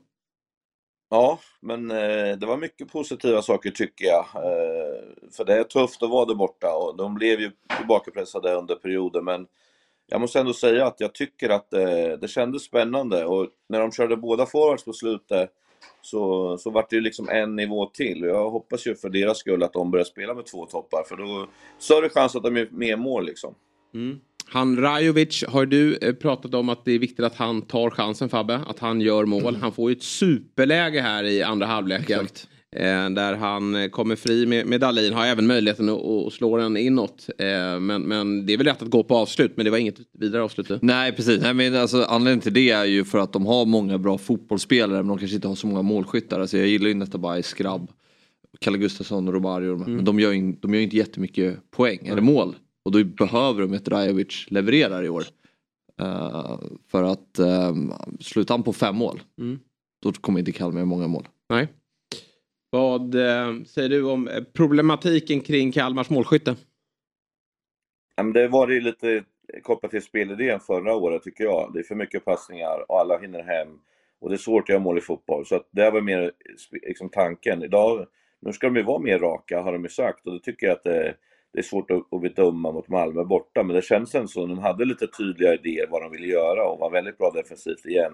Ja, 1.10 1.39
men 1.60 1.91
eh, 1.91 2.38
det 2.38 2.45
var 2.45 2.57
mycket 2.57 2.91
positiva 2.91 3.41
saker 3.41 3.72
tycker 3.72 4.05
jag. 4.05 4.26
Eh, 4.36 5.32
för 5.38 5.45
det 5.45 5.53
är 5.53 5.64
tufft 5.64 6.03
att 6.03 6.10
vara 6.10 6.26
där 6.26 6.36
borta 6.36 6.76
och 6.76 6.97
de 6.97 7.16
blev 7.16 7.39
ju 7.39 7.51
tillbakapressade 7.78 8.53
under 8.53 8.76
perioder 8.76 9.22
men 9.22 9.47
jag 10.07 10.22
måste 10.22 10.39
ändå 10.39 10.53
säga 10.53 10.86
att 10.86 10.99
jag 10.99 11.14
tycker 11.14 11.49
att 11.49 11.72
det, 11.72 12.18
det 12.18 12.28
kändes 12.28 12.64
spännande 12.64 13.26
och 13.26 13.47
när 13.70 13.80
de 13.80 13.91
körde 13.91 14.18
båda 14.18 14.45
forwards 14.45 14.86
på 14.86 14.93
slutet 14.93 15.49
så, 16.01 16.57
så 16.57 16.70
vart 16.70 16.89
det 16.89 16.95
ju 16.95 17.01
liksom 17.01 17.30
en 17.30 17.55
nivå 17.55 17.86
till. 17.86 18.24
Och 18.24 18.30
Jag 18.30 18.49
hoppas 18.49 18.88
ju 18.88 18.95
för 18.95 19.10
deras 19.10 19.38
skull 19.38 19.64
att 19.64 19.74
de 19.74 19.91
börjar 19.91 20.05
spela 20.05 20.34
med 20.34 20.45
två 20.45 20.66
toppar 20.66 21.03
för 21.03 21.18
då 21.18 21.47
större 21.78 22.10
chans 22.10 22.36
att 22.36 22.43
de 22.43 22.57
är 22.57 22.68
mer 22.72 22.97
mål 22.97 23.26
liksom. 23.26 23.55
Mm. 23.93 24.20
Han 24.52 24.78
Rajovic 24.78 25.43
har 25.47 25.66
du 25.66 25.95
eh, 25.95 26.14
pratat 26.14 26.54
om 26.54 26.70
att 26.70 26.86
det 26.86 26.91
är 26.91 27.00
viktigt 27.00 27.26
att 27.26 27.36
han 27.36 27.62
tar 27.62 27.89
chansen 27.89 28.30
Fabbe. 28.30 28.62
Att 28.68 28.80
han 28.80 29.02
gör 29.02 29.26
mål. 29.26 29.56
Han 29.62 29.72
får 29.72 29.91
ju 29.91 29.95
ett 29.95 30.04
superläge 30.04 31.02
här 31.02 31.24
i 31.24 31.43
andra 31.43 31.66
halvleken. 31.66 32.28
Eh, 32.76 33.10
där 33.10 33.36
han 33.36 33.76
eh, 33.76 33.89
kommer 33.89 34.16
fri 34.16 34.45
med, 34.45 34.68
med 34.68 34.82
Dahlin. 34.82 35.14
Har 35.14 35.26
även 35.26 35.47
möjligheten 35.47 35.89
att, 35.89 36.06
att 36.06 36.34
slå 36.34 36.58
den 36.58 36.78
inåt. 36.78 37.30
Men, 37.80 38.02
men 38.02 38.45
det 38.45 38.54
är 38.54 38.58
väl 38.58 38.68
rätt 38.68 38.82
att 38.82 38.89
gå 38.89 39.04
på 39.04 39.18
avslut. 39.18 39.52
Men 39.56 39.66
det 39.66 39.72
var 39.72 39.78
inget 39.78 40.00
vidare 40.20 40.43
avslut. 40.43 40.82
Nej 40.82 41.12
precis, 41.12 41.41
Nej, 41.41 41.54
men 41.54 41.76
alltså, 41.76 42.04
anledningen 42.04 42.41
till 42.41 42.54
det 42.54 42.70
är 42.70 42.86
ju 42.86 43.06
för 43.06 43.20
att 43.20 43.34
de 43.34 43.45
har 43.45 43.66
många 43.66 43.97
bra 43.97 44.18
fotbollsspelare 44.18 44.97
men 44.97 45.08
de 45.08 45.18
kanske 45.18 45.36
inte 45.36 45.47
har 45.47 45.56
så 45.56 45.68
många 45.68 45.82
målskyttar. 45.82 46.39
Alltså, 46.39 46.58
jag 46.58 46.68
gillar 46.68 46.88
ju 46.88 46.93
Netabay, 46.93 47.43
Skrabb, 47.43 47.91
Kalle 48.60 48.78
Gustafsson 48.78 49.28
och 49.28 49.34
Romario. 49.34 49.78
Men 49.78 50.06
de 50.06 50.20
gör, 50.20 50.32
ju, 50.32 50.52
de 50.52 50.74
gör 50.74 50.82
inte 50.82 50.97
jättemycket 50.97 51.72
poäng 51.72 52.08
eller 52.08 52.22
mål. 52.22 52.56
Och 52.86 52.91
då 52.91 53.03
behöver 53.03 53.61
de 53.61 53.73
ett 53.73 53.88
Rajovic 53.88 54.45
levererar 54.49 55.03
i 55.03 55.09
år. 55.09 55.23
Eh, 56.01 56.59
för 56.91 57.03
att 57.03 57.39
um, 57.39 57.93
slutar 58.19 58.53
han 58.53 58.63
på 58.63 58.73
fem 58.73 58.95
mål 58.95 59.21
Mm. 59.39 59.59
då 60.03 60.11
kommer 60.11 60.39
inte 60.39 60.51
Kalmar 60.51 60.80
göra 60.80 60.86
många 60.86 61.07
mål. 61.07 61.27
Nej. 61.49 61.67
Vad 62.69 63.15
eh, 63.15 63.63
säger 63.65 63.89
du 63.89 64.03
om 64.03 64.27
eh, 64.27 64.43
problematiken 64.53 65.41
kring 65.41 65.71
Kalmars 65.71 66.09
målskytte? 66.09 66.55
Ja, 68.15 68.23
men 68.23 68.34
det 68.34 68.47
var 68.47 68.67
ju 68.67 68.82
lite 68.82 69.23
kopplat 69.63 69.91
till 69.91 70.01
spelidén 70.01 70.59
förra 70.59 70.95
året 70.95 71.23
tycker 71.23 71.43
jag. 71.43 71.71
Det 71.73 71.80
är 71.80 71.84
för 71.84 71.95
mycket 71.95 72.25
passningar 72.25 72.86
och 72.91 72.99
alla 72.99 73.17
hinner 73.17 73.43
hem. 73.43 73.80
Och 74.21 74.30
det 74.30 74.36
är 74.36 74.38
svårt 74.38 74.63
att 74.63 74.69
göra 74.69 74.80
mål 74.80 74.97
i 74.97 75.01
fotboll. 75.01 75.45
Så 75.45 75.55
att 75.55 75.67
det 75.71 75.91
var 75.91 76.01
mer 76.01 76.32
liksom, 76.71 77.09
tanken. 77.09 77.63
Idag, 77.63 78.07
nu 78.41 78.53
ska 78.53 78.67
de 78.67 78.75
ju 78.75 78.84
vara 78.84 78.99
mer 78.99 79.19
raka 79.19 79.61
har 79.61 79.73
de 79.73 79.84
ju 79.84 79.89
sagt. 79.89 80.27
Och 80.27 80.34
det 80.34 80.39
tycker 80.39 80.67
jag 80.67 80.75
att 80.75 80.84
det, 80.84 81.15
det 81.54 81.60
är 81.60 81.64
svårt 81.64 81.91
att, 81.91 82.14
att 82.14 82.22
bedöma 82.22 82.72
mot 82.72 82.88
Malmö 82.88 83.24
borta. 83.24 83.64
Men 83.64 83.76
det 83.76 83.82
känns 83.82 84.16
ändå 84.16 84.28
som 84.28 84.50
de 84.50 84.60
hade 84.60 84.86
lite 84.86 85.08
tydliga 85.08 85.54
idéer 85.54 85.88
vad 85.89 86.02
de 86.02 86.12
ville 86.12 86.28
göra 86.28 86.70
och 86.70 86.80
var 86.80 86.91
väldigt 86.91 87.18
bra 87.18 87.32
defensivt 87.32 87.86
igen. 87.86 88.14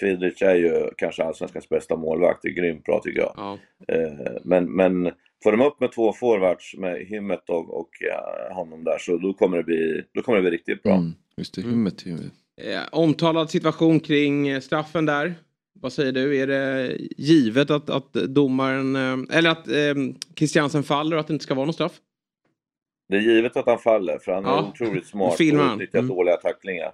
Friedrich 0.00 0.42
är 0.42 0.54
ju 0.54 0.90
kanske 0.96 1.24
allsvenskans 1.24 1.68
bästa 1.68 1.96
målvakt. 1.96 2.42
Det 2.42 2.48
är 2.48 2.52
grymt 2.52 2.84
bra 2.84 3.00
tycker 3.04 3.20
jag. 3.20 3.58
Eh, 3.88 4.32
Men, 4.44 4.72
men 4.76 5.12
får 5.42 5.52
de 5.52 5.60
upp 5.60 5.80
med 5.80 5.92
två 5.92 6.12
forwards 6.12 6.76
med 6.76 7.06
Himmet 7.06 7.48
och, 7.48 7.80
och 7.80 7.88
ja, 8.00 8.54
honom 8.54 8.84
där 8.84 8.98
så 8.98 9.16
då 9.16 9.32
kommer 9.32 9.56
det 9.56 9.64
bli, 9.64 10.04
då 10.14 10.22
kommer 10.22 10.36
det 10.38 10.42
bli 10.42 10.50
riktigt 10.50 10.82
bra. 10.82 10.94
Mm, 10.94 11.12
just 11.36 11.54
det, 11.54 11.62
Hymmet 11.62 12.06
ju... 12.06 12.14
Eh, 12.56 12.82
omtalad 12.92 13.50
situation 13.50 14.00
kring 14.00 14.48
eh, 14.48 14.60
straffen 14.60 15.06
där. 15.06 15.34
Vad 15.80 15.92
säger 15.92 16.12
du? 16.12 16.38
Är 16.38 16.46
det 16.46 16.96
givet 17.18 17.70
att, 17.70 17.90
att 17.90 18.12
domaren, 18.12 18.96
eller 19.30 19.50
att 19.50 19.68
eh, 19.68 19.94
Christiansen 20.36 20.82
faller 20.82 21.16
och 21.16 21.20
att 21.20 21.26
det 21.26 21.32
inte 21.32 21.44
ska 21.44 21.54
vara 21.54 21.66
någon 21.66 21.74
straff? 21.74 22.00
Det 23.10 23.16
är 23.16 23.20
givet 23.20 23.56
att 23.56 23.66
han 23.66 23.78
faller 23.78 24.18
för 24.18 24.32
han 24.32 24.44
är 24.44 24.48
Ja. 24.48 24.68
otroligt 24.74 25.06
smart 25.06 25.36
Filmar 25.36 25.66
och 25.68 25.72
utnyttjar 25.74 25.98
Mm. 25.98 26.08
dåliga 26.16 26.36
tacklingar. 26.36 26.92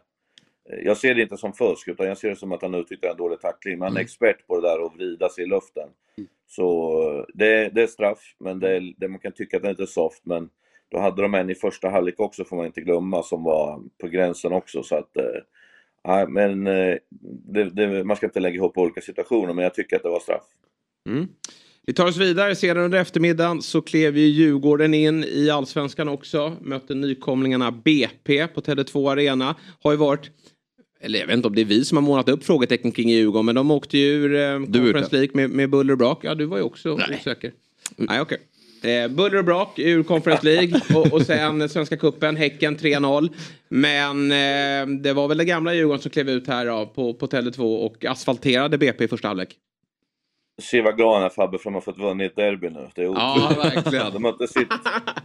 Eh, 0.70 0.78
Jag 0.84 0.96
ser 0.96 1.14
det 1.14 1.22
inte 1.22 1.36
som 1.36 1.52
fusk 1.52 1.88
utan 1.88 2.06
jag 2.06 2.18
ser 2.18 2.30
det 2.30 2.36
som 2.36 2.52
att 2.52 2.62
han 2.62 2.74
utnyttjar 2.74 3.10
en 3.10 3.16
dålig 3.16 3.40
tackling. 3.40 3.78
Men 3.78 3.82
han 3.86 3.92
är 3.96 4.00
Mm. 4.00 4.04
expert 4.04 4.46
på 4.46 4.60
det 4.60 4.68
där 4.68 4.86
att 4.86 4.94
vrida 4.94 5.28
sig 5.28 5.44
i 5.44 5.46
luften. 5.46 5.88
Så 6.46 6.92
eh, 7.18 7.24
det, 7.34 7.68
det 7.68 7.82
är 7.82 7.86
straff, 7.86 8.34
men 8.38 8.60
det, 8.60 8.76
är, 8.76 8.94
det 8.96 9.08
man 9.08 9.18
kan 9.20 9.32
tycka 9.32 9.56
att 9.56 9.62
det 9.62 9.68
är 9.68 9.72
lite 9.72 9.86
soft. 9.86 10.20
Men 10.26 10.50
då 10.88 10.98
hade 10.98 11.22
de 11.22 11.34
en 11.34 11.50
i 11.50 11.54
första 11.54 11.88
halvlek 11.88 12.20
också 12.20 12.44
får 12.44 12.56
man 12.56 12.66
inte 12.66 12.80
glömma 12.80 13.22
som 13.22 13.44
var 13.44 13.82
på 14.00 14.06
gränsen 14.08 14.52
också. 14.52 14.82
Så 14.82 14.96
att, 14.96 15.16
Nej, 16.08 16.26
men 16.28 16.64
det, 16.64 18.04
man 18.04 18.16
ska 18.16 18.26
inte 18.26 18.40
lägga 18.40 18.54
ihop 18.56 18.78
olika 18.78 19.00
situationer, 19.00 19.52
men 19.54 19.62
jag 19.62 19.74
tycker 19.74 19.96
att 19.96 20.02
det 20.02 20.08
var 20.08 20.20
straff. 20.20 20.44
Mm. 21.08 21.28
Vi 21.86 21.92
tar 21.92 22.06
oss 22.06 22.16
vidare. 22.16 22.56
Senare 22.56 22.84
under 22.84 22.98
eftermiddagen 22.98 23.62
så 23.62 23.80
klev 23.82 24.18
ju 24.18 24.26
Djurgården 24.26 24.94
in 24.94 25.24
i 25.24 25.50
allsvenskan 25.50 26.08
också. 26.08 26.56
Mötte 26.60 26.94
nykomlingarna 26.94 27.70
BP 27.70 28.46
på 28.46 28.60
Tele2 28.60 29.12
Arena. 29.12 29.54
Har 29.82 29.92
ju 29.92 29.96
varit 29.96 30.30
eller 31.00 31.18
jag 31.18 31.26
vet 31.26 31.36
inte 31.36 31.48
om 31.48 31.54
det 31.54 31.60
är 31.60 31.64
vi 31.64 31.84
som 31.84 31.96
har 31.96 32.02
målat 32.02 32.28
upp 32.28 32.44
frågetecken 32.44 32.92
kring 32.92 33.08
Djurgården 33.10 33.46
men 33.46 33.54
de 33.54 33.70
åkte 33.70 33.98
ju 33.98 34.06
ur 34.06 34.34
eh, 34.34 34.58
Conference 34.58 35.16
League 35.16 35.30
med, 35.34 35.50
med 35.50 35.70
buller 35.70 35.92
och 35.92 35.98
brak. 35.98 36.18
Ja, 36.22 36.34
du 36.34 36.44
var 36.44 36.56
ju 36.56 36.62
också 36.62 36.96
Nej. 36.96 37.18
osäker. 37.20 37.52
Nej, 37.96 38.20
okej. 38.20 38.38
Okay. 38.80 38.92
Eh, 38.92 39.08
buller 39.08 39.38
och 39.38 39.44
brak 39.44 39.78
ur 39.78 40.02
Conference 40.02 40.44
League 40.44 40.80
och, 40.94 41.12
och 41.12 41.22
sen 41.22 41.68
Svenska 41.68 41.96
Cupen, 41.96 42.36
Häcken 42.36 42.76
3-0. 42.76 43.28
Men 43.68 44.32
eh, 44.32 45.00
det 45.02 45.12
var 45.12 45.28
väl 45.28 45.38
det 45.38 45.44
gamla 45.44 45.74
Djurgården 45.74 46.02
som 46.02 46.10
klev 46.10 46.30
ut 46.30 46.46
här 46.46 46.66
då, 46.66 46.86
på, 46.86 47.14
på 47.14 47.26
Tele2 47.26 47.76
och 47.76 48.04
asfalterade 48.04 48.78
BP 48.78 49.04
i 49.04 49.08
första 49.08 49.28
halvlek. 49.28 49.56
Se 50.62 50.82
vad 50.82 50.96
glad 50.96 51.14
han 51.14 51.24
är 51.24 51.28
Fabbe 51.28 51.50
för 51.50 51.56
att 51.56 51.64
de 51.64 51.74
har 51.74 51.80
fått 51.80 51.98
vunnit 51.98 52.36
derby 52.36 52.70
nu. 52.70 52.88
Det 52.94 53.00
är 53.00 53.04
ja, 53.04 53.52
verkligen. 53.62 54.12
De 54.12 54.22
mötte 54.22 54.48
sitt, 54.48 54.68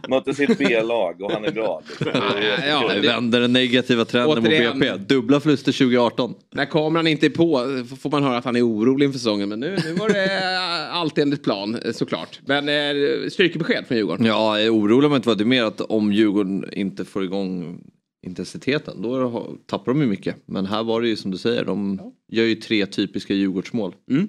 mötte 0.08 0.34
sitt 0.34 0.58
B-lag 0.58 1.22
och 1.22 1.32
han 1.32 1.44
är 1.44 1.50
glad. 1.50 1.82
Ja, 2.14 2.34
ja, 2.66 2.94
det 2.94 3.00
vänder 3.00 3.40
den 3.40 3.52
negativa 3.52 4.04
trenden 4.04 4.44
Återigen, 4.44 4.78
mot 4.78 4.80
BP. 4.80 5.14
Dubbla 5.14 5.40
förluster 5.40 5.72
2018. 5.72 6.34
När 6.50 6.64
kameran 6.64 7.06
inte 7.06 7.26
är 7.26 7.30
på 7.30 7.54
får 8.00 8.10
man 8.10 8.22
höra 8.22 8.36
att 8.36 8.44
han 8.44 8.56
är 8.56 8.66
orolig 8.66 9.06
inför 9.06 9.18
säsongen. 9.18 9.48
Men 9.48 9.60
nu, 9.60 9.78
nu 9.84 9.92
var 9.92 10.08
det 10.08 10.58
allt 10.90 11.18
enligt 11.18 11.44
plan 11.44 11.78
såklart. 11.92 12.40
Men 12.46 12.68
eh, 12.68 13.28
styrkebesked 13.30 13.86
från 13.86 13.96
Djurgården. 13.98 14.26
Ja, 14.26 14.60
jag 14.60 14.74
oroar 14.74 15.08
mig 15.08 15.16
inte 15.16 15.28
för 15.28 15.34
det. 15.34 15.44
är 15.44 15.46
mer 15.46 15.64
att 15.64 15.80
om 15.80 16.12
Djurgården 16.12 16.64
inte 16.72 17.04
får 17.04 17.24
igång 17.24 17.80
intensiteten 18.26 19.02
då 19.02 19.46
tappar 19.66 19.92
de 19.92 20.00
ju 20.00 20.06
mycket. 20.06 20.36
Men 20.46 20.66
här 20.66 20.82
var 20.82 21.00
det 21.00 21.08
ju 21.08 21.16
som 21.16 21.30
du 21.30 21.38
säger, 21.38 21.64
de 21.64 22.00
gör 22.28 22.44
ju 22.44 22.54
tre 22.54 22.86
typiska 22.86 23.34
Djurgårdsmål. 23.34 23.94
Mm. 24.10 24.28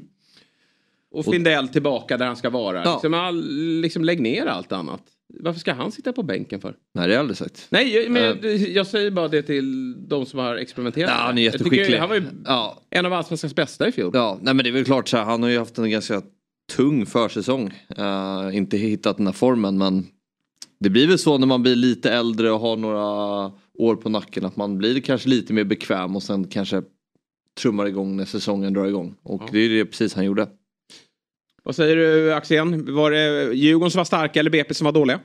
Och 1.13 1.25
Findell 1.25 1.67
tillbaka 1.67 2.17
där 2.17 2.25
han 2.25 2.35
ska 2.35 2.49
vara. 2.49 2.83
Ja. 2.83 2.93
Liksom, 2.93 3.13
all, 3.13 3.45
liksom 3.81 4.03
lägg 4.03 4.21
ner 4.21 4.45
allt 4.45 4.71
annat. 4.71 5.01
Varför 5.39 5.59
ska 5.59 5.73
han 5.73 5.91
sitta 5.91 6.13
på 6.13 6.23
bänken 6.23 6.61
för? 6.61 6.69
Nej 6.69 6.77
det 6.93 7.01
har 7.01 7.09
jag 7.09 7.19
aldrig 7.19 7.37
sagt. 7.37 7.67
Nej 7.69 8.09
men 8.09 8.39
uh, 8.39 8.51
jag 8.51 8.87
säger 8.87 9.11
bara 9.11 9.27
det 9.27 9.41
till 9.41 9.95
de 10.07 10.25
som 10.25 10.39
har 10.39 10.55
experimenterat. 10.55 11.09
Ja, 11.09 11.15
han 11.15 11.37
är 11.37 11.41
jätteskicklig. 11.41 11.97
han 11.97 12.09
var 12.09 12.15
ju 12.15 12.23
ja. 12.45 12.81
en 12.89 13.05
av 13.05 13.13
allsvenskans 13.13 13.55
bästa 13.55 13.87
i 13.87 13.91
fjol. 13.91 14.11
Ja, 14.13 14.39
nej 14.41 14.53
men 14.53 14.63
det 14.63 14.69
är 14.69 14.71
väl 14.71 14.85
klart 14.85 15.07
så 15.07 15.17
här, 15.17 15.23
han 15.23 15.43
har 15.43 15.49
ju 15.49 15.59
haft 15.59 15.77
en 15.77 15.89
ganska 15.89 16.21
tung 16.75 17.05
försäsong. 17.05 17.73
Uh, 17.99 18.57
inte 18.57 18.77
hittat 18.77 19.17
den 19.17 19.25
här 19.25 19.33
formen 19.33 19.77
men 19.77 20.07
det 20.79 20.89
blir 20.89 21.07
väl 21.07 21.19
så 21.19 21.37
när 21.37 21.47
man 21.47 21.61
blir 21.63 21.75
lite 21.75 22.11
äldre 22.11 22.51
och 22.51 22.59
har 22.59 22.77
några 22.77 23.51
år 23.73 23.95
på 23.95 24.09
nacken 24.09 24.45
att 24.45 24.55
man 24.55 24.77
blir 24.77 25.01
kanske 25.01 25.29
lite 25.29 25.53
mer 25.53 25.63
bekväm 25.63 26.15
och 26.15 26.23
sen 26.23 26.47
kanske 26.47 26.83
trummar 27.61 27.85
igång 27.85 28.15
när 28.15 28.25
säsongen 28.25 28.73
drar 28.73 28.85
igång. 28.85 29.15
Och 29.23 29.41
ja. 29.43 29.49
det 29.51 29.59
är 29.59 29.69
det 29.69 29.85
precis 29.85 30.13
han 30.13 30.25
gjorde. 30.25 30.47
Vad 31.63 31.75
säger 31.75 31.95
du 31.95 32.33
Axén? 32.33 32.95
Var 32.95 33.11
det 33.11 33.53
Djurgården 33.53 33.91
som 33.91 33.99
var 33.99 34.05
starka 34.05 34.39
eller 34.39 34.51
BP 34.51 34.73
som 34.73 34.85
var 34.85 34.91
dåliga? 34.91 35.19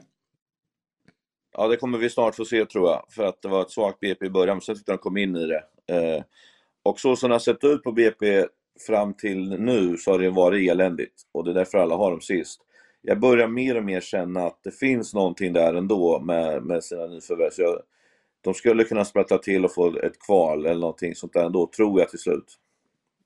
Ja, 1.56 1.68
det 1.68 1.76
kommer 1.76 1.98
vi 1.98 2.10
snart 2.10 2.34
få 2.34 2.44
se 2.44 2.66
tror 2.66 2.88
jag. 2.88 3.04
För 3.10 3.24
att 3.24 3.42
det 3.42 3.48
var 3.48 3.62
ett 3.62 3.70
svagt 3.70 4.00
BP 4.00 4.26
i 4.26 4.30
början, 4.30 4.56
men 4.56 4.60
sen 4.60 4.74
tyckte 4.74 4.92
de 4.92 4.98
kom 4.98 5.16
in 5.16 5.36
i 5.36 5.46
det. 5.46 5.64
Eh, 5.86 6.22
och 6.82 7.00
så 7.00 7.16
som 7.16 7.28
det 7.28 7.34
har 7.34 7.40
sett 7.40 7.64
ut 7.64 7.82
på 7.82 7.92
BP 7.92 8.46
fram 8.86 9.14
till 9.14 9.50
nu 9.50 9.96
så 9.96 10.10
har 10.10 10.18
det 10.18 10.30
varit 10.30 10.70
eländigt. 10.70 11.22
Och 11.32 11.44
det 11.44 11.50
är 11.50 11.54
därför 11.54 11.78
alla 11.78 11.96
har 11.96 12.10
dem 12.10 12.20
sist. 12.20 12.60
Jag 13.02 13.20
börjar 13.20 13.48
mer 13.48 13.76
och 13.76 13.84
mer 13.84 14.00
känna 14.00 14.46
att 14.46 14.60
det 14.64 14.70
finns 14.70 15.14
någonting 15.14 15.52
där 15.52 15.74
ändå 15.74 16.20
med, 16.20 16.62
med 16.62 16.84
sina 16.84 17.06
nyförvärv. 17.06 17.50
Så 17.50 17.80
de 18.40 18.54
skulle 18.54 18.84
kunna 18.84 19.04
sprätta 19.04 19.38
till 19.38 19.64
och 19.64 19.74
få 19.74 19.98
ett 19.98 20.18
kval 20.18 20.66
eller 20.66 20.80
någonting 20.80 21.14
sånt 21.14 21.32
där 21.32 21.44
ändå, 21.44 21.70
tror 21.76 22.00
jag 22.00 22.08
till 22.08 22.18
slut. 22.18 22.58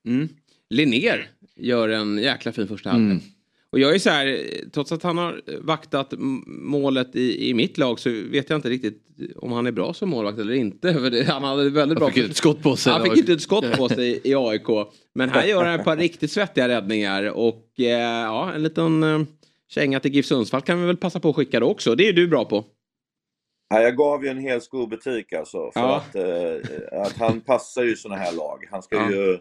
Mm. 0.05 0.29
Linnér 0.73 1.27
gör 1.55 1.89
en 1.89 2.17
jäkla 2.17 2.51
fin 2.51 2.67
första 2.67 2.89
halvlek. 2.89 3.11
Mm. 3.11 3.23
Och 3.71 3.79
jag 3.79 3.95
är 3.95 3.99
så 3.99 4.09
här, 4.09 4.45
trots 4.73 4.91
att 4.91 5.03
han 5.03 5.17
har 5.17 5.41
vaktat 5.61 6.13
målet 6.47 7.15
i, 7.15 7.49
i 7.49 7.53
mitt 7.53 7.77
lag 7.77 7.99
så 7.99 8.09
vet 8.09 8.49
jag 8.49 8.57
inte 8.57 8.69
riktigt 8.69 9.03
om 9.35 9.51
han 9.51 9.67
är 9.67 9.71
bra 9.71 9.93
som 9.93 10.09
målvakt 10.09 10.39
eller 10.39 10.53
inte. 10.53 10.93
För 10.99 11.09
det, 11.09 11.23
han 11.23 11.43
hade 11.43 11.69
väldigt 11.69 11.97
bra... 11.97 12.05
Han 12.05 12.13
fick 12.13 12.23
inte 12.23 12.31
ett 12.31 12.37
skott 12.37 12.63
på 12.63 12.75
sig. 12.75 12.93
Han 12.93 13.03
fick 13.03 13.17
inte 13.17 13.33
ett 13.33 13.41
skott 13.41 13.77
på 13.77 13.89
sig 13.89 14.21
i 14.23 14.35
AIK. 14.35 14.67
Men 15.15 15.29
här 15.29 15.45
gör 15.45 15.65
han 15.65 15.79
ett 15.79 15.85
par 15.85 15.97
riktigt 15.97 16.31
svettiga 16.31 16.67
räddningar 16.67 17.23
och 17.29 17.69
eh, 17.77 17.85
ja, 18.23 18.53
en 18.53 18.63
liten 18.63 19.03
eh, 19.03 19.19
känga 19.69 19.99
till 19.99 20.13
GIF 20.13 20.25
Sundsvall 20.25 20.61
kan 20.61 20.81
vi 20.81 20.87
väl 20.87 20.97
passa 20.97 21.19
på 21.19 21.29
att 21.29 21.35
skicka 21.35 21.59
då 21.59 21.67
också. 21.67 21.95
Det 21.95 22.07
är 22.07 22.13
du 22.13 22.27
bra 22.27 22.45
på. 22.45 22.65
Ja, 23.69 23.81
jag 23.81 23.97
gav 23.97 24.23
ju 24.23 24.29
en 24.29 24.39
hel 24.39 24.61
skobutik 24.61 25.33
alltså. 25.33 25.71
För 25.73 25.79
ja. 25.81 25.95
att, 25.95 26.15
eh, 26.15 27.01
att 27.01 27.17
han 27.17 27.41
passar 27.41 27.83
ju 27.83 27.93
i 27.93 27.95
sådana 27.95 28.21
här 28.21 28.33
lag. 28.33 28.67
Han 28.71 28.83
ska 28.83 28.95
ja. 28.95 29.11
ju 29.11 29.39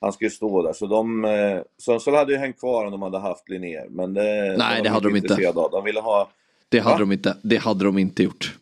han 0.00 0.12
ju 0.20 0.30
stå 0.30 0.62
där. 0.62 0.72
Så 0.72 0.86
de, 0.86 1.24
eh, 1.24 1.60
Sundsvall 1.78 2.14
hade 2.14 2.32
ju 2.32 2.38
hängt 2.38 2.58
kvar 2.58 2.84
om 2.84 2.90
de 2.90 3.02
hade 3.02 3.18
haft 3.18 3.48
Linnér. 3.48 3.86
Men 3.90 4.14
det, 4.14 4.56
Nej, 4.58 4.76
de 4.76 4.82
det 4.82 4.90
hade 4.90 5.08
de 5.08 5.16
inte. 5.16 5.48
Av. 5.48 5.70
De 5.70 5.84
ville 5.84 6.00
ha... 6.00 6.30
Det 6.68 6.78
hade, 6.78 6.98
de 6.98 7.12
inte. 7.12 7.36
det 7.42 7.56
hade 7.56 7.84
de 7.84 7.98
inte 7.98 8.22
gjort. 8.22 8.54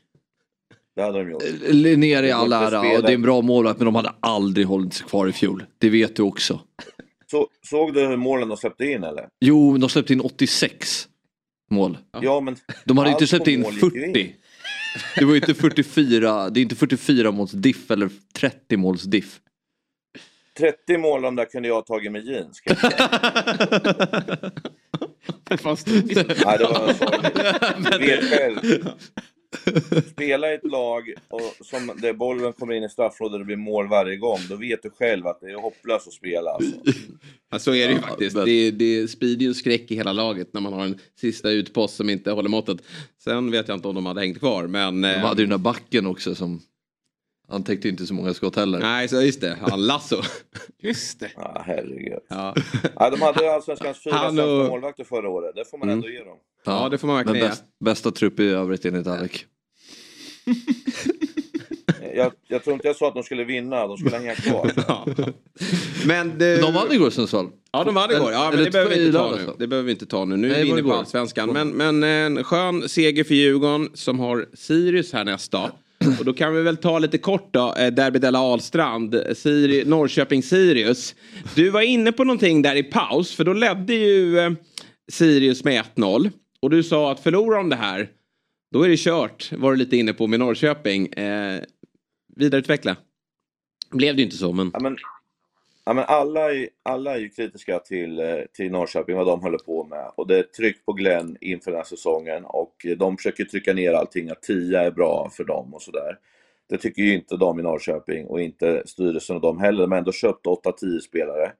Det 0.96 1.02
hade 1.02 1.18
de 1.18 1.30
gjort. 1.30 1.42
Eh, 1.42 1.74
Linnér 1.74 2.22
i 2.22 2.30
all 2.30 2.52
ära 2.52 2.80
och 2.80 3.02
det 3.02 3.10
är 3.10 3.14
en 3.14 3.22
bra 3.22 3.42
målvakt 3.42 3.78
men 3.78 3.84
de 3.84 3.94
hade 3.94 4.12
aldrig 4.20 4.66
hållit 4.66 4.94
sig 4.94 5.06
kvar 5.06 5.26
i 5.26 5.32
fjol. 5.32 5.64
Det 5.78 5.90
vet 5.90 6.16
du 6.16 6.22
också. 6.22 6.60
Så, 7.30 7.46
såg 7.62 7.94
du 7.94 8.06
hur 8.06 8.16
målen 8.16 8.48
de 8.48 8.56
släppte 8.56 8.84
in 8.84 9.04
eller? 9.04 9.28
Jo, 9.40 9.78
de 9.78 9.88
släppte 9.88 10.12
in 10.12 10.20
86 10.20 11.08
mål. 11.70 11.98
Ja, 12.20 12.40
men 12.40 12.56
de 12.84 12.98
hade 12.98 13.10
inte 13.10 13.26
släppt 13.26 13.48
in 13.48 13.64
40. 13.64 14.20
In. 14.20 14.32
Det 15.14 15.24
var 15.24 15.36
inte 15.36 15.54
44, 15.54 16.50
det 16.50 16.60
är 16.60 16.62
inte 16.62 16.76
44 16.76 17.30
måls 17.30 17.52
diff 17.52 17.90
eller 17.90 18.10
30 18.32 18.76
måls 18.76 19.02
diff. 19.02 19.40
30 20.58 20.98
mål 20.98 21.22
de 21.22 21.36
där 21.36 21.44
kunde 21.44 21.68
jag 21.68 21.74
ha 21.74 21.82
tagit 21.82 22.12
med 22.12 22.24
jeans. 22.24 22.62
Fast... 25.58 25.86
Nej, 25.86 26.04
det 26.04 26.64
var 26.64 26.92
sorgligt. 26.92 28.00
Vet 28.08 28.24
själv. 28.30 28.58
Spela 30.12 30.50
i 30.50 30.54
ett 30.54 30.64
lag 30.64 31.12
och 31.28 31.66
som 31.66 31.92
där 32.02 32.12
bollen 32.12 32.52
kommer 32.52 32.74
in 32.74 32.84
i 32.84 32.88
straffområdet 32.88 33.32
och 33.34 33.38
det 33.38 33.44
blir 33.44 33.56
mål 33.56 33.88
varje 33.88 34.16
gång. 34.16 34.38
Då 34.48 34.56
vet 34.56 34.82
du 34.82 34.90
själv 34.90 35.26
att 35.26 35.40
det 35.40 35.46
är 35.46 35.54
hopplöst 35.54 36.06
att 36.06 36.12
spela. 36.12 36.50
Alltså. 36.50 36.72
Ja, 37.50 37.58
så 37.58 37.74
är 37.74 37.88
det 37.88 37.94
ju 37.94 38.00
faktiskt. 38.00 38.36
Men... 38.36 38.44
Det, 38.44 38.70
det 38.70 39.08
sprider 39.08 39.46
ju 39.46 39.54
skräck 39.54 39.90
i 39.90 39.94
hela 39.94 40.12
laget 40.12 40.52
när 40.52 40.60
man 40.60 40.72
har 40.72 40.84
en 40.84 40.98
sista 41.20 41.50
utpost 41.50 41.96
som 41.96 42.10
inte 42.10 42.30
håller 42.30 42.48
måttet. 42.48 42.78
Sen 43.24 43.50
vet 43.50 43.68
jag 43.68 43.76
inte 43.76 43.88
om 43.88 43.94
de 43.94 44.06
hade 44.06 44.20
hängt 44.20 44.38
kvar 44.38 44.66
men... 44.66 45.02
De 45.02 45.14
hade 45.14 45.42
ju 45.42 45.46
den 45.46 45.50
där 45.50 45.64
backen 45.64 46.06
också 46.06 46.34
som 46.34 46.60
han 47.50 47.64
täckte 47.64 47.88
inte 47.88 48.06
så 48.06 48.14
många 48.14 48.34
skott 48.34 48.56
heller. 48.56 48.78
Nej, 48.78 49.08
så 49.08 49.22
just 49.22 49.40
det. 49.40 49.58
Han 49.60 49.86
Lasso. 49.86 50.22
just 50.78 51.20
det. 51.20 51.30
Ja, 51.36 51.62
herregud. 51.66 52.18
Ja. 52.28 52.54
ja, 52.96 53.10
de 53.10 53.22
hade 53.22 53.54
allsvenskans 53.54 54.02
fyra 54.04 54.18
sämsta 54.18 54.46
och... 54.46 54.68
målvakter 54.68 55.04
förra 55.04 55.28
året. 55.28 55.54
Det 55.54 55.64
får 55.70 55.78
man 55.78 55.88
mm. 55.88 55.98
ändå 55.98 56.08
ge 56.08 56.18
dem. 56.18 56.36
Ja, 56.64 56.82
ja 56.82 56.88
det 56.88 56.98
får 56.98 57.06
man 57.06 57.16
verkligen 57.16 57.48
bäst, 57.48 57.64
bästa 57.84 58.10
trupp 58.10 58.40
i 58.40 58.48
övrigt 58.48 58.84
enligt 58.84 59.06
Alec. 59.06 59.44
jag, 62.14 62.32
jag 62.48 62.64
tror 62.64 62.74
inte 62.74 62.86
jag 62.86 62.96
sa 62.96 63.08
att 63.08 63.14
de 63.14 63.22
skulle 63.22 63.44
vinna, 63.44 63.86
de 63.86 63.96
skulle 63.96 64.16
hänga 64.16 64.34
kvar. 64.34 64.72
Men 66.06 66.38
det... 66.38 66.60
De 66.60 66.74
vann 66.74 66.92
igår 66.92 67.10
Sundsvall. 67.10 67.50
Ja 67.72 67.84
de 67.84 67.94
vann 67.94 68.10
igår, 68.10 68.32
ja, 68.32 68.50
men 68.54 68.64
det 68.64 68.70
behöver, 68.70 68.96
vi 68.96 69.06
inte 69.06 69.18
ta 69.18 69.30
nu. 69.36 69.52
det 69.58 69.66
behöver 69.66 69.86
vi 69.86 69.92
inte 69.92 70.06
ta 70.06 70.24
nu. 70.24 70.36
Nu 70.36 70.54
är 70.54 70.62
vi 70.62 70.68
inne 70.68 70.82
på 70.82 70.92
allsvenskan. 70.92 71.52
Men, 71.52 71.68
men 71.68 72.02
en 72.02 72.44
skön 72.44 72.88
seger 72.88 73.24
för 73.24 73.34
Djurgården 73.34 73.90
som 73.94 74.20
har 74.20 74.46
Sirius 74.54 75.12
här 75.12 75.24
nästa. 75.24 75.70
Och 76.18 76.24
då 76.24 76.32
kan 76.32 76.54
vi 76.54 76.62
väl 76.62 76.76
ta 76.76 76.98
lite 76.98 77.18
kort 77.18 77.48
då, 77.52 77.74
eh, 77.74 77.92
Derby 77.92 78.18
Della 78.18 78.38
Ahlstrand, 78.38 79.22
Siri, 79.34 79.84
Norrköping-Sirius. 79.84 81.14
Du 81.54 81.70
var 81.70 81.80
inne 81.80 82.12
på 82.12 82.24
någonting 82.24 82.62
där 82.62 82.76
i 82.76 82.82
paus, 82.82 83.34
för 83.34 83.44
då 83.44 83.52
ledde 83.52 83.94
ju 83.94 84.38
eh, 84.38 84.50
Sirius 85.12 85.64
med 85.64 85.84
1-0. 85.96 86.30
Och 86.60 86.70
du 86.70 86.82
sa 86.82 87.12
att 87.12 87.20
förlorar 87.20 87.56
de 87.56 87.68
det 87.68 87.76
här, 87.76 88.08
då 88.72 88.82
är 88.82 88.88
det 88.88 88.96
kört, 88.96 89.52
var 89.52 89.70
du 89.70 89.76
lite 89.76 89.96
inne 89.96 90.12
på 90.12 90.26
med 90.26 90.40
Norrköping. 90.40 91.06
Eh, 91.06 91.60
vidareutveckla. 92.36 92.96
Blev 93.90 94.16
det 94.16 94.22
inte 94.22 94.36
så, 94.36 94.52
men... 94.52 94.70
Ja, 94.74 94.80
men 94.80 94.96
Ja, 95.88 95.94
men 95.94 96.04
alla, 96.08 96.54
är, 96.54 96.68
alla 96.82 97.14
är 97.14 97.18
ju 97.18 97.28
kritiska 97.28 97.78
till, 97.78 98.18
eh, 98.18 98.38
till 98.52 98.70
Norrköping, 98.70 99.16
vad 99.16 99.26
de 99.26 99.40
håller 99.40 99.58
på 99.58 99.84
med. 99.84 100.10
Och 100.16 100.26
det 100.26 100.38
är 100.38 100.42
tryck 100.42 100.84
på 100.84 100.92
Glenn 100.92 101.36
inför 101.40 101.70
den 101.70 101.78
här 101.78 101.84
säsongen 101.84 102.44
och 102.44 102.86
eh, 102.86 102.96
de 102.96 103.16
försöker 103.16 103.44
trycka 103.44 103.72
ner 103.72 103.92
allting, 103.92 104.30
att 104.30 104.42
10 104.42 104.78
är 104.78 104.90
bra 104.90 105.30
för 105.32 105.44
dem 105.44 105.74
och 105.74 105.82
sådär. 105.82 106.18
Det 106.68 106.78
tycker 106.78 107.02
ju 107.02 107.14
inte 107.14 107.36
de 107.36 107.60
i 107.60 107.62
Norrköping 107.62 108.26
och 108.26 108.40
inte 108.40 108.82
styrelsen 108.86 109.36
och 109.36 109.42
de 109.42 109.58
heller. 109.58 109.82
De 109.82 109.92
har 109.92 109.98
ändå 109.98 110.12
köpt 110.12 110.46
8-10 110.46 111.00
spelare. 111.00 111.52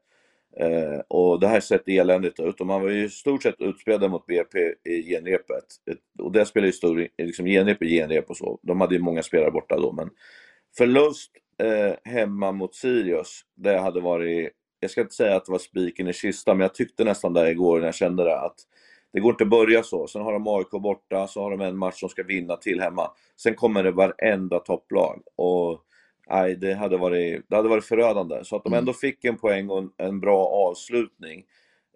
Eh, 0.57 1.01
och 1.09 1.41
det 1.41 1.49
här 1.49 1.61
sett 1.61 1.89
eländigt 1.89 2.41
ut 2.41 2.61
och 2.61 2.67
man 2.67 2.83
var 2.83 2.89
ju 2.89 3.05
i 3.05 3.09
stort 3.09 3.43
sett 3.43 3.61
utspelade 3.61 4.09
mot 4.09 4.27
BP 4.27 4.59
i 4.85 5.03
genrepet. 5.03 5.65
Och 6.19 6.33
det 6.33 6.47
spelar 6.47 6.67
ju 6.67 6.73
stor, 6.73 7.09
liksom 7.19 7.47
genrep 7.47 7.83
i 7.83 7.89
genrep 7.89 8.31
och 8.31 8.37
så. 8.37 8.59
De 8.63 8.81
hade 8.81 8.95
ju 8.95 9.01
många 9.01 9.23
spelare 9.23 9.51
borta 9.51 9.77
då 9.77 9.93
men 9.93 10.11
förlust 10.77 11.33
eh, 11.59 11.95
hemma 12.13 12.53
mot 12.53 12.75
Sirius, 12.75 13.41
det 13.57 13.79
hade 13.79 14.01
varit, 14.01 14.51
jag 14.81 14.91
ska 14.91 15.01
inte 15.01 15.15
säga 15.15 15.37
att 15.37 15.45
det 15.45 15.53
var 15.53 15.59
spiken 15.59 16.09
i 16.09 16.13
kistan, 16.13 16.57
men 16.57 16.63
jag 16.65 16.75
tyckte 16.75 17.05
nästan 17.05 17.33
det 17.33 17.51
igår 17.51 17.79
när 17.79 17.87
jag 17.87 17.95
kände 17.95 18.25
det 18.25 18.41
att 18.41 18.57
det 19.13 19.21
går 19.21 19.31
inte 19.31 19.45
att 19.45 19.51
börja 19.51 19.83
så. 19.83 20.07
Sen 20.07 20.23
har 20.23 20.33
de 20.33 20.49
AIK 20.49 20.71
borta, 20.71 21.27
så 21.27 21.43
har 21.43 21.51
de 21.51 21.61
en 21.61 21.79
match 21.79 22.01
som 22.01 22.09
ska 22.09 22.23
vinna 22.23 22.57
till 22.57 22.81
hemma. 22.81 23.11
Sen 23.37 23.55
kommer 23.55 23.83
det 23.83 23.91
varenda 23.91 24.59
topplag. 24.59 25.23
Och 25.37 25.83
nej, 26.31 26.57
det 26.57 26.75
hade 26.75 26.97
varit, 26.97 27.45
det 27.49 27.57
hade 27.57 27.69
varit 27.69 27.85
förödande. 27.85 28.45
Så 28.45 28.57
att 28.57 28.65
de 28.65 28.73
Mm. 28.73 28.79
ändå 28.79 28.93
fick 28.93 29.25
en 29.25 29.37
poäng 29.37 29.71
och 29.71 29.79
en, 29.79 29.91
en 29.97 30.21
bra 30.21 30.47
avslutning, 30.47 31.45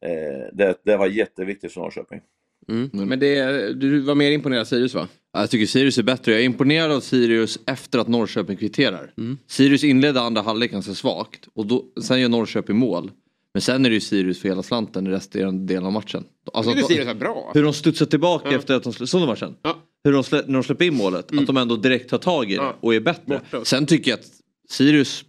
eh, 0.03 0.47
det, 0.53 0.75
det 0.85 0.97
var 0.97 1.07
jätteviktigt 1.07 1.73
för 1.73 1.81
Norrköping. 1.81 2.21
Mm. 2.69 2.91
Men 2.93 3.19
det, 3.19 3.73
du 3.73 4.01
var 4.01 4.15
mer 4.15 4.31
imponerad 4.31 4.61
av 4.61 4.65
Sirius 4.65 4.95
va? 4.95 5.09
Ja, 5.33 5.41
Jag 5.41 5.51
tycker 5.51 5.67
Sirius 5.67 5.99
är 5.99 6.03
bättre. 6.03 6.33
Jag 6.33 6.41
är 6.41 6.45
imponerad 6.45 6.93
av 6.93 7.01
Sirius 7.01 7.59
efter 7.67 7.99
att 7.99 8.09
Norrköping 8.09 8.57
kvitterar. 8.57 9.13
Mm. 9.19 9.39
Sirius 9.47 9.85
inledde 9.85 10.21
andra 10.21 10.43
halvlek 10.43 10.71
ganska 10.73 10.95
svagt 10.95 11.49
och 11.55 11.67
då, 11.67 11.85
sen 12.03 12.21
gör 12.21 12.29
Norrköping 12.29 12.77
mål. 12.77 13.11
Men 13.55 13.61
sen 13.63 13.85
är 13.87 13.91
det 13.91 13.95
ju 13.95 14.01
Sirius 14.01 14.39
för 14.41 14.49
hela 14.49 14.63
slanten 14.63 15.07
i 15.07 15.11
resterande 15.11 15.67
delen 15.75 15.85
av 15.87 15.93
matchen. 15.93 16.25
Alltså, 16.53 16.71
Jag 16.71 16.77
tycker 16.77 16.89
de- 16.89 16.95
Sirius 16.95 17.07
var 17.07 17.15
bra. 17.15 17.51
Hur 17.55 17.63
de 17.63 17.73
studsar 17.73 18.07
tillbaka 18.07 18.49
Ja. 18.53 18.59
efter 18.59 18.75
att 18.75 18.83
de 18.83 18.93
såg 19.07 19.27
matchen? 19.27 19.55
Ja. 19.63 19.79
Hur 20.05 20.13
de 20.13 20.25
slä, 20.25 20.43
när 20.47 20.55
de 20.55 20.63
släpper 20.63 20.85
in 20.85 20.95
målet, 20.97 21.39
att 21.39 21.47
de 21.47 21.57
ändå 21.57 21.77
direkt 21.77 22.11
tar 22.11 22.19
tag 22.19 22.51
i 22.51 22.55
det 22.57 22.63
Ja. 22.63 22.77
och 22.81 22.95
är 22.95 23.01
bättre. 23.01 23.41
Borta. 23.51 23.65
Sen 23.65 23.87
tycker 23.87 24.11
jag 24.11 24.19
att 24.21 24.27
Sirius, 24.71 25.25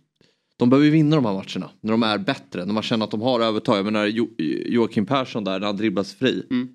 de 0.58 0.70
behöver 0.70 0.86
ju 0.86 0.92
vinna 0.92 1.16
de 1.16 1.26
här 1.26 1.34
matcherna. 1.34 1.70
När 1.82 1.92
de 1.92 2.04
är 2.04 2.18
bättre, 2.18 2.66
när 2.66 2.74
man 2.74 2.84
känner 2.84 3.06
att 3.06 3.12
de 3.12 3.22
har 3.22 3.40
övertag. 3.42 3.78
Jag 3.78 3.86
menar 3.86 4.06
jo, 4.06 4.30
Joakim 4.66 5.06
Persson 5.06 5.44
där, 5.44 5.60
när 5.60 5.68
han 5.68 5.78
dribblas 5.78 6.14
fri. 6.14 6.44
Mm. 6.52 6.68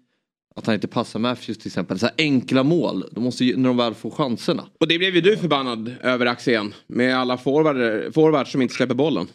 Att 0.59 0.67
han 0.67 0.75
inte 0.75 0.89
passar 0.89 1.21
Matthews 1.21 1.59
till 1.59 1.67
exempel. 1.69 1.99
Så 1.99 2.07
här 2.07 2.15
enkla 2.19 2.63
mål, 2.63 3.05
de 3.11 3.25
måste 3.25 3.45
ju, 3.45 3.57
när 3.57 3.69
de 3.69 3.77
väl 3.77 3.95
får 3.95 4.11
chanserna. 4.11 4.63
Och 4.81 4.89
det 4.89 4.99
blev 4.99 5.15
ju 5.15 5.21
du 5.21 5.37
förbannad 5.37 5.95
över 6.03 6.27
Axén. 6.27 6.75
Med 6.87 7.17
alla 7.19 7.37
forwards 7.39 8.53
som 8.53 8.63
inte 8.63 8.75
släpper 8.75 8.95
bollen. 8.95 9.27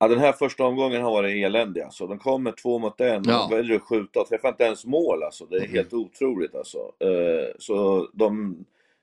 Ja, 0.00 0.08
den 0.08 0.18
här 0.18 0.32
första 0.32 0.64
omgången 0.64 1.02
har 1.02 1.10
varit 1.10 1.44
eländig 1.46 1.80
alltså. 1.80 2.06
De 2.06 2.18
kommer 2.18 2.52
två 2.52 2.78
mot 2.78 3.00
en 3.00 3.22
Ja. 3.26 3.44
och 3.46 3.52
väljer 3.52 3.76
att 3.76 3.82
skjuta 3.82 4.20
och 4.20 4.28
träffar 4.28 4.48
inte 4.48 4.64
ens 4.64 4.84
mål 4.86 5.22
alltså. 5.22 5.46
Det 5.46 5.56
är 5.56 5.60
Mm. 5.60 5.72
helt 5.74 5.92
otroligt 5.92 6.54
alltså. 6.54 6.78
Eh, 6.78 7.54
så 7.58 8.08
de, 8.12 8.56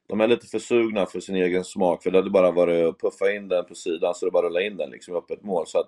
de 0.08 0.22
är 0.22 0.28
lite 0.28 0.48
för 0.48 0.60
sugna 0.60 1.06
för 1.06 1.20
sin 1.20 1.36
egen 1.36 1.64
smak. 1.64 2.04
För 2.04 2.12
det 2.12 2.18
hade 2.18 2.30
bara 2.30 2.52
varit 2.52 2.86
att 2.86 3.00
puffa 3.00 3.32
in 3.32 3.48
den 3.48 3.66
på 3.66 3.76
sidan 3.76 4.16
så 4.16 4.26
det 4.26 4.32
bara 4.32 4.48
rulla 4.48 4.62
in 4.62 4.78
den 4.78 4.90
liksom 4.90 5.14
i 5.16 5.18
öppet 5.18 5.44
mål. 5.44 5.68
Så 5.68 5.80
att 5.80 5.88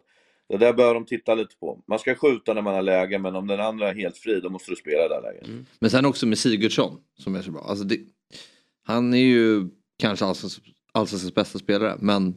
det 0.50 0.58
där 0.58 0.74
bör 0.74 0.94
de 0.94 1.06
titta 1.06 1.36
lite 1.36 1.56
på. 1.60 1.84
Man 1.88 2.00
ska 2.00 2.16
skjuta 2.16 2.54
när 2.54 2.62
man 2.62 2.74
har 2.74 2.82
läge 2.82 3.20
men 3.20 3.36
om 3.36 3.48
den 3.48 3.60
andra 3.60 3.90
är 3.90 3.96
helt 3.96 4.18
fri 4.18 4.40
då 4.40 4.50
måste 4.50 4.72
du 4.72 4.76
spela 4.76 5.04
det 5.04 5.10
där 5.10 5.22
läget. 5.22 5.66
Men 5.80 5.90
sen 5.90 6.06
också 6.06 6.26
med 6.26 6.38
Sigurdsson 6.38 6.98
som 7.20 7.36
är 7.36 7.42
så 7.42 7.52
bra. 7.52 7.62
Alltså 7.62 7.84
det, 7.86 8.00
han 8.84 9.14
är 9.14 9.18
ju 9.18 9.68
kanske 10.00 10.26
allsvensk- 10.26 10.74
allsvenskans 10.92 11.36
bästa 11.36 11.60
spelare 11.60 11.98
men 12.00 12.36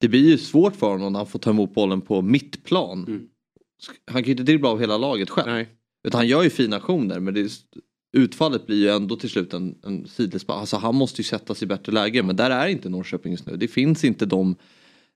det 0.00 0.08
blir 0.08 0.28
ju 0.30 0.38
svårt 0.38 0.76
för 0.76 0.86
honom 0.86 1.12
när 1.12 1.20
han 1.20 1.26
får 1.26 1.38
ta 1.38 1.50
emot 1.50 1.74
bollen 1.74 2.00
på 2.00 2.22
mittplan. 2.22 3.04
Han 4.06 4.22
kan 4.22 4.26
ju 4.26 4.30
inte 4.30 4.42
dribbla 4.42 4.68
av 4.68 4.80
hela 4.80 4.96
laget 4.98 5.30
själv. 5.30 5.48
Nej. 5.52 5.68
Utan 6.04 6.18
han 6.18 6.28
gör 6.28 6.42
ju 6.42 6.50
fina 6.50 6.76
aktioner 6.76 7.20
men 7.20 7.34
det 7.34 7.40
är, 7.40 7.50
utfallet 8.16 8.66
blir 8.66 8.76
ju 8.76 8.88
ändå 8.88 9.16
till 9.16 9.30
slut 9.30 9.52
en, 9.54 9.74
en 9.84 10.06
sidledspass. 10.06 10.56
Alltså 10.60 10.76
han 10.76 10.94
måste 10.94 11.20
ju 11.20 11.24
sätta 11.24 11.54
sig 11.54 11.66
i 11.66 11.68
bättre 11.68 11.92
läge 11.92 12.22
men 12.22 12.36
där 12.36 12.50
är 12.50 12.66
inte 12.66 12.88
Norrköping 12.88 13.32
just 13.32 13.46
nu. 13.46 13.56
Det 13.56 13.68
finns 13.68 14.04
inte 14.04 14.26
de 14.26 14.56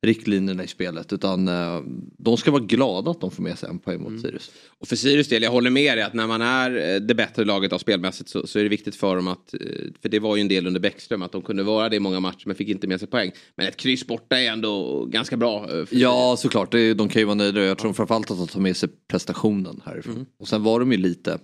riktlinjerna 0.07 0.65
i 0.65 0.69
spelet 0.69 1.13
utan 1.13 1.49
eh, 1.49 1.81
de 2.19 2.37
ska 2.37 2.51
vara 2.51 2.63
glada 2.63 3.11
att 3.11 3.21
de 3.21 3.31
får 3.31 3.43
med 3.43 3.59
sig 3.59 3.69
en 3.69 3.79
poäng 3.79 4.03
mot 4.03 4.21
Sirius. 4.21 4.51
Och 4.79 4.89
för 4.89 4.97
Sirius 4.97 5.29
del, 5.29 5.43
jag 5.43 5.51
håller 5.51 5.71
med 5.71 5.99
dig 5.99 6.05
att 6.05 6.15
när 6.15 6.27
man 6.27 6.43
är 6.43 6.95
eh, 6.95 7.01
det 7.01 7.15
bättre 7.15 7.45
laget 7.45 7.73
av 7.73 7.79
spelmässigt 7.79 8.31
så, 8.31 8.47
så 8.47 8.59
är 8.59 8.63
det 8.63 8.69
viktigt 8.69 8.97
för 8.97 9.17
dem 9.17 9.29
att, 9.29 9.55
eh, 9.55 9.61
för 10.03 10.09
det 10.09 10.19
var 10.19 10.37
ju 10.37 10.41
en 10.41 10.49
del 10.49 10.67
under 10.67 10.81
Bäckström, 10.81 11.23
att 11.23 11.33
de 11.33 11.43
kunde 11.43 11.63
vara 11.63 11.89
det 11.89 11.97
i 11.97 12.01
många 12.01 12.21
matcher 12.21 12.43
men 12.47 12.57
fick 12.57 12.69
inte 12.69 12.87
med 12.87 12.99
sig 13.01 13.09
poäng. 13.09 13.31
Men 13.57 13.67
ett 13.67 13.77
kryss 13.77 14.07
borta 14.07 14.39
är 14.41 14.51
ändå 14.53 15.05
ganska 15.05 15.37
bra. 15.37 15.79
eh, 15.79 15.85
Ja 15.91 16.37
såklart, 16.39 16.73
det, 16.73 16.95
de 16.95 17.09
kan 17.09 17.23
ju 17.23 17.27
vara 17.27 17.35
nöjda. 17.35 17.61
Jag 17.61 17.79
tror 17.79 17.93
framförallt 17.93 18.31
att 18.31 18.39
de 18.39 18.47
tar 18.49 18.61
med 18.61 18.77
sig 18.77 18.89
prestationen 19.11 19.83
härifrån. 19.85 20.15
Mm. 20.15 20.27
Och 20.39 20.49
sen 20.49 20.63
var 20.63 20.81
de 20.81 20.93
ju 20.93 20.99
lite, 20.99 21.39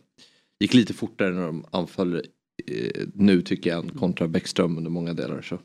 gick 0.61 0.75
lite 0.75 0.95
fortare 0.95 1.31
när 1.31 1.47
de 1.47 1.65
anföll 1.71 2.23
nu 3.15 3.43
tycker 3.43 3.71
jag 3.71 3.91
kontra 3.99 4.29
Bäckström 4.29 4.79
under 4.79 4.91
många 4.91 5.13
delar. 5.15 5.43
Så. 5.43 5.59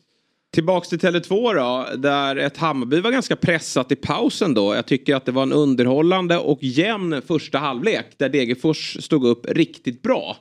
Tillbaks 0.54 0.90
till 0.90 1.00
Tele2 1.00 1.54
då, 1.54 1.98
där 1.98 2.36
ett 2.36 2.58
Hammarby 2.58 3.00
var 3.02 3.12
ganska 3.12 3.36
pressat 3.36 3.92
i 3.92 3.96
pausen 3.96 4.54
då. 4.54 4.76
Jag 4.76 4.86
tycker 4.86 5.16
att 5.16 5.26
det 5.26 5.32
var 5.32 5.44
en 5.44 5.54
underhållande 5.54 6.38
och 6.38 6.60
jämn 6.62 7.22
första 7.22 7.58
halvlek 7.58 8.06
där 8.18 8.30
Degerfors 8.30 9.04
stod 9.04 9.26
upp 9.26 9.46
riktigt 9.46 10.02
bra. 10.02 10.38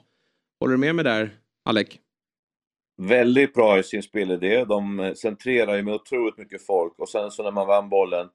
Håller 0.60 0.72
du 0.72 0.78
med 0.78 0.94
mig 0.94 1.04
där, 1.04 1.30
Alec? 1.64 1.88
Väldigt 3.02 3.54
bra 3.54 3.78
i 3.78 3.82
sin 3.82 4.02
spelidé. 4.02 4.64
De 4.64 5.00
eh, 5.00 5.14
centrerar 5.14 5.76
ju 5.76 5.82
med 5.82 5.94
otroligt 5.94 6.38
mycket 6.38 6.66
folk 6.66 6.98
och 6.98 7.08
sen 7.08 7.30
så 7.30 7.42
när 7.42 7.50
man 7.50 7.66
vann 7.66 7.88
bollen 7.88 8.28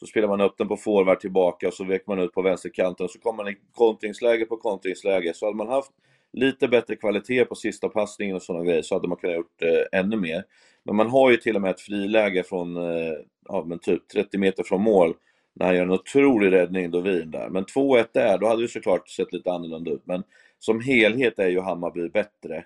så 0.00 0.06
spelar 0.06 0.28
man 0.28 0.40
upp 0.40 0.58
den 0.58 0.68
på 0.68 0.76
forward 0.76 1.20
tillbaka 1.20 1.68
och 1.68 1.74
så 1.74 1.84
vek 1.84 2.06
man 2.06 2.18
ut 2.18 2.32
på 2.32 2.42
vänsterkanten 2.42 3.04
och 3.04 3.10
så 3.10 3.18
kommer 3.18 3.44
man 3.44 3.52
i 3.52 3.56
kontringsläge 3.74 4.44
på 4.44 4.56
kontringsläge. 4.56 5.34
Så 5.34 5.46
hade 5.46 5.56
man 5.56 5.68
haft 5.68 5.90
lite 6.32 6.68
bättre 6.68 6.96
kvalitet 6.96 7.44
på 7.44 7.54
sista 7.54 7.88
passningen 7.88 8.36
och 8.36 8.42
sådana 8.42 8.64
grejer 8.64 8.82
så 8.82 8.94
hade 8.94 9.08
man 9.08 9.18
kunnat 9.18 9.36
gjort 9.36 9.62
eh, 9.62 10.00
ännu 10.00 10.16
mer. 10.16 10.44
Men 10.88 10.96
man 10.96 11.10
har 11.10 11.30
ju 11.30 11.36
till 11.36 11.56
och 11.56 11.62
med 11.62 11.70
ett 11.70 11.80
friläge 11.80 12.42
från 12.42 12.76
eh, 12.76 13.14
ja, 13.48 13.64
men 13.66 13.78
typ 13.78 14.08
30 14.08 14.38
meter 14.38 14.62
från 14.62 14.82
mål 14.82 15.14
när 15.54 15.66
han 15.66 15.74
gör 15.76 15.82
en 15.82 15.90
otrolig 15.90 16.52
räddning, 16.52 16.90
Dovin 16.90 17.30
där. 17.30 17.48
Men 17.48 17.64
2-1 17.64 18.06
där, 18.12 18.38
då 18.38 18.46
hade 18.46 18.62
det 18.62 18.68
såklart 18.68 19.08
sett 19.08 19.32
lite 19.32 19.52
annorlunda 19.52 19.90
ut. 19.90 20.02
Men 20.04 20.22
som 20.58 20.80
helhet 20.80 21.38
är 21.38 21.48
ju 21.48 21.60
Hammarby 21.60 22.08
bättre. 22.08 22.56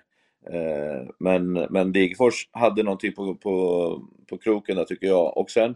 Eh, 0.49 1.07
men, 1.19 1.53
men 1.53 1.91
Degerfors 1.91 2.49
hade 2.51 2.83
någonting 2.83 3.13
på, 3.13 3.35
på, 3.35 4.01
på 4.29 4.37
kroken 4.37 4.75
där 4.75 4.85
tycker 4.85 5.07
jag. 5.07 5.37
Och 5.37 5.51
sen, 5.51 5.75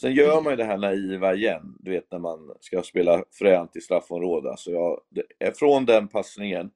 sen 0.00 0.12
gör 0.12 0.40
man 0.40 0.52
ju 0.52 0.56
det 0.56 0.64
här 0.64 0.78
naiva 0.78 1.34
igen. 1.34 1.74
Du 1.78 1.90
vet 1.90 2.10
när 2.10 2.18
man 2.18 2.50
ska 2.60 2.82
spela 2.82 3.24
fränt 3.38 3.76
i 3.76 3.80
straffområdet. 3.80 4.50
Alltså 4.50 4.70
jag, 4.70 5.00
det, 5.10 5.58
från 5.58 5.84
den 5.84 6.08
passningen, 6.08 6.70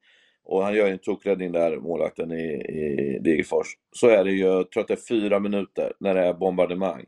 och 0.49 0.63
han 0.65 0.75
gör 0.75 0.87
ju 0.87 0.93
en 0.93 0.99
tokräddning 0.99 1.53
där, 1.53 1.77
målvakten 1.77 2.33
i, 2.33 2.55
i 2.55 3.19
Degerfors. 3.23 3.67
Så 3.93 4.09
är 4.09 4.25
det 4.25 4.31
ju, 4.31 4.39
jag 4.39 4.71
tror 4.71 4.81
att 4.81 4.89
det 4.89 4.95
är 4.95 5.09
fyra 5.09 5.41
minuter 5.41 5.93
när 6.01 6.15
det 6.15 6.21
är 6.21 6.35
bombardemang. 6.35 7.05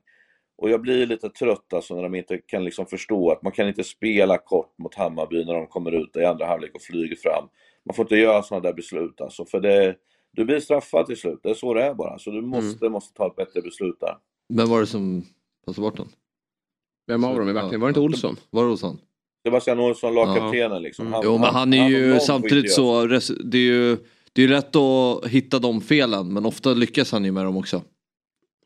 Och 0.58 0.70
jag 0.70 0.80
blir 0.80 1.06
lite 1.06 1.28
trött 1.28 1.72
alltså 1.72 1.94
när 1.94 2.02
de 2.02 2.14
inte 2.14 2.38
kan 2.38 2.64
liksom 2.64 2.86
förstå 2.86 3.30
att 3.30 3.42
man 3.42 3.52
kan 3.52 3.68
inte 3.68 3.84
spela 3.84 4.38
kort 4.38 4.78
mot 4.78 4.94
Hammarby 4.94 5.44
när 5.44 5.54
de 5.54 5.66
kommer 5.66 5.92
ut 5.92 6.16
i 6.16 6.24
andra 6.24 6.46
halvlek 6.46 6.74
och 6.74 6.82
flyger 6.82 7.16
fram. 7.16 7.48
Man 7.84 7.94
får 7.94 8.04
inte 8.04 8.16
göra 8.16 8.42
sådana 8.42 8.62
där 8.62 8.72
beslut 8.72 9.20
alltså, 9.20 9.44
för 9.44 9.60
det, 9.60 9.96
du 10.32 10.44
blir 10.44 10.60
straffad 10.60 11.06
till 11.06 11.16
slut. 11.16 11.40
Det 11.42 11.50
är 11.50 11.54
så 11.54 11.74
det 11.74 11.82
är 11.82 11.94
bara. 11.94 12.18
Så 12.18 12.30
du 12.30 12.42
måste, 12.42 12.88
måste 12.88 13.14
ta 13.14 13.26
ett 13.26 13.36
bättre 13.36 13.62
beslut 13.62 14.00
där. 14.00 14.16
Vem 14.54 14.68
var 14.68 14.80
det 14.80 14.86
som 14.86 15.24
passade 15.66 15.84
bort 15.84 15.96
den? 15.96 16.08
Vem 17.06 17.24
av 17.24 17.38
dem 17.38 17.48
i 17.48 17.52
backen? 17.52 17.80
Var 17.80 17.88
det 17.88 17.90
inte 17.90 18.00
Olsson? 18.00 18.36
Var 18.50 18.64
det 18.64 18.70
Olsson? 18.70 18.98
Sebastian 19.46 19.80
Olsson, 19.80 20.14
lagkaptenen 20.14 20.82
liksom. 20.82 21.06
Mm. 21.06 21.20
jo 21.24 21.38
men 21.38 21.54
han 21.54 21.74
är 21.74 21.84
om 21.84 21.90
ju 21.90 22.12
får 22.12 22.20
samtidigt 22.20 22.72
så, 22.72 23.06
det 23.44 23.58
är 23.58 23.62
ju 23.62 23.96
det 24.32 24.42
är 24.42 24.46
ju 24.46 24.48
lätt 24.48 24.76
att 24.76 25.26
hitta 25.26 25.58
de 25.58 25.80
felen 25.80 26.32
men 26.32 26.46
ofta 26.46 26.74
lyckas 26.74 27.12
han 27.12 27.24
ju 27.24 27.32
med 27.32 27.44
dem 27.44 27.56
också. 27.56 27.82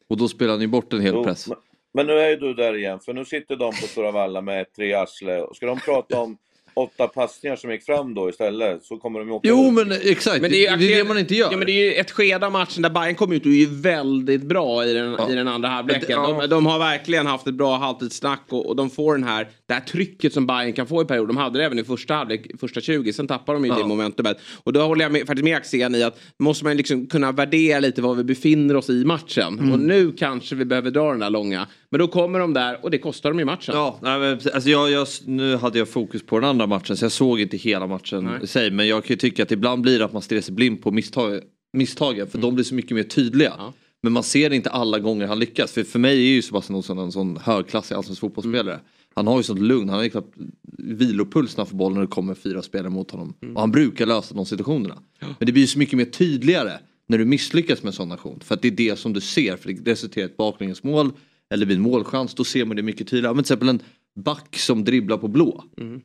Och 0.08 0.16
då 0.16 0.28
spelar 0.28 0.52
han 0.52 0.60
ju 0.60 0.66
bort 0.66 0.92
en 0.92 1.00
hel 1.00 1.14
Jo, 1.14 1.24
press. 1.24 1.48
Men, 1.48 1.58
men 1.94 2.06
nu 2.06 2.12
är 2.12 2.28
ju 2.28 2.36
du 2.36 2.54
där 2.54 2.76
igen, 2.76 3.00
för 3.00 3.12
nu 3.12 3.24
sitter 3.24 3.56
de 3.56 3.70
på 3.70 3.86
Stora 3.86 4.10
Valla 4.10 4.40
med 4.40 4.72
tre 4.72 4.94
arsle. 4.94 5.40
Och 5.40 5.56
Ska 5.56 5.66
de 5.66 5.80
prata 5.80 6.20
om 6.20 6.36
åtta 6.76 7.08
passningar 7.08 7.56
som 7.56 7.70
gick 7.70 7.82
fram 7.84 8.14
då 8.14 8.28
istället 8.30 8.84
så 8.84 8.96
kommer 8.96 9.18
de 9.18 9.28
ju 9.28 9.34
åka 9.34 9.48
Jo 9.48 9.66
ut. 9.68 9.72
men 9.74 9.92
exakt, 10.02 10.40
Men 10.42 10.50
det, 10.50 10.66
är 10.66 10.76
det, 10.76 10.84
ju- 10.84 10.92
är 10.92 10.98
det 10.98 11.04
man 11.08 11.18
inte 11.18 11.34
gör. 11.34 11.48
Ja, 11.50 11.56
men 11.56 11.66
det 11.66 11.72
är 11.72 11.84
ju 11.84 11.92
ett 11.94 12.10
skede 12.10 12.46
av 12.46 12.52
matchen 12.52 12.82
där 12.82 12.90
Bayern 12.90 13.14
kom 13.14 13.32
ut 13.32 13.46
och 13.46 13.52
är 13.52 13.56
ju 13.56 13.66
väldigt 13.80 14.42
bra 14.42 14.84
i 14.86 14.92
den, 14.92 15.30
i 15.30 15.34
den 15.34 15.48
andra 15.48 15.68
halvleken. 15.68 16.06
Ja. 16.10 16.36
De, 16.40 16.46
de 16.46 16.66
har 16.66 16.78
verkligen 16.78 17.26
haft 17.26 17.46
ett 17.46 17.54
bra 17.54 17.76
halvtidssnack 17.76 18.40
och, 18.48 18.66
och 18.66 18.76
de 18.76 18.90
får 18.90 19.14
den 19.14 19.24
här, 19.24 19.48
det 19.66 19.74
här 19.74 19.80
trycket 19.80 20.32
som 20.32 20.46
Bayern 20.46 20.72
kan 20.72 20.86
få 20.86 21.02
i 21.02 21.04
perioder. 21.04 21.26
De 21.26 21.36
hade 21.36 21.58
det 21.58 21.64
även 21.64 21.78
i 21.78 21.84
första 21.84 22.14
halvlek, 22.14 22.46
första 22.60 22.80
20, 22.80 23.12
sen 23.12 23.26
tappar 23.26 23.54
de 23.54 23.64
ju 23.64 23.70
Ja. 23.70 23.78
det 23.78 23.84
momentumet. 23.84 24.38
Och 24.64 24.72
då 24.72 24.80
håller 24.80 25.04
jag 25.04 25.12
med, 25.12 25.26
faktiskt 25.26 25.44
med 25.44 25.56
Axén 25.56 25.94
i 25.94 26.02
att 26.02 26.20
måste 26.38 26.64
man 26.64 26.76
liksom 26.76 27.06
kunna 27.06 27.32
värdera 27.32 27.80
lite 27.80 28.02
var 28.02 28.14
vi 28.14 28.24
befinner 28.24 28.76
oss 28.76 28.90
i 28.90 29.04
matchen. 29.04 29.58
Mm. 29.58 29.72
Och 29.72 29.78
nu 29.78 30.12
kanske 30.12 30.54
vi 30.54 30.64
behöver 30.64 30.90
dra 30.90 31.10
den 31.10 31.20
där 31.20 31.30
långa. 31.30 31.66
Men 31.90 31.98
då 32.00 32.06
kommer 32.08 32.38
de 32.38 32.54
där 32.54 32.78
och 32.84 32.90
det 32.90 32.98
kostar 32.98 33.30
dem 33.30 33.40
i 33.40 33.44
matchen. 33.44 33.74
Ja, 33.76 33.98
nej, 34.02 34.18
men, 34.18 34.32
alltså 34.54 34.70
jag, 34.70 34.90
jag, 34.90 35.06
nu 35.26 35.56
hade 35.56 35.78
jag 35.78 35.88
fokus 35.88 36.26
på 36.26 36.40
den 36.40 36.48
andra 36.50 36.63
matchen 36.66 36.96
så 36.96 37.04
jag 37.04 37.12
såg 37.12 37.40
inte 37.40 37.56
hela 37.56 37.86
matchen 37.86 38.24
Nej. 38.24 38.40
i 38.42 38.46
sig. 38.46 38.70
Men 38.70 38.88
jag 38.88 39.04
kan 39.04 39.14
ju 39.14 39.18
tycka 39.18 39.42
att 39.42 39.52
ibland 39.52 39.82
blir 39.82 39.98
det 39.98 40.04
att 40.04 40.12
man 40.12 40.22
stirrar 40.22 40.40
sig 40.40 40.54
blind 40.54 40.82
på 40.82 40.90
misstag, 40.90 41.40
misstagen 41.72 42.26
för 42.26 42.38
de 42.38 42.54
blir 42.54 42.64
så 42.64 42.74
mycket 42.74 42.90
mer 42.90 43.02
tydliga. 43.02 43.72
Men 44.02 44.12
man 44.12 44.22
ser 44.22 44.52
inte 44.52 44.70
alla 44.70 44.98
gånger 44.98 45.26
han 45.26 45.38
lyckas. 45.38 45.72
För 45.72 45.84
för 45.84 45.98
mig 45.98 46.18
är 46.18 46.34
ju 46.34 46.42
Sebastian 46.42 46.76
Olsson 46.76 46.98
en 46.98 47.12
sån 47.12 47.36
högklassig 47.36 47.94
allsvensk 47.94 48.20
fotbollsspelare. 48.20 48.80
Han 49.14 49.26
har 49.26 49.36
ju 49.36 49.42
sånt 49.42 49.60
lugn, 49.60 49.88
han 49.88 49.98
har 49.98 50.04
ju 50.04 50.10
knappt 50.10 50.34
vilopuls 50.78 51.56
när 51.56 51.64
han 51.64 51.70
får 51.70 51.76
bollen 51.76 51.94
när 51.94 52.00
det 52.00 52.06
kommer 52.06 52.34
fyra 52.34 52.62
spelare 52.62 52.90
mot 52.90 53.10
honom. 53.10 53.34
Och 53.54 53.60
han 53.60 53.70
brukar 53.70 54.06
lösa 54.06 54.34
de 54.34 54.46
situationerna. 54.46 54.98
Men 55.20 55.46
det 55.46 55.52
blir 55.52 55.62
ju 55.62 55.66
så 55.66 55.78
mycket 55.78 55.96
mer 55.96 56.04
tydligare 56.04 56.72
när 57.06 57.18
du 57.18 57.24
misslyckas 57.24 57.82
med 57.82 57.88
en 57.88 57.92
sån 57.92 58.12
aktion. 58.12 58.40
För 58.40 58.54
att 58.54 58.62
det 58.62 58.68
är 58.68 58.72
det 58.72 58.98
som 58.98 59.12
du 59.12 59.20
ser, 59.20 59.56
för 59.56 59.72
det 59.72 59.90
resulterar 59.90 60.24
i 60.24 60.30
ett 60.30 60.36
baklängesmål 60.36 61.12
eller 61.50 61.66
vid 61.66 61.76
en 61.76 61.82
målchans, 61.82 62.34
då 62.34 62.44
ser 62.44 62.64
man 62.64 62.76
det 62.76 62.82
mycket 62.82 63.08
tydligare. 63.08 63.34
Men 63.34 63.44
till 63.44 63.52
exempel 63.52 63.68
en 63.68 63.80
back 64.14 64.56
som 64.56 64.84
dribblar 64.84 65.16
på 65.16 65.28
blå 65.28 65.64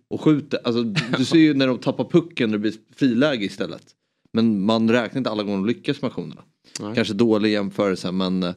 och 0.10 0.22
skjuter. 0.22 0.60
Alltså, 0.64 0.84
du 1.18 1.26
ser 1.26 1.38
ju 1.38 1.54
när 1.54 1.68
de 1.68 1.78
tappar 1.78 2.04
pucken 2.04 2.50
när 2.50 2.58
det 2.58 2.62
blir 2.62 2.74
friläge 2.96 3.46
istället. 3.46 3.84
Men 4.34 4.66
man 4.66 4.92
räknar 4.92 5.18
inte 5.18 5.30
alla 5.30 5.44
gånger 5.44 5.58
de 5.58 5.66
lyckas 5.66 6.02
med 6.02 6.10
aktionerna. 6.10 6.44
Nej. 6.80 6.96
Kanske 6.96 7.14
dålig 7.14 7.52
jämförelse 7.52 8.12
men 8.12 8.44
eh, 8.44 8.54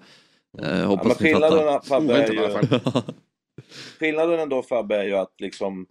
Ja, 0.59 0.85
hoppas 0.85 1.21
men 1.21 1.33
ni 1.33 1.41
fattar. 1.41 1.81
Fabbe, 1.81 2.15
är 2.15 2.33
ju, 2.33 2.79
skillnaden 3.99 4.41
ändå 4.41 4.63
Fabbe 4.63 4.97
är 4.97 5.05
ju 5.05 5.17
att 5.17 5.35
liksom 5.39 5.87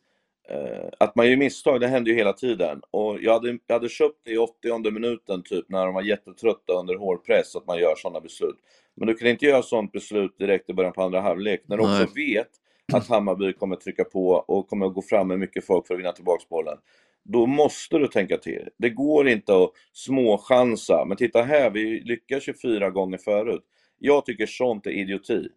eh, 0.49 0.89
att 0.99 1.15
man 1.15 1.29
gör 1.29 1.37
misstag, 1.37 1.81
det 1.81 1.87
händer 1.87 2.11
ju 2.11 2.17
hela 2.17 2.33
tiden. 2.33 2.81
Och 2.91 3.17
jag 3.21 3.33
hade, 3.33 3.57
jag 3.67 3.75
hade 3.75 3.89
köpt 3.89 4.19
det 4.25 4.31
i 4.31 4.37
80 4.37 4.91
minuten 4.91 5.43
typ 5.43 5.65
när 5.69 5.85
de 5.85 5.95
var 5.95 6.01
jättetrötta 6.01 6.73
under 6.73 6.95
hård 6.95 7.25
press, 7.25 7.55
att 7.55 7.67
man 7.67 7.79
gör 7.79 7.95
sådana 7.97 8.19
beslut. 8.19 8.55
Men 8.95 9.07
du 9.07 9.13
kan 9.13 9.27
inte 9.27 9.45
göra 9.45 9.63
sånt 9.63 9.91
beslut 9.91 10.37
direkt 10.37 10.69
i 10.69 10.73
början 10.73 10.93
på 10.93 11.03
andra 11.03 11.21
halvlek 11.21 11.63
när 11.67 11.77
du 11.77 11.83
Nej. 11.83 12.03
också 12.03 12.13
vet 12.15 12.49
att 12.93 13.07
Hammarby 13.07 13.53
kommer 13.53 13.75
trycka 13.75 14.03
på 14.03 14.29
och 14.29 14.67
kommer 14.67 14.85
att 14.85 14.93
gå 14.93 15.01
fram 15.01 15.27
med 15.27 15.39
mycket 15.39 15.65
folk 15.65 15.87
för 15.87 15.93
att 15.93 15.99
vinna 15.99 16.11
tillbaka 16.11 16.43
bollen. 16.49 16.77
Då 17.23 17.45
måste 17.45 17.97
du 17.97 18.07
tänka 18.07 18.37
till. 18.37 18.69
Det 18.77 18.89
går 18.89 19.27
inte 19.27 19.55
att 19.55 19.71
småchansa. 19.93 21.05
Men 21.07 21.17
titta 21.17 21.43
här, 21.43 21.69
vi 21.69 22.01
lyckas 22.01 22.43
24 22.43 22.89
gånger 22.89 23.17
förut. 23.17 23.61
Jag 23.97 24.25
tycker 24.25 24.45
sånt 24.45 24.87
är 24.87 24.91
idioti. 24.91 25.47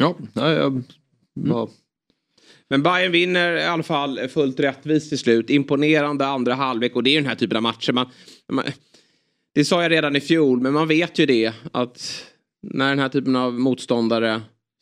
Ja, 0.00 0.16
nej, 0.34 0.52
jag... 0.52 0.82
Ja. 1.34 1.68
Men 2.68 2.82
Bayern 2.82 3.12
vinner 3.12 3.56
i 3.56 3.64
alla 3.64 3.82
fall 3.82 4.28
fullt 4.28 4.60
rättvist 4.60 5.08
till 5.08 5.18
slut. 5.18 5.50
Imponerande 5.50 6.26
andra 6.26 6.54
halvlek 6.54 6.96
och 6.96 7.02
det 7.02 7.10
är 7.10 7.12
ju 7.12 7.20
den 7.20 7.28
här 7.28 7.36
typen 7.36 7.56
av 7.56 7.62
matcher. 7.62 7.92
Man, 7.92 8.06
man, 8.48 8.64
det 9.54 9.64
sa 9.64 9.82
jag 9.82 9.90
redan 9.90 10.16
i 10.16 10.20
fjol, 10.20 10.60
men 10.60 10.72
man 10.72 10.88
vet 10.88 11.18
ju 11.18 11.26
det 11.26 11.52
att 11.72 12.24
när 12.62 12.88
den 12.88 12.98
här 12.98 13.08
typen 13.08 13.36
av 13.36 13.52
motståndare 13.60 14.40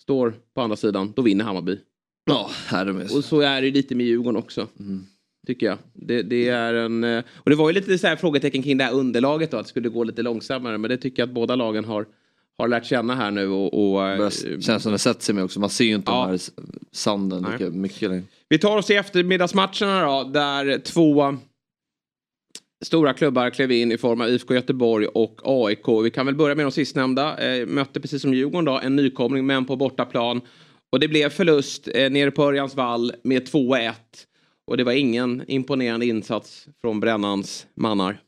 står 0.08 0.34
på 0.54 0.60
andra 0.60 0.76
sidan, 0.76 1.12
då 1.16 1.22
vinner 1.22 1.44
Hammarby. 1.44 1.78
Ja, 2.24 2.50
det 2.84 3.14
Och 3.16 3.24
så 3.24 3.40
är 3.40 3.62
det 3.62 3.70
lite 3.70 3.94
med 3.94 4.06
Djurgården 4.06 4.36
också. 4.36 4.66
Tycker 5.46 5.66
jag. 5.66 5.78
Det, 5.92 6.22
det 6.22 6.48
är 6.48 6.74
en, 6.74 7.04
eh, 7.04 7.24
och 7.36 7.50
det 7.50 7.56
var 7.56 7.68
ju 7.68 7.74
lite 7.74 7.98
så 7.98 8.06
här 8.06 8.16
frågetecken 8.16 8.62
kring 8.62 8.78
det 8.78 8.84
här 8.84 8.92
underlaget 8.92 9.50
då, 9.50 9.56
att 9.56 9.64
det 9.64 9.68
skulle 9.68 9.88
gå 9.88 10.04
lite 10.04 10.22
långsammare. 10.22 10.78
Men 10.78 10.90
det 10.90 10.96
tycker 10.96 11.22
jag 11.22 11.28
att 11.28 11.34
båda 11.34 11.56
lagen 11.56 11.84
har, 11.84 12.06
har 12.58 12.68
lärt 12.68 12.86
känna 12.86 13.14
här 13.14 13.30
nu. 13.30 13.48
Och, 13.48 13.94
och, 13.94 14.08
eh, 14.08 14.30
känns 14.60 14.82
som 14.82 14.92
det 14.92 14.98
sätter 14.98 15.22
sig 15.22 15.34
med 15.34 15.44
också. 15.44 15.60
Man 15.60 15.70
ser 15.70 15.84
ju 15.84 15.94
inte 15.94 16.10
Ja. 16.10 16.24
de 16.24 16.30
här 16.30 16.40
sanden 16.92 17.46
lika 17.52 17.70
mycket 17.70 18.08
längre. 18.10 18.22
Vi 18.48 18.58
tar 18.58 18.76
oss 18.76 18.86
till 18.86 18.96
eftermiddagsmatcherna 18.96 20.04
då, 20.06 20.30
där 20.30 20.78
två 20.78 21.38
stora 22.84 23.12
klubbar 23.12 23.50
klev 23.50 23.72
in 23.72 23.92
i 23.92 23.98
form 23.98 24.20
av 24.20 24.28
IFK 24.28 24.54
Göteborg 24.54 25.06
och 25.06 25.40
AIK. 25.44 25.88
Vi 26.04 26.10
kan 26.10 26.26
väl 26.26 26.34
börja 26.34 26.54
med 26.54 26.66
de 26.66 26.72
sistnämnda. 26.72 27.38
Eh, 27.38 27.66
mötte 27.66 28.00
precis 28.00 28.22
som 28.22 28.34
Djurgården 28.34 28.64
då 28.64 28.78
en 28.78 28.96
nykomling 28.96 29.46
men 29.46 29.64
på 29.64 29.76
bortaplan. 29.76 30.40
Och 30.92 31.00
det 31.00 31.08
blev 31.08 31.28
förlust 31.28 31.88
eh, 31.94 32.10
nere 32.10 32.30
på 32.30 32.42
Örjans 32.42 32.74
vall 32.74 33.12
med 33.22 33.48
2-1. 33.48 33.92
Och 34.66 34.76
det 34.76 34.84
var 34.84 34.92
ingen 34.92 35.44
imponerande 35.48 36.06
insats 36.06 36.68
från 36.80 37.00
Brännans 37.00 37.66
mannar. 37.74 38.20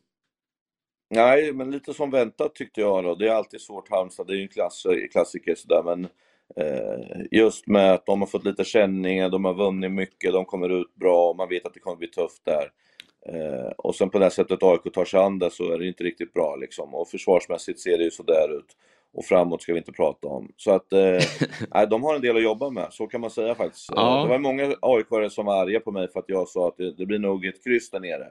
Nej, 1.14 1.52
men 1.52 1.70
lite 1.70 1.94
som 1.94 2.10
väntat 2.10 2.54
tyckte 2.54 2.80
jag 2.80 3.04
då. 3.04 3.14
Det 3.14 3.28
är 3.28 3.32
alltid 3.32 3.60
svårt 3.60 3.90
Halmstad, 3.90 4.26
det 4.26 4.32
är 4.32 4.36
ju 4.36 4.42
en 4.42 4.48
klass, 4.48 4.86
klassiker 5.12 5.54
sådär 5.54 5.82
men 5.82 6.04
eh, 6.56 7.26
just 7.30 7.66
med 7.66 7.92
att 7.92 8.06
de 8.06 8.20
har 8.20 8.26
fått 8.26 8.44
lite 8.44 8.64
känningar, 8.64 9.28
de 9.28 9.44
har 9.44 9.54
vunnit 9.54 9.92
mycket, 9.92 10.32
de 10.32 10.44
kommer 10.44 10.80
ut 10.80 10.94
bra 10.94 11.30
och 11.30 11.36
man 11.36 11.48
vet 11.48 11.66
att 11.66 11.74
det 11.74 11.80
kommer 11.80 11.96
bli 11.96 12.08
tufft 12.08 12.44
där. 12.44 12.70
Eh, 13.28 13.70
och 13.76 13.94
sen 13.94 14.10
på 14.10 14.18
det 14.18 14.30
sättet 14.30 14.62
AIK 14.62 14.92
tar 14.94 15.04
sig 15.04 15.20
an 15.20 15.38
det 15.38 15.50
så 15.50 15.72
är 15.72 15.78
det 15.78 15.86
inte 15.88 16.04
riktigt 16.04 16.32
bra 16.32 16.56
liksom. 16.56 16.94
Och 16.94 17.08
försvarsmässigt 17.08 17.80
ser 17.80 17.98
det 17.98 18.04
ju 18.04 18.10
sådär 18.10 18.58
ut. 18.58 18.76
Och 19.12 19.24
framåt 19.24 19.62
ska 19.62 19.72
vi 19.72 19.78
inte 19.78 19.92
prata 19.92 20.28
om. 20.28 20.52
Så 20.56 20.70
att, 20.70 20.92
eh, 20.92 21.86
de 21.90 22.02
har 22.02 22.14
en 22.14 22.20
del 22.20 22.36
att 22.36 22.42
jobba 22.42 22.70
med, 22.70 22.86
så 22.90 23.06
kan 23.06 23.20
man 23.20 23.30
säga 23.30 23.54
faktiskt. 23.54 23.90
Ja. 23.94 24.16
Eh, 24.18 24.22
Det 24.22 24.28
var 24.28 24.38
många 24.38 24.74
aik 24.82 25.32
som 25.32 25.46
var 25.46 25.62
arga 25.62 25.80
på 25.80 25.90
mig 25.92 26.08
för 26.12 26.20
att 26.20 26.28
jag 26.28 26.48
sa 26.48 26.68
att 26.68 26.76
det, 26.76 26.92
det 26.92 27.06
blir 27.06 27.18
nog 27.18 27.46
ett 27.46 27.64
kryss 27.64 27.90
där 27.90 28.00
nere. 28.00 28.26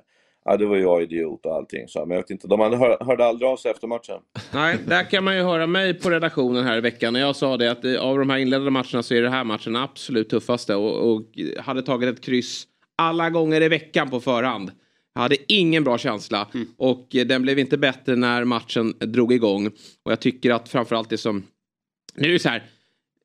Ja, 0.46 0.58
det 0.58 0.66
var 0.66 0.78
jag 0.78 1.04
idiot 1.04 1.46
och 1.46 1.56
allting. 1.56 1.88
Så, 1.88 2.00
men 2.00 2.10
jag 2.16 2.22
vet 2.24 2.30
inte, 2.30 2.48
de 2.48 2.60
hör, 2.60 3.06
hörde 3.06 3.26
aldrig 3.26 3.50
av 3.50 3.58
sig 3.58 3.72
efter 3.72 3.88
matchen. 3.88 4.20
Nej, 4.54 4.78
där 4.88 5.04
kan 5.04 5.24
man 5.24 5.36
ju 5.36 5.44
höra 5.44 5.68
mig 5.68 5.94
på 6.00 6.10
redaktionen 6.10 6.64
här 6.64 6.78
i 6.78 6.82
veckan. 6.82 7.14
När 7.14 7.20
jag 7.20 7.36
sa 7.36 7.58
det 7.58 7.72
att 7.72 7.86
eh, 7.86 8.02
av 8.02 8.20
de 8.20 8.30
här 8.30 8.38
inledande 8.38 8.72
matcherna 8.72 9.04
så 9.04 9.14
är 9.14 9.22
det 9.22 9.30
här 9.30 9.44
matchen 9.44 9.76
absolut 9.76 10.30
tuffaste. 10.30 10.76
Och, 10.76 11.12
och 11.12 11.22
hade 11.58 11.82
tagit 11.82 12.10
ett 12.10 12.24
kryss 12.26 12.68
alla 13.00 13.30
gånger 13.30 13.62
i 13.62 13.68
veckan 13.68 14.10
på 14.10 14.20
förhand. 14.20 14.72
Jag 15.14 15.22
hade 15.22 15.54
ingen 15.54 15.84
bra 15.84 15.98
känsla. 15.98 16.48
Och 16.78 17.16
eh, 17.16 17.28
den 17.28 17.42
blev 17.42 17.60
inte 17.60 17.78
bättre 17.78 18.16
när 18.16 18.44
matchen 18.44 18.94
drog 19.00 19.34
igång. 19.34 19.68
Och 20.04 20.12
jag 20.12 20.20
tycker 20.20 20.52
att 20.52 20.70
framförallt 20.70 21.10
det 21.10 21.18
som... 21.18 21.44
Nu 22.16 22.28
är 22.28 22.34
det 22.34 22.40
så 22.40 22.50
här. 22.50 22.64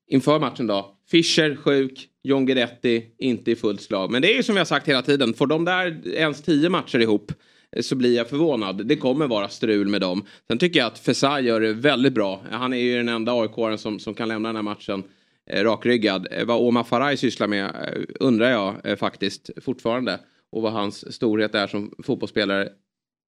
Inför 0.06 0.38
matchen 0.38 0.66
då. 0.66 0.96
Fischer 1.10 1.56
sjuk. 1.56 2.08
John 2.22 2.46
Guidetti 2.46 3.04
inte 3.18 3.50
i 3.50 3.56
fullt 3.56 3.82
slag. 3.82 4.10
Men 4.10 4.22
det 4.22 4.32
är 4.32 4.36
ju 4.36 4.42
som 4.42 4.56
har 4.56 4.64
sagt 4.64 4.88
hela 4.88 5.02
tiden. 5.02 5.34
Får 5.34 5.46
de 5.46 5.64
där 5.64 6.08
ens 6.08 6.42
tio 6.42 6.68
matcher 6.68 6.98
ihop 6.98 7.32
eh, 7.76 7.82
så 7.82 7.96
blir 7.96 8.16
jag 8.16 8.28
förvånad. 8.28 8.86
Det 8.86 8.96
kommer 8.96 9.26
vara 9.26 9.48
strul 9.48 9.88
med 9.88 10.00
dem. 10.00 10.24
Sen 10.48 10.58
tycker 10.58 10.80
jag 10.80 10.86
att 10.86 10.98
Fesai 10.98 11.42
gör 11.42 11.60
det 11.60 11.72
väldigt 11.72 12.14
bra. 12.14 12.42
Han 12.50 12.72
är 12.72 12.78
ju 12.78 12.96
den 12.96 13.08
enda 13.08 13.32
aik 13.32 13.80
som, 13.80 13.98
som 13.98 14.14
kan 14.14 14.28
lämna 14.28 14.48
den 14.48 14.56
här 14.56 14.62
matchen 14.62 15.02
Eh, 15.50 15.64
rakryggad. 15.64 16.28
Eh, 16.30 16.44
vad 16.44 16.60
Omar 16.60 16.84
Faraj 16.84 17.16
sysslar 17.16 17.46
med 17.46 17.64
eh, 17.64 18.02
undrar 18.20 18.50
jag 18.50 18.98
faktiskt 18.98 19.50
fortfarande. 19.62 20.20
Och 20.52 20.62
vad 20.62 20.72
hans 20.72 21.14
storhet 21.14 21.54
är 21.54 21.66
som 21.66 21.94
fotbollsspelare. 22.02 22.68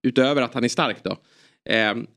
Utöver 0.02 0.42
att 0.42 0.54
han 0.54 0.64
är 0.64 0.68
stark 0.68 0.96
då. 1.02 1.16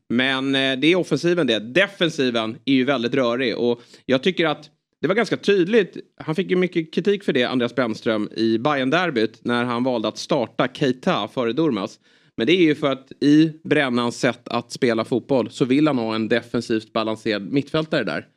Men 0.10 0.52
det 0.52 0.88
är 0.88 0.96
offensiven 0.96 1.48
det. 1.48 1.60
Defensiven 1.60 2.58
är 2.66 2.74
ju 2.74 2.84
väldigt 2.84 3.14
rörig. 3.14 3.58
Och 3.58 3.82
jag 4.06 4.24
tycker 4.24 4.46
att 4.46 4.70
det 5.02 5.08
var 5.08 5.16
ganska 5.16 5.38
tydligt. 5.38 5.98
Han 6.18 6.36
fick 6.36 6.50
ju 6.50 6.56
mycket 6.56 6.94
kritik 6.94 7.24
för 7.24 7.34
det, 7.34 7.44
Andreas 7.44 7.76
Brännström, 7.76 8.30
i 8.36 8.58
bayern 8.58 8.90
derbyt 8.90 9.46
när 9.46 9.64
han 9.64 9.84
valde 9.84 10.08
att 10.08 10.18
starta 10.18 10.68
Keita 10.74 11.28
före 11.28 11.54
Durmaz. 11.54 12.00
Men 12.38 12.48
det 12.48 12.54
är 12.54 12.64
ju 12.64 12.76
för 12.76 12.92
att 12.92 13.12
i 13.22 13.54
Brännans 13.64 14.20
sätt 14.20 14.48
att 14.48 14.72
spela 14.72 15.06
fotboll 15.06 15.50
så 15.50 15.66
vill 15.66 15.88
han 15.88 15.98
ha 15.98 16.16
en 16.16 16.30
defensivt 16.30 16.94
balanserad 16.94 17.52
mittfältare 17.52 18.04
där. 18.04 18.28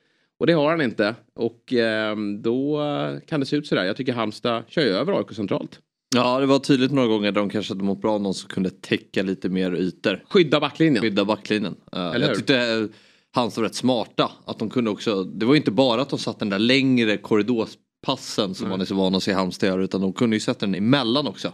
Och 0.43 0.47
det 0.47 0.53
har 0.53 0.71
han 0.71 0.81
inte. 0.81 1.15
Och 1.35 1.73
eh, 1.73 2.17
då 2.41 2.81
kan 3.27 3.41
det 3.41 3.47
se 3.47 3.57
ut 3.57 3.67
sådär. 3.67 3.85
Jag 3.85 3.97
tycker 3.97 4.13
Halmstad 4.13 4.65
kör 4.69 4.83
ju 4.83 4.89
över 4.89 5.13
AIK 5.19 5.33
centralt. 5.33 5.81
Ja, 6.15 6.41
det 6.41 6.47
var 6.47 6.59
tydligt 6.59 6.93
några 6.93 7.09
gånger 7.09 7.33
där 7.33 7.41
de 7.41 7.51
kanske 7.51 7.75
hade 7.75 7.85
mått 7.85 8.01
bra 8.01 8.19
någon 8.19 8.35
som 8.35 8.49
kunde 8.49 8.71
täcka 8.71 9.23
lite 9.23 9.49
mer 9.49 9.75
ytor. 9.75 10.25
Skydda 10.29 10.61
backlinjen. 10.61 11.03
Skydda 11.03 11.25
backlinjen. 11.25 11.77
Uh, 11.97 12.01
Eller 12.01 12.19
hur? 12.19 12.27
jag 12.27 12.37
tyckte 12.37 12.75
uh, 12.75 12.89
Halmstad 13.33 13.63
var 13.63 13.69
rätt 13.69 13.75
smarta. 13.75 14.31
Att 14.45 14.59
de 14.59 14.71
kunde 14.71 14.91
också, 14.91 15.25
det 15.25 15.47
var 15.47 15.55
ju 15.55 15.59
inte 15.59 15.71
bara 15.71 16.03
att 16.03 16.11
de 16.11 16.19
satte 16.19 16.39
den 16.39 16.51
där 16.51 16.59
längre 16.59 17.17
korridorspassen 17.17 18.55
som 18.55 18.65
Nej. 18.65 18.71
man 18.71 18.81
är 18.81 18.85
så 18.85 18.95
van 18.95 19.15
att 19.15 19.23
se 19.23 19.33
Halmstad 19.33 19.69
göra 19.69 19.83
utan 19.83 20.01
de 20.01 20.13
kunde 20.13 20.37
ju 20.37 20.41
sätta 20.41 20.67
den 20.67 20.75
emellan 20.75 21.27
också. 21.27 21.53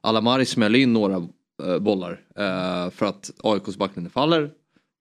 Alamari 0.00 0.44
smäller 0.44 0.78
in 0.78 0.92
några 0.92 1.28
eh, 1.64 1.78
bollar 1.78 2.20
eh, 2.36 2.90
för 2.90 3.06
att 3.06 3.30
AIKs 3.42 3.76
backlinje 3.76 4.10
faller 4.10 4.50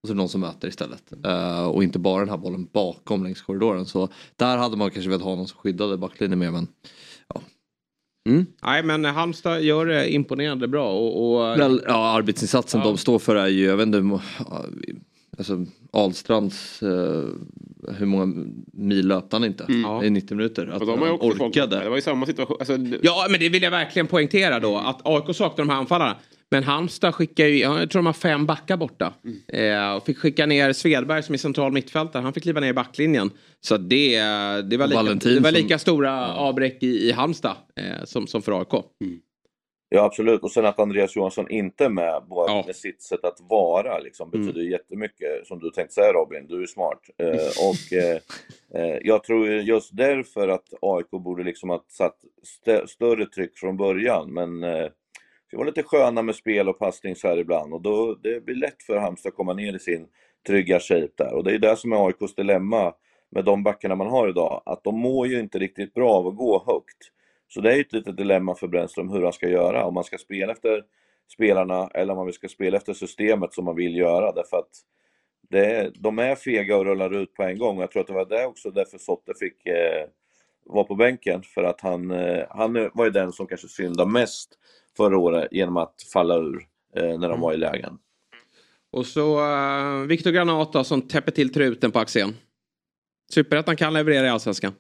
och 0.06 0.08
så 0.08 0.14
är 0.14 0.16
det 0.16 0.22
någon 0.22 0.30
som 0.30 0.42
möter 0.42 0.68
istället. 0.68 1.04
Eh, 1.26 1.66
och 1.68 1.84
inte 1.84 2.00
bara 2.00 2.20
den 2.20 2.30
här 2.30 2.38
bollen 2.38 2.68
bakom 2.74 3.24
längs 3.24 3.42
korridoren. 3.42 3.86
Så 3.86 4.10
där 4.36 4.58
hade 4.58 4.78
man 4.78 4.92
kanske 4.92 5.10
velat 5.10 5.24
ha 5.26 5.36
någon 5.36 5.48
som 5.48 5.58
skyddade 5.60 5.98
backlinjen 5.98 6.40
mer 6.40 6.52
men 6.52 6.68
Mm. 8.30 8.46
Nej 8.64 8.84
men 8.84 9.06
Halmstad 9.06 9.62
gör 9.62 9.86
det 9.86 10.10
imponerande 10.14 10.68
bra. 10.68 10.92
Och, 10.92 11.36
och... 11.36 11.60
Väl, 11.60 11.82
ja, 11.88 12.12
arbetsinsatsen 12.18 12.82
Ja. 12.82 12.88
de 12.88 12.98
står 12.98 13.20
för 13.20 13.36
är 13.36 13.48
ju, 13.48 13.66
jag 13.66 13.78
vet 13.78 13.88
inte, 13.88 14.20
alltså 15.38 15.66
Ahlstrands, 15.94 16.84
eh, 16.84 17.24
hur 17.98 18.06
många 18.06 18.46
mil 18.74 19.08
löpte 19.08 19.36
han 19.36 19.44
inte? 19.44 19.64
Mm. 19.64 20.04
I 20.04 20.10
90 20.10 20.38
minuter. 20.38 20.68
Att 20.68 20.82
Och 20.82 20.88
de 20.88 21.00
har 21.02 21.10
också 21.10 21.28
folk, 21.28 21.42
orkade. 21.42 21.80
det 21.84 21.90
var 21.90 21.96
ju 21.96 22.02
samma 22.02 22.26
situation. 22.26 22.58
Alltså, 22.60 22.78
Ja, 23.02 23.28
men 23.30 23.40
det 23.40 23.50
vill 23.50 23.64
jag 23.64 23.72
verkligen 23.72 24.08
poängtera 24.08 24.60
då. 24.60 24.78
Att 24.78 25.02
AIK 25.04 25.36
saknar 25.36 25.66
de 25.66 25.70
här 25.72 25.78
anfallarna. 25.80 26.16
Men 26.52 26.64
Halmstad 26.64 27.16
skickar 27.16 27.46
ju, 27.46 27.60
jag 27.60 27.90
tror 27.90 28.00
de 28.02 28.06
har 28.06 28.14
fem 28.14 28.46
backar 28.46 28.78
borta. 28.78 29.14
Eh, 29.54 29.96
och 29.96 30.06
fick 30.06 30.18
skicka 30.18 30.46
ner 30.46 30.74
Svedberg 30.74 31.24
som 31.24 31.34
är 31.34 31.38
central 31.38 31.72
mittfältare. 31.72 32.24
Han 32.24 32.34
fick 32.34 32.44
kliva 32.44 32.60
ner 32.60 32.70
i 32.70 32.74
backlinjen. 32.74 33.32
Så 33.62 33.78
det, 33.78 34.20
det 34.62 34.78
var 34.78 34.88
lika, 34.88 34.96
Valentin 34.98 35.36
det 35.36 35.40
var 35.40 35.52
som- 35.52 35.62
lika 35.62 35.78
stora 35.80 36.34
avbräck 36.36 36.84
i, 36.84 37.10
i 37.10 37.12
Halmstad 37.12 37.56
eh, 37.76 38.04
som, 38.06 38.28
som 38.28 38.42
för 38.42 38.60
AIK. 38.60 38.86
Ja, 39.90 40.04
absolut. 40.04 40.42
Och 40.44 40.52
sen 40.52 40.66
att 40.66 40.80
Andreas 40.80 41.16
Johansson 41.16 41.52
inte 41.52 41.86
är 41.86 41.90
med, 41.90 42.24
bara 42.30 42.66
med 42.66 42.76
sitt 42.76 43.02
sätt 43.02 43.26
att 43.26 43.38
vara, 43.50 44.00
liksom, 44.00 44.32
Mm. 44.34 44.48
betyder 44.48 44.70
jättemycket. 44.72 45.48
Som 45.48 45.60
du 45.60 45.70
tänkte 45.70 45.94
säga 45.94 46.14
Robin, 46.14 46.48
du 46.48 46.62
är 46.64 46.68
smart. 46.68 47.00
Eh, 47.18 47.68
och 47.70 47.94
eh, 48.04 48.16
eh, 48.84 48.98
jag 49.04 49.24
tror 49.24 49.48
ju 49.48 49.62
just 49.62 49.90
därför 49.98 50.48
att 50.48 50.66
AIK 50.82 51.10
borde 51.12 51.44
liksom 51.44 51.70
ha 51.70 51.84
satt 51.90 52.18
st 52.44 52.88
större 52.88 53.26
tryck 53.26 53.58
från 53.58 53.78
början. 53.78 54.34
Men 54.34 54.64
eh, 54.64 54.88
det 55.56 55.60
var 55.60 55.66
lite 55.66 55.84
sköna 55.84 56.22
med 56.22 56.36
spel 56.36 56.70
och 56.70 56.80
passning 56.80 57.16
så 57.16 57.28
här 57.28 57.38
ibland. 57.38 57.74
Och 57.74 57.82
då, 57.82 58.16
det 58.16 58.46
blir 58.46 58.56
lätt 58.56 58.84
för 58.84 58.98
Halmstad 58.98 59.30
att 59.30 59.36
komma 59.36 59.54
ner 59.54 59.76
i 59.76 59.80
sin 59.80 60.08
trygga 60.48 60.80
shape 60.80 61.12
där. 61.16 61.34
Och 61.34 61.44
det 61.44 61.54
är 61.54 61.60
det 61.60 61.76
som 61.76 61.92
är 61.92 62.08
AIKs 62.08 62.36
dilemma 62.36 62.94
med 63.32 63.46
de 63.46 63.64
backarna 63.64 63.96
man 63.96 64.08
har 64.08 64.30
idag. 64.30 64.62
Att 64.66 64.84
de 64.84 65.00
mår 65.00 65.28
ju 65.28 65.40
inte 65.40 65.60
riktigt 65.60 65.94
bra 65.94 66.10
av 66.10 66.28
att 66.28 66.36
gå 66.36 66.64
högt. 66.68 66.98
Så 67.48 67.62
det 67.62 67.72
är 67.72 67.76
ju 67.76 67.82
ett 67.82 67.94
litet 67.94 68.18
dilemma 68.18 68.56
för 68.56 68.68
Brännström 68.68 69.10
hur 69.10 69.24
han 69.24 69.34
ska 69.34 69.50
göra. 69.50 69.86
Om 69.86 69.94
man 69.94 70.04
ska 70.04 70.18
spela 70.18 70.52
efter 70.52 70.84
spelarna 71.34 71.88
eller 71.94 72.14
om 72.14 72.26
man 72.26 72.34
ska 72.34 72.48
spela 72.48 72.78
efter 72.78 72.94
systemet 72.94 73.54
som 73.54 73.66
man 73.66 73.76
vill 73.76 73.96
göra. 73.96 74.32
Därför 74.32 74.58
att 74.58 74.72
det 75.50 75.92
de 75.96 76.20
är 76.20 76.36
fega 76.36 76.78
och 76.78 76.86
rullar 76.86 77.14
ut 77.14 77.34
på 77.34 77.44
en 77.44 77.58
gång. 77.58 77.80
Jag 77.80 77.92
tror 77.92 78.02
att 78.02 78.08
det 78.08 78.14
var 78.14 78.26
det 78.26 78.46
också 78.46 78.72
därför 78.72 78.98
Sotte 78.98 79.34
fick 79.40 79.66
eh, 79.66 80.08
vara 80.66 80.84
på 80.84 80.96
bänken. 80.96 81.44
För 81.44 81.64
att 81.64 81.82
han, 81.82 82.12
eh, 82.12 82.46
han 82.50 82.90
var 82.94 83.06
ju 83.06 83.12
den 83.12 83.32
som 83.32 83.48
kanske 83.48 83.68
syndade 83.68 84.12
mest 84.12 84.58
förra 84.98 85.18
året 85.18 85.48
genom 85.52 85.78
att 85.78 85.96
falla 86.14 86.36
ur 86.36 86.68
eh, 86.96 87.20
när 87.20 87.30
de 87.30 87.42
var 87.42 87.54
i 87.54 87.58
lägen. 87.58 87.98
Och 88.92 89.06
så 89.06 89.40
uh, 89.40 90.08
Viktor 90.08 90.32
Granat 90.32 90.74
då, 90.74 90.84
som 90.84 91.02
täpper 91.02 91.32
till 91.32 91.54
truten 91.54 91.92
på 91.92 92.00
Axén. 92.00 92.36
Superettan 93.34 93.76
kan 93.76 93.94
leverera 93.94 94.26
i 94.26 94.30
Allsvenskan. 94.30 94.74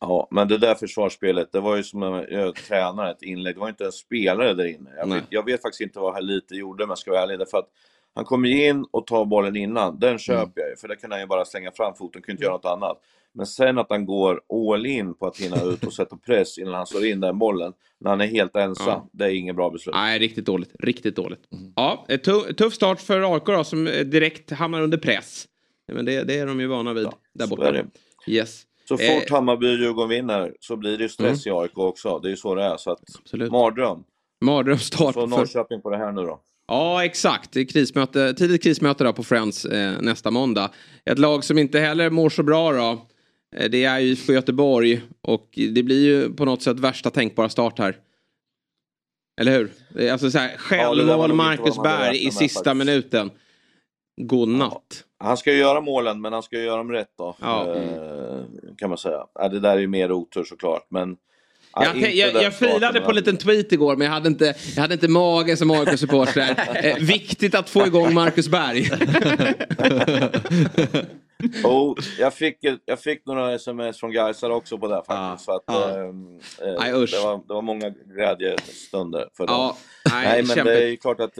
Ja, 0.00 0.28
men 0.30 0.48
det 0.48 0.58
där 0.58 0.74
försvarsspelet, 0.74 1.52
det 1.52 1.60
var 1.60 1.76
ju 1.76 1.82
som 1.82 2.02
en 2.02 2.26
jag 2.30 2.54
tränare, 2.54 3.10
ett 3.10 3.22
inlägg. 3.22 3.54
Det 3.54 3.60
var 3.60 3.68
inte 3.68 3.84
en 3.84 3.92
spelare 3.92 4.54
där 4.54 4.64
inne. 4.64 4.90
Jag 4.96 5.06
vet, 5.06 5.24
jag 5.30 5.44
vet 5.44 5.62
faktiskt 5.62 5.80
inte 5.80 5.98
vad 5.98 6.14
Halite 6.14 6.54
gjorde 6.54 6.84
om 6.84 6.90
jag 6.90 6.98
ska 6.98 7.10
vara 7.10 7.22
ärlig. 7.22 7.38
Därför 7.38 7.58
att 7.58 7.68
Han 8.14 8.24
kommer 8.24 8.48
in 8.48 8.86
och 8.90 9.06
tar 9.06 9.24
bollen 9.24 9.56
innan, 9.56 9.98
den 9.98 10.18
köper 10.18 10.60
jag 10.60 10.70
ju, 10.70 10.76
för 10.76 10.88
där 10.88 10.94
kan 10.94 11.10
han 11.10 11.20
ju 11.20 11.26
bara 11.26 11.44
slänga 11.44 11.70
fram 11.72 11.94
foten, 11.94 12.22
kan 12.22 12.32
inte 12.32 12.44
göra 12.44 12.54
något 12.54 12.64
annat. 12.64 12.98
Men 13.34 13.46
sen 13.46 13.78
att 13.78 13.86
han 13.90 14.06
går 14.06 14.40
all 14.72 14.86
in 14.86 15.14
på 15.14 15.26
att 15.26 15.36
hinna 15.36 15.62
ut 15.62 15.84
och 15.84 15.92
sätta 15.92 16.16
press 16.16 16.58
innan 16.58 16.74
han 16.74 16.86
slår 16.86 17.06
in 17.06 17.20
den 17.20 17.38
bollen, 17.38 17.72
när 18.00 18.10
han 18.10 18.20
är 18.20 18.26
helt 18.26 18.56
ensam, 18.56 18.86
Ja. 18.88 19.08
det 19.12 19.24
är 19.24 19.30
inget 19.30 19.56
bra 19.56 19.70
beslut. 19.70 19.94
Nej, 19.94 20.18
riktigt 20.18 20.46
dåligt. 20.46 20.70
Riktigt 20.78 21.16
dåligt. 21.16 21.40
Ja, 21.76 22.04
ett 22.08 22.24
tu- 22.26 22.52
tuff 22.54 22.74
start 22.74 23.00
för 23.00 23.34
AIK 23.34 23.44
då, 23.46 23.64
som 23.64 23.86
eh, 23.86 24.00
direkt 24.00 24.50
hamnar 24.50 24.80
under 24.82 24.98
press. 24.98 25.46
Men 25.92 26.04
det, 26.04 26.22
det 26.22 26.38
är 26.38 26.46
de 26.46 26.60
ju 26.60 26.66
vana 26.66 26.92
vid 26.92 27.08
där 27.34 27.46
så 27.46 27.56
borta. 27.56 27.74
Yes. 28.26 28.62
Så 28.88 28.96
fort 28.96 29.06
Eh, 29.06 29.12
Mm. 29.16 29.24
Hammarby 29.30 29.66
och 29.66 29.78
Djurgården 29.78 30.08
vinner 30.10 30.52
så 30.60 30.76
blir 30.76 30.98
det 30.98 31.08
stress 31.08 31.46
i 31.46 31.50
AIK 31.50 31.78
också. 31.78 32.18
Det 32.18 32.28
är 32.28 32.30
ju 32.30 32.36
så 32.36 32.54
det 32.54 32.64
är. 32.64 32.76
Så 32.76 32.90
att, 32.90 33.00
mardröm. 33.50 34.04
Mardrömsstart 34.44 35.14
Så 35.14 35.20
för- 35.20 35.26
Norrköping 35.26 35.80
på 35.82 35.90
det 35.90 35.96
här 35.96 36.12
nu 36.12 36.22
då. 36.22 36.40
Ja, 36.68 37.04
exakt. 37.04 37.72
Krismöte, 37.72 38.34
tidigt 38.34 38.62
krismöte 38.62 39.04
då 39.04 39.12
på 39.12 39.22
Friends 39.22 39.64
eh, 39.64 40.00
nästa 40.00 40.30
måndag. 40.30 40.70
Ett 41.04 41.18
lag 41.18 41.44
som 41.44 41.58
inte 41.58 41.78
heller 41.78 42.10
mår 42.10 42.28
så 42.30 42.42
bra 42.42 42.72
då. 42.72 43.06
Eh, 43.52 43.70
det 43.70 43.84
är 43.84 43.98
ju 43.98 44.08
IFK 44.08 44.32
Göteborg 44.32 45.00
och 45.20 45.48
det 45.74 45.82
blir 45.82 46.04
ju 46.04 46.32
på 46.32 46.44
något 46.44 46.62
sätt 46.62 46.80
värsta 46.80 47.10
tänkbara 47.10 47.48
start 47.48 47.78
här. 47.78 47.96
Eller 49.40 49.52
hur? 49.58 49.70
Är 49.98 50.12
Alltså 50.12 50.30
så 50.30 50.38
här, 50.38 50.50
Ja, 50.50 50.56
självmål 50.58 51.24
inte 51.24 51.34
Marcus 51.34 51.78
Berg 51.82 52.26
i 52.26 52.30
sista 52.30 52.74
minuten. 52.74 53.30
God 54.20 54.48
natt. 54.48 55.04
Han 55.18 55.36
ska 55.36 55.52
ju 55.52 55.58
göra 55.58 55.80
målen, 55.80 56.20
men 56.20 56.32
han 56.32 56.42
ska 56.42 56.56
ju 56.58 56.64
göra 56.64 56.76
dem 56.76 56.92
rätt 56.92 57.12
då. 57.18 57.36
Ja. 57.40 57.74
Eh, 57.74 58.40
kan 58.78 58.88
man 58.88 58.98
säga. 58.98 59.26
Ja, 59.34 59.48
det 59.48 59.60
där 59.60 59.76
är 59.76 59.80
ju 59.80 59.86
mer 59.86 60.12
otur 60.12 60.44
såklart, 60.44 60.86
men... 60.90 61.16
ja, 61.74 61.94
Jag, 61.94 62.14
jag, 62.14 62.42
jag 62.42 62.52
starten, 62.52 62.74
filade 62.74 63.00
på 63.00 63.10
en 63.10 63.16
liten 63.16 63.36
tweet 63.36 63.72
igår 63.72 63.96
men 63.96 64.04
jag 64.04 64.14
hade 64.14 64.28
inte, 64.28 64.54
jag 64.74 64.82
hade 64.82 64.94
inte 64.94 65.08
mage 65.08 65.56
som 65.56 65.70
AIK-supporter. 65.70 66.56
eh, 66.84 66.96
viktigt 66.96 67.54
att 67.54 67.70
få 67.70 67.86
igång 67.86 68.14
Marcus 68.14 68.48
Berg. 68.48 68.90
Oh, 71.64 71.94
jag, 72.18 72.34
fick, 72.34 72.58
jag 72.84 73.00
fick 73.00 73.26
några 73.26 73.54
sms 73.54 74.00
från 74.00 74.12
Gaisare 74.12 74.54
också 74.54 74.78
på 74.78 74.88
det 74.88 75.02
faktiskt. 75.06 75.44
Så 75.44 75.52
att, 75.52 75.62
ja. 75.66 75.98
ehm, 75.98 76.40
eh, 76.60 77.02
usch. 77.02 77.10
det, 77.10 77.24
var, 77.24 77.48
det 77.48 77.54
var 77.54 77.62
många 77.62 77.90
glädjestunder 77.90 79.28
för 79.36 79.46
dem. 79.46 79.56
Ja, 79.56 79.76
nej, 80.10 80.24
nej, 80.24 80.42
men 80.42 80.46
kämpigt. 80.46 80.64
det 80.64 80.84
är 80.84 80.88
ju 80.88 80.96
klart 80.96 81.20
att 81.20 81.38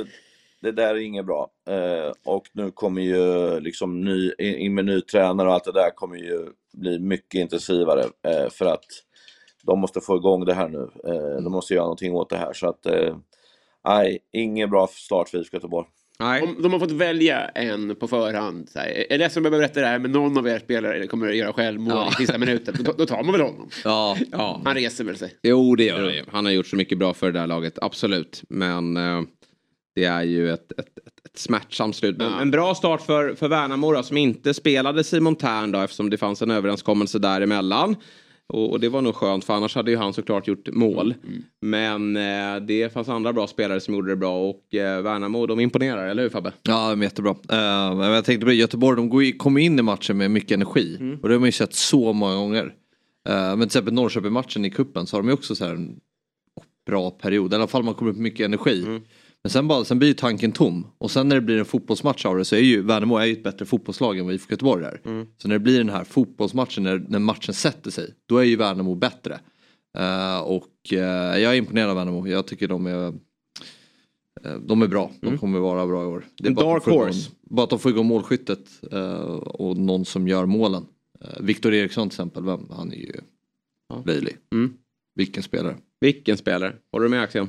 det, 0.60 0.72
där 0.72 0.94
är 0.94 0.98
inget 0.98 1.26
bra. 1.26 1.50
Eh, 1.68 2.12
och 2.24 2.46
nu 2.52 2.70
kommer 2.70 3.02
ju 3.02 3.60
liksom 3.60 4.00
ny, 4.04 4.32
in 4.38 4.54
in 4.54 4.74
med 4.74 4.84
ny 4.84 5.00
tränare 5.00 5.48
och 5.48 5.54
allt 5.54 5.64
det 5.64 5.72
där 5.72 5.90
kommer 5.90 6.16
ju 6.16 6.46
bli 6.72 6.98
mycket 6.98 7.40
intensivare. 7.40 8.02
Eh, 8.02 8.50
för 8.50 8.66
att 8.66 8.84
de 9.66 9.78
måste 9.80 10.00
få 10.00 10.16
igång 10.16 10.44
det 10.44 10.54
här 10.54 10.68
nu. 10.68 10.88
Eh, 11.06 11.42
de 11.42 11.52
måste 11.52 11.74
göra 11.74 11.84
någonting 11.84 12.12
åt 12.14 12.30
det 12.30 12.36
här. 12.36 12.52
Så 12.52 12.68
att, 12.68 12.86
eh, 12.86 13.16
nej, 13.84 14.18
ingen 14.32 14.70
bra 14.70 14.86
start 14.86 15.28
för 15.28 15.38
IFK 15.38 15.56
Göteborg. 15.56 15.86
Om 16.18 16.62
de 16.62 16.72
har 16.72 16.78
fått 16.80 16.90
välja 16.90 17.48
en 17.48 17.96
på 17.96 18.08
förhand. 18.08 18.68
Så 18.68 18.78
här, 18.78 18.88
jag 18.88 19.10
är 19.12 19.18
ledsen 19.18 19.40
om 19.40 19.44
jag 19.44 19.50
behöver 19.52 19.68
berätta 19.68 19.80
det 19.80 19.86
här 19.86 19.98
men 19.98 20.12
någon 20.12 20.38
av 20.38 20.48
er 20.48 20.58
spelare 20.58 21.06
kommer 21.06 21.28
att 21.28 21.36
göra 21.36 21.52
självmål 21.52 21.94
Ja. 21.94 22.08
i 22.10 22.14
sista 22.14 22.38
minuten. 22.38 22.74
Då, 22.84 22.92
då 22.92 23.06
tar 23.06 23.22
man 23.22 23.32
väl 23.32 23.40
honom. 23.40 23.68
Ja, 23.84 24.16
ja. 24.32 24.60
Han 24.64 24.74
reser 24.74 25.04
väl 25.04 25.16
sig. 25.16 25.34
Jo, 25.42 25.76
det 25.76 25.84
gör 25.84 26.00
han 26.00 26.14
ju. 26.14 26.24
Han 26.32 26.44
har 26.44 26.52
gjort 26.52 26.66
så 26.66 26.76
mycket 26.76 26.98
bra 26.98 27.14
för 27.14 27.32
det 27.32 27.38
där 27.40 27.46
laget, 27.46 27.78
absolut. 27.82 28.42
Men 28.48 28.96
eh, 28.96 29.22
det 29.94 30.04
är 30.04 30.22
ju 30.22 30.50
ett, 30.52 30.72
ett, 30.72 30.78
ett, 30.78 31.26
ett 31.30 31.38
smärtsamt 31.38 31.96
slut. 31.96 32.18
Men 32.18 32.32
en 32.32 32.50
bra 32.50 32.74
start 32.74 33.00
för, 33.02 33.34
för 33.34 33.48
Värnamo 33.48 33.92
då, 33.92 34.02
som 34.02 34.16
inte 34.16 34.54
spelade 34.54 35.04
Simon 35.04 35.36
Tern 35.36 35.72
då, 35.72 35.78
eftersom 35.78 36.10
det 36.10 36.16
fanns 36.18 36.42
en 36.42 36.50
överenskommelse 36.50 37.18
däremellan. 37.18 37.96
Och, 38.52 38.80
det 38.80 38.88
var 38.88 39.02
nog 39.02 39.14
skönt, 39.14 39.44
för 39.44 39.54
annars 39.54 39.74
hade 39.74 39.90
ju 39.90 39.96
han 39.96 40.12
såklart 40.12 40.48
gjort 40.48 40.68
mål. 40.72 41.14
Men 41.60 42.16
eh, 42.16 42.56
det 42.66 42.92
fanns 42.92 43.08
andra 43.08 43.32
bra 43.32 43.46
spelare 43.46 43.80
som 43.80 43.94
gjorde 43.94 44.10
det 44.10 44.16
bra 44.16 44.50
och 44.50 44.74
eh, 44.74 45.02
Värnamo, 45.02 45.46
de 45.46 45.60
imponerar, 45.60 46.08
eller 46.08 46.22
hur 46.22 46.30
Fabbe? 46.30 46.52
Ja, 46.62 46.90
de 46.90 47.00
är 47.00 47.04
jättebra. 47.04 47.34
Uh, 47.52 48.06
jag 48.06 48.24
tänkte 48.24 48.44
på 48.44 48.50
det, 48.50 48.54
Göteborg, 48.54 48.96
de 48.96 49.32
kommer 49.32 49.60
in 49.60 49.78
i 49.78 49.82
matchen 49.82 50.18
med 50.18 50.30
mycket 50.30 50.52
energi. 50.52 50.96
Mm. 51.00 51.18
Och 51.22 51.28
det 51.28 51.34
har 51.34 51.40
man 51.40 51.48
ju 51.48 51.52
sett 51.52 51.74
så 51.74 52.12
många 52.12 52.34
gånger. 52.34 52.74
Eh, 53.28 53.34
men 53.34 53.58
till 53.58 53.66
exempel 53.66 53.94
Norrköping-matchen 53.94 54.64
i 54.64 54.70
kuppen 54.70 55.06
så 55.06 55.16
har 55.16 55.22
de 55.22 55.28
ju 55.28 55.34
också 55.34 55.54
så 55.54 55.64
här 55.64 55.74
en 55.74 56.00
bra 56.86 57.10
period. 57.10 57.52
I 57.52 57.56
alla 57.56 57.66
fall 57.66 57.82
man 57.82 57.94
kommer 57.94 58.10
upp 58.10 58.16
med 58.16 58.22
mycket 58.22 58.44
energi. 58.44 58.82
Mm. 58.82 59.02
Men 59.44 59.50
sen, 59.50 59.68
bara, 59.68 59.84
sen 59.84 59.98
blir 59.98 60.08
ju 60.08 60.14
tanken 60.14 60.52
tom. 60.52 60.86
Och 60.98 61.10
sen 61.10 61.28
när 61.28 61.36
det 61.36 61.42
blir 61.42 61.58
en 61.58 61.64
fotbollsmatch 61.64 62.26
av 62.26 62.36
det 62.36 62.44
så 62.44 62.56
är 62.56 62.60
ju 62.60 62.82
Värnamo 62.82 63.16
är 63.16 63.26
ju 63.26 63.32
ett 63.32 63.42
bättre 63.44 63.64
fotbollslag 63.64 64.18
än 64.18 64.24
vad 64.24 64.34
IFK 64.34 64.50
Göteborg 64.50 64.84
är. 64.84 65.00
Mm. 65.04 65.26
Så 65.38 65.48
när 65.48 65.54
det 65.54 65.58
blir 65.58 65.78
den 65.78 65.88
här 65.88 66.04
fotbollsmatchen, 66.04 66.82
när, 66.82 67.04
när 67.08 67.18
matchen 67.18 67.54
sätter 67.54 67.90
sig, 67.90 68.14
då 68.28 68.38
är 68.38 68.44
ju 68.44 68.56
Värnamo 68.56 68.94
bättre. 68.94 69.40
Eh, 69.98 70.40
och 70.40 70.92
eh, 70.92 71.38
jag 71.38 71.52
är 71.52 71.54
imponerad 71.54 71.90
av 71.90 71.96
Värnamo. 71.96 72.26
Jag 72.26 72.46
tycker 72.46 72.68
de 72.68 72.86
är 72.86 73.06
eh, 74.44 74.58
de 74.60 74.82
är 74.82 74.86
bra. 74.88 75.10
De 75.20 75.38
kommer 75.38 75.58
vara 75.58 75.86
bra 75.86 76.02
i 76.02 76.06
år. 76.06 76.24
Det 76.38 76.48
är 76.48 76.52
bara 76.52 76.66
att 76.66 76.72
dark 76.72 76.84
de 76.84 76.90
får 76.90 76.94
igång- 76.94 77.06
horse. 77.06 77.30
Bara 77.50 77.64
att 77.64 77.70
de 77.70 77.78
får 77.78 77.90
igång 77.90 78.06
målskyttet 78.06 78.70
och 79.44 79.76
någon 79.76 80.04
som 80.04 80.28
gör 80.28 80.46
målen. 80.46 80.86
Uh, 81.24 81.44
Viktor 81.44 81.74
Eriksson 81.74 82.08
till 82.08 82.14
exempel, 82.14 82.44
vem, 82.44 82.66
han 82.70 82.92
är 82.92 82.96
ju 82.96 83.12
löjlig. 84.04 84.36
Mm. 84.54 84.74
Vilken 85.14 85.42
spelare. 85.42 85.76
Vilken 86.00 86.36
spelare? 86.36 86.74
Håller 86.92 87.04
du 87.04 87.10
med 87.10 87.22
Axel? 87.22 87.46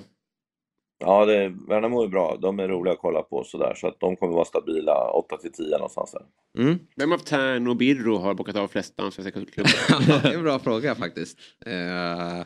Ja, 1.06 1.26
det, 1.26 1.54
Värnamo 1.68 2.04
är 2.04 2.08
bra. 2.08 2.38
De 2.42 2.60
är 2.60 2.68
roliga 2.68 2.94
att 2.94 3.00
kolla 3.00 3.22
på 3.22 3.44
sådär. 3.44 3.74
Så 3.76 3.88
att 3.88 4.00
de 4.00 4.16
kommer 4.16 4.34
vara 4.34 4.46
stabila 4.46 5.12
8 5.12 5.38
till 5.38 5.52
10 5.52 5.78
någonstans 5.78 6.12
där. 6.12 6.64
Mm. 6.64 6.80
Vem 6.96 7.12
av 7.12 7.18
Tern 7.18 7.68
och 7.68 7.76
Birro 7.76 8.18
har 8.18 8.34
bockat 8.34 8.56
av 8.56 8.68
flest 8.68 8.94
allsvenska 8.98 9.32
klubbar? 9.46 10.22
det 10.24 10.30
är 10.30 10.34
en 10.34 10.44
bra 10.44 10.60
fråga 10.60 10.96
faktiskt. 10.96 11.38
Eh, 11.66 12.46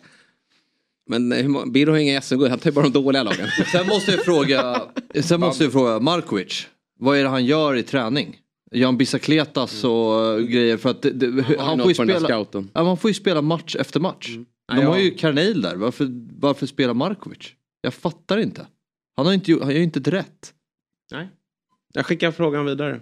men 1.10 1.32
eh, 1.32 1.66
Birro 1.66 1.92
har 1.92 1.98
inga 1.98 2.22
SM-guld, 2.22 2.50
han 2.50 2.60
tar 2.60 2.70
ju 2.70 2.76
bara 2.76 2.90
de 2.90 3.04
dåliga 3.04 3.24
lagen. 3.24 3.48
Sen 3.72 3.88
måste 3.88 4.12
jag 4.12 4.26
fråga, 4.26 4.82
sen 5.22 5.40
måste 5.40 5.64
jag 5.64 5.74
fråga 5.74 6.00
Markovic. 6.00 6.68
Vad 7.00 7.18
är 7.18 7.24
det 7.24 7.30
han 7.30 7.46
gör 7.46 7.76
i 7.76 7.84
träning? 7.84 8.38
Han 8.84 8.98
bicicletas 8.98 9.84
och 9.84 10.24
eh, 10.24 10.40
grejer 10.40 10.78
för 10.78 10.90
att 10.90 11.02
det, 11.02 11.58
han, 11.60 11.78
något 11.78 11.96
får 11.98 12.06
ju 12.06 12.14
spela, 12.14 12.46
ja, 12.74 12.84
man 12.84 12.98
får 12.98 13.10
ju 13.10 13.14
spela 13.14 13.42
match 13.42 13.76
efter 13.76 14.00
match. 14.00 14.28
De 14.28 14.46
Ja, 14.78 14.82
ja. 14.82 14.90
har 14.90 14.98
ju 14.98 15.12
Karneil 15.12 15.62
där, 15.62 15.76
varför, 15.76 16.08
varför 16.40 16.66
spelar 16.66 16.94
Markovic? 16.94 17.54
Jag 17.88 17.94
fattar 17.94 18.38
inte. 18.38 18.68
Han 19.16 19.26
har 19.26 19.34
inte, 19.34 19.58
han 19.62 19.72
gör 19.72 19.82
inte 19.82 20.00
ett 20.00 20.08
rätt. 20.08 20.54
Nej. 21.12 21.30
Jag 21.94 22.06
skickar 22.06 22.32
frågan 22.32 22.66
vidare. 22.66 23.02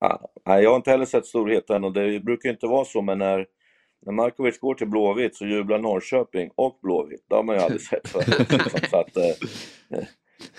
Ja, 0.00 0.32
nej, 0.46 0.62
jag 0.62 0.70
har 0.70 0.76
inte 0.76 0.90
heller 0.90 1.04
sett 1.04 1.26
storheten 1.26 1.84
och 1.84 1.92
det 1.92 2.20
brukar 2.20 2.50
inte 2.50 2.66
vara 2.66 2.84
så, 2.84 3.02
men 3.02 3.18
när, 3.18 3.46
när 4.06 4.12
Markovic 4.12 4.58
går 4.58 4.74
till 4.74 4.88
Blåvitt 4.88 5.36
så 5.36 5.46
jublar 5.46 5.78
Norrköping 5.78 6.50
och 6.54 6.78
Blåvitt. 6.82 7.24
Det 7.28 7.34
har 7.34 7.42
man 7.42 7.56
ju 7.56 7.62
aldrig 7.62 7.80
sett 7.80 8.08
förut. 8.08 8.48
så 8.90 8.96
att, 8.96 9.16
eh, 9.16 10.02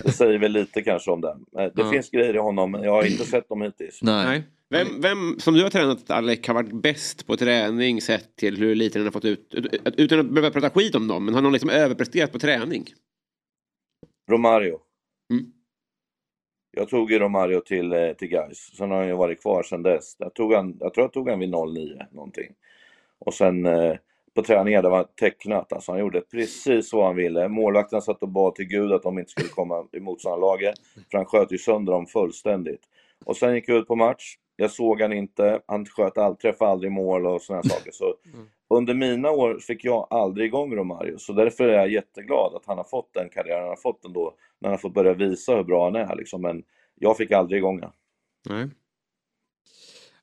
det 0.03 0.11
säger 0.11 0.39
väl 0.39 0.51
lite 0.51 0.81
kanske 0.81 1.11
om 1.11 1.21
det. 1.21 1.29
Eh, 1.57 1.63
Det 1.75 1.81
Ja. 1.81 1.91
finns 1.91 2.09
grejer 2.09 2.33
i 2.35 2.39
honom, 2.39 2.71
men 2.71 2.83
jag 2.83 2.91
har 2.91 3.03
inte 3.11 3.25
sett 3.25 3.49
dem 3.49 3.61
hittills. 3.61 3.99
Nej. 4.01 4.43
Vem, 4.73 5.01
vem 5.01 5.39
som 5.39 5.53
du 5.53 5.63
har 5.63 5.69
tränat 5.69 6.11
Alec 6.11 6.47
har 6.47 6.53
varit 6.53 6.71
bäst 6.73 7.27
på 7.27 7.37
träning 7.37 8.01
sett 8.01 8.35
till 8.35 8.57
hur 8.57 8.75
lite 8.75 8.99
den 8.99 9.05
har 9.05 9.11
fått 9.11 9.25
ut? 9.25 9.53
ut- 9.53 9.95
Utan 9.97 10.19
att 10.19 10.29
behöva 10.29 10.51
prata 10.51 10.69
skit 10.69 10.95
om 10.95 11.07
dem, 11.07 11.25
men 11.25 11.33
har 11.33 11.41
någon 11.41 11.53
liksom 11.53 11.69
överpresterat 11.69 12.31
på 12.31 12.39
träning? 12.39 12.85
Romario. 14.31 14.79
Mm. 15.31 15.45
Jag 16.71 16.89
tog 16.89 17.11
ju 17.11 17.19
Romario 17.19 17.59
till, 17.61 17.93
eh, 17.93 18.11
till 18.13 18.27
Gais. 18.27 18.57
Sen 18.77 18.91
har 18.91 18.97
han 18.97 19.07
ju 19.07 19.13
varit 19.13 19.41
kvar 19.41 19.63
sedan 19.63 19.83
dess. 19.83 20.15
Jag, 20.19 20.33
tog 20.33 20.53
han, 20.53 20.77
jag 20.79 20.93
tror 20.93 21.03
jag 21.03 21.13
tog 21.13 21.29
han 21.29 21.39
vid 21.39 21.49
09 21.49 22.05
någonting. 22.11 22.53
Och 23.19 23.33
sen 23.33 23.65
eh, 23.65 23.95
på 24.35 24.43
träningar, 24.43 24.81
det 24.81 24.89
var 24.89 25.03
tecknat. 25.03 25.73
Alltså, 25.73 25.91
han 25.91 25.99
gjorde 25.99 26.21
precis 26.21 26.93
vad 26.93 27.05
han 27.05 27.15
ville. 27.15 27.47
Målvakten 27.47 28.01
satt 28.01 28.21
och 28.23 28.29
bad 28.29 28.55
till 28.55 28.65
Gud 28.65 28.91
att 28.91 29.03
de 29.03 29.19
inte 29.19 29.31
skulle 29.31 29.49
komma 29.49 29.85
i 29.91 29.99
motståndarlaget. 29.99 30.75
För 31.11 31.17
han 31.17 31.25
sköt 31.25 31.51
ju 31.51 31.57
sönder 31.57 31.93
dem 31.93 32.05
fullständigt. 32.05 32.81
Och 33.25 33.37
sen 33.37 33.55
gick 33.55 33.69
jag 33.69 33.77
ut 33.77 33.87
på 33.87 33.95
match. 33.95 34.37
Jag 34.55 34.71
såg 34.71 35.01
han 35.01 35.13
inte. 35.13 35.59
Han 35.65 35.85
sköt 35.85 36.17
all, 36.17 36.35
träffade 36.35 36.71
aldrig 36.71 36.91
mål 36.91 37.25
och 37.25 37.41
sådana 37.41 37.63
saker. 37.63 37.91
Så 37.91 38.15
under 38.69 38.93
mina 38.93 39.31
år 39.31 39.59
fick 39.59 39.85
jag 39.85 40.07
aldrig 40.09 40.47
igång 40.47 40.75
Romario. 40.75 41.17
Så 41.17 41.33
därför 41.33 41.63
är 41.63 41.73
jag 41.73 41.91
jätteglad 41.91 42.55
att 42.55 42.65
han 42.65 42.77
har 42.77 42.83
fått 42.83 43.13
den 43.13 43.29
karriären 43.29 43.59
han 43.59 43.69
har 43.69 43.75
fått 43.75 44.05
ändå. 44.05 44.33
När 44.61 44.69
han 44.69 44.79
fått 44.79 44.93
börja 44.93 45.13
visa 45.13 45.55
hur 45.55 45.63
bra 45.63 45.85
han 45.85 45.95
är. 45.95 46.15
Liksom. 46.15 46.41
Men 46.41 46.63
jag 46.99 47.17
fick 47.17 47.31
aldrig 47.31 47.57
igång 47.57 47.75
honom. 47.75 47.93
Nej. 48.49 48.67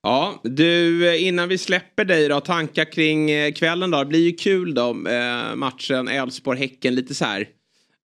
Ja, 0.03 0.41
du, 0.45 1.19
innan 1.19 1.49
vi 1.49 1.59
släpper 1.59 2.05
dig 2.05 2.29
då, 2.29 2.41
tankar 2.41 2.93
kring 2.93 3.31
eh, 3.31 3.53
kvällen 3.53 3.91
då. 3.91 3.99
Det 3.99 4.07
blir 4.07 4.31
ju 4.31 4.33
kul 4.33 4.75
då, 4.75 4.89
eh, 4.91 5.55
matchen 5.55 6.09
Elfsborg-Häcken, 6.09 6.95
lite 6.95 7.15
så 7.15 7.25
här. 7.25 7.49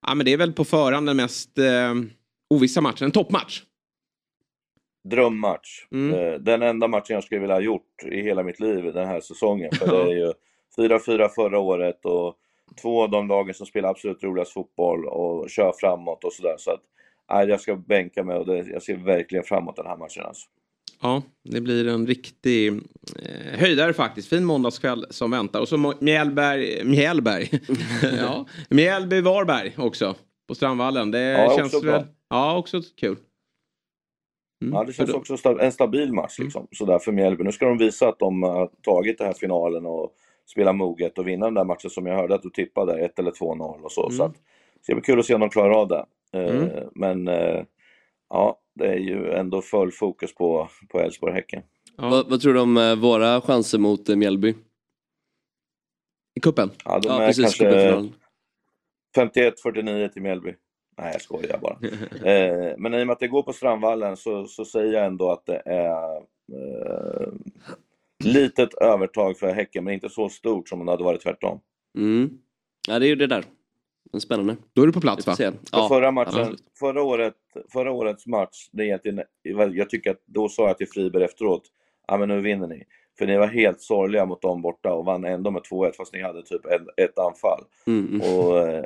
Ja, 0.07 0.15
men 0.15 0.25
det 0.25 0.33
är 0.33 0.37
väl 0.37 0.53
på 0.53 0.65
förhand 0.65 1.07
den 1.07 1.17
mest 1.17 1.57
eh, 1.57 1.93
ovissa 2.49 2.81
matchen, 2.81 3.05
en 3.05 3.11
toppmatch. 3.11 3.61
Drömmatch. 5.09 5.87
Mm. 5.91 6.13
Eh, 6.19 6.33
Den 6.39 6.61
enda 6.61 6.87
matchen 6.87 7.13
jag 7.13 7.23
skulle 7.23 7.41
vilja 7.41 7.55
ha 7.55 7.61
gjort 7.61 8.03
i 8.11 8.21
hela 8.21 8.43
mitt 8.43 8.59
liv 8.59 8.83
den 8.93 9.07
här 9.07 9.19
säsongen. 9.21 9.71
För 9.71 9.87
det 10.05 10.11
är 10.11 10.15
ju 10.15 10.33
4-4 10.77 11.29
förra 11.35 11.59
året 11.59 12.05
och 12.05 12.35
två 12.81 13.03
av 13.03 13.09
de 13.09 13.27
lagen 13.27 13.53
som 13.53 13.65
spelar 13.65 13.89
absolut 13.89 14.23
roligast 14.23 14.53
fotboll 14.53 15.05
och 15.05 15.49
kör 15.49 15.73
framåt 15.79 16.23
och 16.23 16.33
sådär. 16.33 16.55
Så 16.57 16.71
att, 16.71 16.81
nej, 17.31 17.47
jag 17.47 17.61
ska 17.61 17.75
bänka 17.75 18.23
mig 18.23 18.37
och 18.37 18.45
det, 18.45 18.57
jag 18.57 18.83
ser 18.83 18.95
verkligen 18.95 19.43
fram 19.43 19.63
emot 19.63 19.75
den 19.75 19.85
här 19.85 19.97
matchen 19.97 20.23
alltså. 20.25 20.47
Ja, 21.01 21.21
det 21.43 21.61
blir 21.61 21.87
en 21.87 22.07
riktig 22.07 22.67
eh, 22.67 23.59
höjdare 23.59 23.93
faktiskt. 23.93 24.29
Fin 24.29 24.45
måndagskväll 24.45 25.05
som 25.09 25.31
väntar. 25.31 25.61
Och 25.61 25.67
så 25.67 25.93
Mjällberg, 25.99 26.83
Mjällberg. 26.85 27.49
ja, 28.19 28.45
Mjällby 28.69 29.21
Varberg 29.21 29.73
också. 29.77 30.15
På 30.47 30.55
Strandvallen. 30.55 31.11
Det 31.11 31.19
Ja, 31.19 31.53
känns 31.57 31.73
väl... 31.73 31.81
bra. 31.81 32.03
Ja, 32.29 32.57
också 32.57 32.81
kul. 32.99 33.15
Ja, 34.59 34.83
det 34.83 34.93
känns 34.93 35.13
också 35.13 35.35
sta- 35.35 35.59
en 35.61 35.71
stabil 35.71 36.13
match 36.13 36.39
liksom, 36.39 36.67
sådär 36.71 36.99
för 36.99 37.11
Mjällby. 37.11 37.43
Nu 37.43 37.51
ska 37.51 37.65
de 37.65 37.77
visa 37.77 38.07
att 38.09 38.19
de 38.19 38.43
har 38.43 38.69
tagit 38.81 39.17
den 39.17 39.27
här 39.27 39.33
finalen 39.33 39.85
och 39.85 40.11
spela 40.45 40.73
moget 40.73 41.17
och 41.17 41.27
vinna 41.27 41.45
den 41.45 41.53
där 41.53 41.63
matchen 41.63 41.89
som 41.89 42.05
jag 42.05 42.15
hörde 42.15 42.35
att 42.35 42.41
du 42.41 42.49
tippade, 42.49 43.05
1 43.05 43.19
eller 43.19 43.31
2-0 43.31 43.81
och 43.83 43.91
så. 43.91 44.03
Mm. 44.05 44.17
så 44.17 44.23
att, 44.23 44.33
det 44.33 44.83
ska 44.83 44.93
bli 44.95 45.01
kul 45.03 45.19
att 45.19 45.25
se 45.25 45.33
om 45.33 45.39
de 45.41 45.49
klarar 45.49 45.71
av 45.81 45.87
det. 45.87 46.05
Eh, 46.33 46.55
Mm. 46.55 46.69
Men 46.95 47.27
eh, 47.27 47.63
ja, 48.29 48.59
det 48.75 48.87
är 48.87 48.97
ju 48.97 49.31
ändå 49.31 49.61
full 49.61 49.91
fokus 49.91 50.35
på 50.35 50.69
på 50.89 50.99
Elfsborg-Häcken. 50.99 51.61
Vad, 51.95 52.29
vad 52.29 52.41
tror 52.41 52.53
du 52.53 52.59
om 52.59 52.77
eh, 52.77 52.95
våra 52.95 53.41
chanser 53.41 53.77
mot 53.79 54.09
eh, 54.09 54.15
Mjällby? 54.15 54.55
I 56.35 56.39
kuppen? 56.39 56.69
Ja, 56.85 56.99
de 56.99 57.07
Ja, 57.07 57.21
är 57.21 57.27
precis, 57.27 57.43
kanske 57.43 57.63
cupfinalen. 57.63 58.13
51-49 59.17 60.07
till 60.09 60.21
Mjällby. 60.21 60.53
Nej, 60.97 61.11
jag 61.11 61.21
skojar 61.21 61.57
bara. 61.57 61.77
eh, 62.31 62.75
men 62.77 62.93
i 62.93 63.03
och 63.03 63.07
med 63.07 63.13
att 63.13 63.19
det 63.19 63.27
går 63.27 63.43
på 63.43 63.53
Strandvallen 63.53 64.17
så, 64.17 64.45
så 64.45 64.65
säger 64.65 64.93
jag 64.93 65.05
ändå 65.05 65.31
att 65.31 65.45
det 65.45 65.61
är 65.65 66.15
eh, 66.53 67.27
litet 68.23 68.73
övertag 68.73 69.37
för 69.37 69.53
Häcken, 69.53 69.83
men 69.83 69.93
inte 69.93 70.09
så 70.09 70.29
stort 70.29 70.69
som 70.69 70.79
om 70.79 70.85
det 70.85 70.91
hade 70.91 71.03
varit 71.03 71.21
tvärtom. 71.21 71.59
Mm. 71.97 72.29
Ja, 72.87 72.99
det 72.99 73.05
är 73.05 73.09
ju 73.09 73.15
det 73.15 73.27
där. 73.27 73.43
Men 74.11 74.21
spännande. 74.21 74.55
Då 74.73 74.81
är 74.81 74.85
du 74.87 74.93
på 74.93 75.01
plats 75.01 75.27
va? 75.27 75.35
Ja, 75.71 75.87
förra, 75.87 76.11
matchen, 76.11 76.57
förra, 76.79 77.03
året, 77.03 77.35
förra 77.73 77.91
årets 77.91 78.27
match, 78.27 78.69
det 78.71 78.83
är 78.83 78.85
egentligen, 78.85 79.23
jag 79.75 79.89
tycker 79.89 80.11
att 80.11 80.21
då 80.25 80.49
sa 80.49 80.67
jag 80.67 80.77
till 80.77 80.87
Friberg 80.89 81.23
efteråt, 81.23 81.63
ja 82.07 82.17
men 82.17 82.29
nu 82.29 82.41
vinner 82.41 82.67
ni. 82.67 82.83
För 83.17 83.27
ni 83.27 83.37
var 83.37 83.47
helt 83.47 83.81
sorgliga 83.81 84.25
mot 84.25 84.41
dem 84.41 84.61
borta 84.61 84.93
och 84.93 85.05
vann 85.05 85.25
ändå 85.25 85.51
med 85.51 85.61
2-1 85.61 85.91
fast 85.97 86.13
ni 86.13 86.21
hade 86.21 86.43
typ 86.43 86.65
ett, 86.65 86.81
ett 86.97 87.19
anfall. 87.19 87.63
Mm, 87.87 88.07
mm. 88.07 88.21
Och 88.21 88.59
eh, 88.59 88.83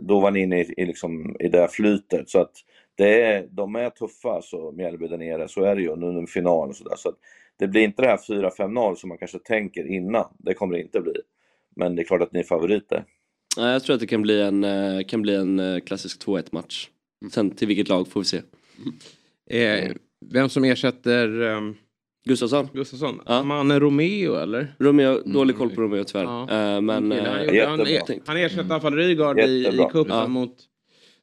då 0.00 0.20
var 0.20 0.30
ni 0.30 0.40
inne 0.40 0.60
i, 0.60 0.74
i, 0.76 0.86
liksom, 0.86 1.36
i 1.40 1.48
det 1.48 1.58
här 1.58 1.68
flytet. 1.68 2.30
Så 2.30 2.40
att 2.40 2.52
det 2.94 3.22
är, 3.22 3.46
de 3.50 3.76
är 3.76 3.90
tuffa, 3.90 4.42
så 4.42 4.72
Mjällby 4.72 5.08
där 5.08 5.18
nere. 5.18 5.48
Så 5.48 5.64
är 5.64 5.76
det 5.76 5.82
ju. 5.82 5.96
Nu 5.96 6.06
är 6.06 6.12
det 6.12 6.18
en 6.18 6.26
final 6.26 6.68
och 6.68 6.76
sådär. 6.76 6.96
Så 6.96 7.12
det 7.58 7.68
blir 7.68 7.82
inte 7.82 8.02
det 8.02 8.08
här 8.08 8.16
4-5-0 8.16 8.94
som 8.94 9.08
man 9.08 9.18
kanske 9.18 9.38
tänker 9.38 9.86
innan. 9.86 10.26
Det 10.38 10.54
kommer 10.54 10.74
det 10.74 10.82
inte 10.82 11.00
bli. 11.00 11.14
Men 11.76 11.96
det 11.96 12.02
är 12.02 12.04
klart 12.04 12.22
att 12.22 12.32
ni 12.32 12.40
är 12.40 12.44
favoriter. 12.44 13.04
Ja, 13.56 13.72
jag 13.72 13.82
tror 13.82 13.94
att 13.94 14.00
det 14.00 14.06
kan 14.06 14.22
bli 14.22 14.42
en, 14.42 14.64
eh, 14.64 15.04
kan 15.04 15.22
bli 15.22 15.34
en 15.34 15.58
eh, 15.58 15.80
klassisk 15.80 16.26
2-1 16.26 16.48
match. 16.52 16.88
Sen 17.32 17.50
till 17.50 17.68
vilket 17.68 17.88
lag 17.88 18.08
får 18.08 18.20
vi 18.20 18.24
se. 18.24 18.40
Eh, 19.50 19.92
vem 20.32 20.48
som 20.48 20.64
ersätter 20.64 21.40
um, 21.40 21.76
Gustafsson? 22.24 22.68
Gustafsson? 22.72 23.20
Ja. 23.26 23.42
Mannen 23.42 23.80
Romeo 23.80 24.34
eller? 24.34 24.74
Romeo, 24.78 25.22
dålig 25.24 25.56
koll 25.58 25.70
på 25.70 25.80
Romeo 25.82 26.04
tyvärr. 26.04 26.24
Ja. 26.24 26.42
Eh, 26.74 26.80
men... 26.80 27.10
Kille, 27.10 27.62
eh, 27.62 27.68
han, 27.68 27.78
gjorde, 27.78 28.00
han, 28.08 28.20
han 28.26 28.36
ersätter 28.36 28.62
i 28.64 28.70
alla 28.70 28.80
fall 28.80 28.94
Rygaard 28.96 29.40
i, 29.40 29.66
i 29.68 29.86
cupen 29.92 30.16
Ja. 30.16 30.26
mot 30.26 30.56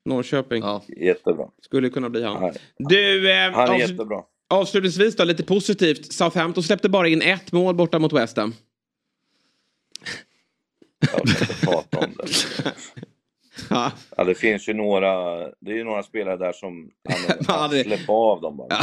Norrköping. 0.05 0.63
Ja. 0.63 0.83
Jättebra. 0.97 1.45
Skulle 1.61 1.89
kunna 1.89 2.09
bli 2.09 2.23
han. 2.23 2.41
Nej, 2.41 2.53
Du, 2.77 3.31
eh, 3.31 3.51
Han 3.51 3.69
är 3.69 3.73
avs- 3.73 3.79
jättebra. 3.79 4.21
avslutningsvis 4.49 5.15
då, 5.15 5.23
lite 5.23 5.43
positivt. 5.43 6.13
Southampton 6.13 6.63
släppte 6.63 6.89
bara 6.89 7.07
in 7.07 7.21
ett 7.21 7.51
mål 7.51 7.75
borta 7.75 7.99
mot 7.99 8.13
West 8.13 8.37
Ham. 8.37 8.53
Jag 10.99 11.29
ska 11.29 11.43
inte 11.43 11.65
prata 11.65 11.97
om 11.97 12.13
det. 12.17 12.27
Ja. 13.69 13.91
Ja, 14.17 14.23
det 14.23 14.35
finns 14.35 14.69
ju 14.69 14.73
några, 14.73 15.37
det 15.59 15.71
är 15.71 15.75
ju 15.75 15.83
några 15.83 16.03
spelare 16.03 16.37
där 16.37 16.51
som, 16.51 16.89
ja, 17.09 17.15
men, 17.27 17.37
Ja, 17.47 17.67
det- 17.67 17.83
släpp 17.83 18.09
av 18.09 18.41
dem 18.41 18.57
bara. 18.57 18.69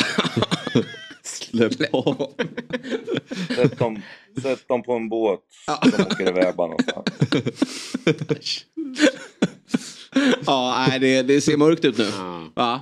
Släpp 1.51 1.95
av. 1.95 2.33
Sätt 3.57 3.79
dem, 3.79 4.03
sätt 4.43 4.69
dem 4.69 4.83
på 4.83 4.93
en 4.93 5.09
båt 5.09 5.41
så 5.67 5.97
de 5.97 6.03
åker 6.03 6.29
iväg 6.29 6.55
bara 6.57 6.67
någonstans. 6.69 7.07
ja, 10.47 10.87
nej, 10.89 10.99
det, 11.01 11.23
det 11.23 11.41
ser 11.41 11.57
mörkt 11.57 11.85
ut 11.85 11.99
nu. 11.99 12.05
Va? 12.55 12.81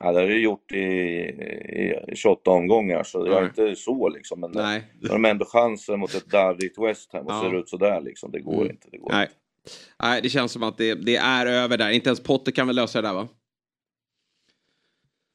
Ja, 0.00 0.12
det 0.12 0.20
har 0.20 0.28
du 0.28 0.40
gjort 0.42 0.72
i, 0.72 0.76
i 0.76 1.94
28 2.16 2.50
omgångar 2.50 3.02
så 3.04 3.26
jag 3.26 3.42
är 3.42 3.44
inte 3.46 3.76
så 3.76 4.08
liksom. 4.08 4.40
Men 4.40 4.50
Nej. 4.50 4.82
de 5.02 5.24
har 5.24 5.30
ändå 5.30 5.44
chansen 5.44 6.00
mot 6.00 6.14
ett 6.14 6.26
darrigt 6.30 6.78
West 6.78 7.12
Ham 7.12 7.26
och 7.26 7.32
Ja. 7.32 7.40
ser 7.42 7.58
ut 7.58 7.68
sådär 7.68 8.00
liksom. 8.00 8.30
Det 8.30 8.40
går 8.40 8.54
Mm. 8.54 8.70
inte. 8.70 8.88
Det 8.90 8.98
går 8.98 9.10
Nej. 9.12 9.22
inte. 9.22 9.34
Nej, 10.02 10.22
det 10.22 10.28
känns 10.28 10.52
som 10.52 10.62
att 10.62 10.78
det, 10.78 10.94
det 10.94 11.16
är 11.16 11.46
över 11.46 11.78
där. 11.78 11.90
Inte 11.90 12.08
ens 12.08 12.22
Potter 12.22 12.52
kan 12.52 12.66
väl 12.66 12.76
lösa 12.76 13.02
det 13.02 13.08
där 13.08 13.14
va? 13.14 13.28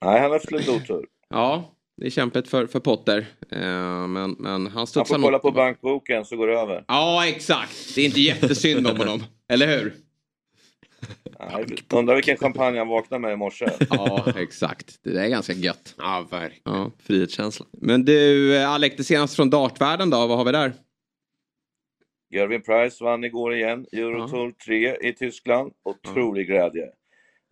Nej, 0.06 0.14
han 0.14 0.24
har 0.24 0.30
haft 0.38 0.52
lite 0.52 0.72
otur. 0.72 1.06
Ja, 1.30 1.73
det 1.98 2.06
är 2.06 2.10
kämpigt 2.10 2.48
för, 2.48 2.68
för 2.68 2.80
Potter. 2.80 3.26
Eh, 3.52 3.60
men, 4.08 4.36
men 4.40 4.52
han 4.52 4.68
Han 4.68 4.88
studsar 4.88 5.16
får 5.16 5.24
kolla 5.24 5.40
på 5.40 5.52
bankboken 5.52 6.26
så 6.26 6.38
går 6.38 6.48
det 6.48 6.60
över. 6.60 6.86
Ja, 6.88 7.28
exakt. 7.28 7.96
Det 7.96 8.02
är 8.02 8.06
inte 8.06 8.22
jättesynd 8.22 8.88
om 8.88 8.98
honom. 8.98 9.24
Eller 9.50 9.68
hur? 9.68 9.94
Undrar 11.94 12.16
vilken 12.16 12.38
champagne 12.38 12.78
han 12.78 12.88
vaknade 12.88 13.22
med 13.22 13.34
i 13.34 13.36
morse. 13.36 13.66
Ja, 13.90 14.26
exakt. 14.36 15.00
Det 15.04 15.20
är 15.20 15.30
ganska 15.30 15.54
gött. 15.54 15.96
Ja, 15.98 16.28
verkligen. 16.32 16.62
Ja. 16.64 16.92
Frihetskänsla. 17.04 17.66
Men 17.72 18.06
du, 18.06 18.56
eh, 18.56 18.72
Alec, 18.72 18.94
det 18.98 19.04
senaste 19.04 19.36
från 19.36 19.50
dartvärlden 19.50 20.10
då? 20.10 20.28
Vad 20.28 20.38
har 20.38 20.46
vi 20.46 20.52
där? 20.52 20.74
Gervin 22.34 22.62
Price 22.62 23.04
vann 23.04 23.24
igår 23.24 23.56
igen. 23.56 23.86
Eurotour 23.92 24.52
3 24.66 24.98
i 25.10 25.14
Tyskland. 25.14 25.72
Otrolig 25.84 26.48
glädje. 26.48 26.86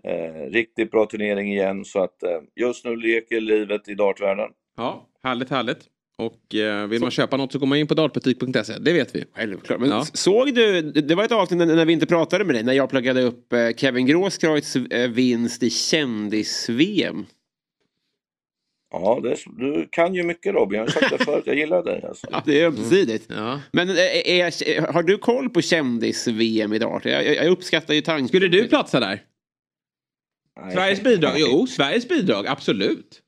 Eh, 0.03 0.51
riktigt 0.51 0.91
bra 0.91 1.05
turnering 1.05 1.51
igen 1.53 1.85
så 1.85 2.03
att 2.03 2.23
eh, 2.23 2.29
just 2.55 2.85
nu 2.85 2.95
leker 2.95 3.41
livet 3.41 3.87
i 3.89 3.93
dartvärlden. 3.93 4.49
Ja, 4.77 5.07
härligt, 5.23 5.49
härligt. 5.49 5.79
Och 6.17 6.55
eh, 6.55 6.87
vill 6.87 7.01
man 7.01 7.11
köpa 7.11 7.37
något 7.37 7.51
så 7.51 7.59
går 7.59 7.67
man 7.67 7.77
in 7.77 7.87
på 7.87 7.93
dartbutik.se. 7.93 8.73
Det 8.79 8.93
vet 8.93 9.15
vi. 9.15 9.23
Självklart. 9.35 9.79
Men 9.79 9.89
Ja. 9.89 10.05
såg 10.13 10.53
du, 10.55 10.81
det 10.81 11.15
var 11.15 11.23
ett 11.23 11.31
avsnitt 11.31 11.57
när 11.57 11.65
när 11.75 11.85
vi 11.85 11.93
inte 11.93 12.05
pratade 12.05 12.45
med 12.45 12.55
dig, 12.55 12.63
när 12.63 12.73
jag 12.73 12.89
pluggade 12.89 13.21
upp 13.21 13.53
eh, 13.53 13.69
Kevin 13.77 14.05
Gråskreutz 14.05 14.75
eh, 14.75 15.09
vinst 15.09 15.63
i 15.63 15.69
kändis-VM. 15.69 17.25
Ja, 18.93 19.19
det, 19.23 19.35
du 19.57 19.87
kan 19.91 20.15
ju 20.15 20.23
mycket 20.23 20.53
Robin. 20.53 20.77
Jag 20.79 20.85
har 20.85 20.91
sagt 20.91 21.17
det 21.17 21.25
förut. 21.25 21.43
Jag 21.45 21.55
gillar 21.55 21.83
dig 21.83 22.03
alltså. 22.07 22.27
Ja, 22.31 22.41
det 22.45 22.61
är 22.61 22.65
ömsesidigt. 22.67 23.25
Ja. 23.29 23.59
Men 23.71 23.89
eh, 23.89 23.95
är, 23.95 24.91
har 24.91 25.03
du 25.03 25.17
koll 25.17 25.49
på 25.49 25.61
kändis-VM 25.61 26.73
i 26.73 26.79
dart? 26.79 27.05
Jag, 27.05 27.25
jag, 27.25 27.35
jag 27.35 27.47
uppskattar 27.47 27.93
ju 27.93 28.01
tanken. 28.01 28.27
Skulle 28.27 28.47
du 28.47 28.67
platsa 28.67 28.99
där? 28.99 29.21
Nej. 30.59 30.73
Sveriges 30.73 31.03
bidrag? 31.03 31.33
Jo, 31.37 31.67
Sveriges 31.67 32.07
bidrag. 32.07 32.47
Absolut. 32.47 33.21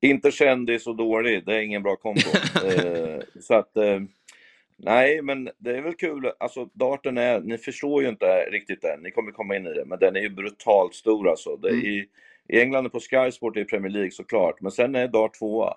Inte 0.00 0.30
kändis 0.30 0.86
och 0.86 0.96
dålig, 0.96 1.46
det 1.46 1.54
är 1.54 1.60
ingen 1.60 1.82
bra 1.82 1.96
kombo. 1.96 2.20
eh, 2.66 3.20
så 3.40 3.54
att, 3.54 3.76
eh, 3.76 4.00
nej 4.76 5.22
men 5.22 5.50
det 5.58 5.76
är 5.76 5.82
väl 5.82 5.94
kul. 5.94 6.32
Alltså 6.40 6.64
darten 6.64 7.18
är, 7.18 7.40
ni 7.40 7.58
förstår 7.58 8.02
ju 8.02 8.08
inte 8.08 8.26
riktigt 8.50 8.84
än, 8.84 9.00
ni 9.00 9.10
kommer 9.10 9.32
komma 9.32 9.56
in 9.56 9.66
i 9.66 9.72
det, 9.72 9.84
men 9.84 9.98
den 9.98 10.16
är 10.16 10.20
ju 10.20 10.30
brutalt 10.30 10.94
stor 10.94 11.28
alltså. 11.28 11.56
Det 11.56 11.68
är 11.68 11.86
i, 11.86 12.08
I 12.48 12.60
England 12.60 12.86
och 12.86 12.92
på 12.92 13.00
Sky 13.00 13.30
Sport 13.32 13.56
i 13.56 13.64
Premier 13.64 13.92
League 13.92 14.10
såklart, 14.10 14.60
men 14.60 14.72
sen 14.72 14.94
är 14.94 15.08
dart 15.08 15.38
tvåa. 15.38 15.76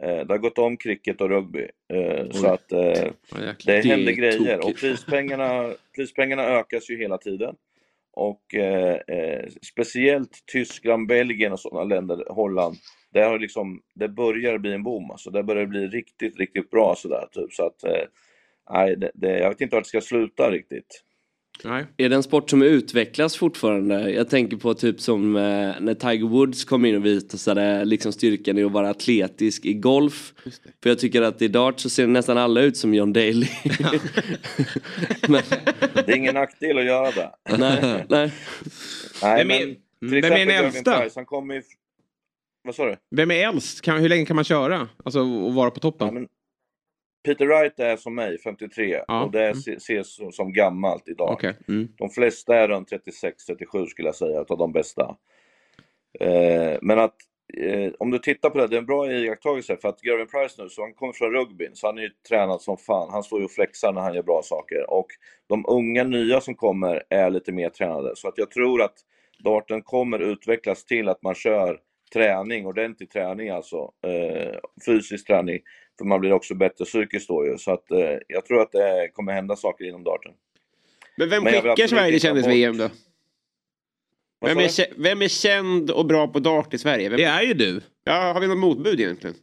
Eh, 0.00 0.26
det 0.26 0.32
har 0.34 0.38
gått 0.38 0.58
om 0.58 0.76
cricket 0.76 1.20
och 1.20 1.28
rugby. 1.28 1.68
Eh, 1.92 2.30
så 2.30 2.46
att 2.46 2.72
eh, 2.72 3.12
det 3.64 3.84
händer 3.84 4.12
grejer 4.12 4.66
och 4.66 4.76
prispengarna, 4.76 5.74
prispengarna 5.96 6.42
ökas 6.42 6.90
ju 6.90 6.98
hela 6.98 7.18
tiden. 7.18 7.56
Och 8.16 8.54
eh, 8.54 8.96
eh, 9.08 9.44
speciellt 9.62 10.46
Tyskland, 10.52 11.08
Belgien 11.08 11.52
och 11.52 11.60
sådana 11.60 11.84
länder, 11.84 12.24
Holland, 12.28 12.76
där 13.12 13.28
har 13.28 13.38
liksom, 13.38 13.80
det 13.94 14.08
börjar 14.08 14.58
bli 14.58 14.72
en 14.72 14.82
boom. 14.82 15.10
Alltså, 15.10 15.30
Där 15.30 15.42
börjar 15.42 15.62
det 15.62 15.68
bli 15.68 15.86
riktigt, 15.86 16.38
riktigt 16.38 16.70
bra 16.70 16.94
sådär. 16.96 17.28
Typ. 17.32 17.52
Så 17.52 17.66
att, 17.66 17.84
eh, 17.84 18.04
nej, 18.70 18.96
det, 18.96 19.10
det, 19.14 19.38
jag 19.38 19.48
vet 19.48 19.60
inte 19.60 19.76
vart 19.76 19.84
det 19.84 19.88
ska 19.88 20.00
sluta 20.00 20.50
riktigt. 20.50 21.02
Nej. 21.64 21.84
Är 21.96 22.08
det 22.08 22.16
en 22.16 22.22
sport 22.22 22.50
som 22.50 22.62
utvecklas 22.62 23.36
fortfarande? 23.36 24.10
Jag 24.10 24.30
tänker 24.30 24.56
på 24.56 24.74
typ 24.74 25.00
som 25.00 25.36
eh, 25.36 25.42
när 25.80 25.94
Tiger 25.94 26.26
Woods 26.28 26.64
kom 26.64 26.84
in 26.84 26.96
och 26.96 27.06
visade 27.06 27.84
liksom 27.84 28.12
styrkan 28.12 28.58
i 28.58 28.64
att 28.64 28.72
vara 28.72 28.90
atletisk 28.90 29.64
i 29.64 29.74
golf. 29.74 30.32
För 30.82 30.90
jag 30.90 30.98
tycker 30.98 31.22
att 31.22 31.42
i 31.42 31.48
dart 31.48 31.80
så 31.80 31.90
ser 31.90 32.06
nästan 32.06 32.38
alla 32.38 32.60
ut 32.60 32.76
som 32.76 32.94
John 32.94 33.12
Daly. 33.12 33.46
Men, 35.28 35.42
Det 35.94 36.08
är 36.12 36.16
ingen 36.16 36.34
nackdel 36.34 36.78
att 36.78 36.84
göra 36.84 37.10
det. 37.10 37.30
nej, 37.58 38.04
nej. 38.08 38.32
Nej, 39.22 39.44
Vem 39.44 39.50
är- 39.50 39.66
men, 39.66 40.10
vem 40.10 40.22
till 40.22 40.24
är 40.24 40.32
exempel 40.32 40.64
äldsta? 40.64 41.00
Price, 41.00 41.18
han 41.18 41.26
kommer 41.26 41.54
ju... 41.54 41.62
Vad 42.64 42.74
sa 42.74 42.84
du? 42.86 42.96
Vem 43.10 43.30
är 43.30 43.48
äldst? 43.48 43.80
Kan, 43.80 43.98
hur 44.00 44.08
länge 44.08 44.26
kan 44.26 44.36
man 44.36 44.44
köra? 44.44 44.88
Alltså 45.04 45.20
och 45.20 45.54
vara 45.54 45.70
på 45.70 45.80
toppen? 45.80 46.06
Ja, 46.06 46.12
men 46.14 46.28
Peter 47.26 47.46
Wright 47.46 47.80
är 47.80 47.96
som 47.96 48.14
mig, 48.14 48.38
53, 48.38 49.02
Ja, 49.08 49.24
och 49.24 49.30
det 49.30 49.44
mm. 49.44 49.54
se- 49.54 49.76
ses 49.76 50.36
som, 50.36 50.52
gammalt 50.52 51.08
idag. 51.08 51.32
Okej. 51.32 51.54
Mm. 51.68 51.88
De 51.96 52.10
flesta 52.10 52.56
är 52.56 52.68
runt 52.68 52.92
36-37 52.92 53.86
skulle 53.86 54.08
jag 54.08 54.14
säga, 54.14 54.40
utav 54.40 54.58
de 54.58 54.72
bästa. 54.72 55.16
Eh, 56.20 56.78
men 56.82 56.98
att 56.98 57.14
eh, 57.58 57.92
om 57.98 58.10
du 58.10 58.18
tittar 58.18 58.50
på 58.50 58.58
det, 58.58 58.66
det 58.66 58.76
är 58.76 58.78
en 58.78 58.86
bra 58.86 59.12
iakttagelse 59.12 59.76
för 59.76 59.88
att 59.88 60.04
Gervin 60.04 60.26
Price 60.26 60.62
nu, 60.62 60.68
så 60.68 60.82
han 60.82 60.94
kommer 60.94 61.12
från 61.12 61.32
rugbyn, 61.32 61.70
så 61.74 61.86
han 61.86 61.98
är 61.98 62.02
ju 62.02 62.10
tränad 62.28 62.62
som 62.62 62.76
fan. 62.76 63.10
Han 63.10 63.22
står 63.22 63.38
ju 63.38 63.44
och 63.44 63.50
flexar 63.50 63.92
när 63.92 64.00
han 64.00 64.14
gör 64.14 64.22
bra 64.22 64.40
saker. 64.44 64.90
Och 64.90 65.06
de 65.46 65.64
unga 65.68 66.04
nya 66.04 66.40
som 66.40 66.54
kommer 66.54 67.02
är 67.10 67.30
lite 67.30 67.52
mer 67.52 67.68
tränade. 67.68 68.16
Så 68.16 68.28
att 68.28 68.38
jag 68.38 68.50
tror 68.50 68.82
att 68.82 68.94
darten 69.44 69.82
kommer 69.82 70.18
utvecklas 70.18 70.84
till 70.84 71.08
att 71.08 71.22
man 71.22 71.34
kör 71.34 71.80
träning, 72.12 72.66
ordentlig 72.66 73.10
träning 73.10 73.48
alltså. 73.48 73.92
Eh, 74.06 74.54
fysisk 74.86 75.26
träning. 75.26 75.58
För 75.98 76.04
man 76.04 76.20
blir 76.20 76.32
också 76.32 76.54
bättre 76.54 76.84
psykiskt 76.84 77.28
då 77.28 77.46
ju. 77.46 77.58
Så 77.58 77.72
att 77.72 77.90
eh, 77.90 78.18
jag 78.28 78.46
tror 78.46 78.62
att 78.62 78.72
det 78.72 79.10
kommer 79.12 79.32
hända 79.32 79.56
saker 79.56 79.84
inom 79.84 80.04
darten. 80.04 80.32
Men 81.16 81.30
vem 81.30 81.44
skickar 81.44 81.86
Sverige 81.86 82.12
bort- 82.12 82.22
kändis-VM 82.22 82.78
då? 82.78 82.90
Vem 84.40 84.58
är, 84.58 85.02
vem 85.02 85.22
är 85.22 85.28
känd 85.28 85.90
och 85.90 86.06
bra 86.06 86.28
på 86.28 86.38
dart 86.38 86.74
i 86.74 86.78
Sverige? 86.78 87.08
Vem... 87.08 87.16
Det 87.16 87.24
är 87.24 87.42
ju 87.42 87.54
du. 87.54 87.80
Ja, 88.04 88.32
har 88.32 88.40
vi 88.40 88.46
något 88.46 88.58
motbud 88.58 89.00
egentligen? 89.00 89.36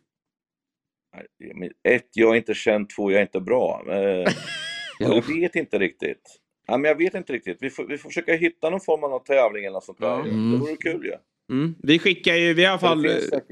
Ett, 1.84 2.08
jag 2.14 2.32
är 2.32 2.36
inte 2.36 2.54
känd. 2.54 2.90
Två, 2.90 3.12
jag 3.12 3.18
är 3.18 3.22
inte 3.22 3.40
bra. 3.40 3.84
Eh, 3.90 4.34
jag 5.00 5.28
vet 5.28 5.56
inte 5.56 5.80
riktigt. 5.80 6.40
Ja, 6.68 6.78
men 6.78 6.90
jag 6.90 6.96
vet 6.96 7.14
inte 7.14 7.34
riktigt. 7.34 7.58
Vi 7.62 7.70
får, 7.70 7.86
vi 7.86 7.98
får 7.98 8.10
försöka 8.10 8.34
hitta 8.36 8.70
någon 8.70 8.82
form 8.82 9.04
av 9.04 9.20
tävling 9.20 9.66
eller 9.66 9.74
något 9.74 9.84
sånt 9.84 10.00
där. 10.00 10.20
Mm. 10.20 10.52
Det 10.52 10.58
vore 10.58 10.76
kul 10.76 11.06
ju. 11.06 11.12
Ja. 11.12 11.18
Mm. 11.54 11.76
Vi 11.84 12.00
skickar 12.00 12.36
ju, 12.36 12.54
vi 12.54 12.64
har 12.66 12.70
i 12.70 12.72
alla 12.72 12.80
fall 12.80 13.06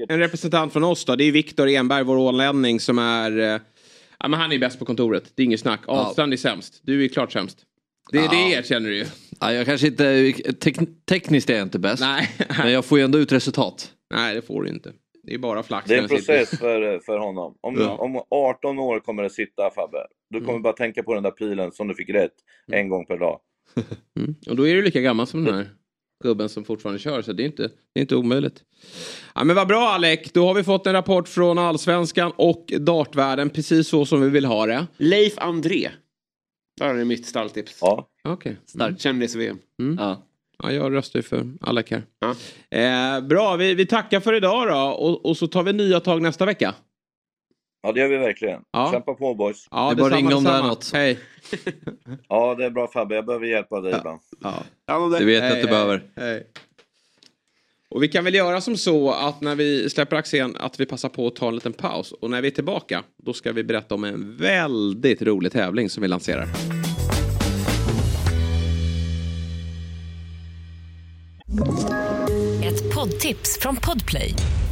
en 0.08 0.18
representant 0.18 0.72
från 0.72 0.84
oss 0.84 1.04
då. 1.04 1.16
Det 1.16 1.24
är 1.24 1.32
Viktor 1.32 1.68
Enberg, 1.68 2.04
vår 2.04 2.16
ålänning 2.16 2.80
som 2.80 2.98
är... 2.98 3.38
eh, 3.54 3.60
Ja 4.18 4.28
men 4.28 4.40
han 4.40 4.52
är 4.52 4.58
bäst 4.58 4.78
på 4.78 4.84
kontoret. 4.84 5.32
Det 5.34 5.42
är 5.42 5.44
inget 5.44 5.60
snack. 5.60 5.80
Ahlstrand 5.86 6.32
är 6.32 6.36
sämst. 6.36 6.80
Du 6.82 7.04
är 7.04 7.08
klart 7.08 7.32
sämst. 7.32 7.58
Det, 8.12 8.18
Ja. 8.18 8.28
det 8.30 8.36
erkänner 8.36 8.88
du 8.90 8.96
ju. 8.96 9.04
Ja, 9.40 9.52
jag 9.52 9.66
kanske 9.66 9.86
inte, 9.86 10.32
tek, 10.60 10.76
tekniskt 11.08 11.50
är 11.50 11.54
jag 11.54 11.62
inte 11.62 11.78
bäst. 11.78 12.00
Nej. 12.02 12.28
Men 12.58 12.72
jag 12.72 12.84
får 12.84 12.98
ju 12.98 13.04
ändå 13.04 13.18
ut 13.18 13.32
resultat. 13.32 13.92
Nej 14.14 14.34
det 14.34 14.42
får 14.42 14.62
du 14.62 14.68
inte. 14.70 14.92
Det 15.22 15.34
är 15.34 15.38
bara 15.38 15.62
flax. 15.62 15.88
Det 15.88 15.94
är 15.94 16.02
en 16.02 16.08
sitter. 16.08 16.16
process 16.38 16.58
för, 16.58 16.98
för 17.06 17.18
honom. 17.18 17.54
Om, 17.60 17.76
Ja. 17.80 17.88
om 17.96 18.22
18 18.30 18.78
år 18.78 19.00
kommer 19.00 19.22
det 19.22 19.30
sitta 19.30 19.70
Fabbe. 19.70 19.98
Du 20.30 20.40
kommer 20.44 20.58
bara 20.58 20.72
tänka 20.72 21.02
på 21.02 21.14
den 21.14 21.22
där 21.22 21.30
pilen 21.30 21.72
som 21.72 21.88
du 21.88 21.94
fick 21.94 22.10
rätt 22.10 22.32
en 22.72 22.88
gång 22.88 23.06
per 23.06 23.18
dag. 23.18 23.40
Mm. 24.20 24.34
Och 24.48 24.56
då 24.56 24.68
är 24.68 24.74
du 24.74 24.82
lika 24.82 25.00
gammal 25.00 25.26
som 25.26 25.44
den 25.44 25.54
här 25.54 25.66
gubben 26.22 26.48
som 26.48 26.64
fortfarande 26.64 26.98
kör. 26.98 27.22
Så 27.22 27.32
det 27.32 27.42
är 27.42 27.46
inte, 27.46 27.62
det 27.62 28.00
är 28.00 28.00
inte 28.00 28.16
omöjligt. 28.16 28.62
Ja, 29.34 29.44
men 29.44 29.56
vad 29.56 29.68
bra 29.68 29.88
Alec. 29.88 30.20
Då 30.32 30.46
har 30.46 30.54
vi 30.54 30.64
fått 30.64 30.86
en 30.86 30.92
rapport 30.92 31.28
från 31.28 31.58
allsvenskan 31.58 32.32
och 32.36 32.72
dartvärlden. 32.80 33.50
Precis 33.50 33.88
så 33.88 34.06
som 34.06 34.20
vi 34.20 34.28
vill 34.28 34.44
ha 34.44 34.66
det. 34.66 34.86
Leif 34.96 35.38
André. 35.38 35.90
Där 36.80 36.94
är 36.94 37.04
mitt 37.04 37.26
stalltips. 37.26 37.78
Ja. 37.80 38.08
Okej. 38.24 38.56
Starkt. 38.66 39.00
Kändis-VM. 39.00 39.58
Mm. 39.80 39.96
Ja. 40.00 40.22
Ja, 40.62 40.72
jag 40.72 40.94
röstar 40.94 41.18
ju 41.18 41.22
för 41.22 41.52
Alec 41.60 41.90
här. 41.90 42.04
Ja. 42.20 42.34
Eh, 42.78 43.20
bra, 43.20 43.56
vi, 43.56 43.74
vi 43.74 43.86
tackar 43.86 44.20
för 44.20 44.34
idag 44.34 44.68
då. 44.68 44.78
Och, 44.78 45.26
och 45.26 45.36
så 45.36 45.46
tar 45.46 45.62
vi 45.62 45.72
nya 45.72 46.00
tag 46.00 46.22
nästa 46.22 46.46
vecka. 46.46 46.74
Ja, 47.82 47.92
det 47.92 48.00
gör 48.00 48.08
vi 48.08 48.16
verkligen. 48.16 48.60
Ja. 48.70 48.90
Kämpa 48.92 49.14
på 49.14 49.34
boys. 49.34 49.66
Ja, 49.70 49.86
Det 49.94 50.00
är 50.02 50.08
bara 50.08 50.16
ringa 50.16 50.36
om 50.36 50.44
det 50.44 50.50
är 50.50 50.62
något. 50.62 50.90
Hej. 50.92 51.18
Ja, 52.28 52.54
det 52.54 52.64
är 52.64 52.70
bra 52.70 52.86
Fabbe. 52.88 53.14
Jag 53.14 53.26
behöver 53.26 53.46
hjälp 53.46 53.72
av 53.72 53.82
dig 53.82 53.94
ibland. 53.98 54.20
Det 55.18 55.24
vet 55.24 55.34
jag 55.34 55.42
Hej, 55.42 55.48
att 55.48 55.50
du 55.50 55.54
hej, 55.54 55.66
behöver. 55.66 56.02
hej. 56.16 56.46
Och 57.90 58.02
vi 58.02 58.08
kan 58.08 58.24
väl 58.24 58.34
göra 58.34 58.60
som 58.60 58.76
så 58.76 59.10
att 59.12 59.40
när 59.40 59.54
vi 59.54 59.90
släpper 59.90 60.16
Axén 60.16 60.56
att 60.56 60.80
vi 60.80 60.86
passar 60.86 61.08
på 61.08 61.26
att 61.26 61.36
ta 61.36 61.48
en 61.48 61.54
liten 61.54 61.72
paus. 61.72 62.12
Och 62.12 62.30
när 62.30 62.42
vi 62.42 62.48
är 62.48 62.52
tillbaka 62.52 63.02
då 63.16 63.32
ska 63.32 63.52
vi 63.52 63.64
berätta 63.64 63.94
om 63.94 64.04
en 64.04 64.36
väldigt 64.36 65.22
rolig 65.22 65.52
tävling 65.52 65.90
som 65.90 66.02
vi 66.02 66.08
lanserar. 66.08 66.48
Ett 72.64 72.94
poddtips 72.94 73.58
från 73.60 73.76
Podplay. 73.76 74.34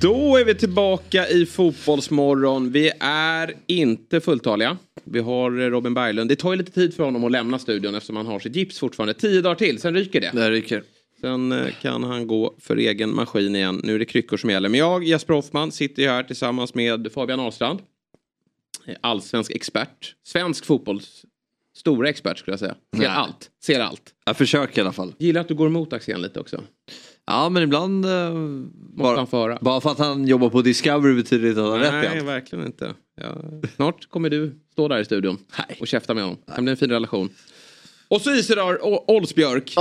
Då 0.00 0.36
är 0.36 0.44
vi 0.44 0.54
tillbaka 0.54 1.28
i 1.28 1.46
Fotbollsmorgon. 1.46 2.72
Vi 2.72 2.92
är 3.00 3.54
inte 3.66 4.20
fulltaliga. 4.20 4.78
Vi 5.04 5.20
har 5.20 5.50
Robin 5.50 5.94
Berglund. 5.94 6.30
Det 6.30 6.36
tar 6.36 6.52
ju 6.52 6.58
lite 6.58 6.72
tid 6.72 6.94
för 6.94 7.04
honom 7.04 7.24
att 7.24 7.32
lämna 7.32 7.58
studion 7.58 7.94
eftersom 7.94 8.16
han 8.16 8.26
har 8.26 8.38
sitt 8.38 8.56
gips 8.56 8.78
fortfarande. 8.78 9.14
Tio 9.14 9.40
dagar 9.40 9.54
till, 9.54 9.80
sen 9.80 9.94
ryker 9.94 10.20
det. 10.20 10.30
Det 10.34 10.50
ryker. 10.50 10.82
Sen 11.20 11.52
eh, 11.52 11.66
kan 11.82 12.04
han 12.04 12.26
gå 12.26 12.54
för 12.58 12.76
egen 12.76 13.14
maskin 13.14 13.56
igen. 13.56 13.80
Nu 13.84 13.94
är 13.94 13.98
det 13.98 14.04
kryckor 14.04 14.36
som 14.36 14.50
gäller. 14.50 14.68
Men 14.68 14.80
jag, 14.80 15.04
Jesper 15.04 15.34
Hoffman, 15.34 15.72
sitter 15.72 16.02
ju 16.02 16.08
här 16.08 16.22
tillsammans 16.22 16.74
med 16.74 17.12
Fabian 17.12 17.40
Ahlstrand. 17.40 17.80
Eh, 18.86 18.94
Allsvensk 19.00 19.50
expert. 19.50 20.14
Svensk 20.26 20.64
fotbolls 20.64 21.24
stora 21.76 22.08
expert 22.08 22.38
skulle 22.38 22.52
jag 22.52 22.58
säga. 22.60 22.74
Ser 22.96 23.02
Nej. 23.02 23.08
allt. 23.08 23.50
Ser 23.64 23.80
allt. 23.80 24.14
Jag 24.24 24.36
försöker 24.36 24.78
i 24.78 24.80
alla 24.80 24.92
fall. 24.92 25.14
Gillar 25.18 25.40
att 25.40 25.48
du 25.48 25.54
går 25.54 25.66
emot 25.66 25.92
Axén 25.92 26.22
lite 26.22 26.40
också. 26.40 26.62
Ja 27.26 27.48
men 27.48 27.62
ibland... 27.62 28.04
Eh, 28.04 28.32
bara, 28.96 29.16
han 29.16 29.26
föra. 29.26 29.58
bara 29.60 29.80
för 29.80 29.90
att 29.90 29.98
han 29.98 30.26
jobbar 30.26 30.50
på 30.50 30.62
Discovery 30.62 31.14
betyder 31.14 31.48
inte 31.48 31.60
att 31.60 31.66
han 31.70 31.72
har 31.72 31.80
rätt 31.92 32.04
i 32.04 32.08
Nej, 32.08 32.18
allt. 32.18 32.28
verkligen 32.28 32.66
inte. 32.66 32.94
Ja. 33.20 33.36
Snart 33.76 34.10
kommer 34.10 34.30
du 34.30 34.58
stå 34.72 34.88
där 34.88 34.98
i 35.00 35.04
studion 35.04 35.38
och 35.80 35.86
käfta 35.86 36.14
med 36.14 36.22
honom. 36.24 36.38
Det 36.46 36.52
kan 36.54 36.64
bli 36.64 36.70
en 36.70 36.76
fin 36.76 36.90
relation. 36.90 37.28
Och 38.08 38.20
så 38.20 38.30
Isidar 38.34 38.84
O- 38.86 39.04
Olsbjörk 39.08 39.72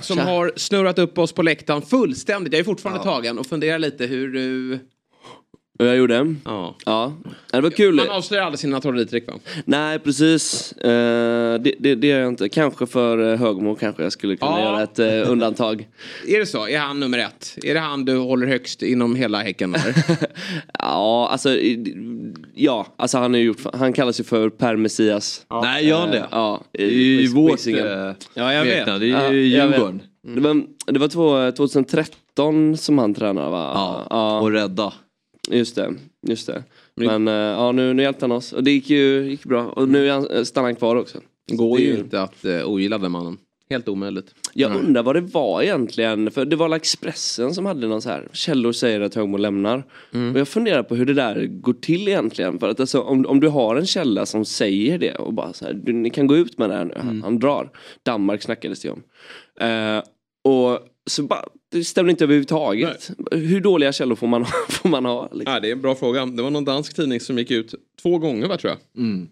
som 0.00 0.16
tja. 0.16 0.22
har 0.24 0.52
snurrat 0.56 0.98
upp 0.98 1.18
oss 1.18 1.32
på 1.32 1.42
läktaren 1.42 1.82
fullständigt. 1.82 2.52
Jag 2.52 2.60
är 2.60 2.64
fortfarande 2.64 3.02
tagen 3.02 3.38
och 3.38 3.46
funderar 3.46 3.78
lite 3.78 4.06
hur 4.06 4.32
du... 4.32 4.78
Och 5.82 5.88
jag 5.88 5.96
gjorde? 5.96 6.34
Ja. 6.44 6.74
Ja, 6.84 7.12
det 7.50 7.60
var 7.60 7.70
kul. 7.70 7.94
Man 7.94 8.10
avslöjar 8.10 8.44
aldrig 8.44 8.58
sina 8.58 8.80
trolleritrick 8.80 9.26
va? 9.28 9.34
Nej, 9.64 9.98
precis. 9.98 10.72
Eh, 10.72 11.60
det, 11.60 11.74
det, 11.78 11.94
det 11.94 12.06
gör 12.06 12.18
jag 12.18 12.28
inte. 12.28 12.48
Kanske 12.48 12.86
för 12.86 13.32
eh, 13.32 13.38
Högmo 13.38 13.74
kanske 13.74 14.02
jag 14.02 14.12
skulle 14.12 14.36
kunna 14.36 14.50
Ja. 14.60 14.64
göra 14.64 14.82
ett 14.82 14.98
eh, 14.98 15.30
undantag. 15.30 15.88
Är 16.28 16.38
det 16.38 16.46
så? 16.46 16.68
Är 16.68 16.78
han 16.78 17.00
nummer 17.00 17.18
ett? 17.18 17.58
Är 17.62 17.74
det 17.74 17.80
han 17.80 18.04
du 18.04 18.16
håller 18.16 18.46
högst 18.46 18.82
inom 18.82 19.16
hela 19.16 19.38
Häcken? 19.42 19.74
Ja, 20.78 21.28
alltså, 21.32 21.50
i- 21.50 22.32
ja, 22.54 22.86
alltså 22.96 23.18
han, 23.18 23.34
är 23.34 23.38
gjort, 23.38 23.58
han 23.74 23.92
kallas 23.92 24.20
ju 24.20 24.24
för 24.24 24.48
Per 24.50 24.76
Messias. 24.76 25.46
Nej, 25.62 25.86
gör 25.86 25.98
han 26.00 26.10
det? 26.10 26.26
Ja, 26.30 26.60
Det 26.72 26.84
är 26.84 26.88
ju 26.90 27.32
på 27.34 27.40
vårt, 27.40 27.66
Ja, 28.34 28.52
jag 28.52 28.64
vet. 28.64 28.86
Det 28.86 28.92
är 28.92 29.02
Ja, 29.04 29.32
ju 29.32 29.48
jag 29.48 29.66
vet. 29.68 29.76
Djurgården. 29.78 30.02
Det 30.34 30.40
var, 30.40 30.62
det 30.92 30.98
var 30.98 31.08
två, 31.08 31.50
2013 31.56 32.76
som 32.76 32.98
han 32.98 33.14
tränade 33.14 33.50
va? 33.50 34.02
Ja, 34.10 34.40
och 34.40 34.50
rädda. 34.52 34.92
Just 35.50 35.76
det, 35.76 35.94
just 36.28 36.46
det. 36.46 36.64
Men 36.94 37.28
eh, 37.28 37.34
ja, 37.34 37.72
nu, 37.72 37.94
nu 37.94 38.02
hjälpte 38.02 38.24
han 38.24 38.32
oss 38.32 38.52
och 38.52 38.64
det 38.64 38.70
gick 38.70 38.90
ju 38.90 39.30
gick 39.30 39.44
bra. 39.44 39.68
Och 39.68 39.88
nu 39.88 40.08
är 40.08 40.12
han, 40.12 40.26
eh, 40.26 40.42
stannar 40.42 40.68
han 40.68 40.76
kvar 40.76 40.96
också. 40.96 41.18
Går 41.52 41.78
Det 41.78 41.84
är 41.84 41.86
ju 41.86 41.98
inte 41.98 42.22
att 42.22 42.44
uh, 42.44 42.64
ogilla 42.64 42.98
den 42.98 43.12
mannen. 43.12 43.38
Helt 43.70 43.88
omöjligt. 43.88 44.34
Jag 44.54 44.76
undrar 44.76 45.02
vad 45.02 45.16
det 45.16 45.20
var 45.20 45.62
egentligen. 45.62 46.30
För 46.30 46.44
det 46.44 46.56
var 46.56 46.76
Expressen 46.76 47.54
som 47.54 47.66
hade 47.66 47.86
någon 47.86 48.02
så 48.02 48.08
här. 48.08 48.28
Källor 48.32 48.72
säger 48.72 49.00
att 49.00 49.14
Högmo 49.14 49.36
lämnar. 49.36 49.84
Och 50.32 50.40
jag 50.40 50.48
funderar 50.48 50.82
på 50.82 50.94
hur 50.94 51.06
det 51.06 51.14
där 51.14 51.46
går 51.46 51.72
till 51.72 52.08
egentligen. 52.08 52.58
För 52.58 52.68
att 52.68 52.80
alltså, 52.80 53.00
om, 53.00 53.26
om 53.26 53.40
du 53.40 53.48
har 53.48 53.76
en 53.76 53.86
källa 53.86 54.26
som 54.26 54.44
säger 54.44 54.98
det 54.98 55.14
och 55.14 55.32
bara 55.32 55.52
så 55.52 55.64
här. 55.64 55.72
Du, 55.72 55.92
ni 55.92 56.10
kan 56.10 56.26
gå 56.26 56.36
ut 56.36 56.58
med 56.58 56.70
det 56.70 56.76
här 56.76 56.84
nu. 56.84 56.94
Han, 56.96 57.22
han 57.22 57.38
drar. 57.38 57.70
Danmark 58.02 58.42
snackades 58.42 58.82
det 58.82 58.90
om. 58.90 59.02
Eh, 59.60 60.02
och 60.44 60.78
så 61.06 61.22
bara, 61.22 61.44
det 61.72 61.84
stämmer 61.84 62.10
inte 62.10 62.24
överhuvudtaget. 62.24 63.10
Hur 63.30 63.60
dåliga 63.60 63.92
källor 63.92 64.16
får 64.16 64.26
man, 64.26 64.44
får 64.68 64.88
man 64.88 65.04
ha? 65.04 65.28
Liksom? 65.32 65.52
Ja, 65.54 65.60
det 65.60 65.68
är 65.68 65.72
en 65.72 65.82
bra 65.82 65.94
fråga. 65.94 66.26
Det 66.26 66.42
var 66.42 66.50
någon 66.50 66.64
dansk 66.64 66.96
tidning 66.96 67.20
som 67.20 67.38
gick 67.38 67.50
ut 67.50 67.74
två 68.02 68.18
gånger 68.18 68.48
va, 68.48 68.56
tror 68.56 68.70
jag. 68.72 69.04
Mm. 69.04 69.28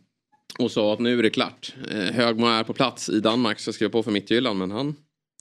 Och 0.59 0.71
sa 0.71 0.93
att 0.93 0.99
nu 0.99 1.19
är 1.19 1.23
det 1.23 1.31
klart. 1.31 1.75
Eh, 1.91 1.97
Högmo 2.15 2.47
är 2.47 2.65
på 2.65 2.73
plats 2.73 3.09
i 3.09 3.21
Danmark 3.21 3.59
så 3.61 3.73
skrev 3.73 3.89
på 3.89 4.03
för 4.03 4.11
Midtjylland 4.11 4.59
men 4.59 4.71
han... 4.71 4.95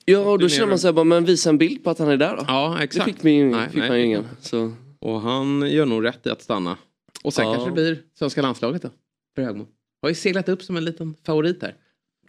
Ja, 0.06 0.20
och 0.20 0.40
då 0.40 0.50
känner 0.50 0.66
ner- 0.66 0.70
man 0.70 0.80
sig 0.80 0.94
bara, 0.94 1.04
men 1.04 1.26
visa 1.26 1.50
en 1.50 1.58
bild 1.58 1.84
på 1.84 1.90
att 1.90 2.00
han 2.00 2.10
är 2.10 2.18
där 2.18 2.36
då. 2.38 2.44
Ja, 2.48 2.84
exakt. 2.84 3.06
Det 3.06 3.14
fick, 3.14 3.24
ju- 3.24 3.46
Nej, 3.52 3.68
fick 3.70 3.80
nej. 3.80 3.90
man 3.90 4.00
ju 4.00 4.06
ingen. 4.06 4.28
Så. 4.42 4.72
Och 5.00 5.22
han 5.22 5.72
gör 5.72 5.86
nog 5.86 6.06
rätt 6.06 6.28
i 6.28 6.30
att 6.30 6.42
stanna. 6.42 6.78
Och 7.24 7.34
sen 7.34 7.46
Ja. 7.48 7.54
kanske 7.54 7.70
det 7.70 7.74
blir 7.74 8.02
svenska 8.20 8.42
landslaget 8.42 8.82
då. 8.82 8.90
För 9.36 9.42
Högmo. 9.42 9.68
Har 10.02 10.10
ju 10.10 10.16
seglat 10.16 10.50
upp 10.50 10.64
som 10.64 10.78
en 10.78 10.86
liten 10.86 11.16
favorit 11.26 11.62
här. 11.62 11.76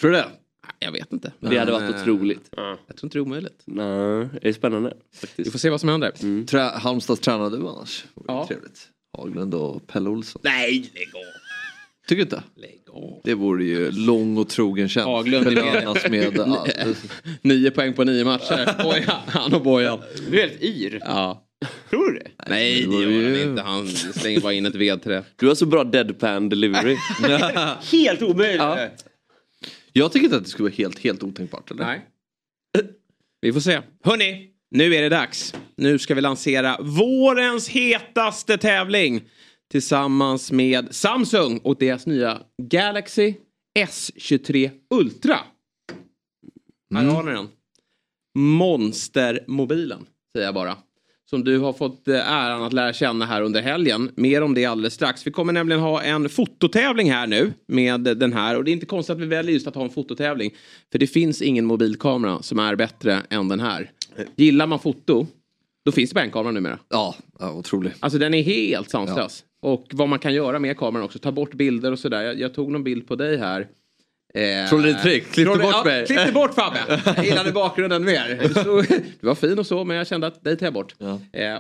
Tror 0.01 0.11
du 0.11 0.17
det? 0.17 0.27
Jag 0.83 0.93
vet 0.93 1.13
inte. 1.13 1.33
Det 1.41 1.59
hade 1.59 1.73
varit 1.73 1.95
eh, 1.95 2.01
otroligt. 2.03 2.51
Jag 2.57 2.77
tror 2.97 3.05
inte 3.07 3.09
det 3.09 3.19
är 3.19 3.23
omöjligt. 3.23 3.63
Nej, 3.65 4.29
det 4.43 4.49
är 4.49 4.53
spännande. 4.53 4.95
Vi 5.11 5.19
Faktiskt. 5.27 5.53
får 5.53 5.59
se 5.59 5.71
vad 5.71 5.81
som 5.81 5.89
händer. 5.89 6.45
Trä, 6.47 6.61
Halmstads 6.63 7.21
tränare 7.21 7.51
du 7.51 7.57
annars? 7.69 8.05
Ja. 8.27 8.47
Trevligt. 8.49 8.89
Haglund 9.19 9.55
och 9.55 9.87
Pelle 9.87 10.09
Olsson. 10.11 10.43
Nej, 10.45 10.91
lägg 10.95 11.09
av. 11.15 11.23
Tycker 12.09 12.17
du 12.17 12.23
inte? 12.23 12.43
Lägg 12.57 12.81
av. 12.93 13.21
Det 13.25 13.35
vore 13.35 13.65
ju 13.65 13.91
lång 13.91 14.39
och 14.39 14.49
trogen 14.49 14.89
tjänst. 14.89 15.07
Haglund 15.07 15.47
är 15.47 16.11
med. 16.11 16.11
Med 16.11 16.41
allt. 16.49 17.05
Nio 17.43 17.71
poäng 17.71 17.93
på 17.93 18.05
nio 18.05 18.25
matcher. 18.25 18.83
Bojan, 18.83 19.21
han 19.27 19.55
och 19.55 19.63
Bojan. 19.63 19.99
Du 20.31 20.41
är 20.41 20.49
helt 20.49 20.63
yr. 20.63 20.99
Ja. 21.05 21.47
Tror 21.91 22.13
du 22.13 22.19
det? 22.19 22.31
Nej, 22.49 22.87
det 22.87 22.97
gör 22.97 23.41
han 23.41 23.51
inte. 23.51 23.63
Han 23.63 23.89
slänger 23.89 24.41
bara 24.41 24.53
in 24.53 24.67
ett 24.67 24.75
vedträ. 24.75 25.25
Du 25.37 25.49
har 25.49 25.55
så 25.55 25.67
bra 25.67 25.85
deadpan 25.85 26.49
delivery. 26.49 26.97
Helt 27.93 28.23
omöjligt. 28.23 28.61
Ja. 28.61 28.89
Jag 29.93 30.13
tycker 30.13 30.25
inte 30.25 30.37
att 30.37 30.45
det 30.45 30.51
skulle 30.51 30.69
vara 30.69 30.77
helt, 30.77 30.99
helt 30.99 31.23
otänkbart. 31.23 31.71
Eller? 31.71 31.85
Nej. 31.85 32.07
Vi 33.41 33.53
får 33.53 33.61
se. 33.61 33.83
Hörni, 34.05 34.51
nu 34.71 34.95
är 34.95 35.03
det 35.03 35.09
dags. 35.09 35.55
Nu 35.77 35.99
ska 35.99 36.15
vi 36.15 36.21
lansera 36.21 36.77
vårens 36.81 37.69
hetaste 37.69 38.59
tävling. 38.59 39.23
Tillsammans 39.71 40.53
med 40.53 40.95
Samsung 40.95 41.59
och 41.59 41.77
deras 41.79 42.07
nya 42.07 42.43
Galaxy 42.63 43.35
S23 43.79 44.71
Ultra. 44.91 45.39
Här 46.95 47.05
har 47.05 47.23
ni 47.23 47.33
den. 47.33 47.49
Monstermobilen, 48.39 50.07
säger 50.35 50.47
jag 50.47 50.55
bara. 50.55 50.77
Som 51.31 51.45
du 51.45 51.59
har 51.59 51.73
fått 51.73 52.09
eh, 52.09 52.33
äran 52.33 52.63
att 52.63 52.73
lära 52.73 52.93
känna 52.93 53.27
här 53.27 53.43
under 53.43 53.63
helgen. 53.63 54.11
Mer 54.15 54.43
om 54.43 54.55
det 54.55 54.65
alldeles 54.65 54.95
strax. 54.95 55.27
Vi 55.27 55.31
kommer 55.31 55.53
nämligen 55.53 55.81
ha 55.83 56.03
en 56.03 56.29
fototävling 56.29 57.11
här 57.11 57.27
nu 57.27 57.53
med 57.67 58.01
den 58.01 58.33
här. 58.33 58.57
Och 58.57 58.65
det 58.65 58.71
är 58.71 58.73
inte 58.73 58.87
konstigt 58.87 59.15
att 59.15 59.23
vi 59.23 59.27
väljer 59.27 59.53
just 59.53 59.67
att 59.67 59.75
ha 59.75 59.83
en 59.83 59.91
fototävling. 59.91 60.55
För 60.93 60.99
det 60.99 61.07
finns 61.07 61.43
ingen 61.43 61.67
mobilkamera 61.67 62.43
som 62.43 62.59
är 62.59 62.77
bättre 62.77 63.23
än 63.31 63.49
den 63.49 63.61
här. 63.61 63.91
Gillar 64.37 64.67
man 64.67 64.79
foto, 64.79 65.27
då 65.85 65.93
finns 65.93 66.11
det 66.11 66.15
bara 66.15 66.25
en 66.25 66.31
kamera 66.31 66.53
numera. 66.53 66.79
Ja, 66.89 67.15
ja 67.39 67.53
otrolig. 67.53 67.93
Alltså 68.01 68.19
den 68.19 68.35
är 68.35 68.43
helt 68.43 68.91
sanslös. 68.91 69.45
Och 69.63 69.87
vad 69.93 70.09
man 70.09 70.19
kan 70.19 70.35
göra 70.35 70.59
med 70.59 70.79
kameran 70.79 71.05
också. 71.05 71.19
Ta 71.19 71.33
bort 71.33 71.55
bilder 71.55 71.93
och 71.93 71.99
sådär. 71.99 72.23
Jag, 72.23 72.41
jag 72.41 72.55
tog 72.55 72.73
någon 72.73 72.85
bild 72.85 73.09
på 73.09 73.17
dig 73.17 73.37
här. 73.37 73.69
Eh, 74.35 74.69
Trolleritrick, 74.69 75.33
klippte 75.33 75.53
trolleri- 75.55 75.63
bort 75.63 75.73
ja, 75.75 75.85
mig. 75.85 76.07
Klippte 76.07 76.33
bort 76.33 76.55
Fabbe. 76.55 77.01
Jag 77.17 77.25
gillade 77.25 77.53
bakgrunden 77.53 78.05
mer. 78.05 78.49
Så, 78.55 78.83
du 79.21 79.27
var 79.27 79.35
fin 79.35 79.59
och 79.59 79.67
så 79.67 79.85
men 79.85 79.97
jag 79.97 80.07
kände 80.07 80.27
att 80.27 80.45
dig 80.45 80.57
tar 80.57 80.67
jag 80.67 80.73
bort. 80.75 80.95
Eh, 81.01 81.09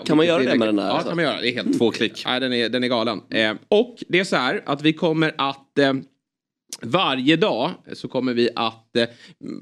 Kan 0.05 0.17
man 0.17 0.27
göra 0.27 0.43
det 0.43 0.59
med 0.59 0.69
den 0.69 0.79
här, 0.79 0.87
Ja, 0.87 0.93
alltså? 0.93 1.09
kan 1.09 1.17
man 1.17 1.25
göra. 1.25 1.41
Det 1.41 1.49
är 1.49 1.55
helt... 1.55 1.79
Två 1.79 1.91
klick. 1.91 2.23
Nej, 2.27 2.41
den, 2.41 2.53
är, 2.53 2.69
den 2.69 2.85
är 2.85 2.89
galen. 2.89 3.21
Eh, 3.31 3.53
och 3.69 3.97
det 4.09 4.19
är 4.21 4.25
så 4.25 4.37
här 4.37 4.63
att 4.67 4.83
vi 4.83 4.93
kommer 4.93 5.33
att 5.39 5.79
eh, 5.79 5.93
varje 6.83 7.37
dag 7.37 7.71
så 7.93 8.09
kommer 8.09 8.35
vi 8.35 8.49
att 8.57 8.97
eh, 8.97 9.05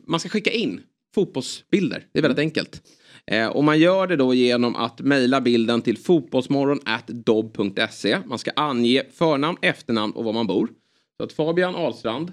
man 0.06 0.20
ska 0.20 0.28
skicka 0.28 0.50
in 0.50 0.80
fotbollsbilder. 1.14 2.06
Det 2.12 2.18
är 2.18 2.22
väldigt 2.22 2.38
enkelt. 2.38 2.82
Eh, 3.26 3.46
och 3.46 3.64
man 3.64 3.78
gör 3.78 4.06
det 4.06 4.16
då 4.16 4.34
genom 4.34 4.76
att 4.76 5.00
mejla 5.00 5.40
bilden 5.40 5.82
till 5.82 5.98
fotbollsmorgon.dobb.se. 5.98 8.18
Man 8.26 8.38
ska 8.38 8.50
ange 8.56 9.02
förnamn, 9.18 9.58
efternamn 9.62 10.12
och 10.12 10.24
var 10.24 10.32
man 10.32 10.46
bor. 10.46 10.68
Så 11.16 11.24
att 11.24 11.32
Fabian 11.32 11.74
Ahlstrand, 11.74 12.32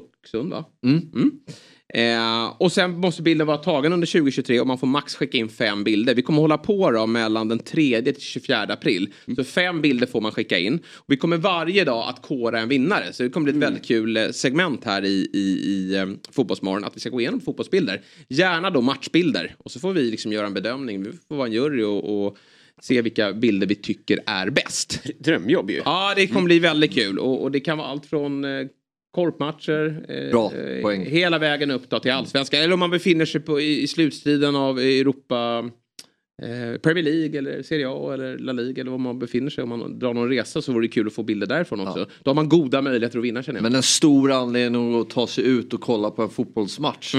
Stocksund 0.00 0.50
va? 0.50 0.64
Mm. 0.84 1.40
Eh, 1.94 2.54
och 2.58 2.72
sen 2.72 2.98
måste 2.98 3.22
bilden 3.22 3.46
vara 3.46 3.56
tagen 3.56 3.92
under 3.92 4.06
2023 4.06 4.60
och 4.60 4.66
man 4.66 4.78
får 4.78 4.86
max 4.86 5.14
skicka 5.14 5.38
in 5.38 5.48
fem 5.48 5.84
bilder. 5.84 6.14
Vi 6.14 6.22
kommer 6.22 6.40
hålla 6.40 6.58
på 6.58 6.90
då 6.90 7.06
mellan 7.06 7.48
den 7.48 7.58
3 7.58 8.02
till 8.02 8.20
24 8.20 8.62
april. 8.62 9.12
Så 9.36 9.44
fem 9.44 9.82
bilder 9.82 10.06
får 10.06 10.20
man 10.20 10.32
skicka 10.32 10.58
in. 10.58 10.74
Och 10.78 11.04
vi 11.06 11.16
kommer 11.16 11.36
varje 11.36 11.84
dag 11.84 12.08
att 12.08 12.22
kora 12.22 12.60
en 12.60 12.68
vinnare. 12.68 13.12
Så 13.12 13.22
det 13.22 13.28
kommer 13.28 13.44
bli 13.44 13.52
ett 13.52 13.62
väldigt 13.62 13.84
kul 13.84 14.16
eh, 14.16 14.30
segment 14.30 14.84
här 14.84 15.04
i, 15.04 15.30
i, 15.32 15.38
i 15.38 15.96
eh, 15.96 16.06
Fotbollsmorgon. 16.30 16.84
Att 16.84 16.96
vi 16.96 17.00
ska 17.00 17.10
gå 17.10 17.20
igenom 17.20 17.40
fotbollsbilder. 17.40 18.02
Gärna 18.28 18.70
då 18.70 18.80
matchbilder. 18.80 19.54
Och 19.58 19.70
så 19.70 19.80
får 19.80 19.92
vi 19.92 20.10
liksom 20.10 20.32
göra 20.32 20.46
en 20.46 20.54
bedömning. 20.54 21.02
Vi 21.02 21.10
får 21.28 21.36
vara 21.36 21.46
en 21.46 21.52
jury 21.52 21.82
och, 21.82 22.26
och 22.26 22.36
se 22.80 23.02
vilka 23.02 23.32
bilder 23.32 23.66
vi 23.66 23.74
tycker 23.74 24.20
är 24.26 24.50
bäst. 24.50 25.02
Drömjobb 25.18 25.70
ju. 25.70 25.82
Ja, 25.84 26.12
det 26.16 26.26
kommer 26.26 26.46
bli 26.46 26.58
väldigt 26.58 26.94
kul. 26.94 27.18
Och, 27.18 27.42
och 27.42 27.50
det 27.50 27.60
kan 27.60 27.78
vara 27.78 27.88
allt 27.88 28.06
från 28.06 28.44
eh, 28.44 28.66
korpmatcher. 29.16 30.04
Eh. 30.08 30.30
Hela 30.90 31.38
vägen 31.38 31.70
upp 31.70 31.90
då 31.90 31.98
till 31.98 32.12
allsvenskan. 32.12 32.60
Eller 32.60 32.74
om 32.74 32.80
man 32.80 32.90
befinner 32.90 33.24
sig 33.24 33.40
på, 33.40 33.60
i, 33.60 33.82
i 33.82 33.86
slutstriden 33.86 34.56
av 34.56 34.78
Europa. 34.78 35.70
Eh, 36.42 36.80
Premier 36.80 37.04
League 37.04 37.38
eller 37.38 37.62
Serie 37.62 37.88
A 37.88 38.14
eller 38.14 38.38
La 38.38 38.52
Liga 38.52 38.80
eller 38.80 38.90
var 38.90 38.98
man 38.98 39.18
befinner 39.18 39.50
sig. 39.50 39.62
Om 39.62 39.68
man 39.68 39.98
drar 39.98 40.14
någon 40.14 40.28
resa 40.28 40.62
så 40.62 40.72
vore 40.72 40.86
det 40.86 40.88
kul 40.88 41.06
att 41.06 41.12
få 41.12 41.22
bilder 41.22 41.46
därifrån 41.46 41.80
också. 41.80 42.06
Då 42.22 42.30
har 42.30 42.34
man 42.34 42.48
goda 42.48 42.82
möjligheter 42.82 43.18
att 43.18 43.24
vinna 43.24 43.42
känner 43.42 43.58
jag. 43.58 43.62
Men 43.62 43.74
en 43.74 43.82
stor 43.82 44.32
anledning 44.32 45.00
att 45.00 45.10
ta 45.10 45.26
sig 45.26 45.44
ut 45.46 45.74
och 45.74 45.80
kolla 45.80 46.10
på 46.10 46.22
en 46.22 46.28
fotbollsmatch. 46.28 47.14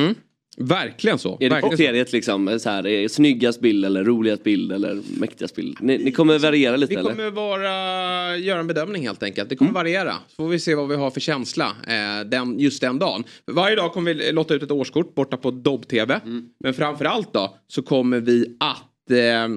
Verkligen 0.61 1.17
så. 1.19 1.34
Är 1.34 1.38
det 1.39 1.49
Verkligen 1.49 1.71
så. 1.71 1.77
kriteriet 1.77 2.13
liksom? 2.13 2.59
Så 2.59 2.69
här, 2.69 2.88
är 2.88 3.01
det 3.01 3.09
snyggast 3.09 3.61
bild 3.61 3.85
eller 3.85 4.03
roligast 4.03 4.43
bild 4.43 4.71
eller 4.71 4.99
mäktigast 5.19 5.55
bild? 5.55 5.77
Ni, 5.81 5.97
ni 5.97 6.11
kommer 6.11 6.39
variera 6.39 6.75
lite 6.75 6.93
Vi 6.93 6.99
eller? 6.99 7.09
kommer 7.09 7.31
vara, 7.31 8.38
göra 8.38 8.59
en 8.59 8.67
bedömning 8.67 9.03
helt 9.07 9.23
enkelt. 9.23 9.49
Det 9.49 9.55
kommer 9.55 9.71
variera. 9.71 10.13
Så 10.27 10.35
får 10.35 10.47
vi 10.47 10.59
se 10.59 10.75
vad 10.75 10.88
vi 10.89 10.95
har 10.95 11.11
för 11.11 11.19
känsla 11.19 11.65
eh, 11.88 12.25
den, 12.25 12.59
just 12.59 12.81
den 12.81 12.99
dagen. 12.99 13.23
Varje 13.45 13.75
dag 13.75 13.93
kommer 13.93 14.13
vi 14.13 14.31
låta 14.31 14.53
ut 14.53 14.63
ett 14.63 14.71
årskort 14.71 15.15
borta 15.15 15.38
på 15.38 15.51
Dobb-TV. 15.51 16.19
Men 16.59 16.73
framförallt 16.73 17.34
då 17.34 17.57
så 17.67 17.81
kommer 17.81 18.19
vi 18.19 18.55
att 18.59 19.11
eh, 19.11 19.47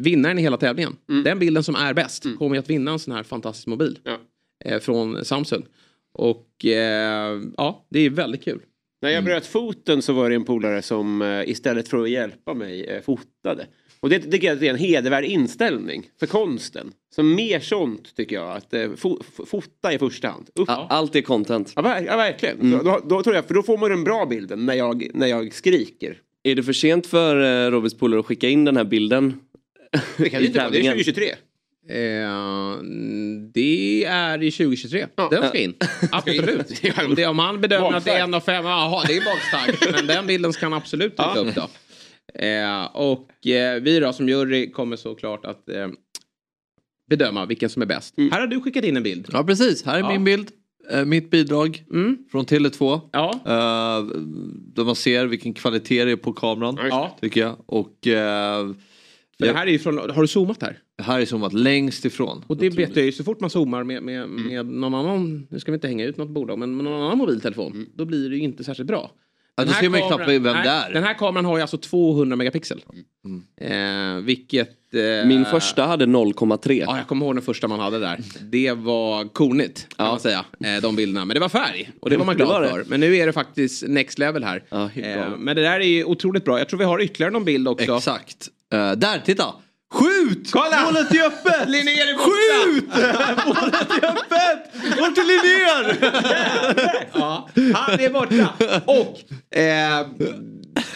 vinnaren 0.00 0.38
i 0.38 0.42
hela 0.42 0.56
tävlingen. 0.56 0.96
Den 1.24 1.38
bilden 1.38 1.62
som 1.62 1.74
är 1.74 1.94
bäst 1.94 2.24
kommer 2.38 2.58
att 2.58 2.70
vinna 2.70 2.90
en 2.90 2.98
sån 2.98 3.14
här 3.14 3.22
fantastisk 3.22 3.66
mobil. 3.66 3.98
Eh, 4.64 4.78
från 4.80 5.24
Samsung. 5.24 5.62
Och 6.14 6.64
eh, 6.64 7.40
ja, 7.56 7.86
det 7.90 8.00
är 8.00 8.10
väldigt 8.10 8.44
kul. 8.44 8.60
När 9.02 9.10
jag 9.10 9.24
bröt 9.24 9.46
foten 9.46 10.02
så 10.02 10.12
var 10.12 10.28
det 10.30 10.34
en 10.36 10.44
polare 10.44 10.82
som 10.82 11.22
eh, 11.22 11.48
istället 11.50 11.88
för 11.88 12.02
att 12.02 12.10
hjälpa 12.10 12.54
mig 12.54 12.84
eh, 12.84 13.02
fotade. 13.02 13.66
Och 14.00 14.08
det 14.10 14.18
tycker 14.18 14.48
jag 14.48 14.62
är 14.62 14.70
en 14.70 14.76
hedervärd 14.78 15.24
inställning 15.24 16.10
för 16.20 16.26
konsten. 16.26 16.92
Så 17.14 17.22
mer 17.22 17.60
sånt 17.60 18.16
tycker 18.16 18.36
jag. 18.36 18.56
Att 18.56 18.74
eh, 18.74 18.90
fo 18.96 19.18
fo- 19.36 19.46
fota 19.46 19.92
i 19.92 19.98
första 19.98 20.28
hand. 20.28 20.50
Upp. 20.54 20.68
Allt 20.90 21.16
är 21.16 21.20
content. 21.22 21.72
Ja, 21.76 21.82
ver- 21.82 22.04
ja 22.06 22.16
verkligen. 22.16 22.70
Då, 22.70 22.78
då, 22.82 23.00
då 23.08 23.22
tror 23.22 23.36
jag, 23.36 23.44
för 23.44 23.54
då 23.54 23.62
får 23.62 23.78
man 23.78 23.90
den 23.90 24.04
bra 24.04 24.26
bilden 24.26 24.66
när 24.66 24.74
jag, 24.74 25.06
när 25.14 25.26
jag 25.26 25.52
skriker. 25.54 26.18
Är 26.42 26.54
det 26.54 26.62
för 26.62 26.72
sent 26.72 27.06
för 27.06 27.66
eh, 27.66 27.70
Robins 27.70 27.94
polare 27.98 28.20
att 28.20 28.26
skicka 28.26 28.48
in 28.48 28.64
den 28.64 28.76
här 28.76 28.84
bilden? 28.84 29.40
Det 30.16 30.28
kan 30.30 30.40
det 30.40 30.46
inte 30.46 30.58
vara, 30.58 30.70
det 30.70 30.78
är 30.78 30.82
2023. 30.82 31.24
Eh, 31.88 32.82
det 33.54 34.04
är 34.04 34.42
i 34.42 34.50
2023. 34.50 35.06
Den 35.30 35.48
ska 35.48 35.58
in. 35.58 35.74
Absolut. 36.12 36.82
Om, 37.06 37.14
det, 37.14 37.26
om 37.26 37.38
han 37.38 37.60
bedömer 37.60 37.92
att 37.96 38.04
det 38.04 38.10
är 38.10 38.22
en 38.24 38.34
av 38.34 38.40
fem, 38.40 38.64
jaha 38.64 39.04
det 39.06 39.16
är 39.16 39.24
magstarkt. 39.24 39.92
Men 39.96 40.06
den 40.06 40.26
bilden 40.26 40.52
ska 40.52 40.66
han 40.66 40.72
absolut 40.72 41.16
trycka 41.16 41.38
upp 41.40 41.54
då. 41.54 41.68
Eh, 42.44 42.84
och 42.84 43.46
eh, 43.46 43.82
vi 43.82 44.00
då 44.00 44.12
som 44.12 44.28
jury 44.28 44.70
kommer 44.70 44.96
såklart 44.96 45.44
att 45.44 45.68
eh, 45.68 45.88
bedöma 47.10 47.46
vilken 47.46 47.68
som 47.70 47.82
är 47.82 47.86
bäst. 47.86 48.14
Här 48.16 48.40
har 48.40 48.46
du 48.46 48.60
skickat 48.60 48.84
in 48.84 48.96
en 48.96 49.02
bild. 49.02 49.28
Ja 49.32 49.44
precis, 49.44 49.84
här 49.84 49.94
är 49.94 50.00
Ja. 50.00 50.08
min 50.08 50.24
bild. 50.24 50.50
Eh, 50.90 51.04
mitt 51.04 51.30
bidrag 51.30 51.84
från 52.30 52.44
Tele2. 52.46 53.00
Ja. 53.12 53.40
Där 54.74 54.84
man 54.84 54.94
ser 54.96 55.26
vilken 55.26 55.54
kvalitet 55.54 56.04
det 56.04 56.10
är 56.12 56.16
på 56.16 56.32
kameran. 56.32 56.78
Ja. 56.90 57.16
Tycker 57.20 57.40
jag. 57.40 57.56
Och 57.66 58.08
För 59.38 59.46
det 59.46 59.52
här 59.52 59.66
är 59.66 59.70
ju 59.70 59.78
från, 59.78 59.98
har 59.98 60.22
du 60.22 60.28
zoomat 60.28 60.62
här? 60.62 60.78
här 61.02 61.20
är 61.20 61.24
zoomat 61.24 61.52
längst 61.52 62.04
ifrån. 62.04 62.44
Och 62.46 62.56
det 62.56 62.70
vet 62.70 62.96
jag 62.96 63.04
ju, 63.04 63.12
så 63.12 63.24
fort 63.24 63.40
man 63.40 63.50
zoomar 63.50 63.84
med, 63.84 64.02
med, 64.02 64.28
med 64.28 64.66
någon 64.66 64.94
annan, 64.94 65.46
nu 65.50 65.60
ska 65.60 65.70
vi 65.72 65.74
inte 65.74 65.88
hänga 65.88 66.04
ut 66.04 66.16
något 66.16 66.28
bolag, 66.30 66.58
men 66.58 66.76
med 66.76 66.84
någon 66.84 67.02
annan 67.02 67.18
mobiltelefon, 67.18 67.86
då 67.94 68.04
blir 68.04 68.30
det 68.30 68.36
ju 68.36 68.42
inte 68.42 68.64
särskilt 68.64 68.86
bra. 68.86 69.10
Ja, 69.56 69.64
då 69.64 69.64
Den 69.64 69.74
här 69.74 69.80
ser 69.82 69.88
man 69.88 70.00
ju 70.00 70.06
kameran- 70.06 70.16
knappt 70.16 70.28
vem 70.30 70.42
det 70.42 70.50
är. 70.70 70.92
Den 70.92 71.02
här 71.04 71.14
kameran 71.14 71.44
har 71.44 71.56
ju 71.56 71.60
alltså 71.62 71.78
200 71.78 72.36
megapixel. 72.36 72.84
Eh, 73.60 74.14
vilket... 74.24 74.94
Eh, 74.94 75.28
Min 75.28 75.44
första 75.44 75.86
hade 75.86 76.06
0,3. 76.06 76.72
Ja, 76.86 76.96
jag 76.96 77.06
kommer 77.08 77.26
ihåg 77.26 77.34
den 77.36 77.42
första 77.42 77.68
man 77.68 77.80
hade 77.80 77.98
där. 77.98 78.20
Det 78.50 78.72
var 78.72 79.24
kornigt 79.24 79.86
kan 79.96 80.06
man 80.06 80.20
säga, 80.20 80.44
eh, 80.64 80.82
de 80.82 80.96
bilderna. 80.96 81.24
Men 81.24 81.34
det 81.34 81.40
var 81.40 81.48
färg 81.48 81.90
och 82.00 82.10
det 82.10 82.16
var 82.16 82.24
man 82.26 82.36
Det 82.36 82.44
glad 82.44 82.48
var 82.52 82.62
det. 82.62 82.68
för. 82.68 82.84
Men 82.90 83.00
nu 83.00 83.16
är 83.16 83.26
det 83.26 83.32
faktiskt 83.32 83.88
next 83.88 84.18
level 84.18 84.44
här. 84.44 84.62
eh, 84.70 85.36
men 85.38 85.56
det 85.56 85.62
där 85.62 85.80
är 85.80 85.84
ju 85.86 86.04
otroligt 86.04 86.44
bra. 86.44 86.58
Jag 86.58 86.68
tror 86.68 86.78
vi 86.78 86.84
har 86.84 87.00
ytterligare 87.02 87.32
någon 87.32 87.44
bild 87.44 87.68
också. 87.68 87.96
Exakt. 87.96 88.48
Eh, 88.74 88.92
där, 88.92 89.18
titta! 89.24 89.44
Skjut! 89.92 90.50
Kolla! 90.52 90.84
Målet 90.84 91.10
är 91.14 91.26
öppet! 91.26 91.68
Linnér 91.68 92.08
är 92.08 92.14
borta! 92.16 92.30
Skjut! 92.64 92.88
Målet 93.46 93.90
är 93.90 94.08
öppet! 94.08 94.98
Vart 95.00 95.18
är 95.18 95.24
Linnér? 95.24 95.96
ja, 97.14 97.48
han 97.74 98.00
är 98.00 98.10
borta. 98.10 98.48
Och 98.86 99.18
eh, 99.58 100.06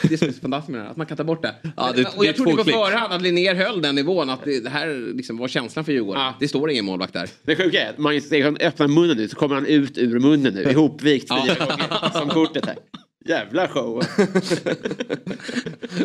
det 0.03 0.19
som 0.19 0.29
är 0.29 0.33
så 0.33 0.41
fantastiskt 0.41 0.69
med 0.69 0.81
det 0.81 0.85
här, 0.85 0.91
att 0.91 0.97
man 0.97 1.07
kan 1.07 1.17
ta 1.17 1.25
bort 1.25 1.43
det. 1.43 1.55
Ja, 1.77 1.93
det- 1.97 2.17
och 2.17 2.25
jag 2.25 2.37
trodde 2.37 2.57
på 2.57 2.63
klick. 2.63 2.75
förhand 2.77 3.13
att 3.13 3.23
Linnér 3.23 3.55
höll 3.55 3.83
den 3.83 3.95
nivån. 3.95 4.31
Att 4.31 4.45
det, 4.45 4.61
det 4.61 4.71
här 4.71 5.15
liksom 5.15 5.37
var 5.39 5.49
känslan 5.49 5.85
för 5.85 5.93
Djurgården. 5.93 6.33
Det 6.41 6.49
står 6.49 6.71
ingen 6.71 6.85
målvakt 6.85 7.13
där. 7.13 7.29
Det 7.43 7.57
sjuka 7.57 7.87
är 7.87 7.91
att 7.91 7.99
Magnus 7.99 8.33
Eriksson 8.33 8.57
öppnar 8.61 8.89
munnen 8.89 9.17
nu 9.17 9.29
så 9.29 9.37
kommer 9.37 9.55
han 9.55 9.67
ut 9.67 9.99
ur 9.99 10.19
munnen 10.21 10.55
nu. 10.55 10.63
Ihopvikt 10.63 11.29
gånger. 11.29 11.57
Som 12.13 12.29
kortet 12.29 12.67
här. 12.67 12.77
Jävla 13.25 13.69
show. 13.69 14.03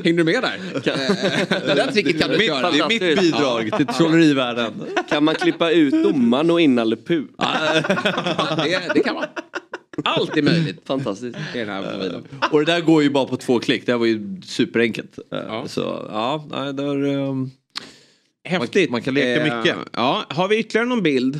Hängde 0.03 0.11
du 0.17 0.23
med 0.23 0.43
där? 0.43 0.59
Eh, 0.75 0.81
det 1.49 1.73
där 1.75 1.91
tricket 1.91 2.21
kan 2.21 2.29
du 2.31 2.37
Mitt 2.37 2.47
köra. 2.47 2.71
Det 2.71 2.79
är 2.79 2.87
mitt 2.87 3.19
bidrag 3.19 3.71
till 3.77 3.85
trollerivärlden. 3.85 4.73
Kan 5.09 5.23
man 5.23 5.35
klippa 5.35 5.71
ut 5.71 6.03
domaren 6.03 6.51
och 6.51 6.61
in 6.61 6.75
Nalle 6.75 6.95
Puh? 6.95 7.23
det, 8.57 8.81
det 8.93 8.99
kan 9.03 9.15
man. 9.15 9.25
Allt 10.03 10.37
är 10.37 10.41
möjligt. 10.41 10.81
Fantastiskt. 10.87 11.37
I 11.55 11.57
den 11.57 11.69
här 11.69 11.93
mobilen. 11.93 12.23
Och 12.51 12.59
det 12.59 12.65
där 12.65 12.81
går 12.81 13.03
ju 13.03 13.09
bara 13.09 13.25
på 13.25 13.37
två 13.37 13.59
klick. 13.59 13.85
Det 13.85 13.91
här 13.91 13.99
var 13.99 14.05
ju 14.05 14.41
superenkelt. 14.45 15.19
Eh, 15.33 15.65
Så 15.65 15.81
ja, 16.11 16.47
nej, 16.51 16.73
där, 16.73 17.05
ehm, 17.29 17.49
Häftigt. 18.43 18.89
Man, 18.89 18.91
man 18.91 19.01
kan 19.01 19.13
leka 19.13 19.45
Eh, 19.45 19.57
mycket. 19.57 19.75
Ja, 19.93 20.25
har 20.29 20.47
vi 20.47 20.57
ytterligare 20.57 20.87
någon 20.87 21.03
bild? 21.03 21.39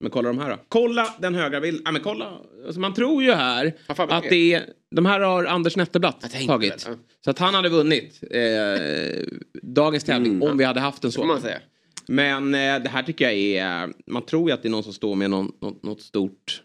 Men 0.00 0.10
kolla 0.10 0.28
de 0.28 0.38
här 0.38 0.50
då. 0.50 0.56
Kolla 0.68 1.14
den 1.18 1.34
högra 1.34 1.60
bilden. 1.60 1.82
Ja, 1.84 1.92
men 1.92 2.02
kolla. 2.02 2.38
Alltså, 2.66 2.80
man 2.80 2.94
tror 2.94 3.22
ju 3.22 3.32
här 3.32 3.72
fan, 3.94 4.10
att 4.10 4.24
det 4.30 4.54
är... 4.54 4.62
De 4.90 5.06
här 5.06 5.20
har 5.20 5.44
Anders 5.44 5.76
Netterblatt 5.76 6.46
tagit. 6.46 6.88
Så 7.24 7.30
att 7.30 7.38
han 7.38 7.54
hade 7.54 7.68
vunnit 7.68 8.20
eh, 8.30 9.22
dagens 9.62 10.04
tävling 10.04 10.42
om 10.42 10.58
vi 10.58 10.64
hade 10.64 10.80
haft 10.80 11.04
en 11.04 11.12
så. 11.12 11.38
Säga. 11.40 11.58
Men 12.06 12.54
eh, 12.54 12.82
det 12.82 12.88
här 12.88 13.02
tycker 13.02 13.24
jag 13.24 13.34
är... 13.34 13.92
Man 14.06 14.26
tror 14.26 14.50
ju 14.50 14.54
att 14.54 14.62
det 14.62 14.68
är 14.68 14.70
någon 14.70 14.82
som 14.82 14.92
står 14.92 15.14
med 15.14 15.30
någon, 15.30 15.52
något, 15.60 15.82
något 15.82 16.00
stort... 16.00 16.62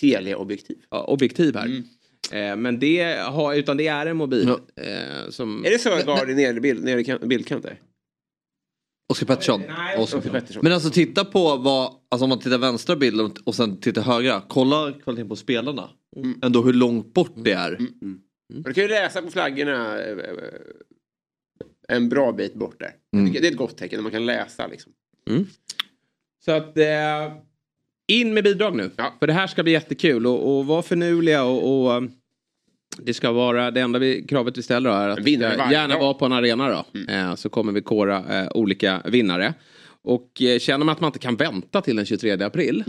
Teleobjektiv. 0.00 0.76
Ja, 0.90 1.04
objektiv 1.04 1.56
här. 1.56 1.82
Eh, 2.32 2.56
men 2.56 2.78
det 2.78 3.18
har, 3.20 3.54
utan 3.54 3.76
det 3.76 3.86
är 3.86 4.06
en 4.06 4.16
mobil. 4.16 4.48
Eh, 4.48 5.30
som... 5.30 5.64
Är 5.64 5.70
det 5.70 5.78
Sörgard 5.78 6.30
i 6.30 6.34
nere, 6.34 6.60
bild, 6.60 6.84
nere 6.84 7.00
i 7.00 7.04
kan- 7.04 7.28
bildkant 7.28 7.62
där? 7.62 7.80
Oskar 9.08 9.26
Pettersson. 9.26 9.62
Nej, 9.68 9.98
Oskar 9.98 10.18
Oskar 10.18 10.30
Pettersson. 10.30 10.60
Men 10.62 10.72
alltså 10.72 10.90
titta 10.90 11.24
på 11.24 11.56
vad, 11.56 11.92
alltså 12.08 12.24
om 12.24 12.28
man 12.28 12.38
tittar 12.38 12.58
vänstra 12.58 12.96
bilden 12.96 13.32
och 13.44 13.54
sen 13.54 13.80
tittar 13.80 14.02
högra. 14.02 14.42
Kolla 14.48 14.92
kvaliteten 14.92 15.28
på 15.28 15.36
spelarna. 15.36 15.90
Ändå 16.42 16.62
hur 16.62 16.72
långt 16.72 17.14
bort 17.14 17.32
det 17.36 17.52
är. 17.52 17.78
Du 18.48 18.74
kan 18.74 18.82
ju 18.82 18.88
läsa 18.88 19.22
på 19.22 19.30
flaggorna 19.30 19.98
eh, 19.98 20.10
eh, 20.10 20.34
en 21.88 22.08
bra 22.08 22.32
bit 22.32 22.54
bort 22.54 22.80
där. 22.80 22.94
Mm. 23.16 23.32
Det 23.32 23.38
är 23.38 23.50
ett 23.50 23.56
gott 23.56 23.76
tecken 23.76 23.96
när 23.96 24.02
man 24.02 24.12
kan 24.12 24.26
läsa 24.26 24.66
liksom. 24.66 24.92
Så 26.44 26.52
att 26.52 26.78
eh, 26.78 27.32
in 28.12 28.34
med 28.34 28.44
bidrag 28.44 28.76
nu. 28.76 28.90
För 29.18 29.26
det 29.26 29.32
här 29.32 29.46
ska 29.46 29.62
bli 29.62 29.72
jättekul 29.72 30.26
och, 30.26 30.58
och 30.58 30.66
var 30.66 30.82
finurliga 30.82 31.44
och, 31.44 31.86
och 31.86 32.02
det 32.98 33.14
ska 33.14 33.32
vara 33.32 33.70
det 33.70 33.80
enda 33.80 33.98
vi, 33.98 34.26
kravet 34.28 34.58
vi 34.58 34.62
ställer 34.62 34.90
är 34.90 35.08
att 35.08 35.18
varje 35.18 35.72
gärna 35.72 35.98
vara 35.98 36.14
på 36.14 36.24
en 36.24 36.32
arena 36.32 36.68
då. 36.68 37.12
Eh, 37.12 37.34
så 37.34 37.48
kommer 37.48 37.72
vi 37.72 37.80
kora 37.80 38.40
eh, 38.40 38.48
olika 38.54 39.02
vinnare. 39.04 39.54
Och 40.04 40.42
eh, 40.42 40.58
känner 40.58 40.84
man 40.84 40.92
att 40.92 41.00
man 41.00 41.08
inte 41.08 41.18
kan 41.18 41.36
vänta 41.36 41.80
till 41.80 41.96
den 41.96 42.06
23 42.06 42.42
april. 42.42 42.84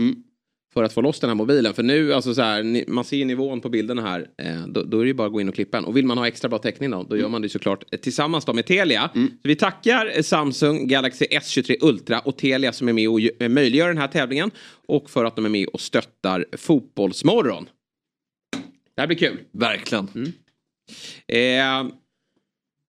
För 0.74 0.84
att 0.84 0.92
få 0.92 1.00
loss 1.00 1.20
den 1.20 1.30
här 1.30 1.34
mobilen. 1.34 1.74
För 1.74 1.82
nu, 1.82 2.14
alltså 2.14 2.34
så 2.34 2.42
här, 2.42 2.62
ni, 2.62 2.84
man 2.88 3.04
ser 3.04 3.24
nivån 3.24 3.60
på 3.60 3.68
bilderna 3.68 4.02
här. 4.02 4.26
Eh, 4.42 4.66
då, 4.68 4.82
då 4.82 4.98
är 4.98 5.02
det 5.02 5.08
ju 5.08 5.14
bara 5.14 5.26
att 5.26 5.32
gå 5.32 5.40
in 5.40 5.48
och 5.48 5.54
klippa 5.54 5.76
den. 5.76 5.84
Och 5.84 5.96
vill 5.96 6.06
man 6.06 6.18
ha 6.18 6.26
extra 6.26 6.48
bra 6.48 6.58
täckning 6.58 6.90
då, 6.90 7.02
då 7.02 7.16
gör 7.16 7.28
man 7.28 7.42
det 7.42 7.48
såklart 7.48 7.84
eh, 7.92 7.98
tillsammans 7.98 8.44
då 8.44 8.52
med 8.52 8.66
Telia. 8.66 9.10
Så 9.14 9.28
vi 9.42 9.56
tackar 9.56 10.12
eh, 10.14 10.22
Samsung 10.22 10.88
Galaxy 10.88 11.24
S23 11.24 11.76
Ultra 11.80 12.18
och 12.18 12.36
Telia 12.36 12.72
som 12.72 12.88
är 12.88 12.92
med 12.92 13.08
och 13.08 13.50
möjliggör 13.50 13.88
den 13.88 13.98
här 13.98 14.08
tävlingen. 14.08 14.50
Och 14.88 15.10
för 15.10 15.24
att 15.24 15.36
de 15.36 15.44
är 15.44 15.48
med 15.48 15.68
och 15.68 15.80
stöttar 15.80 16.44
Fotbollsmorgon. 16.56 17.68
Det 18.96 19.02
här 19.02 19.06
blir 19.06 19.18
kul. 19.18 19.38
Verkligen. 19.52 20.08
Eh, 21.28 21.92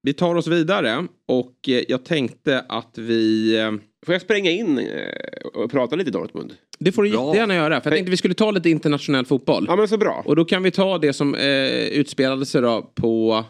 vi 0.03 0.13
tar 0.13 0.35
oss 0.35 0.47
vidare 0.47 1.07
och 1.27 1.69
eh, 1.69 1.83
jag 1.87 2.05
tänkte 2.05 2.65
att 2.69 2.97
vi... 2.97 3.55
Eh, 3.59 3.71
Får 4.05 4.13
jag 4.15 4.21
spränga 4.21 4.51
in 4.51 4.77
eh, 4.79 5.47
och 5.53 5.71
prata 5.71 5.95
lite 5.95 6.11
Dortmund? 6.11 6.53
Det 6.79 6.91
får 6.91 7.03
du 7.03 7.09
jättegärna 7.09 7.55
göra. 7.55 7.81
För 7.81 7.89
jag 7.89 7.97
tänkte 7.97 8.11
vi 8.11 8.17
skulle 8.17 8.33
ta 8.33 8.51
lite 8.51 8.69
internationell 8.69 9.25
fotboll. 9.25 9.65
Ja 9.67 9.75
men 9.75 9.87
så 9.87 9.97
bra. 9.97 10.23
Och 10.25 10.35
då 10.35 10.45
kan 10.45 10.63
vi 10.63 10.71
ta 10.71 10.97
det 10.97 11.13
som 11.13 11.35
eh, 11.35 11.87
utspelade 11.87 12.45
sig 12.45 12.61
då 12.61 12.91
på... 12.95 13.45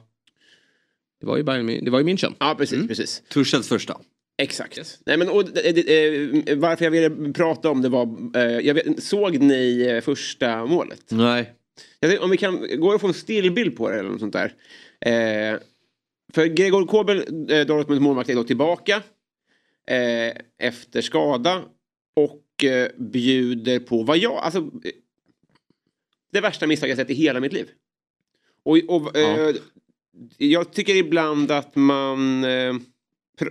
Det 1.20 1.28
var 1.28 1.38
ju, 1.38 1.44
Bayern, 1.44 1.86
det 1.86 1.92
var 1.92 2.00
ju 2.00 2.06
München. 2.06 2.34
Ja 2.40 2.56
precis, 2.58 2.88
precis. 2.88 3.24
Tuchels 3.34 3.68
första. 3.68 3.98
Exakt. 4.42 5.00
Nej, 5.06 5.18
men, 5.18 5.30
och, 5.30 5.44
varför 6.58 6.84
jag 6.86 6.92
ville 6.92 7.34
prata 7.34 7.70
om 7.70 7.82
det 7.82 7.90
var, 7.90 8.18
eh, 8.36 8.42
jag 8.60 8.74
vet, 8.74 9.04
såg 9.04 9.38
ni 9.40 10.02
första 10.04 10.66
målet? 10.66 11.04
Nej. 11.10 11.54
Jag 12.00 12.22
om 12.22 12.30
vi 12.30 12.38
kan 12.38 12.80
gå 12.80 12.94
och 12.94 13.02
få 13.02 13.08
en 13.08 13.14
stillbild 13.14 13.78
på 13.78 13.90
det 13.90 14.00
eller 14.00 14.10
något 14.10 14.20
sånt 14.20 14.34
där. 14.34 14.54
Eh, 15.02 15.60
för 16.34 16.46
Gregor 16.46 16.86
Kobel, 16.86 17.18
eh, 17.50 17.66
Dortmunds 17.66 18.02
målvakt, 18.02 18.30
är 18.30 18.36
då 18.36 18.44
tillbaka 18.44 18.96
eh, 19.88 20.34
efter 20.60 21.02
skada 21.02 21.64
och 22.16 22.64
eh, 22.64 22.88
bjuder 22.98 23.80
på 23.80 24.04
vad 24.04 24.18
jag, 24.18 24.38
alltså 24.38 24.60
eh, 24.60 24.92
det 26.32 26.42
värsta 26.42 26.68
misstag 26.68 26.90
jag 26.90 26.98
sett 26.98 27.10
i 27.10 27.14
hela 27.14 27.40
mitt 27.40 27.54
liv. 27.54 27.70
Och, 28.64 28.78
och 28.88 29.18
eh, 29.18 29.56
jag 30.38 30.74
tycker 30.74 30.96
ibland 30.96 31.52
att 31.52 31.76
man 31.76 32.44
eh, 32.44 32.76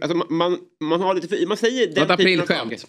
Alltså 0.00 0.16
man, 0.16 0.26
man, 0.30 0.58
man 0.80 1.00
har 1.00 1.14
lite 1.14 1.28
för, 1.28 1.46
man 1.46 1.56
säger 1.56 1.86
den 1.86 2.02
Något 2.02 2.10
aprilskämt. 2.10 2.86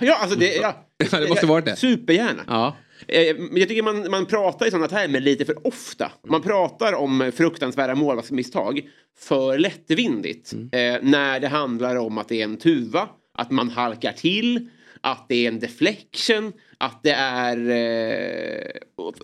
Ja, 0.00 0.16
alltså 0.16 0.38
det, 0.38 0.54
ja. 0.56 0.86
Ja, 1.12 1.20
det 1.20 1.28
måste 1.28 1.46
varit 1.46 1.64
det. 1.64 1.76
Supergärna. 1.76 2.44
Ja. 2.46 2.76
Eh, 3.08 3.36
Men 3.36 3.56
jag 3.56 3.68
tycker 3.68 3.82
man, 3.82 4.10
man 4.10 4.26
pratar 4.26 4.66
i 4.66 4.70
sådana 4.70 4.88
termer 4.88 5.20
lite 5.20 5.44
för 5.44 5.66
ofta. 5.66 6.12
Man 6.26 6.42
pratar 6.42 6.92
om 6.92 7.32
fruktansvärda 7.34 7.94
målvaktsmisstag 7.94 8.80
för 9.18 9.58
lättvindigt. 9.58 10.52
Eh, 10.52 10.96
när 11.02 11.40
det 11.40 11.48
handlar 11.48 11.96
om 11.96 12.18
att 12.18 12.28
det 12.28 12.40
är 12.40 12.44
en 12.44 12.56
tuva, 12.56 13.08
att 13.34 13.50
man 13.50 13.68
halkar 13.70 14.12
till, 14.12 14.68
att 15.00 15.26
det 15.28 15.34
är 15.44 15.48
en 15.48 15.58
deflection, 15.58 16.52
att 16.78 17.02
det 17.02 17.10
är 17.12 17.56
eh, 17.70 18.70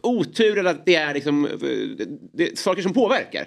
otur 0.02 0.58
eller 0.58 0.70
att 0.70 0.86
det 0.86 0.94
är 0.94 1.14
liksom, 1.14 1.48
det, 2.32 2.58
saker 2.58 2.82
som 2.82 2.92
påverkar. 2.92 3.44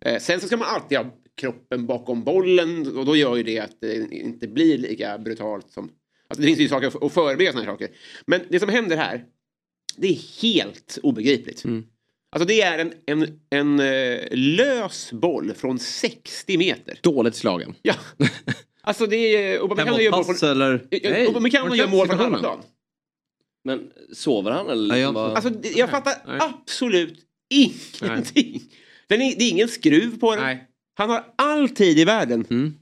Eh, 0.00 0.18
sen 0.18 0.40
så 0.40 0.46
ska 0.46 0.56
man 0.56 0.68
alltid 0.68 0.98
ha 0.98 1.06
kroppen 1.40 1.86
bakom 1.86 2.24
bollen 2.24 2.96
och 2.96 3.04
då 3.06 3.16
gör 3.16 3.36
ju 3.36 3.42
det 3.42 3.58
att 3.58 3.80
det 3.80 4.14
inte 4.14 4.48
blir 4.48 4.78
lika 4.78 5.18
brutalt 5.18 5.70
som... 5.70 5.90
Alltså 6.28 6.40
det 6.42 6.46
finns 6.46 6.58
ju 6.58 6.68
saker 6.68 6.86
att- 6.86 7.02
att 7.02 7.12
förebygga 7.12 7.52
sådana 7.52 7.64
här 7.70 7.72
saker. 7.72 7.88
Men 8.26 8.40
det 8.48 8.60
som 8.60 8.68
händer 8.68 8.96
här, 8.96 9.24
det 9.96 10.08
är 10.08 10.42
helt 10.42 10.98
obegripligt. 11.02 11.64
Alltså 12.32 12.46
det 12.46 12.62
är 12.62 12.78
en, 12.78 12.92
en, 13.06 13.38
en 13.50 13.80
eh, 13.80 14.20
lös 14.30 15.12
boll 15.12 15.52
från 15.54 15.78
60 15.78 16.58
meter. 16.58 16.98
Dåligt 17.02 17.34
slagen. 17.34 17.74
Ja. 17.82 17.94
Alltså 18.84 19.06
det 19.06 19.16
är... 19.16 19.58
Upamecano 19.58 19.98
gör 20.00 20.10
mål 20.10 20.12
Hemåtpass 20.20 20.40
från... 20.40 20.50
eller? 20.50 20.86
Nej, 20.90 21.26
Upamecano 21.26 21.74
gör 21.74 21.86
mål 21.88 22.06
från 22.06 22.18
halva 22.18 22.38
plan. 22.38 22.58
Men 23.64 23.90
sover 24.12 24.50
han 24.50 24.70
eller? 24.70 24.96
liksom 24.96 25.14
bara- 25.14 25.34
Alltså 25.34 25.50
det- 25.50 25.76
jag 25.76 25.90
fattar 25.90 26.14
absolut 26.40 27.20
ingenting. 27.50 28.62
Den 29.08 29.22
är, 29.22 29.36
det 29.38 29.44
är 29.44 29.50
ingen 29.50 29.68
skruv 29.68 30.18
på 30.18 30.36
den. 30.36 30.44
Han 30.94 31.10
har 31.10 31.24
all 31.36 31.68
tid 31.68 31.98
i 31.98 32.04
världen. 32.04 32.44
Mm. 32.50 32.74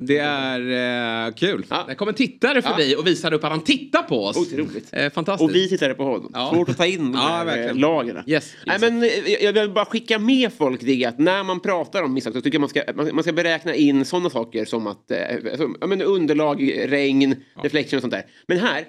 Det 0.00 0.18
är 0.18 1.26
eh, 1.26 1.34
kul. 1.34 1.64
Det 1.88 1.94
kom 1.94 2.08
en 2.08 2.14
tittare 2.14 2.62
förbi 2.62 2.96
och 2.98 3.06
visade 3.06 3.36
upp 3.36 3.44
att 3.44 3.50
han 3.50 3.64
tittar 3.64 4.02
på 4.02 4.24
oss. 4.24 4.36
Otroligt. 4.36 4.88
Eh, 4.92 5.10
fantastiskt. 5.10 5.50
Och 5.50 5.54
vi 5.54 5.68
tittade 5.68 5.94
på 5.94 6.04
honom. 6.04 6.50
Svårt 6.54 6.68
att 6.68 6.76
ta 6.76 6.86
in 6.86 7.12
de 7.12 7.14
Ja, 7.14 7.20
här 7.28 7.68
eh, 7.68 7.74
lagren. 7.74 8.24
Yes, 8.26 8.54
Nej, 8.66 8.78
men, 8.80 9.02
eh, 9.02 9.08
jag 9.40 9.52
vill 9.52 9.70
bara 9.70 9.84
skicka 9.84 10.18
med 10.18 10.52
folk 10.52 10.80
det 10.80 11.04
att 11.04 11.18
när 11.18 11.44
man 11.44 11.60
pratar 11.60 12.02
om 12.02 12.14
misstag 12.14 12.32
så 12.32 12.40
tycker 12.40 12.56
jag 12.56 12.60
man 12.60 12.68
ska, 12.68 13.12
man, 13.12 13.22
ska 13.22 13.32
beräkna 13.32 13.74
in 13.74 14.04
sådana 14.04 14.30
saker 14.30 14.64
som 14.64 14.86
att 14.86 15.10
eh, 15.10 15.18
som, 15.56 15.76
ja, 15.80 15.86
men 15.86 16.02
underlag, 16.02 16.72
regn, 16.86 17.36
deflection 17.62 17.96
och 17.96 18.00
sånt 18.00 18.12
där. 18.12 18.26
Men 18.46 18.58
här, 18.58 18.84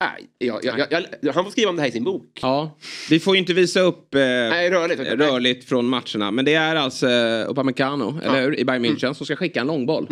nej, 0.00 0.28
jag, 0.38 0.64
jag, 0.64 1.04
jag, 1.20 1.32
han 1.32 1.44
får 1.44 1.50
skriva 1.50 1.70
om 1.70 1.76
det 1.76 1.82
här 1.82 1.88
i 1.88 1.92
sin 1.92 2.04
bok. 2.04 2.38
Ja, 2.42 2.78
vi 3.10 3.20
får 3.20 3.34
ju 3.34 3.38
inte 3.38 3.54
visa 3.54 3.80
upp 3.80 4.14
eh, 4.14 4.18
rörligt, 4.18 5.00
eh, 5.00 5.04
rörligt 5.04 5.68
från 5.68 5.86
matcherna. 5.88 6.30
Men 6.30 6.44
det 6.44 6.54
är 6.54 6.76
alltså 6.76 7.08
eh, 7.08 7.50
Upamecano, 7.50 8.20
eller 8.22 8.42
hur, 8.42 8.58
i 8.58 8.64
Bayern 8.64 8.84
München 8.84 9.04
Mm. 9.04 9.14
som 9.14 9.26
ska 9.26 9.36
skicka 9.36 9.60
en 9.60 9.66
långboll. 9.66 10.06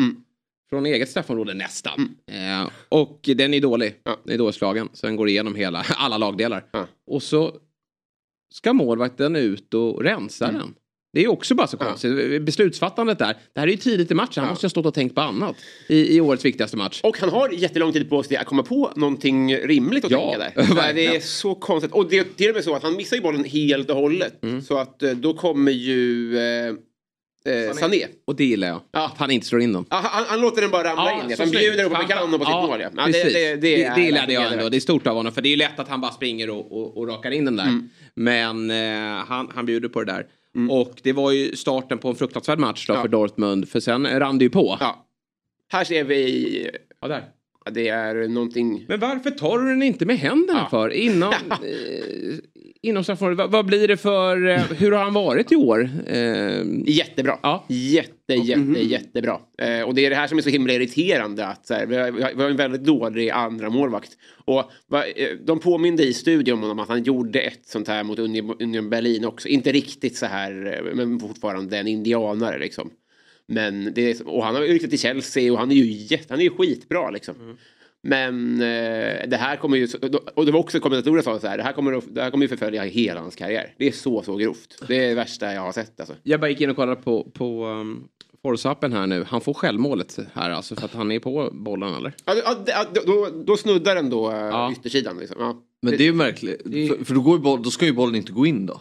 Från 0.71 0.87
eget 0.87 1.09
straffområde 1.11 1.55
nästan. 1.55 2.17
Eh, 2.31 2.71
och 2.89 3.21
den 3.37 3.55
är 3.55 3.61
dålig. 3.61 3.95
Den 4.25 4.35
är 4.35 4.39
dårslagen. 4.39 4.89
Så 4.93 5.07
den 5.07 5.17
går 5.17 5.29
igenom 5.29 5.55
hela, 5.55 5.79
alla 5.97 6.19
lagdelar. 6.19 6.65
Och 7.07 7.23
så 7.23 7.57
ska 8.55 8.73
målvakten 8.73 9.37
ut 9.37 9.75
och 9.75 10.03
rensa 10.03 10.53
den. 10.53 10.75
Det 11.17 11.25
är 11.25 11.29
också 11.29 11.55
bara 11.55 11.67
så 11.67 11.77
konstigt. 11.77 12.43
Beslutsfattandet 12.43 13.19
där. 13.19 13.37
Det 13.53 13.61
här 13.61 13.67
är 13.67 13.71
ju 13.71 13.77
tidigt 13.77 14.11
i 14.11 14.15
matchen. 14.15 14.43
Han 14.43 14.49
måste 14.49 14.65
ju 14.65 14.67
ha 14.67 14.71
stått 14.71 14.87
och 14.87 14.95
tänkt 14.95 15.15
på 15.15 15.21
annat. 15.21 15.57
I, 15.89 16.17
i 16.17 16.21
årets 16.21 16.45
viktigaste 16.45 16.77
match. 16.77 17.01
Och 17.03 17.19
han 17.19 17.29
har 17.29 17.51
jättelång 17.51 17.93
tid 17.93 18.11
på 18.11 18.23
sig 18.23 18.37
att 18.37 18.47
komma 18.47 18.63
på 18.63 18.93
någonting 18.97 19.57
rimligt 19.57 20.05
att 20.05 20.11
Ja, 20.11 20.31
tänka 20.31 20.39
där. 20.39 20.63
Här, 20.83 20.95
det 20.95 21.07
är 21.07 21.21
så 21.21 21.55
konstigt. 21.55 21.93
Och 21.93 22.09
det 22.09 22.19
är 22.19 22.25
till 22.37 22.49
och 22.49 22.55
med 22.55 22.65
så 22.65 22.75
att 22.75 22.83
han 22.83 22.97
missar 22.97 23.17
ju 23.17 23.23
bollen 23.23 23.45
helt 23.45 23.91
och 23.91 23.97
hållet. 23.97 24.43
Mm. 24.43 24.63
Så 24.63 24.79
att 24.79 25.03
eh, 25.03 25.11
då 25.11 25.35
kommer 25.35 25.73
ju 25.73 26.37
eh, 26.39 26.67
eh, 27.55 27.73
Sané. 27.73 28.07
Och 28.27 28.37
det 28.37 28.45
gillar 28.45 28.69
jag. 28.69 28.81
Att 28.91 29.19
han 29.19 29.31
inte 29.31 29.47
slår 29.47 29.61
in 29.61 29.73
dem. 29.73 29.87
Ja, 29.91 30.01
han, 30.05 30.25
han 30.29 30.41
låter 30.41 30.63
den 30.63 30.71
bara 30.71 30.85
ramla 30.85 31.11
Ja, 31.11 31.23
in. 31.23 31.31
Ja, 31.31 31.37
så 31.37 31.43
han 31.43 31.51
bjuder 31.51 31.85
upp 31.85 31.91
på 31.91 31.97
Fan, 31.97 32.07
Mekano 32.09 32.39
på 32.39 32.45
sitt 32.45 32.53
ja, 32.53 32.67
mål. 32.67 32.81
Ja. 32.81 32.89
Ja, 32.97 33.07
det, 33.07 33.13
det, 33.13 33.33
det, 33.33 33.57
det, 33.57 33.85
är 33.85 33.95
det 33.95 34.03
gillade 34.03 34.33
jag 34.33 34.53
ändå. 34.53 34.69
Det 34.69 34.77
är 34.77 34.81
stort 34.81 35.07
av 35.07 35.17
honom. 35.17 35.33
För 35.33 35.43
det 35.43 35.49
är 35.49 35.51
ju 35.51 35.57
lätt 35.57 35.79
att 35.79 35.89
han 35.89 36.01
bara 36.01 36.13
springer 36.13 36.51
och, 36.51 36.73
och, 36.73 36.97
och 36.97 37.09
rakar 37.09 37.31
in 37.31 37.45
den 37.45 37.57
där. 37.57 37.65
Mm. 37.65 37.89
Men 38.15 38.71
eh, 38.71 39.25
han, 39.27 39.51
han 39.55 39.67
bjuder 39.67 39.89
på 39.89 40.05
det 40.05 40.13
där. 40.13 40.27
Och 40.71 41.01
det 41.03 41.13
var 41.13 41.33
ju 41.33 41.57
starten 41.57 41.99
på 41.99 42.09
en 42.09 42.15
fruktansvärd 42.15 42.59
match 42.59 42.87
då 42.87 42.95
Ja. 42.95 43.03
för 43.03 43.09
Dortmund. 43.09 43.69
För 43.69 43.81
sen 43.81 44.07
rann 44.21 44.39
det 44.39 44.45
ju 44.45 44.51
på. 44.51 44.77
Ja. 44.81 45.07
Här 45.69 45.85
ser 45.85 46.05
vi... 46.05 46.71
Ja, 47.01 47.09
där. 47.09 47.25
Det 47.71 47.89
är 47.89 48.29
någonting... 48.29 48.85
Men 48.89 49.01
varför 49.01 49.31
tar 49.31 49.59
du 49.59 49.69
den 49.69 49.83
inte 49.83 50.07
med 50.07 50.19
händerna 50.19 50.69
för? 50.71 50.91
Inom, 50.91 51.33
eh, 51.51 51.57
inom 52.87 53.05
straffområdet. 53.05 53.39
Vad, 53.39 53.51
vad 53.51 53.67
blir 53.67 53.89
det 53.89 53.97
för... 53.97 54.47
Eh, 54.49 54.61
hur 54.61 54.93
har 54.93 55.05
han 55.05 55.15
varit 55.15 55.53
i 55.53 55.57
år? 55.57 55.91
Eh, 56.07 56.63
Jättebra. 56.87 57.39
Ja. 57.43 57.65
Jätte, 57.69 58.35
jätte, 58.35 58.61
Mhm. 58.61 58.77
jättebra. 58.81 59.39
Eh, 59.63 59.81
och 59.83 59.95
det 59.95 60.07
är 60.07 60.11
det 60.11 60.17
här 60.17 60.27
som 60.27 60.39
är 60.39 60.43
så 60.43 60.49
himla 60.51 60.73
irriterande. 60.73 61.47
Att, 61.47 61.67
så 61.67 61.75
här, 61.75 61.87
vi, 61.87 61.97
har, 61.97 62.11
vi 62.11 62.43
har 62.43 62.51
en 62.51 62.57
väldigt 62.57 62.85
dålig 62.85 63.31
andra 63.31 63.71
målvakt. 63.71 64.11
Och 64.45 64.71
va, 64.89 65.05
eh, 65.07 65.29
de 65.47 65.59
påminde 65.61 66.03
i 66.05 66.13
studion 66.13 66.65
om 66.65 66.79
att 66.79 66.89
han 66.89 67.03
gjorde 67.03 67.41
ett 67.41 67.67
sånt 67.67 67.89
här 67.89 68.05
mot 68.05 68.19
Union, 68.19 68.57
Union 68.61 68.91
Berlin 68.91 69.25
också. 69.25 69.49
Inte 69.49 69.73
riktigt 69.73 70.17
så 70.17 70.27
här, 70.27 70.83
eh, 70.89 70.95
men 70.95 71.21
fortfarande 71.21 71.79
en 71.79 71.87
indianare 71.87 72.59
liksom. 72.59 72.91
Men 73.49 73.93
det 73.95 74.11
är, 74.11 74.29
och 74.29 74.45
han 74.45 74.55
har 74.55 74.63
ju 74.63 74.69
ryktat 74.73 74.91
till 74.91 74.99
Chelsea 74.99 75.53
och 75.53 75.59
han 75.59 75.71
är 75.71 75.75
ju, 75.75 75.85
jätte, 75.93 76.27
han 76.29 76.39
är 76.41 76.45
ju 76.45 76.51
skitbra 76.51 77.11
liksom. 77.11 77.35
Men 78.03 78.55
eh, 78.55 79.29
det 79.29 79.37
här 79.37 79.57
kommer 79.57 79.77
ju, 79.77 79.89
och 80.35 80.47
det 80.47 80.53
var 80.53 80.61
också 80.61 80.81
kommentatorer 80.81 81.23
som 81.23 81.35
sa 81.35 81.41
så 81.41 81.47
här, 81.47 81.57
det 81.57 81.63
här 81.63 81.73
kommer, 81.73 82.03
det 82.11 82.23
här 82.23 82.31
kommer 82.31 82.45
ju 82.45 82.49
förfölja 82.49 82.83
hela 82.83 83.21
hans 83.21 83.37
karriär. 83.37 83.75
Det 83.79 83.87
är 83.87 83.93
så, 83.93 84.23
så 84.23 84.37
grovt. 84.37 84.83
Det 84.89 85.05
är 85.05 85.09
det 85.09 85.15
värsta 85.15 85.53
jag 85.53 85.61
har 85.61 85.73
sett 85.73 86.01
alltså. 86.01 86.15
Jag 86.23 86.41
bara 86.41 86.51
gick 86.51 86.61
in 86.61 86.71
och 86.71 86.77
kollade 86.77 87.03
på, 87.03 87.31
på 87.35 87.67
um, 87.67 88.09
Forzappen 88.43 88.93
här 88.93 89.07
nu. 89.07 89.25
Han 89.25 89.41
får 89.41 89.55
självmålet 89.55 90.19
här 90.33 90.51
alltså 90.51 90.77
för 90.77 90.85
att 90.85 90.95
han 90.95 91.13
är 91.13 91.19
på 91.19 91.51
bollen 91.53 91.95
eller? 91.95 92.15
Ja, 92.25 92.35
ja, 92.67 92.85
då, 93.07 93.29
då 93.47 93.57
snuddar 93.57 93.95
den 93.95 94.11
då 94.11 94.31
ja. 94.33 94.73
yttersidan. 94.73 95.19
Liksom. 95.19 95.37
Ja. 95.41 95.63
Men 95.83 95.97
det 95.97 96.03
är 96.03 96.07
ju 96.07 96.13
märkligt. 96.13 96.63
För, 96.63 97.05
för 97.05 97.15
då, 97.15 97.21
går 97.21 97.37
ju 97.37 97.43
boll, 97.43 97.63
då 97.63 97.71
ska 97.71 97.87
ju 97.87 97.93
bollen 97.93 98.15
inte 98.15 98.33
gå 98.33 98.47
in 98.47 98.67
då. 98.67 98.81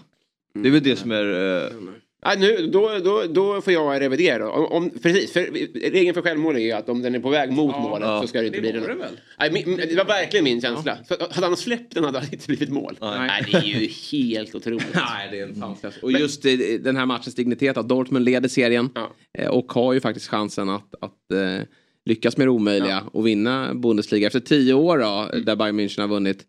Det 0.54 0.68
är 0.68 0.72
väl 0.72 0.84
det 0.84 0.96
som 0.96 1.12
är... 1.12 1.58
Eh, 1.58 1.72
Ja, 2.28 2.36
nu, 2.38 2.68
då, 2.68 2.92
då, 3.04 3.24
då 3.30 3.62
får 3.62 3.74
jag 3.74 4.02
revidera. 4.02 4.52
Om, 4.52 4.66
om, 4.66 4.90
precis, 4.90 5.32
för 5.34 5.42
regeln 5.92 6.14
för 6.14 6.22
självmål 6.22 6.56
är 6.56 6.60
ju 6.60 6.72
att 6.72 6.90
om 6.90 7.02
den 7.02 7.16
är 7.16 7.20
på 7.20 7.30
väg 7.30 7.52
mot 7.52 7.76
målet 7.80 8.08
Ja. 8.08 8.22
så 8.22 8.28
ska 8.28 8.42
det 8.42 8.48
inte 8.48 8.58
Det 8.58 8.72
bli 8.72 8.72
det 8.72 8.88
väl? 8.88 8.98
Nej, 9.40 9.52
min, 9.52 9.78
det 9.78 9.96
var 9.96 10.06
verkligen 10.06 10.44
min 10.44 10.62
känsla. 10.62 10.98
För 11.08 11.34
hade 11.34 11.48
han 11.48 11.58
släppt 11.58 11.94
den 11.96 12.04
hade 12.04 12.20
det 12.20 12.34
inte 12.34 12.48
blivit 12.48 12.70
mål. 12.70 12.98
Nej. 13.02 13.44
det 13.52 13.58
är 13.58 13.64
ju 13.64 13.88
helt 14.12 14.56
otroligt. 14.56 14.86
Nej, 14.94 15.28
det 15.32 15.40
är 15.40 15.44
en 15.48 15.56
sanslös. 15.56 15.94
Och 16.02 16.12
just 16.12 16.44
den 16.80 16.98
här 16.98 17.06
matchens 17.06 17.36
dignitet 17.36 17.78
att 17.78 17.90
Dortmund 17.90 18.26
leder 18.26 18.50
serien 18.50 18.90
eh, 19.38 19.48
och 19.50 19.72
har 19.74 19.94
ju 19.94 20.00
faktiskt 20.00 20.28
chansen 20.28 20.70
att, 20.70 20.96
att 21.02 21.32
eh, 21.32 21.66
lyckas 22.06 22.38
med 22.38 22.48
det 22.48 22.52
omöjliga 22.52 23.04
och 23.12 23.28
vinna 23.28 23.74
Bundesliga 23.74 24.28
efter 24.28 24.40
tio 24.40 24.74
år 24.74 24.98
då, 24.98 25.30
Mm. 25.34 25.46
där 25.46 25.56
Bayern 25.56 25.80
München 25.80 26.02
har 26.02 26.08
vunnit. 26.08 26.46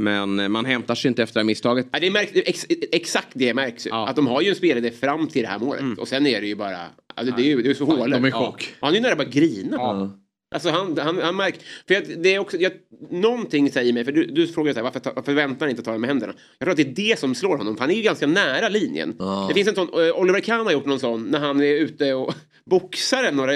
Men 0.00 0.40
eh, 0.40 0.48
man 0.48 0.64
hämtar 0.64 0.94
sig 0.94 1.08
inte 1.08 1.22
efter 1.22 1.34
det 1.34 1.40
här 1.40 1.44
misstaget. 1.44 1.86
Ja, 1.92 2.00
det 2.00 2.10
märks, 2.10 2.32
ex, 2.34 2.66
exakt 2.92 3.28
det 3.32 3.54
märks 3.54 3.86
ju. 3.86 3.90
Att 3.92 4.16
de 4.16 4.26
har 4.26 4.42
ju 4.42 4.48
en 4.48 4.56
spelare 4.56 4.90
fram 4.90 5.28
till 5.28 5.42
det 5.42 5.48
här 5.48 5.58
målet. 5.58 5.98
Och 5.98 6.08
sen 6.08 6.26
är 6.26 6.40
det 6.40 6.46
ju 6.46 6.54
bara... 6.54 6.78
Alltså, 7.14 7.34
det 7.36 7.42
är 7.42 7.46
ju 7.46 7.62
det 7.62 7.70
är 7.70 7.74
så 7.74 7.84
hålet. 7.84 8.22
de 8.22 8.24
är 8.24 8.28
i 8.28 8.32
chock. 8.32 8.68
Ja. 8.70 8.86
Han 8.86 8.90
är 8.90 8.96
ju 8.96 9.02
nära 9.02 9.16
bara 9.16 9.28
grina. 9.28 10.12
Alltså 10.52 10.70
han, 10.70 10.98
han, 10.98 11.18
han 11.18 11.36
märker... 11.36 11.60
För 11.86 11.94
jag, 11.94 12.04
det 12.18 12.34
är 12.34 12.38
också, 12.38 12.56
jag, 12.56 12.72
någonting 13.10 13.72
säger 13.72 13.92
mig, 13.92 14.04
för 14.04 14.12
du, 14.12 14.26
du 14.26 14.46
frågar 14.46 14.72
så 14.72 14.78
här, 14.78 14.84
varför, 14.84 15.00
ta, 15.00 15.12
varför 15.16 15.32
väntar 15.32 15.66
han 15.66 15.70
inte 15.70 15.80
att 15.80 15.84
ta 15.84 15.92
den 15.92 16.00
med 16.00 16.08
händerna? 16.08 16.32
Jag 16.58 16.66
tror 16.66 16.70
att 16.70 16.76
det 16.76 17.02
är 17.02 17.10
det 17.10 17.18
som 17.18 17.34
slår 17.34 17.56
honom, 17.56 17.76
för 17.76 17.80
han 17.80 17.90
är 17.90 17.94
ju 17.94 18.02
ganska 18.02 18.26
nära 18.26 18.68
linjen. 18.68 19.16
Det 19.48 19.54
finns 19.54 19.68
en 19.68 19.74
sån, 19.74 19.88
eh, 19.88 20.20
Oliver 20.20 20.40
Kahn 20.40 20.66
har 20.66 20.72
gjort 20.72 20.86
någon 20.86 21.00
sån 21.00 21.24
när 21.24 21.38
han 21.38 21.60
är 21.60 21.74
ute 21.74 22.14
och 22.14 22.34
boxar 22.64 23.32
några... 23.32 23.52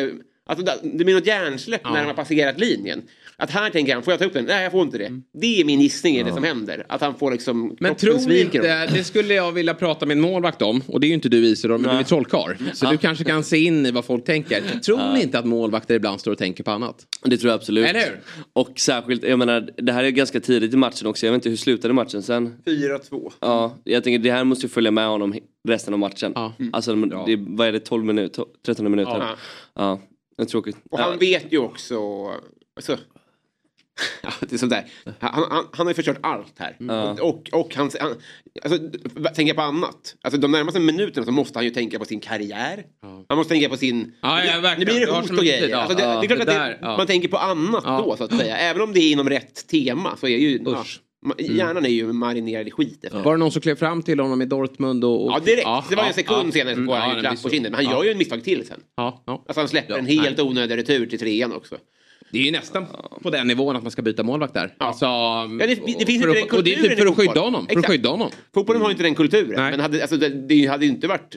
Alltså, 0.49 0.65
det 0.83 1.05
blir 1.05 1.15
något 1.15 1.27
hjärnsläpp 1.27 1.85
när 1.85 2.01
de 2.01 2.07
har 2.07 2.15
passerat 2.15 2.61
linjen. 2.61 3.03
Att 3.39 3.51
här 3.51 3.71
tänker 3.71 3.95
han, 3.95 4.03
får 4.03 4.13
jag 4.13 4.19
ta 4.19 4.25
upp 4.25 4.33
den? 4.33 4.45
Nej, 4.45 4.63
jag 4.63 4.73
får 4.73 4.83
inte 4.83 4.99
det. 4.99 5.21
Det 5.33 5.61
är 5.61 5.65
min 5.65 5.81
gissning, 5.81 6.17
är 6.17 6.25
det 6.25 6.33
som 6.33 6.45
händer. 6.45 6.87
Att 6.89 7.01
han 7.01 7.15
får 7.15 7.31
liksom... 7.31 7.77
Men 7.81 7.95
tror 7.95 8.29
ni 8.29 8.41
inte, 8.41 8.87
det 8.87 9.05
skulle 9.05 9.35
jag 9.35 9.53
vilja 9.53 9.75
prata 9.75 10.07
med 10.07 10.15
en 10.17 10.21
målvakt 10.21 10.63
om. 10.63 10.83
Och 10.87 11.01
det 11.01 11.07
är 11.07 11.09
ju 11.09 11.15
inte 11.15 11.29
du 11.29 11.47
Isidor, 11.47 11.79
men 11.79 11.95
du 11.95 12.01
är 12.01 12.05
trollkarl. 12.05 12.55
Så 12.75 12.91
du 12.91 12.97
kanske 12.97 13.25
kan 13.25 13.45
se 13.45 13.57
in 13.57 13.87
i 13.87 13.91
vad 13.91 14.05
folk 14.05 14.25
tänker. 14.25 14.79
Tror 14.79 15.13
ni 15.15 15.23
inte 15.23 15.39
att 15.39 15.45
målvakter 15.45 15.95
ibland 15.95 16.21
står 16.21 16.33
och 16.33 16.39
tänker 16.39 16.65
på 16.65 16.71
annat? 16.71 17.07
Det 17.25 17.37
tror 17.37 17.51
jag 17.51 17.59
absolut. 17.59 17.89
Eller 17.89 18.01
hur? 18.01 18.21
Och 18.53 18.81
särskilt, 18.81 19.23
jag 19.25 19.39
menar, 19.39 19.71
det 19.77 19.93
här 19.93 20.05
är 20.05 20.11
ganska 20.11 20.41
tidigt 20.41 20.75
i 20.75 20.77
matchen 20.77 21.07
också. 21.07 21.27
Jag 21.27 21.33
vet 21.33 21.39
inte 21.39 21.49
hur 21.49 21.57
slutade 21.57 21.95
matchen 21.95 22.23
sen? 22.23 22.57
4-2. 22.67 23.33
Ja, 23.41 23.77
jag 23.85 24.05
tänker 24.05 24.19
det 24.19 24.31
här 24.31 24.45
måste 24.45 24.67
ju 24.67 24.71
följa 24.71 24.91
med 24.91 25.09
honom 25.09 25.35
resten 25.69 25.95
av 25.95 26.01
matchen. 26.01 26.35
Alltså, 26.73 26.95
det, 26.95 27.37
vad 27.37 27.69
är 27.69 27.73
det, 27.73 27.81
12 27.81 28.05
minuter? 28.05 28.45
13 28.67 28.91
minuter? 28.91 29.17
Ja. 29.19 29.37
Ja, 29.75 30.01
det 30.37 30.43
är 30.43 30.47
tråkigt. 30.47 30.77
Och 30.91 30.99
han 30.99 31.19
vet 31.19 31.53
ju 31.53 31.59
också... 31.59 31.97
Alltså, 32.77 32.93
ja, 32.93 32.99
det 34.41 34.53
är 34.53 34.59
sånt 34.59 34.71
där. 34.73 34.85
Han, 35.21 35.45
han, 35.51 35.65
han 35.73 35.87
har 35.87 35.91
ju 35.91 35.95
förstört 35.95 36.19
allt 36.21 36.59
här. 36.59 36.77
Ja. 36.79 37.17
Och, 37.23 37.49
och 37.53 37.75
han, 37.75 37.91
han 38.01 38.15
alltså, 38.65 38.79
tänka 39.35 39.55
på 39.55 39.61
annat. 39.63 40.15
Alltså, 40.23 40.41
de 40.41 40.53
närmaste 40.53 40.81
minuterna 40.81 41.27
så 41.27 41.33
måste 41.33 41.59
han 41.59 41.65
ju 41.65 41.71
tänka 41.71 41.99
på 41.99 42.05
sin 42.05 42.21
karriär. 42.21 42.85
Han 43.29 43.39
måste 43.39 43.53
tänka 43.55 43.69
på 43.69 43.77
sin... 43.77 44.13
Ja, 44.21 44.45
ja, 44.45 44.61
verkligen. 44.61 44.79
nu 44.79 44.85
blir 44.99 45.07
det 45.07 45.13
hot 45.21 45.31
och 45.31 45.37
grejer. 45.37 45.69
ja. 45.69 45.79
Alltså, 45.79 45.97
det, 45.97 46.03
Ja, 46.03 46.21
det 46.21 46.27
är 46.27 46.27
klart 46.27 46.39
det 46.39 46.43
att 46.43 46.47
det, 46.47 46.65
där, 46.65 46.79
ja. 46.83 46.97
man 46.97 47.07
tänker 47.07 47.29
på 47.29 47.37
annat 47.39 47.83
Ja. 47.87 48.03
då 48.07 48.17
så 48.17 48.25
att 48.25 48.37
säga. 48.37 48.57
Även 48.57 48.83
om 48.83 48.93
det 48.93 49.01
är 49.01 49.13
inom 49.13 49.29
rätt 49.29 49.69
tema 49.69 50.17
så 50.21 50.27
är 50.27 50.37
ju... 50.39 50.61
Ja, 50.65 50.85
ma- 51.27 51.57
hjärnan 51.57 51.85
är 51.85 51.91
ju 51.91 52.13
marinerad 52.13 52.69
i 52.69 52.71
skit 52.71 53.05
efter. 53.05 53.23
Var 53.23 53.33
det 53.33 53.39
någon 53.39 53.53
som 53.53 53.63
klev 53.63 53.75
fram 53.77 54.03
till 54.03 54.21
honom 54.21 54.43
i 54.43 54.47
Dortmund? 54.47 55.05
Och, 55.05 55.25
och... 55.27 55.33
Ja 55.33 55.39
direkt, 55.39 55.67
det 55.91 55.97
var 55.97 56.03
en 56.03 56.09
ja, 56.09 56.13
sekund 56.13 56.47
ja. 56.49 56.53
senare 56.53 56.75
så 56.75 56.81
Mm, 56.81 56.87
får 56.87 56.95
han 56.97 57.15
ja, 57.17 57.21
klapp 57.21 57.43
på 57.43 57.51
kinden. 57.51 57.73
Men 57.73 57.85
han 57.85 57.93
Ja. 57.93 57.99
gör 57.99 58.05
ju 58.05 58.11
en 58.11 58.19
misstag 58.19 58.45
till 58.45 58.67
sen. 58.67 58.81
Ja, 58.97 59.23
ja. 59.27 59.45
Alltså 59.49 59.61
han 59.61 59.69
släpper 59.69 59.93
Ja, 59.93 59.99
en 59.99 60.07
helt 60.07 60.37
nej. 60.39 60.47
onödig 60.47 60.77
retur 60.77 61.07
till 61.07 61.19
trean 61.19 61.53
också. 61.53 61.77
Det 62.31 62.39
är 62.39 62.43
ju 62.43 62.51
nästan 62.51 62.87
på 63.23 63.31
den 63.31 63.47
nivån 63.47 63.77
att 63.77 63.83
man 63.83 63.91
ska 63.93 64.03
byta 64.03 64.23
målvakt 64.23 64.55
där. 64.55 64.75
Alltså, 64.79 65.05
Ja, 65.05 65.49
det, 65.59 65.67
det 65.67 65.77
finns 65.77 65.89
inte 65.89 66.31
att- 66.31 66.35
den 66.51 66.59
och 66.59 66.65
det 66.65 66.73
är 66.73 66.75
kulturen 66.77 66.97
typ 66.97 66.99
för 66.99 67.07
att 67.07 67.17
skydda 67.17 67.41
honom. 67.41 67.67
För 67.67 67.79
att 67.79 67.87
skydda 67.87 68.09
honom. 68.09 68.31
Fotbollen 68.55 68.83
har 68.83 68.89
ju 68.89 68.93
inte 68.93 69.03
den 69.03 69.15
kulturen. 69.15 69.53
Nej. 69.57 69.71
Men 69.71 69.81
hade, 69.81 70.01
alltså, 70.03 70.17
det, 70.17 70.29
det 70.29 70.67
hade 70.67 70.87
ju 70.87 70.91
inte 70.93 71.07
varit 71.07 71.37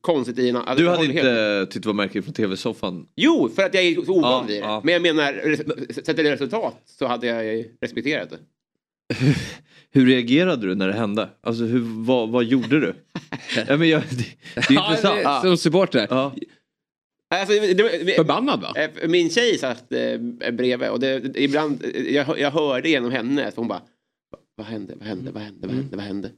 konstigt 0.00 0.38
i 0.38 0.48
en... 0.48 0.56
Alltså, 0.56 0.74
Du 0.84 0.88
hade 0.90 1.04
inte 1.04 1.66
tyckt 1.70 1.82
det 1.82 1.86
var 1.88 1.94
märkligt 1.94 2.24
från 2.24 2.34
tv-soffan? 2.34 3.06
Jo, 3.16 3.50
för 3.56 3.62
att 3.62 3.74
jag 3.74 3.84
är 3.84 3.94
så 4.04 4.12
ovan 4.12 4.30
Ja, 4.32 4.44
vid 4.48 4.56
det. 4.56 4.66
ja. 4.66 4.80
Men 4.84 4.92
jag 4.92 5.02
menar, 5.02 5.56
sett 5.92 6.16
till 6.16 6.26
resultat 6.26 6.82
så 6.98 7.06
hade 7.06 7.26
jag 7.26 7.64
respekterat 7.80 8.30
det. 8.30 8.38
Hur 9.90 10.06
reagerade 10.06 10.66
du 10.66 10.74
när 10.74 10.86
det 10.88 10.94
hände? 10.94 11.28
Alltså 11.42 11.64
hur, 11.64 12.04
vad, 12.04 12.28
vad 12.28 12.44
gjorde 12.44 12.80
du? 12.80 12.94
ja, 13.68 13.76
men 13.76 13.88
jag, 13.88 14.02
det, 14.10 14.16
det 14.54 14.60
är 14.60 14.72
Ja, 14.74 14.88
intressant. 14.90 15.42
det- 15.42 15.48
Som 15.48 15.56
supporter. 15.56 16.06
Ja. 16.10 16.32
Alltså, 17.30 17.54
det, 17.60 18.14
Förbannad 18.16 18.60
va? 18.60 18.74
Eh, 18.76 19.08
Min 19.08 19.30
tjej 19.30 19.58
satt 19.58 19.92
eh, 19.92 20.18
bredvid 20.52 20.88
och 20.88 21.00
det, 21.00 21.36
ibland, 21.36 21.84
jag, 22.08 22.38
jag 22.38 22.50
hörde 22.50 22.88
genom 22.88 23.10
henne 23.10 23.46
att 23.48 23.56
hon 23.56 23.68
bara 23.68 23.82
Vad 24.56 24.66
hände, 24.66 24.94
vad 24.96 25.08
hände, 25.08 25.30
vad 25.30 25.42
hände, 25.42 25.66
vad 25.66 25.76
hände, 25.76 25.96
vad 25.96 26.04
hände? 26.04 26.30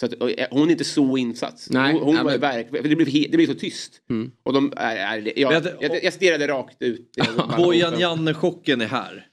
Så 0.00 0.06
att, 0.06 0.12
eh, 0.12 0.46
hon 0.50 0.68
är 0.68 0.72
inte 0.72 0.84
så 0.84 1.16
insatt. 1.16 1.66
Nej, 1.70 1.92
hon 1.92 2.02
hon 2.02 2.14
nej, 2.14 2.24
var 2.24 2.38
men- 2.38 2.82
det, 2.82 2.96
blev, 2.96 3.30
det 3.30 3.36
blev 3.36 3.46
så 3.46 3.54
tyst. 3.54 4.00
Mm. 4.10 4.30
Och 4.42 4.52
de, 4.52 4.72
är, 4.76 4.96
är, 4.96 5.38
jag, 5.38 5.52
jag, 5.80 6.04
jag 6.04 6.12
stirrade 6.12 6.48
rakt 6.48 6.82
ut. 6.82 7.16
Bojan 7.56 8.00
Janne-chocken 8.00 8.80
är 8.80 8.86
här. 8.86 9.26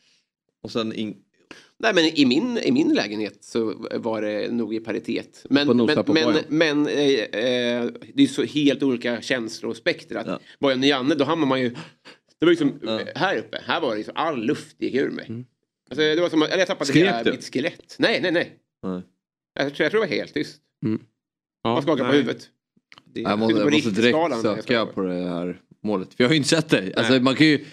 Och 0.63 0.71
sen 0.71 0.93
in... 0.93 1.15
Nej 1.80 1.93
men 1.93 2.03
i 2.03 2.26
min, 2.26 2.57
i 2.57 2.72
min 2.72 2.93
lägenhet 2.93 3.43
så 3.43 3.88
var 3.91 4.22
det 4.22 4.52
nog 4.52 4.76
i 4.76 4.80
paritet. 4.80 5.45
Men, 5.49 5.68
På 5.68 5.73
men, 5.73 6.03
på 6.03 6.14
men, 6.14 6.35
men 6.47 6.88
eh, 6.88 7.19
eh, 7.19 7.89
det 8.14 8.23
är 8.23 8.27
så 8.27 8.43
helt 8.43 8.84
olika 8.84 9.22
känslospektrar. 9.22 10.26
Att 10.26 10.41
Bojan 10.60 10.80
och 10.80 10.85
Janne, 10.85 11.15
då 11.15 11.26
hamnar 11.26 11.47
man 11.47 11.61
ju... 11.61 11.69
Det 12.39 12.45
var 12.45 12.49
liksom 12.49 12.99
här 13.15 13.38
uppe, 13.38 13.61
här 13.65 13.81
var 13.81 13.89
det 13.91 13.97
liksom 13.97 14.14
all 14.18 14.45
luft 14.45 14.81
gick 14.81 14.95
ur 14.95 15.10
mig. 15.10 15.45
Alltså, 15.89 16.02
det 16.02 16.22
var 16.22 16.30
som 16.30 16.41
att 16.41 16.49
jag 16.49 16.68
tappade 16.68 16.85
Skrek 16.85 17.06
hela 17.06 17.23
du? 17.23 17.31
mitt 17.31 17.53
skelett. 17.53 17.95
Nej, 17.99 18.19
nej, 18.22 18.31
nej. 18.31 18.56
Nej. 18.84 19.02
Jag 19.53 19.76
tror, 19.76 19.84
jag 19.85 19.91
tror 19.91 20.02
det 20.02 20.07
var 20.07 20.15
helt 20.15 20.34
tyst. 20.34 20.61
Ja, 21.64 21.73
Man 21.73 21.81
skakar 21.81 22.03
på 22.03 22.11
nej. 22.11 22.18
huvudet. 22.22 22.49
Jag 23.14 23.39
måste, 23.39 23.53
På 23.53 23.60
jag 23.61 23.73
måste 23.73 23.89
direkt 23.89 24.18
jag 24.18 24.41
söka 24.41 24.85
på 24.85 25.02
det 25.02 25.14
här 25.14 25.61
målet. 25.84 26.14
För 26.14 26.23
jag 26.23 26.30
har 26.30 26.34
ju 26.34 26.38
inte 26.38 26.49
sett 26.49 26.69
det. 26.69 26.93
Alltså, 26.95 27.19
man 27.19 27.35
kan 27.35 27.47
ju... 27.47 27.65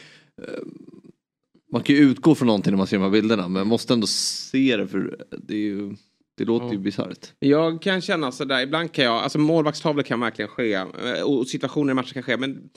Man 1.72 1.82
kan 1.82 1.96
ju 1.96 2.02
utgå 2.02 2.34
från 2.34 2.46
någonting 2.46 2.70
när 2.70 2.78
man 2.78 2.86
ser 2.86 2.96
de 2.96 3.02
här 3.02 3.10
bilderna. 3.10 3.48
Men 3.48 3.66
måste 3.66 3.92
ändå 3.92 4.06
se 4.06 4.76
det 4.76 4.88
för 4.88 5.16
det 5.30 5.54
är 5.54 5.58
ju... 5.58 5.96
Det 6.34 6.44
låter 6.44 6.72
ju 6.72 6.78
bisarrt. 6.78 7.32
Jag 7.38 7.82
kan 7.82 8.00
känna 8.00 8.32
sådär, 8.32 8.62
ibland 8.62 8.92
kan 8.92 9.04
jag, 9.04 9.14
alltså 9.14 9.38
målvaktstavlor 9.38 10.02
kan 10.02 10.20
verkligen 10.20 10.48
ske 10.48 10.74
eh, 10.74 11.22
och 11.24 11.46
situationer 11.46 11.90
i 11.90 11.94
matcher 11.94 12.12
kan 12.12 12.22
ske 12.22 12.36
men 12.36 12.70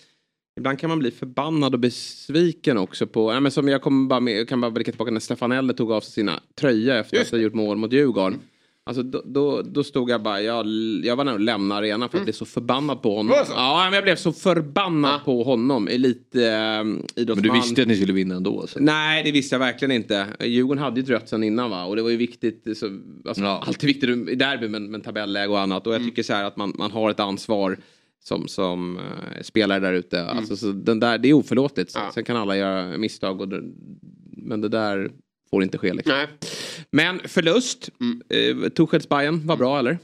ibland 0.60 0.80
kan 0.80 0.90
man 0.90 1.00
bli 1.00 1.12
förbannad 1.12 1.74
och 1.74 1.80
besviken 1.80 2.78
också 2.78 3.08
på, 3.08 3.32
nej, 3.32 3.42
men 3.42 3.52
som 3.52 3.68
jag 3.68 3.82
kommer 3.82 4.08
bara 4.08 4.20
med, 4.20 4.50
kan 4.50 4.62
bara 4.62 4.72
blicka 4.72 4.92
tillbaka 4.92 5.12
när 5.12 5.20
Stefanelli 5.20 5.74
tog 5.74 5.92
av 5.92 6.02
sig 6.02 6.12
sina 6.12 6.40
tröja 6.56 7.00
efter 7.00 7.22
att 7.22 7.32
ha 7.32 7.38
gjort 7.38 7.54
mål 7.54 7.78
mot 7.78 7.94
Djurgården. 7.94 8.40
Alltså 8.88 9.04
då, 9.04 9.22
då, 9.26 9.62
då 9.62 9.84
stod 9.84 10.10
jag 10.10 10.22
bara, 10.22 10.42
jag, 10.42 10.66
jag 11.04 11.16
var 11.16 11.24
nära 11.24 11.36
att 11.36 11.42
lämna 11.42 11.76
arenan 11.76 12.10
för 12.10 12.18
jag 12.18 12.26
blev 12.26 12.34
så 12.34 12.46
förbannad 12.46 13.02
på 13.02 13.16
honom. 13.16 13.36
Ja, 13.50 13.84
men 13.84 13.94
jag 13.94 14.04
blev 14.04 14.16
så 14.16 14.32
förbannad 14.32 15.24
på 15.26 15.44
honom. 15.44 15.88
Elit, 15.88 16.36
eh, 16.36 16.42
Men 16.42 17.06
du 17.16 17.52
visste 17.52 17.82
att 17.82 17.88
ni 17.88 17.96
skulle 17.96 18.14
vinna 18.14 18.36
ändå? 18.36 18.62
Alltså. 18.62 18.80
Nej, 18.80 19.24
det 19.24 19.32
visste 19.32 19.56
jag 19.56 19.60
verkligen 19.60 19.92
inte. 19.92 20.28
Djurgården 20.40 20.84
hade 20.84 21.02
ju 21.02 21.06
rött 21.06 21.30
sen 21.30 21.44
innan 21.44 21.70
va? 21.70 21.86
Och 21.86 21.96
det 21.96 22.02
var 22.02 22.10
ju 22.10 22.18
viktigt. 22.18 22.78
Så, 22.78 23.00
alltså, 23.28 23.46
Alltid 23.46 23.88
viktigt 23.88 24.30
i 24.30 24.36
derby 24.36 24.68
men, 24.68 24.92
men 24.92 25.02
tabelläge 25.02 25.48
och 25.52 25.60
annat. 25.60 25.88
Och 25.88 25.94
jag 25.94 26.04
tycker 26.04 26.24
så 26.24 26.34
här 26.34 26.44
att 26.44 26.58
man, 26.58 26.74
man 26.78 26.92
har 26.92 27.12
ett 27.12 27.20
ansvar 27.20 27.78
som, 28.24 28.48
som 28.48 28.98
uh, 28.98 29.42
spelare 29.42 29.80
där 29.80 29.94
ute. 29.94 30.26
Alltså, 30.26 30.58
så 30.58 30.72
den 30.72 31.00
där, 31.00 31.18
det 31.18 31.30
är 31.30 31.34
oförlåtligt. 31.34 31.92
Så, 31.92 32.00
Sen 32.14 32.24
kan 32.24 32.38
alla 32.38 32.58
göra 32.58 32.98
misstag. 32.98 33.42
Och 33.42 33.48
men 34.38 34.62
det 34.62 34.70
där 34.70 35.12
får 35.56 35.64
inte 35.64 35.78
ske. 35.78 35.94
Liksom. 35.94 36.14
Nej. 36.14 36.28
Men 36.92 37.20
förlust. 37.28 37.90
Mm. 38.02 38.22
Uh, 38.64 38.70
Tuchels 38.70 39.10
Bayern 39.10 39.48
var 39.48 39.58
bra 39.58 39.80
eller? 39.80 39.98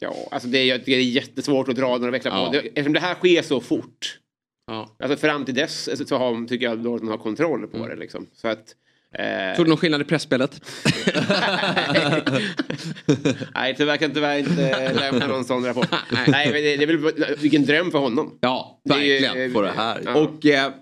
Ja, 0.00 0.14
alltså 0.30 0.48
det 0.48 0.70
är, 0.70 0.82
det 0.86 0.94
är 0.94 1.00
jättesvårt 1.00 1.68
att 1.68 1.76
dra 1.76 1.98
några 1.98 2.10
växlar 2.10 2.32
Ja. 2.38 2.46
på. 2.46 2.52
Det, 2.52 2.58
eftersom 2.58 2.92
det 2.92 3.00
här 3.00 3.14
sker 3.14 3.42
så 3.42 3.60
fort. 3.60 4.18
Ja. 4.66 4.96
Alltså 4.98 5.16
fram 5.18 5.44
till 5.44 5.54
dess 5.54 6.08
så 6.08 6.16
har, 6.16 6.46
tycker 6.48 6.66
jag 6.66 6.78
Dortmund 6.78 7.10
har 7.10 7.18
kontroll 7.18 7.66
på 7.66 7.88
det. 7.88 7.96
Liksom. 7.96 8.26
Så 8.34 8.48
att, 8.48 8.74
eh, 9.18 9.56
Såg 9.56 9.66
du 9.66 9.68
någon 9.68 9.78
skillnad 9.78 10.00
i 10.00 10.04
pressspelet? 10.04 10.60
Nej, 13.54 13.74
tyvärr 13.76 13.96
kan 13.96 14.14
tyvärr 14.14 14.38
inte 14.38 14.92
lämna 14.92 15.26
någon 15.26 15.44
sån 15.44 15.64
rapport. 15.64 15.88
Nej, 16.28 16.52
men 16.52 16.62
det, 16.62 16.76
det 16.76 16.82
är 16.82 16.86
väl 16.86 17.36
vilken 17.38 17.64
dröm 17.64 17.90
för 17.90 17.98
honom. 17.98 18.38
Ja, 18.40 18.80
Det 18.84 18.94
är 18.94 18.98
ju, 19.00 19.20
verkligen. 19.20 19.48
eh, 19.50 19.54
På 19.54 19.62
det 19.62 19.72
här. 19.76 20.02
ja. 20.04 20.14
Och 20.14 20.46
eh, 20.46 20.72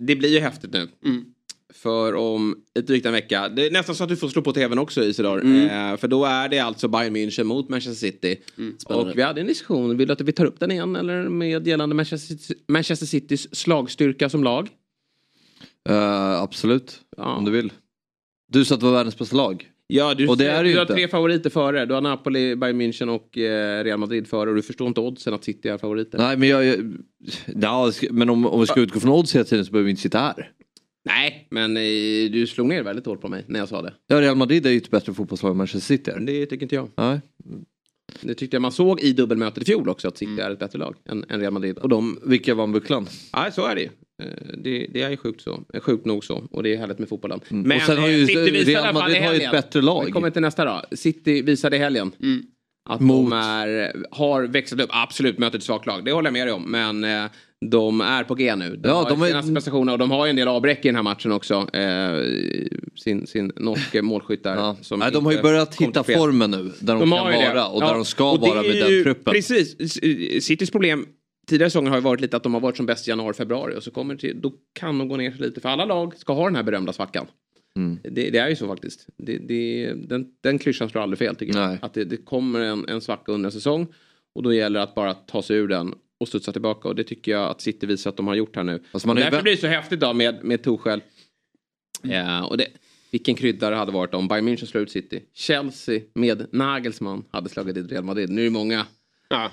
det 0.00 0.16
blir 0.16 0.28
ju 0.28 0.40
häftigt 0.40 0.72
nu. 0.72 0.88
Mm. 1.04 1.24
För 1.72 2.14
om 2.14 2.56
ett 2.78 2.86
drygt 2.86 3.06
en 3.06 3.12
vecka. 3.12 3.48
Det 3.48 3.66
är 3.66 3.70
nästan 3.70 3.94
så 3.94 4.04
att 4.04 4.08
du 4.08 4.16
får 4.16 4.28
slå 4.28 4.42
på 4.42 4.52
tvn 4.52 4.78
också 4.78 5.04
Isidor. 5.04 5.40
Mm. 5.40 5.92
Eh, 5.92 5.96
för 5.96 6.08
då 6.08 6.24
är 6.24 6.48
det 6.48 6.58
alltså 6.58 6.88
Bayern 6.88 7.16
München 7.16 7.44
mot 7.44 7.68
Manchester 7.68 8.06
City. 8.06 8.40
Spännande. 8.78 9.10
Och 9.10 9.18
vi 9.18 9.22
hade 9.22 9.40
en 9.40 9.46
diskussion. 9.46 9.96
Vill 9.96 10.08
du 10.08 10.12
att 10.12 10.20
vi 10.20 10.32
tar 10.32 10.44
upp 10.44 10.60
den 10.60 10.70
igen? 10.70 10.96
Eller 10.96 11.28
med 11.28 11.66
gällande 11.66 11.94
Manchester, 11.94 12.56
Manchester 12.68 13.06
Citys 13.06 13.54
slagstyrka 13.54 14.28
som 14.28 14.44
lag? 14.44 14.68
Eh, 15.88 16.40
absolut, 16.40 17.00
om 17.16 17.44
du 17.44 17.50
vill. 17.50 17.72
Du 18.52 18.64
sa 18.64 18.74
att 18.74 18.80
det 18.80 18.86
var 18.86 18.92
världens 18.92 19.18
bästa 19.18 19.36
lag. 19.36 19.70
Ja, 19.92 20.14
du, 20.14 20.28
och 20.28 20.36
det 20.36 20.46
är 20.46 20.64
du 20.64 20.70
ju 20.70 20.78
har 20.78 20.84
tre 20.84 21.08
favoriter 21.08 21.50
före. 21.50 21.86
Du 21.86 21.94
har 21.94 22.00
Napoli, 22.00 22.56
Bayern 22.56 22.80
München 22.80 23.08
och 23.08 23.38
eh, 23.38 23.84
Real 23.84 23.98
Madrid 23.98 24.28
före. 24.28 24.50
Och 24.50 24.56
du 24.56 24.62
förstår 24.62 24.88
inte 24.88 25.00
oddsen 25.00 25.34
att 25.34 25.44
City 25.44 25.68
är 25.68 25.78
favoriter. 25.78 26.18
Nej 26.18 26.36
men 26.36 26.48
jag, 26.48 26.64
jag 26.64 26.94
ja, 27.46 27.92
men 28.10 28.30
om, 28.30 28.46
om 28.46 28.60
vi 28.60 28.66
ska 28.66 28.80
utgå 28.80 29.00
från 29.00 29.10
odds 29.10 29.34
hela 29.34 29.44
tiden 29.44 29.64
så 29.64 29.72
behöver 29.72 29.84
vi 29.84 29.90
inte 29.90 30.02
sitta 30.02 30.18
här. 30.18 30.52
Nej, 31.04 31.46
men 31.50 31.76
eh, 31.76 31.82
du 32.32 32.46
slog 32.46 32.66
ner 32.68 32.82
väldigt 32.82 33.06
hårt 33.06 33.20
på 33.20 33.28
mig 33.28 33.44
när 33.46 33.58
jag 33.58 33.68
sa 33.68 33.82
det. 33.82 33.92
Ja, 34.06 34.20
Real 34.20 34.36
Madrid 34.36 34.66
är 34.66 34.70
ju 34.70 34.76
ett 34.76 34.90
bättre 34.90 35.14
fotbollslag 35.14 35.50
än 35.50 35.56
Manchester 35.56 35.96
City. 35.96 36.12
Det 36.20 36.46
tycker 36.46 36.62
inte 36.62 36.74
jag. 36.74 36.88
Nej. 36.96 37.20
Det 38.20 38.34
tyckte 38.34 38.54
jag 38.54 38.62
man 38.62 38.72
såg 38.72 39.00
i 39.00 39.12
dubbelmötet 39.12 39.62
i 39.62 39.66
fjol 39.66 39.88
också 39.88 40.08
att 40.08 40.18
City 40.18 40.40
är 40.40 40.50
ett 40.50 40.58
bättre 40.58 40.78
lag 40.78 40.94
än, 41.08 41.24
än 41.28 41.40
Real 41.40 41.52
Madrid. 41.52 41.78
Och 41.78 41.88
de, 41.88 42.18
Vilka 42.26 42.54
vann 42.54 42.72
bucklan? 42.72 43.06
ja, 43.32 43.50
så 43.52 43.66
är 43.66 43.74
det 43.74 43.80
ju. 43.80 43.88
Eh, 44.22 44.28
Det, 44.58 44.86
det 44.92 45.02
är 45.02 45.10
ju 45.10 45.16
sjukt, 45.16 45.40
så, 45.40 45.64
eh, 45.74 45.80
sjukt 45.80 46.04
nog 46.06 46.24
så 46.24 46.48
och 46.50 46.62
det 46.62 46.74
är 46.74 46.78
härligt 46.78 46.98
med 46.98 47.08
fotbollen. 47.08 47.40
Mm. 47.50 47.76
Och 47.76 47.82
sen 47.82 47.98
har 47.98 48.08
eh, 48.08 48.16
ju- 48.16 48.26
City 48.26 48.50
visade 48.50 48.70
Real 48.82 48.94
Madrid 48.94 49.22
har 49.22 49.34
ju 49.34 49.40
ett 49.40 49.50
bättre 49.52 49.82
lag. 49.82 50.04
Vi 50.06 50.12
kommer 50.12 50.30
till 50.30 50.42
nästa 50.42 50.64
då. 50.64 50.82
City 50.96 51.42
visade 51.42 51.76
i 51.76 51.78
helgen 51.78 52.12
att 52.88 53.00
Mot- 53.00 53.30
de 53.30 53.36
är, 53.36 53.92
har 54.10 54.42
växlat 54.42 54.80
upp. 54.80 54.90
Absolut 54.92 55.38
möter 55.38 55.58
ett 55.58 55.64
svagt 55.64 55.86
lag, 55.86 56.04
det 56.04 56.12
håller 56.12 56.26
jag 56.26 56.32
med 56.32 56.46
dig 56.46 56.54
om. 56.54 56.70
Men 56.70 57.04
eh, 57.04 57.30
de 57.70 58.00
är 58.00 58.24
på 58.24 58.34
G 58.34 58.56
nu. 58.56 58.76
De 58.76 58.88
Ja, 58.88 58.94
har 58.94 59.04
de 59.04 59.10
de 59.10 59.22
är- 59.22 59.28
senaste 59.28 59.52
prestationerna 59.52 59.92
och 59.92 59.98
de 59.98 60.10
har 60.10 60.26
ju 60.26 60.30
en 60.30 60.36
del 60.36 60.48
avbräck 60.48 60.84
i 60.84 60.88
den 60.88 60.94
här 60.96 61.02
matchen 61.02 61.32
också. 61.32 61.54
Eh, 61.76 62.24
sin, 62.96 63.26
sin 63.26 63.52
norske 63.56 64.02
målskytt 64.02 64.44
där. 64.44 64.74
som 64.82 64.98
Nej, 64.98 65.12
de 65.12 65.24
har 65.26 65.32
ju 65.32 65.42
börjat 65.42 65.74
hitta 65.80 66.04
formen 66.04 66.50
nu. 66.50 66.72
Där 66.80 66.94
de, 66.94 67.10
kan 67.10 67.32
ju 67.32 67.38
det. 67.38 67.54
vara 67.54 67.66
och 67.66 67.80
där 67.80 67.88
Ja, 67.88 67.94
de 67.94 68.04
ska 68.04 68.30
och 68.30 68.40
vara 68.40 68.58
är 68.60 68.62
med 68.62 68.76
den 68.90 69.02
truppen. 69.02 69.32
Precis. 69.32 69.76
Citys 70.46 70.70
problem 70.70 71.06
tidigare 71.48 71.70
säsonger 71.70 71.90
har 71.90 71.96
ju 71.96 72.02
varit 72.02 72.20
lite 72.20 72.36
att 72.36 72.42
de 72.42 72.54
har 72.54 72.60
varit 72.60 72.76
som 72.76 72.86
bäst 72.86 73.08
i 73.08 73.10
januari, 73.10 73.34
februari 73.34 73.76
och 73.76 73.82
så 73.82 73.90
kommer 73.90 74.14
det 74.14 74.20
till, 74.20 74.40
då 74.40 74.52
kan 74.72 74.98
de 74.98 75.08
gå 75.08 75.16
ner 75.16 75.30
sig 75.30 75.40
lite. 75.40 75.60
För 75.60 75.68
alla 75.68 75.84
lag 75.84 76.16
ska 76.16 76.32
ha 76.32 76.44
den 76.44 76.56
här 76.56 76.62
berömda 76.62 76.92
svackan. 76.92 77.26
Mm. 77.76 77.98
Det, 78.02 78.30
det 78.30 78.38
är 78.38 78.48
ju 78.48 78.56
så 78.56 78.66
faktiskt. 78.66 79.06
Det, 79.16 79.38
det, 79.38 79.92
den, 79.94 80.26
den 80.40 80.58
klyschan 80.58 80.88
slår 80.88 81.02
aldrig 81.02 81.18
fel 81.18 81.36
tycker 81.36 81.58
jag. 81.58 81.78
Att 81.82 81.94
det, 81.94 82.04
det 82.04 82.16
kommer 82.16 82.60
en, 82.60 82.88
en 82.88 83.00
svacka 83.00 83.32
under 83.32 83.46
en 83.48 83.52
säsong 83.52 83.86
och 84.34 84.42
då 84.42 84.52
gäller 84.52 84.80
det 84.80 84.84
att 84.84 84.94
bara 84.94 85.14
ta 85.14 85.42
sig 85.42 85.56
ur 85.56 85.68
den 85.68 85.94
och 86.18 86.28
studsa 86.28 86.52
tillbaka 86.52 86.88
och 86.88 86.94
det 86.94 87.04
tycker 87.04 87.32
jag 87.32 87.50
att 87.50 87.60
City 87.60 87.86
visar 87.86 88.10
att 88.10 88.16
de 88.16 88.26
har 88.26 88.34
gjort 88.34 88.56
här 88.56 88.64
nu. 88.64 88.82
Alltså 88.92 89.08
ju 89.08 89.14
Därför 89.14 89.42
blir 89.42 89.52
det 89.52 89.60
så 89.60 89.66
häftigt 89.66 90.00
då 90.00 90.12
med, 90.12 90.44
med 90.44 90.62
Tuchel. 90.62 91.02
Ja, 92.02 92.44
och 92.44 92.58
det, 92.58 92.66
vilken 93.10 93.34
krydda 93.34 93.70
det 93.70 93.76
hade 93.76 93.92
varit 93.92 94.14
om 94.14 94.28
Bayern 94.28 94.48
München 94.48 94.66
slår 94.66 94.82
ut 94.82 94.90
City. 94.90 95.22
Chelsea 95.34 96.00
med 96.14 96.46
Nagelsmann 96.52 97.24
hade 97.30 97.48
slagit 97.48 97.76
ut 97.76 97.92
Real 97.92 98.04
Madrid. 98.04 98.30
Nu 98.30 98.40
är 98.40 98.44
det 98.44 98.50
många 98.50 98.86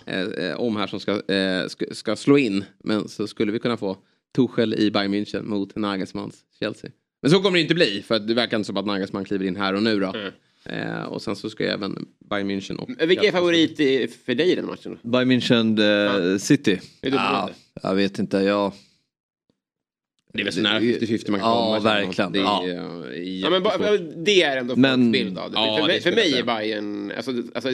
eh, 0.05 0.21
eh, 0.21 0.59
om 0.59 0.75
här 0.75 0.87
som 0.87 0.99
ska, 0.99 1.33
eh, 1.33 1.67
ska, 1.67 1.85
ska 1.91 2.15
slå 2.15 2.37
in. 2.37 2.65
Men 2.83 3.07
så 3.07 3.27
skulle 3.27 3.51
vi 3.51 3.59
kunna 3.59 3.77
få 3.77 3.97
Tuchel 4.35 4.73
i 4.73 4.91
Bayern 4.91 5.13
München 5.13 5.43
mot 5.43 5.75
Nagelsmanns 5.75 6.45
Chelsea. 6.59 6.91
Men 7.21 7.31
så 7.31 7.39
kommer 7.41 7.57
det 7.57 7.61
inte 7.61 7.73
bli 7.75 8.03
för 8.07 8.19
det 8.19 8.33
verkar 8.33 8.57
inte 8.57 8.67
som 8.67 8.77
att 8.77 8.85
Nagelsmann 8.85 9.25
kliver 9.25 9.45
in 9.45 9.55
här 9.55 9.73
och 9.73 9.83
nu 9.83 9.99
då. 9.99 10.15
Eh, 10.65 11.03
och 11.03 11.21
sen 11.21 11.35
så 11.35 11.49
ska 11.49 11.63
ju 11.63 11.69
även 11.69 12.05
Bayern 12.29 12.51
München 12.51 12.75
och 12.75 12.89
Vilka 13.09 13.27
är 13.27 13.31
favorit 13.31 13.79
i- 13.79 14.07
för 14.25 14.35
dig 14.35 14.51
i 14.51 14.55
den 14.55 14.65
matchen? 14.65 14.97
Bayern 15.01 15.31
München 15.31 15.79
eh, 16.33 16.37
City. 16.37 16.79
Är 17.01 17.09
du 17.11 17.15
Ja, 17.17 17.49
jag 17.83 17.95
vet 17.95 18.19
inte. 18.19 18.37
Jag... 18.37 18.71
Det 20.33 20.39
är 20.39 20.43
väl 20.43 20.53
så 20.53 20.61
nära 20.61 20.79
50-50 20.79 21.31
man 21.31 21.39
kan 21.39 21.49
Ja, 21.49 21.65
komma, 21.65 21.79
verkligen. 21.79 22.31
Det 22.31 22.39
är, 22.39 22.43
Ja. 22.43 22.67
eh, 22.67 23.23
Ja, 23.23 23.49
men 23.49 23.63
det 24.23 24.41
är 24.43 24.57
ändå 24.57 24.75
folks 24.75 25.11
bild 25.11 25.37
av 25.37 25.51
det. 25.51 25.57
Ja, 25.57 25.75
för, 25.77 25.81
det 25.81 25.87
mig, 25.87 26.01
för 26.01 26.11
mig 26.11 26.33
är. 26.39 26.43
Bayern, 26.43 27.11
alltså, 27.17 27.31
alltså, 27.55 27.71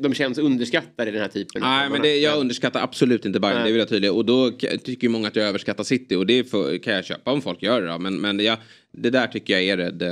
de, 0.00 0.14
känns 0.14 0.38
underskattade 0.38 1.10
i 1.10 1.12
den 1.12 1.22
här 1.22 1.28
typen. 1.28 1.62
Nej, 1.62 1.90
men 1.90 2.02
det, 2.02 2.16
jag 2.16 2.38
underskattar 2.38 2.82
absolut 2.82 3.24
inte 3.24 3.40
Bayern, 3.40 3.56
Nej. 3.56 3.64
det 3.64 3.72
vill 3.72 3.78
jag 3.78 3.88
tydliga. 3.88 4.12
Och 4.12 4.24
då 4.24 4.50
tycker 4.50 5.02
ju 5.02 5.08
många 5.08 5.28
att 5.28 5.36
jag 5.36 5.46
överskattar 5.46 5.84
City 5.84 6.14
och 6.14 6.26
det 6.26 6.44
får, 6.44 6.78
kan 6.78 6.94
jag 6.94 7.04
köpa 7.04 7.32
om 7.32 7.42
folk 7.42 7.62
gör 7.62 7.82
det. 7.82 7.88
Då. 7.88 7.98
Men, 7.98 8.20
men 8.20 8.36
det, 8.36 8.44
jag, 8.44 8.58
det 8.92 9.10
där 9.10 9.26
tycker 9.26 9.52
jag 9.52 9.62
är 9.62 9.76
det, 9.76 9.90
det, 9.90 10.10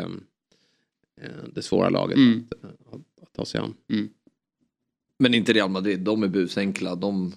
eh, 1.23 1.29
det 1.55 1.63
svåra 1.63 1.89
laget 1.89 2.17
Mm. 2.17 2.47
att, 2.51 2.65
att, 2.65 3.23
att 3.23 3.33
ta 3.37 3.45
sig 3.45 3.61
an. 3.61 3.75
Men 5.19 5.35
inte 5.35 5.53
Real 5.53 5.71
Madrid, 5.71 6.01
de 6.01 6.23
är 6.23 6.29
busenkla. 6.29 6.95
De... 6.95 7.33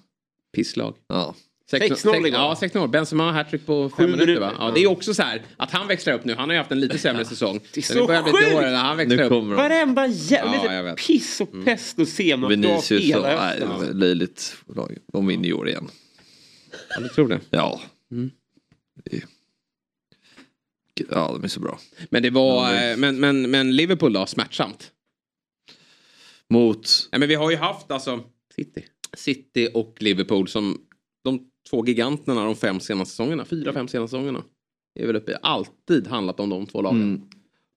Pisslag. 0.55 0.95
Ja. 1.07 1.35
6-0 1.71 2.15
igår. 2.17 2.27
Ja, 2.29 2.57
6-0. 2.61 2.87
Benzema 2.87 3.23
har 3.23 3.31
hattrick 3.31 3.65
på 3.65 3.89
fem 3.89 3.97
Sju 4.05 4.11
minuter 4.11 4.39
va? 4.39 4.47
minuter. 4.47 4.65
Ja, 4.65 4.71
det 4.75 4.83
är 4.83 4.87
också 4.87 5.13
så 5.13 5.23
här 5.23 5.41
att 5.57 5.71
han 5.71 5.87
växlar 5.87 6.13
upp 6.13 6.25
nu. 6.25 6.33
Han 6.35 6.49
har 6.49 6.53
ju 6.53 6.57
haft 6.57 6.71
en 6.71 6.79
lite 6.79 6.97
sämre 6.99 7.25
säsong. 7.25 7.59
Det 7.73 7.79
är 7.79 7.81
så 7.81 8.07
börjar 8.07 8.23
bli 8.23 8.31
till 8.31 8.41
sjukt! 8.41 8.55
när 8.61 8.75
han 8.75 8.97
växlar 8.97 9.23
upp. 9.23 9.43
Varenda 9.57 10.07
jävla 10.07 10.55
Ja, 10.65 10.73
jag 10.73 10.83
vet. 10.83 10.97
piss 11.07 11.41
och 11.41 11.65
pest 11.65 11.99
och 11.99 12.07
senap 12.07 12.51
Vinicius 12.51 13.15
och... 13.15 13.21
Nej, 13.21 13.59
det 13.59 13.65
var 13.65 13.93
löjligt 13.93 14.55
lag. 14.75 14.97
De 15.13 15.27
vinner 15.27 15.49
i 15.49 15.53
år 15.53 15.69
igen. 15.69 15.87
Ja, 16.89 16.99
du 17.01 17.07
tror 17.09 17.27
det? 17.27 17.39
Ja. 17.49 17.81
Mm. 18.11 18.31
Det- 19.03 19.23
Ja, 21.09 21.31
de 21.33 21.43
är 21.43 21.47
så 21.47 21.59
bra. 21.59 21.79
Men 22.09 22.23
det 22.23 22.29
var, 22.29 22.73
Ja, 22.73 22.81
det- 22.81 22.97
men, 22.97 23.19
men, 23.19 23.51
men 23.51 23.75
Liverpool 23.75 24.13
då, 24.13 24.25
smärtsamt? 24.25 24.91
Mot? 26.49 27.09
Nej, 27.11 27.19
men 27.19 27.29
vi 27.29 27.35
har 27.35 27.51
ju 27.51 27.57
haft 27.57 27.91
alltså 27.91 28.23
City. 28.55 28.85
City 29.17 29.69
och 29.73 29.95
Liverpool 29.99 30.47
som 30.47 30.81
två 31.69 31.85
giganterna 31.85 32.45
de 32.45 32.55
fem 32.55 32.79
senaste 32.79 33.09
säsongerna. 33.11 33.45
Fyra, 33.45 33.73
fem 33.73 33.87
senaste 33.87 34.15
säsongerna. 34.15 34.43
Det 34.95 35.03
är 35.03 35.07
väl 35.07 35.15
uppe, 35.15 35.35
alltid 35.35 36.07
handlat 36.07 36.39
om 36.39 36.49
de 36.49 36.65
två 36.65 36.81
lagen. 36.81 37.01
Mm. 37.01 37.21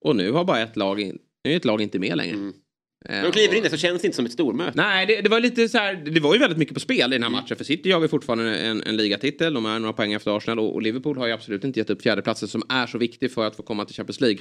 Och 0.04 0.16
nu 0.16 0.32
har 0.32 0.44
bara 0.44 0.60
ett 0.60 0.76
lag, 0.76 1.00
in, 1.00 1.18
nu 1.44 1.52
är 1.52 1.56
ett 1.56 1.64
lag 1.64 1.80
inte 1.80 1.98
med 1.98 2.16
längre. 2.16 2.36
Eh, 2.36 3.14
När 3.14 3.22
de 3.22 3.32
kliver 3.32 3.54
in 3.54 3.62
där 3.62 3.70
så 3.70 3.76
känns 3.76 4.02
det 4.02 4.06
inte 4.06 4.16
som 4.16 4.26
ett 4.26 4.32
stormöte. 4.32 4.72
Nej, 4.74 5.06
det, 5.06 5.20
det 5.20 5.28
var 5.28 5.40
lite 5.40 5.68
så 5.68 5.78
här, 5.78 5.94
det 5.94 6.20
var 6.20 6.34
ju 6.34 6.40
väldigt 6.40 6.58
mycket 6.58 6.74
på 6.74 6.80
spel 6.80 7.12
i 7.12 7.14
den 7.14 7.22
här 7.22 7.30
matchen. 7.30 7.56
För 7.56 7.64
City 7.64 7.90
jagar 7.90 8.08
fortfarande 8.08 8.58
en, 8.58 8.82
en 8.82 8.96
ligatitel, 8.96 9.54
de 9.54 9.66
är 9.66 9.78
några 9.78 9.92
poäng 9.92 10.12
efter 10.12 10.36
Arsenal. 10.36 10.58
Och, 10.58 10.74
och 10.74 10.82
Liverpool 10.82 11.18
har 11.18 11.26
ju 11.26 11.32
absolut 11.32 11.64
inte 11.64 11.80
gett 11.80 11.90
upp 11.90 12.02
fjärdeplatsen 12.02 12.48
som 12.48 12.62
är 12.68 12.86
så 12.86 12.98
viktig 12.98 13.32
för 13.32 13.46
att 13.46 13.56
få 13.56 13.62
komma 13.62 13.84
till 13.84 13.94
Champions 13.94 14.20
League. 14.20 14.38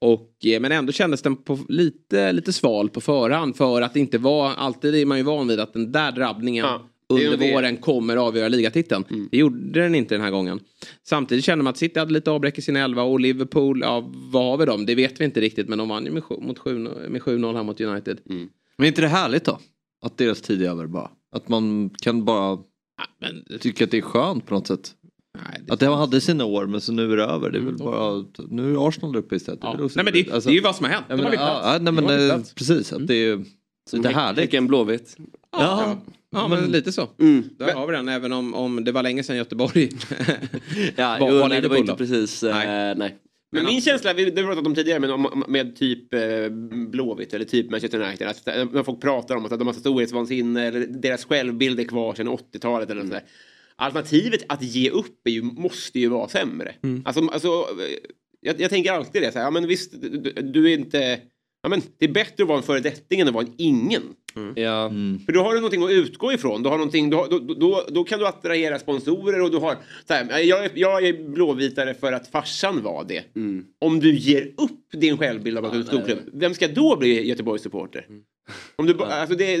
Och, 0.00 0.46
eh, 0.46 0.60
men 0.60 0.72
ändå 0.72 0.92
kändes 0.92 1.22
den 1.22 1.36
på 1.36 1.58
lite, 1.68 2.32
lite 2.32 2.52
sval 2.52 2.88
på 2.88 3.00
förhand 3.00 3.56
för 3.56 3.82
att 3.82 3.94
det 3.94 4.00
inte 4.00 4.18
var, 4.18 4.50
alltid 4.50 4.94
är 4.94 5.06
man 5.06 5.18
ju 5.18 5.24
van 5.24 5.48
vid 5.48 5.60
att 5.60 5.72
den 5.72 5.92
där 5.92 6.12
drabbningen 6.12 6.66
det 6.66 6.72
är 6.72 6.80
under 7.14 7.30
ju 7.30 7.36
det. 7.36 7.52
våren 7.52 7.76
kommer 7.76 8.16
avgöra 8.16 8.48
ligatiteln. 8.48 9.04
Det 9.30 9.38
gjorde 9.38 9.80
den 9.80 9.94
inte 9.94 10.14
den 10.14 10.20
här 10.24 10.30
gången. 10.30 10.60
Samtidigt 11.08 11.44
kände 11.44 11.64
man 11.64 11.70
att 11.70 11.76
City 11.76 11.98
hade 11.98 12.12
lite 12.12 12.30
avbräck 12.30 12.58
i 12.58 12.62
sin 12.62 12.76
elva 12.76 13.02
och 13.02 13.20
Liverpool, 13.20 13.80
ja 13.80 14.10
vad 14.14 14.44
har 14.44 14.56
vi 14.58 14.64
dem? 14.64 14.86
Det 14.86 14.94
vet 14.94 15.20
vi 15.20 15.24
inte 15.24 15.40
riktigt 15.40 15.68
men 15.68 15.78
de 15.78 15.88
vann 15.88 16.04
ju 16.04 16.10
med, 16.10 16.24
sju- 16.24 16.40
mot 16.40 16.58
sju- 16.58 16.78
med 17.08 17.22
7-0 17.22 17.54
här 17.56 17.62
mot 17.62 17.80
United. 17.80 18.20
Men 18.76 18.84
är 18.84 18.88
inte 18.88 19.00
det 19.02 19.08
härligt 19.08 19.44
då? 19.44 19.58
Att 20.04 20.16
deras 20.18 20.40
tid 20.42 20.62
är 20.62 20.68
över 20.70 20.86
bara. 20.86 21.10
Att 21.36 21.48
man 21.48 21.90
kan 22.02 22.24
bara 22.24 22.58
tycka 23.60 23.84
att 23.84 23.90
det 23.90 23.98
är 23.98 24.02
skönt 24.02 24.46
på 24.46 24.54
något 24.54 24.66
sätt. 24.66 24.92
att 25.68 25.80
det 25.80 25.86
hade 25.86 26.20
sina 26.20 26.44
år 26.44 26.66
men 26.66 26.80
så 26.80 26.92
nu 26.92 27.12
är 27.12 27.16
det 27.16 27.24
över. 27.24 27.50
Det 27.50 27.58
är 27.58 27.62
väl 27.62 27.76
bara 27.78 28.18
att, 28.20 28.50
nu 28.50 28.72
är 28.74 28.88
Arsenal 28.88 29.16
uppe 29.16 29.36
istället. 29.36 29.60
Det 29.60 29.66
är 29.66 29.72
väl 29.76 29.84
också- 29.84 29.96
Nej, 29.96 30.04
men 30.04 30.12
det- 30.12 30.22
det 30.44 30.46
är 30.46 30.50
ju 30.54 30.60
vad 30.60 30.76
som 30.76 30.84
har 30.84 30.92
hänt. 30.92 31.04
Ja, 31.08 31.16
De 31.16 31.22
men, 31.22 31.24
har 31.24 31.30
bytt 31.30 31.40
ja, 31.40 31.60
ja, 31.72 31.78
nej, 31.80 31.92
men, 31.92 32.04
har 32.04 32.36
eh, 32.38 32.42
precis, 32.54 32.92
att 32.92 33.06
det 33.06 33.14
är 33.14 33.44
lite 33.92 34.08
härligt. 34.08 34.40
Häcken 34.40 34.66
Blåvitt. 34.66 35.16
Ja, 35.18 35.26
Ja 35.52 35.96
men 36.48 36.72
lite 36.72 36.92
så. 36.92 37.08
Mm. 37.20 37.44
Där 37.58 37.72
har 37.72 37.86
vi 37.86 37.92
den 37.92 38.08
även 38.08 38.32
om, 38.32 38.54
om 38.54 38.84
det 38.84 38.92
var 38.92 39.02
länge 39.02 39.22
sedan 39.22 39.36
Göteborg 39.36 39.90
Ja, 40.96 41.16
var, 41.20 41.30
jo, 41.30 41.38
var 41.38 41.48
nej, 41.48 41.60
det 41.60 41.68
var 41.68 41.76
inte 41.76 41.92
då. 41.92 41.96
precis, 41.96 42.42
eh, 42.42 42.94
nej. 42.96 43.18
Men 43.54 43.64
min 43.64 43.80
känsla, 43.80 44.12
vi- 44.14 44.30
det 44.30 44.40
har 44.42 44.48
vi 44.48 44.54
pratat 44.54 44.66
om 44.66 44.74
tidigare, 44.74 45.00
men 45.00 45.10
om, 45.10 45.44
med 45.48 45.76
typ 45.76 46.14
eh, 46.14 46.20
Blåvitt 46.90 47.34
eller 47.34 47.44
typ 47.44 47.70
Manchester 47.70 48.00
United. 48.00 48.28
Att, 48.28 48.46
när 48.46 48.82
folk 48.82 49.00
pratar 49.00 49.36
om 49.36 49.44
att 49.44 49.58
de 49.58 49.66
har 49.66 49.74
storhetsvansinne 49.74 50.66
eller 50.66 50.86
deras 50.86 51.24
självbild 51.24 51.80
är 51.80 51.84
kvar 51.84 52.14
sedan 52.14 52.28
80-talet 52.28 52.90
eller 52.90 53.02
sådär. 53.02 53.22
Alternativet 53.76 54.42
att 54.48 54.62
ge 54.62 54.90
upp 54.90 55.26
är 55.26 55.30
ju, 55.30 55.42
måste 55.42 55.98
ju 56.00 56.08
vara 56.08 56.28
sämre. 56.28 56.74
Alltså, 57.04 57.26
alltså, 57.28 57.48
eh, 57.48 58.10
jag, 58.40 58.60
jag 58.60 58.70
tänker 58.70 58.92
alltid 58.92 59.22
det, 59.22 59.32
så 59.32 59.38
här, 59.38 59.46
ja, 59.46 59.50
men 59.50 59.66
visst, 59.66 59.92
du, 60.02 60.18
du 60.52 60.70
är 60.72 60.78
inte... 60.78 61.18
Ja, 61.62 61.68
men 61.68 61.82
det 61.98 62.04
är 62.04 62.12
bättre 62.12 62.42
att 62.42 62.48
vara 62.48 62.58
en 62.58 62.64
föredetting 62.64 63.20
än 63.20 63.28
att 63.28 63.34
vara 63.34 63.44
en 63.46 63.54
ingen. 63.56 64.02
Ja. 64.54 64.90
För 65.26 65.32
då 65.32 65.42
har 65.42 65.54
du 65.54 65.60
någonting 65.60 65.82
att 65.84 65.90
utgå 65.90 66.32
ifrån. 66.32 66.62
Du 66.62 66.68
har 66.68 66.76
någonting, 66.76 67.10
då, 67.10 67.26
då, 67.30 67.38
då, 67.38 67.86
då 67.88 68.04
kan 68.04 68.18
du 68.18 68.26
attrahera 68.26 68.78
sponsorer 68.78 69.40
och 69.42 69.50
du 69.50 69.56
har... 69.56 69.76
Så 70.08 70.14
här, 70.14 70.38
jag, 70.38 70.64
är, 70.64 70.70
jag 70.74 71.06
är 71.06 71.28
blåvitare 71.28 71.94
för 71.94 72.12
att 72.12 72.28
farsan 72.28 72.82
var 72.82 73.04
det. 73.04 73.22
Om 73.78 74.00
du 74.00 74.14
ger 74.14 74.46
upp 74.56 74.92
din 74.92 75.18
självbild 75.18 75.58
av 75.58 75.64
att 75.64 75.72
du 75.72 75.78
är 75.78 75.80
en 75.80 75.86
storklubb, 75.86 76.18
vem 76.32 76.54
ska 76.54 76.68
då 76.68 76.96
bli 76.96 77.28
Göteborgs 77.28 77.62
supporter? 77.62 78.06
Om 78.76 78.86
du, 78.86 79.02
alltså 79.02 79.36
det, 79.36 79.54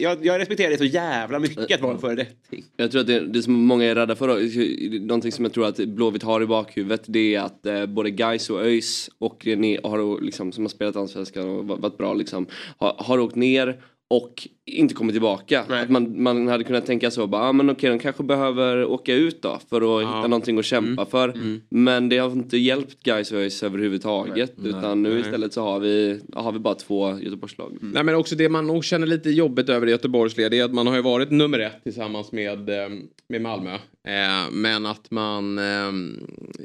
jag, 0.00 0.26
jag, 0.26 0.40
respekterar 0.40 0.70
det 0.70 0.78
så 0.78 0.84
jävla 0.84 1.38
mycket 1.38 1.74
att 1.74 1.80
vara 1.80 1.94
en 1.94 2.00
föredetting. 2.00 2.64
Jag 2.76 2.90
tror 2.90 3.00
att 3.00 3.06
det, 3.06 3.20
det 3.26 3.42
som 3.42 3.52
många 3.52 3.84
är 3.84 3.94
rädda 3.94 4.16
för, 4.16 5.00
någonting 5.06 5.32
som 5.32 5.44
jag 5.44 5.54
tror 5.54 5.66
att 5.66 5.76
Blåvitt 5.76 6.22
har 6.22 6.42
i 6.42 6.46
bakhuvudet 6.46 7.02
det 7.06 7.34
är 7.34 7.40
att 7.40 7.66
eh, 7.66 7.86
både 7.86 8.10
Gais 8.10 8.50
och 8.50 8.60
ÖIS 8.60 9.10
och 9.18 9.46
ni 9.46 9.78
har 9.84 10.20
liksom, 10.20 10.52
som 10.52 10.64
har 10.64 10.68
spelat 10.68 10.96
allsvenskan 10.96 11.48
och 11.48 11.64
va- 11.64 11.76
varit 11.76 11.98
bra 11.98 12.14
liksom, 12.14 12.46
har, 12.78 12.94
har 12.98 13.18
åkt 13.18 13.36
ner 13.36 13.82
och 14.10 14.48
inte 14.70 14.94
kommit 14.94 15.14
tillbaka. 15.14 15.64
Att 15.68 15.90
man, 15.90 16.22
man 16.22 16.48
hade 16.48 16.64
kunnat 16.64 16.86
tänka 16.86 17.10
så, 17.10 17.26
bara, 17.26 17.42
ah, 17.42 17.52
men 17.52 17.70
okej 17.70 17.90
de 17.90 17.98
kanske 17.98 18.22
behöver 18.22 18.84
åka 18.84 19.14
ut 19.14 19.42
då 19.42 19.58
för 19.70 19.98
att 19.98 20.02
hitta 20.02 20.28
någonting 20.28 20.58
att 20.58 20.64
kämpa 20.64 21.06
för. 21.06 21.34
Men 21.68 22.08
det 22.08 22.18
har 22.18 22.30
inte 22.30 22.56
hjälpt 22.56 23.08
och 23.08 23.32
ÖIS 23.32 23.62
överhuvudtaget 23.62 24.54
utan 24.64 25.02
nu 25.02 25.10
Nej. 25.10 25.20
istället 25.20 25.52
så 25.52 25.62
har 25.62 25.80
vi, 25.80 26.20
har 26.32 26.52
vi 26.52 26.58
bara 26.58 26.74
två 26.74 27.18
Göteborgslag. 27.18 27.76
Nej 27.80 28.04
men 28.04 28.14
också 28.14 28.36
det 28.36 28.48
man 28.48 28.66
nog 28.66 28.84
känner 28.84 29.06
lite 29.06 29.30
jobbigt 29.30 29.68
över 29.68 29.86
i 29.86 29.90
Göteborgsled 29.90 30.54
är 30.54 30.64
att 30.64 30.74
man 30.74 30.86
har 30.86 30.96
ju 30.96 31.02
varit 31.02 31.30
nummer 31.30 31.58
ett 31.58 31.82
tillsammans 31.82 32.32
med, 32.32 32.68
eh, 32.68 32.88
med 33.28 33.42
Malmö. 33.42 33.78
Eh, 34.04 34.50
men 34.52 34.86
att 34.86 35.10
man 35.10 35.58
eh, 35.58 35.92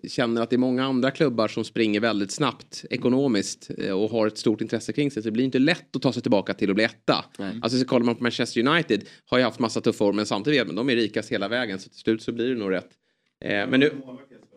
känner 0.09 0.41
att 0.41 0.49
det 0.49 0.55
är 0.55 0.57
många 0.57 0.85
andra 0.85 1.11
klubbar 1.11 1.47
som 1.47 1.63
springer 1.63 1.99
väldigt 1.99 2.31
snabbt 2.31 2.85
ekonomiskt 2.89 3.71
eh, 3.77 3.91
och 3.91 4.11
har 4.11 4.27
ett 4.27 4.37
stort 4.37 4.61
intresse 4.61 4.93
kring 4.93 5.11
sig. 5.11 5.23
Så 5.23 5.27
det 5.27 5.31
blir 5.31 5.45
inte 5.45 5.59
lätt 5.59 5.95
att 5.95 6.01
ta 6.01 6.13
sig 6.13 6.21
tillbaka 6.21 6.53
till 6.53 6.69
att 6.69 6.75
bli 6.75 6.83
etta. 6.83 7.25
Alltså 7.61 7.79
så 7.79 7.85
kollar 7.95 8.05
man 8.05 8.15
på 8.15 8.23
Manchester 8.23 8.67
United 8.67 9.07
har 9.25 9.37
ju 9.37 9.43
haft 9.43 9.59
massa 9.59 9.81
tuffa 9.81 10.03
år 10.03 10.13
men 10.13 10.25
samtidigt 10.25 10.67
men 10.67 10.75
de 10.75 10.89
är 10.89 10.95
rikast 10.95 11.31
hela 11.31 11.47
vägen 11.47 11.79
så 11.79 11.89
till 11.89 11.99
slut 11.99 12.21
så 12.21 12.31
blir 12.31 12.49
det 12.49 12.55
nog 12.55 12.71
rätt. 12.71 12.89
Eh, 13.45 13.67
men 13.67 13.79
nu, 13.79 14.01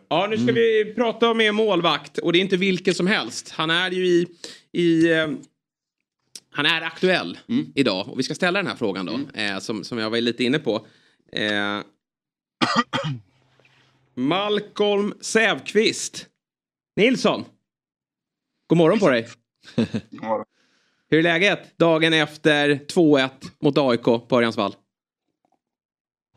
ja, 0.09 0.27
nu 0.29 0.37
ska 0.37 0.51
vi 0.51 0.93
prata 0.95 1.33
med 1.33 1.55
målvakt 1.55 2.17
och 2.17 2.33
det 2.33 2.39
är 2.39 2.41
inte 2.41 2.57
vilken 2.57 2.93
som 2.93 3.07
helst. 3.07 3.49
Han 3.49 3.69
är 3.69 3.91
ju 3.91 4.05
i, 4.05 4.27
i 4.71 5.11
eh, 5.11 5.27
han 6.51 6.65
är 6.65 6.81
aktuell 6.81 7.37
idag 7.75 8.09
och 8.09 8.19
vi 8.19 8.23
ska 8.23 8.35
ställa 8.35 8.59
den 8.59 8.67
här 8.67 8.75
frågan 8.75 9.05
då. 9.05 9.39
Eh, 9.39 9.59
som, 9.59 9.83
som 9.83 9.97
jag 9.97 10.09
var 10.09 10.21
lite 10.21 10.43
inne 10.43 10.59
på. 10.59 10.87
Eh, 11.31 11.81
Malcolm 14.15 15.13
Sävqvist. 15.21 16.27
Nilsson. 16.95 17.45
God 18.67 18.77
morgon 18.77 18.99
på 18.99 19.09
dig. 19.09 19.27
Hur 21.11 21.19
är 21.19 21.23
läget 21.23 21.77
dagen 21.77 22.13
efter 22.13 22.69
2-1 22.69 23.29
mot 23.61 23.77
AIK 23.77 24.03
på 24.03 24.27
Örjansvall? 24.31 24.75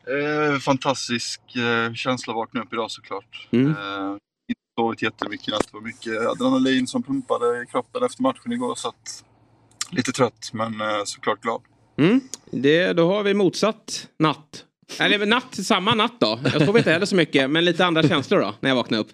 Eh, 0.07 0.59
fantastisk 0.59 1.41
eh, 1.55 1.93
känsla 1.93 2.33
att 2.33 2.37
vakna 2.37 2.61
upp 2.61 2.73
idag 2.73 2.91
såklart. 2.91 3.47
Mm. 3.51 3.67
Eh, 3.67 4.11
inte 4.49 4.61
sovit 4.79 5.01
jättemycket. 5.01 5.47
Det 5.47 5.73
var 5.73 5.81
mycket 5.81 6.27
adrenalin 6.27 6.87
som 6.87 7.03
pumpade 7.03 7.63
i 7.63 7.65
kroppen 7.65 8.03
efter 8.03 8.21
matchen 8.23 8.51
igår. 8.51 8.75
Så 8.75 8.87
att, 8.87 9.23
lite 9.91 10.11
trött 10.11 10.49
men 10.53 10.81
eh, 10.81 11.03
såklart 11.05 11.41
glad. 11.41 11.61
Mm. 11.97 12.21
Det, 12.51 12.93
då 12.93 13.07
har 13.07 13.23
vi 13.23 13.33
motsatt 13.33 14.09
natt. 14.19 14.65
Eller 14.99 15.25
natt, 15.25 15.55
samma 15.65 15.95
natt 15.95 16.15
då. 16.19 16.39
Jag 16.43 16.65
sov 16.65 16.77
inte 16.77 16.91
heller 16.91 17.05
så 17.05 17.15
mycket, 17.15 17.49
men 17.49 17.65
lite 17.65 17.85
andra 17.85 18.03
känslor 18.03 18.39
då 18.39 18.55
när 18.59 18.69
jag 18.69 18.75
vaknade 18.75 19.03
upp. 19.03 19.09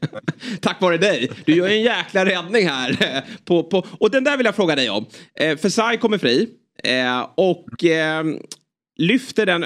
Tack 0.60 0.80
vare 0.80 0.96
dig. 0.96 1.30
Du 1.44 1.54
gör 1.54 1.68
en 1.68 1.82
jäkla 1.82 2.24
räddning 2.24 2.68
här. 2.68 3.22
på, 3.44 3.62
på, 3.62 3.86
och 4.00 4.10
den 4.10 4.24
där 4.24 4.36
vill 4.36 4.46
jag 4.46 4.56
fråga 4.56 4.76
dig 4.76 4.90
om. 4.90 5.06
Eh, 5.40 5.56
Fesai 5.56 5.96
kommer 5.96 6.18
fri. 6.18 6.48
Eh, 6.84 7.28
och 7.34 7.84
eh, 7.84 8.24
lyfter 8.98 9.46
den 9.46 9.64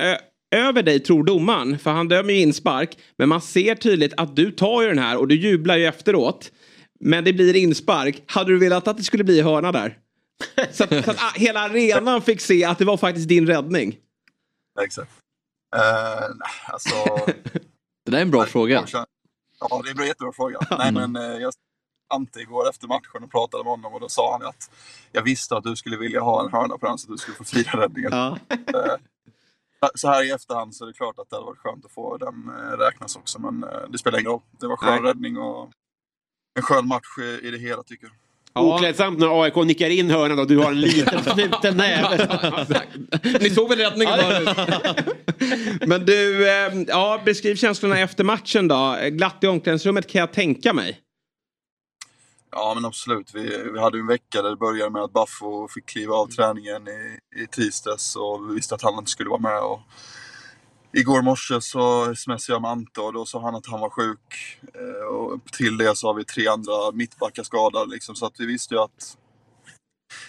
över 0.51 0.83
dig, 0.83 1.01
tror 1.01 1.25
domaren. 1.25 1.79
För 1.79 1.91
han 1.91 2.09
dömer 2.09 2.33
ju 2.33 2.41
inspark. 2.41 2.99
Men 3.19 3.29
man 3.29 3.41
ser 3.41 3.75
tydligt 3.75 4.15
att 4.17 4.37
du 4.37 4.51
tar 4.51 4.83
ju 4.83 4.89
den 4.89 4.99
här 4.99 5.17
och 5.17 5.29
du 5.29 5.35
jublar 5.35 5.77
ju 5.77 5.87
efteråt. 5.87 6.51
Men 7.01 7.25
det 7.25 7.33
blir 7.33 7.57
inspark. 7.57 8.23
Hade 8.27 8.53
du 8.53 8.59
velat 8.59 8.89
att 8.89 8.97
det 8.97 9.03
skulle 9.03 9.25
bli 9.25 9.41
hörna 9.41 9.73
där? 9.73 9.99
Så 10.73 10.85
att, 10.85 10.91
så 11.05 11.11
att 11.11 11.23
ah, 11.23 11.33
hela 11.35 11.61
arenan 11.61 12.23
fick 12.23 12.41
se 12.41 12.65
att 12.65 12.79
det 12.79 12.85
var 12.85 12.97
faktiskt 12.97 13.29
din 13.29 13.47
räddning. 13.47 13.97
Exakt. 14.85 15.11
Eh, 15.77 16.29
nej, 16.35 16.49
alltså, 16.73 16.95
Det 18.05 18.11
där 18.11 18.19
är 18.19 18.23
en 18.23 18.31
bra 18.31 18.45
fråga. 18.47 18.85
ja, 18.93 19.07
det 19.85 19.91
är 19.91 20.01
en 20.01 20.07
jättebra 20.07 20.33
fråga. 20.33 20.59
Nej, 20.79 20.93
men, 20.93 21.17
eh, 21.17 21.23
jag 21.39 21.53
Ante 22.09 22.41
igår 22.41 22.69
efter 22.71 22.87
matchen 22.89 23.25
och 23.25 23.31
pratade 23.31 23.65
med 23.65 23.71
honom 23.71 23.95
och 23.95 24.01
då 24.01 24.09
sa 24.09 24.33
han 24.33 24.49
att 24.49 24.71
jag 25.13 25.23
visste 25.23 25.57
att 25.57 25.65
du 25.65 25.77
skulle 25.77 25.97
vilja 25.97 26.21
ha 26.21 26.45
en 26.45 26.53
hörna 26.53 26.79
på 26.79 26.87
den 26.87 26.99
så 26.99 27.07
att 27.07 27.15
du 27.15 27.19
skulle 27.19 27.37
få 27.37 27.45
fira 27.45 27.81
räddningen. 27.83 28.11
Ja. 28.13 28.39
Eh, 28.51 28.97
Så 29.95 30.09
här 30.09 30.23
i 30.25 30.31
efterhand 30.31 30.77
så 30.77 30.85
är 30.85 30.87
det 30.89 30.93
klart 30.95 31.19
att 31.19 31.31
det 31.31 31.37
hade 31.37 31.47
varit 31.47 31.59
skönt 31.59 31.85
att 31.85 31.93
få 31.93 32.17
den 32.17 32.51
räknas 32.79 33.17
också 33.17 33.39
men 33.41 33.61
det 33.89 33.99
spelar 33.99 34.19
ingen 34.19 34.31
roll. 34.33 34.41
Det 34.51 34.67
var 34.67 34.77
skön 34.77 35.03
Nej. 35.03 35.11
räddning 35.13 35.39
och 35.39 35.71
en 36.55 36.63
skön 36.63 36.89
match 36.89 37.19
i- 37.19 37.47
i 37.49 37.51
det 37.51 37.59
hela 37.59 37.83
tycker 37.83 38.07
jag. 38.07 38.15
Oklädsamt 38.57 39.19
när 39.19 39.43
AIK 39.43 39.57
nickar 39.57 39.91
in 39.91 40.11
hörnan 40.11 40.39
och 40.39 40.47
du 40.47 40.59
har 40.59 40.71
en 40.71 40.81
liten 40.81 41.23
knuten 41.33 41.77
näve. 41.77 42.29
Ni 43.41 43.51
såg 43.51 43.69
väl 43.69 43.79
räddningen? 43.79 44.19
Men 45.87 46.07
du, 46.07 46.49
eh, 46.49 46.73
ja, 46.89 47.21
beskriv 47.25 47.57
känslorna 47.57 47.99
efter 47.99 48.25
matchen 48.25 48.69
då. 48.69 48.97
Glatt 49.11 49.39
i 49.41 49.47
omklädningsrummet 49.47 50.07
kan 50.07 50.21
jag 50.21 50.33
tänka 50.33 50.73
mig. 50.73 51.01
Ja 52.51 52.75
men 52.75 52.85
absolut. 52.85 53.35
Vi, 53.35 53.71
vi 53.73 53.81
hade 53.81 53.99
en 53.99 54.07
vecka 54.07 54.43
där 54.43 54.51
det 54.51 54.57
började 54.57 54.91
med 54.91 55.03
att 55.03 55.13
Baffo 55.13 55.69
fick 55.69 55.87
kliva 55.87 56.15
av 56.15 56.27
träningen 56.27 56.89
i, 56.89 57.19
i 57.43 57.47
tisdags 57.47 58.17
och 58.17 58.51
vi 58.51 58.55
visste 58.55 58.75
att 58.75 58.83
han 58.83 58.99
inte 58.99 59.11
skulle 59.11 59.31
vara 59.31 59.41
med. 59.41 59.61
Och 59.61 59.81
igår 60.93 61.23
morse 61.23 61.61
så 61.61 62.15
smsade 62.17 62.55
jag 62.55 62.63
med 62.63 62.71
Ante 62.71 63.01
och 63.01 63.13
då 63.13 63.27
sa 63.27 63.41
han 63.41 63.55
att 63.55 63.67
han 63.67 63.81
var 63.81 63.91
sjuk. 63.91 64.59
Eh, 64.75 65.07
och 65.15 65.41
till 65.53 65.77
det 65.77 65.97
så 65.97 66.07
har 66.07 66.15
vi 66.15 66.25
tre 66.25 66.49
andra 66.49 66.93
mittbackar 66.93 67.43
skadade 67.43 67.91
liksom, 67.91 68.15
så 68.15 68.27
att 68.27 68.41
vi 68.41 68.47
visste 68.47 68.75
ju 68.75 68.81
att 68.81 69.17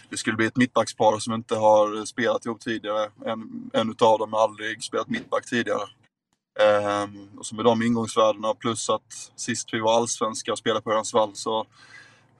det 0.10 0.18
skulle 0.18 0.38
bli 0.38 0.46
ett 0.46 0.58
mittbackspar 0.58 1.20
som 1.20 1.34
inte 1.34 1.56
har 1.56 2.06
spelat 2.06 2.46
ihop 2.46 2.60
tidigare. 2.60 3.12
En, 3.26 3.70
en 3.74 3.90
utav 3.90 4.20
dem 4.20 4.34
har 4.34 4.44
aldrig 4.44 4.84
spelat 4.84 5.10
mittback 5.10 5.46
tidigare. 5.46 5.88
Ehm, 6.60 7.30
och 7.38 7.46
så 7.46 7.56
med 7.56 7.66
de 7.66 7.82
ingångsvärdena 7.82 8.54
plus 8.54 8.90
att 8.90 9.32
sist 9.36 9.74
vi 9.74 9.80
var 9.80 9.98
allsvenska 9.98 10.52
och 10.52 10.58
spelade 10.58 10.82
på 10.82 10.92
Örjansvall 10.92 11.36
så 11.36 11.66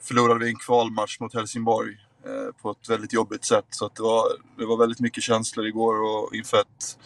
förlorade 0.02 0.46
vi 0.46 0.50
en 0.50 0.56
kvalmatch 0.56 1.20
mot 1.20 1.34
Helsingborg 1.34 1.98
eh, 2.26 2.62
på 2.62 2.72
ett 2.72 2.90
väldigt 2.90 3.14
jobbigt 3.14 3.46
sätt. 3.46 3.66
Så 3.70 3.86
att 3.86 3.96
det, 3.96 4.04
var, 4.04 4.24
det 4.58 4.66
var 4.66 4.78
väldigt 4.78 5.00
mycket 5.00 5.24
känslor 5.24 5.68
igår 5.68 5.96
och 6.02 6.36
inför 6.36 6.58
ett, 6.58 6.98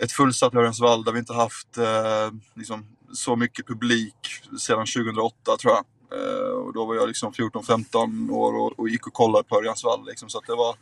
ett 0.00 0.12
fullsatt 0.12 0.54
Lorensvall 0.54 1.04
där 1.04 1.12
vi 1.12 1.18
inte 1.18 1.34
haft 1.34 1.78
eh, 1.78 2.30
liksom, 2.54 2.86
så 3.12 3.36
mycket 3.36 3.66
publik 3.66 4.14
sedan 4.60 4.86
2008 4.86 5.56
tror 5.60 5.72
jag. 5.72 5.84
Eh, 6.12 6.50
och 6.50 6.72
då 6.72 6.84
var 6.84 6.94
jag 6.94 7.08
liksom 7.08 7.32
14-15 7.32 8.30
år 8.30 8.52
och, 8.52 8.78
och 8.78 8.88
gick 8.88 9.06
och 9.06 9.12
kollade 9.12 9.44
på 9.44 9.56
Örjansvall. 9.56 10.06
Liksom, 10.06 10.28
så 10.28 10.38
att 10.38 10.46
det, 10.46 10.54
var, 10.54 10.76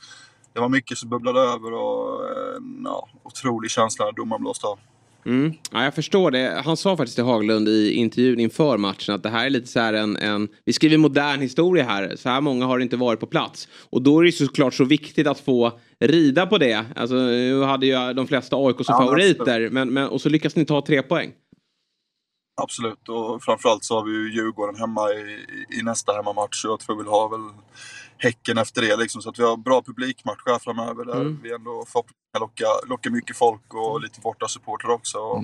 det 0.52 0.60
var 0.60 0.68
mycket 0.68 0.98
som 0.98 1.08
bubblade 1.08 1.40
över 1.40 1.72
och 1.72 2.24
eh, 2.24 2.56
en 2.56 2.82
ja, 2.84 3.08
otrolig 3.22 3.70
känsla 3.70 4.04
när 4.04 4.12
domaren 4.12 4.42
blåste 4.42 4.66
av. 4.66 4.78
Mm. 5.26 5.52
Ja, 5.70 5.84
jag 5.84 5.94
förstår 5.94 6.30
det. 6.30 6.62
Han 6.64 6.76
sa 6.76 6.96
faktiskt 6.96 7.16
till 7.16 7.24
Haglund 7.24 7.68
i 7.68 7.92
intervjun 7.92 8.40
inför 8.40 8.78
matchen 8.78 9.14
att 9.14 9.22
det 9.22 9.28
här 9.28 9.46
är 9.46 9.50
lite 9.50 9.66
så 9.66 9.80
här 9.80 9.92
en, 9.92 10.16
en... 10.16 10.48
Vi 10.64 10.72
skriver 10.72 10.96
modern 10.98 11.40
historia 11.40 11.84
här. 11.84 12.16
Så 12.16 12.28
här 12.28 12.40
många 12.40 12.66
har 12.66 12.78
inte 12.78 12.96
varit 12.96 13.20
på 13.20 13.26
plats. 13.26 13.68
Och 13.90 14.02
då 14.02 14.20
är 14.20 14.24
det 14.24 14.32
såklart 14.32 14.74
så 14.74 14.84
viktigt 14.84 15.26
att 15.26 15.40
få 15.40 15.78
rida 16.00 16.46
på 16.46 16.58
det. 16.58 16.84
Alltså, 16.96 17.14
nu 17.14 17.62
hade 17.62 17.86
ju 17.86 18.12
de 18.12 18.26
flesta 18.26 18.56
AIK 18.56 18.76
som 18.76 18.84
Ja, 18.88 18.98
favoriter. 18.98 19.70
Men, 19.70 19.92
men, 19.92 20.08
och 20.08 20.20
så 20.20 20.28
lyckas 20.28 20.56
ni 20.56 20.64
ta 20.64 20.80
tre 20.80 21.02
poäng. 21.02 21.32
Absolut, 22.62 23.08
och 23.08 23.42
framförallt 23.42 23.84
så 23.84 23.94
har 23.94 24.04
vi 24.04 24.12
ju 24.12 24.34
Djurgården 24.34 24.76
hemma 24.76 25.10
i, 25.10 25.46
i 25.78 25.82
nästa 25.82 26.12
hemmamatch 26.12 26.64
jag 26.64 26.80
tror 26.80 27.02
vi 27.02 27.10
har 27.10 27.28
väl 27.28 27.54
Häcken 28.18 28.58
efter 28.58 28.82
det. 28.82 28.96
Liksom, 28.96 29.22
så 29.22 29.28
att 29.30 29.38
vi 29.38 29.42
har 29.42 29.56
bra 29.56 29.82
publikmatch 29.82 30.40
här 30.46 30.58
framöver 30.58 31.04
där 31.04 31.20
Mm. 31.20 31.40
vi 31.42 31.52
ändå 31.54 31.84
förhoppningsvis 31.88 32.32
kan 32.32 32.40
locka, 32.40 32.64
locka 32.88 33.10
mycket 33.10 33.36
folk 33.36 33.74
och 33.74 34.00
lite 34.00 34.20
borta 34.20 34.48
supportrar 34.48 34.90
också. 34.90 35.18
Och 35.18 35.42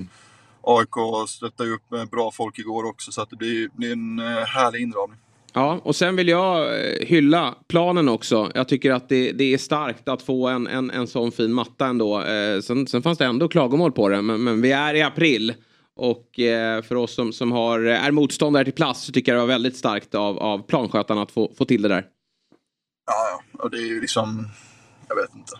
AIK 0.62 1.28
stöttade 1.28 1.70
upp 1.70 1.90
med 1.90 2.08
bra 2.08 2.30
folk 2.30 2.58
igår 2.58 2.84
också 2.84 3.12
så 3.12 3.22
att 3.22 3.30
det 3.30 3.36
blir, 3.36 3.68
blir 3.76 3.92
en 3.92 4.18
eh, 4.18 4.24
härlig 4.46 4.80
inramning. 4.80 5.18
Ja, 5.54 5.80
och 5.82 5.96
sen 5.96 6.16
vill 6.16 6.28
jag 6.28 6.60
eh, 6.60 7.06
hylla 7.06 7.54
planen 7.68 8.08
också. 8.08 8.50
Jag 8.54 8.68
tycker 8.68 8.90
att 8.90 9.08
det, 9.08 9.32
det 9.32 9.54
är 9.54 9.58
starkt 9.58 10.08
att 10.08 10.22
få 10.22 10.48
en, 10.48 10.66
en, 10.66 10.90
en 10.90 11.06
sån 11.06 11.32
fin 11.32 11.52
matta 11.52 11.86
ändå. 11.86 12.20
Eh, 12.22 12.60
sen, 12.60 12.86
sen 12.86 13.02
fanns 13.02 13.18
det 13.18 13.24
ändå 13.24 13.48
klagomål 13.48 13.92
på 13.92 14.08
det, 14.08 14.22
men, 14.22 14.44
men 14.44 14.60
vi 14.62 14.72
är 14.72 14.94
i 14.94 15.02
april. 15.02 15.54
Och 15.96 16.38
eh, 16.40 16.82
för 16.82 16.94
oss 16.94 17.14
som, 17.14 17.32
som 17.32 17.52
har, 17.52 17.80
är 17.80 18.10
motståndare 18.10 18.64
till 18.64 18.72
plats 18.72 19.02
så 19.04 19.12
tycker 19.12 19.32
jag 19.32 19.36
det 19.36 19.46
var 19.46 19.54
väldigt 19.54 19.76
starkt 19.76 20.14
av, 20.14 20.38
av 20.38 20.58
planskötarna 20.66 21.22
att 21.22 21.30
få, 21.30 21.52
få 21.58 21.64
till 21.64 21.82
det 21.82 21.88
där. 21.88 22.04
Ja, 23.14 23.42
ja, 23.52 23.62
och 23.62 23.70
det 23.70 23.76
är 23.76 23.86
ju 23.86 24.00
liksom, 24.00 24.48
jag 25.08 25.16
vet 25.16 25.34
inte. 25.34 25.52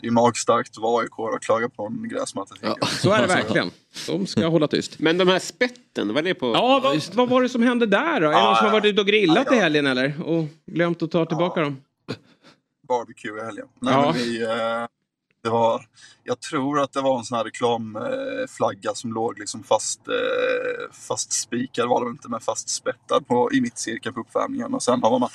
Det 0.00 0.06
är 0.06 0.10
magstarkt 0.10 0.70
att 0.76 0.82
vara 0.82 1.02
AIK 1.02 1.18
och 1.18 1.42
klaga 1.42 1.68
på 1.68 1.86
en 1.86 2.08
gräsmatta. 2.08 2.54
jag. 2.60 2.88
Så 3.00 3.10
är 3.12 3.20
det 3.22 3.26
verkligen. 3.28 3.70
De 4.06 4.26
ska 4.26 4.46
hålla 4.46 4.68
tyst. 4.68 4.98
Men 4.98 5.18
de 5.18 5.28
här 5.28 5.38
spetten, 5.38 6.08
vad 6.08 6.16
är 6.18 6.22
det 6.22 6.34
på? 6.34 6.46
Ja, 6.54 6.80
vad, 6.84 7.02
vad 7.14 7.28
var 7.28 7.42
det 7.42 7.48
som 7.48 7.62
hände 7.62 7.86
där 7.86 8.20
då? 8.20 8.26
Är 8.26 8.30
det 8.30 8.36
Ja, 8.38 8.44
någon 8.46 8.56
som 8.56 8.64
har 8.64 8.72
ja. 8.72 8.72
varit 8.72 8.84
ute 8.84 9.00
och 9.00 9.06
grillat 9.06 9.46
Ja, 9.46 9.54
i 9.54 9.56
ja. 9.56 9.62
helgen 9.62 9.86
eller? 9.86 10.22
Och 10.26 10.44
glömt 10.66 11.02
att 11.02 11.10
ta 11.10 11.26
tillbaka 11.26 11.60
dem? 11.60 11.76
barbecue 12.88 13.40
i 13.40 13.44
helgen. 13.44 13.66
Nej, 13.80 13.94
Ja. 13.94 14.02
men 14.02 14.12
vi, 14.14 14.42
eh, 14.42 14.86
det 15.42 15.50
var, 15.50 15.86
jag 16.24 16.40
tror 16.40 16.80
att 16.80 16.92
det 16.92 17.00
var 17.00 17.18
en 17.18 17.24
sån 17.24 17.36
här 17.36 17.44
reklamflagga 17.44 18.94
som 18.94 19.12
låg 19.12 19.38
liksom 19.38 19.62
fast, 19.62 20.08
eh, 20.08 20.92
fast 20.92 21.32
spikad 21.32 21.88
var 21.88 22.04
det 22.04 22.10
inte, 22.10 22.28
men 22.28 22.40
fast 22.40 22.68
spettad 22.68 23.20
på, 23.20 23.52
i 23.52 23.60
mittcirkeln 23.60 24.14
på 24.14 24.20
uppvärmningen. 24.20 24.74
Och 24.74 24.82
sen 24.82 25.02
har 25.02 25.18
man 25.18 25.28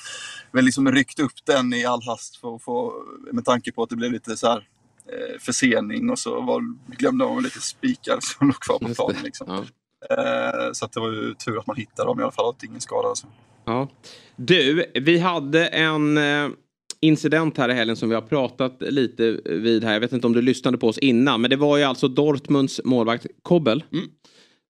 väl 0.51 0.65
liksom 0.65 0.91
ryckt 0.91 1.19
upp 1.19 1.45
den 1.45 1.73
i 1.73 1.85
all 1.85 2.03
hast 2.03 2.37
för 2.37 2.55
att 2.55 2.63
få, 2.63 2.93
med 3.31 3.45
tanke 3.45 3.71
på 3.71 3.83
att 3.83 3.89
det 3.89 3.95
blev 3.95 4.11
lite 4.11 4.37
så 4.37 4.47
här 4.47 4.67
eh, 5.05 5.39
försening 5.39 6.09
och 6.09 6.19
så 6.19 6.41
var, 6.41 6.61
glömde 6.97 7.25
man 7.25 7.43
lite 7.43 7.61
spikar 7.61 8.17
som 8.21 8.47
låg 8.47 8.59
kvar 8.59 8.79
på 8.79 8.95
planen. 8.95 9.23
Liksom. 9.23 9.65
Eh, 10.09 10.71
så 10.73 10.85
att 10.85 10.91
det 10.91 10.99
var 10.99 11.11
ju 11.11 11.33
tur 11.33 11.57
att 11.59 11.67
man 11.67 11.75
hittade 11.75 12.09
dem 12.09 12.19
i 12.19 12.23
alla 12.23 12.31
fall, 12.31 12.49
att 12.49 12.63
ingen 12.63 12.81
skadade 12.81 13.15
sig. 13.15 13.29
Ja. 13.65 13.87
Du, 14.35 14.91
vi 14.95 15.19
hade 15.19 15.67
en 15.67 16.17
incident 17.01 17.57
här 17.57 17.69
i 17.69 17.73
helgen 17.73 17.95
som 17.95 18.09
vi 18.09 18.15
har 18.15 18.21
pratat 18.21 18.77
lite 18.79 19.39
vid 19.45 19.83
här. 19.83 19.93
Jag 19.93 19.99
vet 19.99 20.13
inte 20.13 20.27
om 20.27 20.33
du 20.33 20.41
lyssnade 20.41 20.77
på 20.77 20.87
oss 20.87 20.97
innan. 20.97 21.41
Men 21.41 21.49
det 21.49 21.55
var 21.55 21.77
ju 21.77 21.83
alltså 21.83 22.07
Dortmunds 22.07 22.81
målvakt 22.83 23.25
Kobbel. 23.41 23.83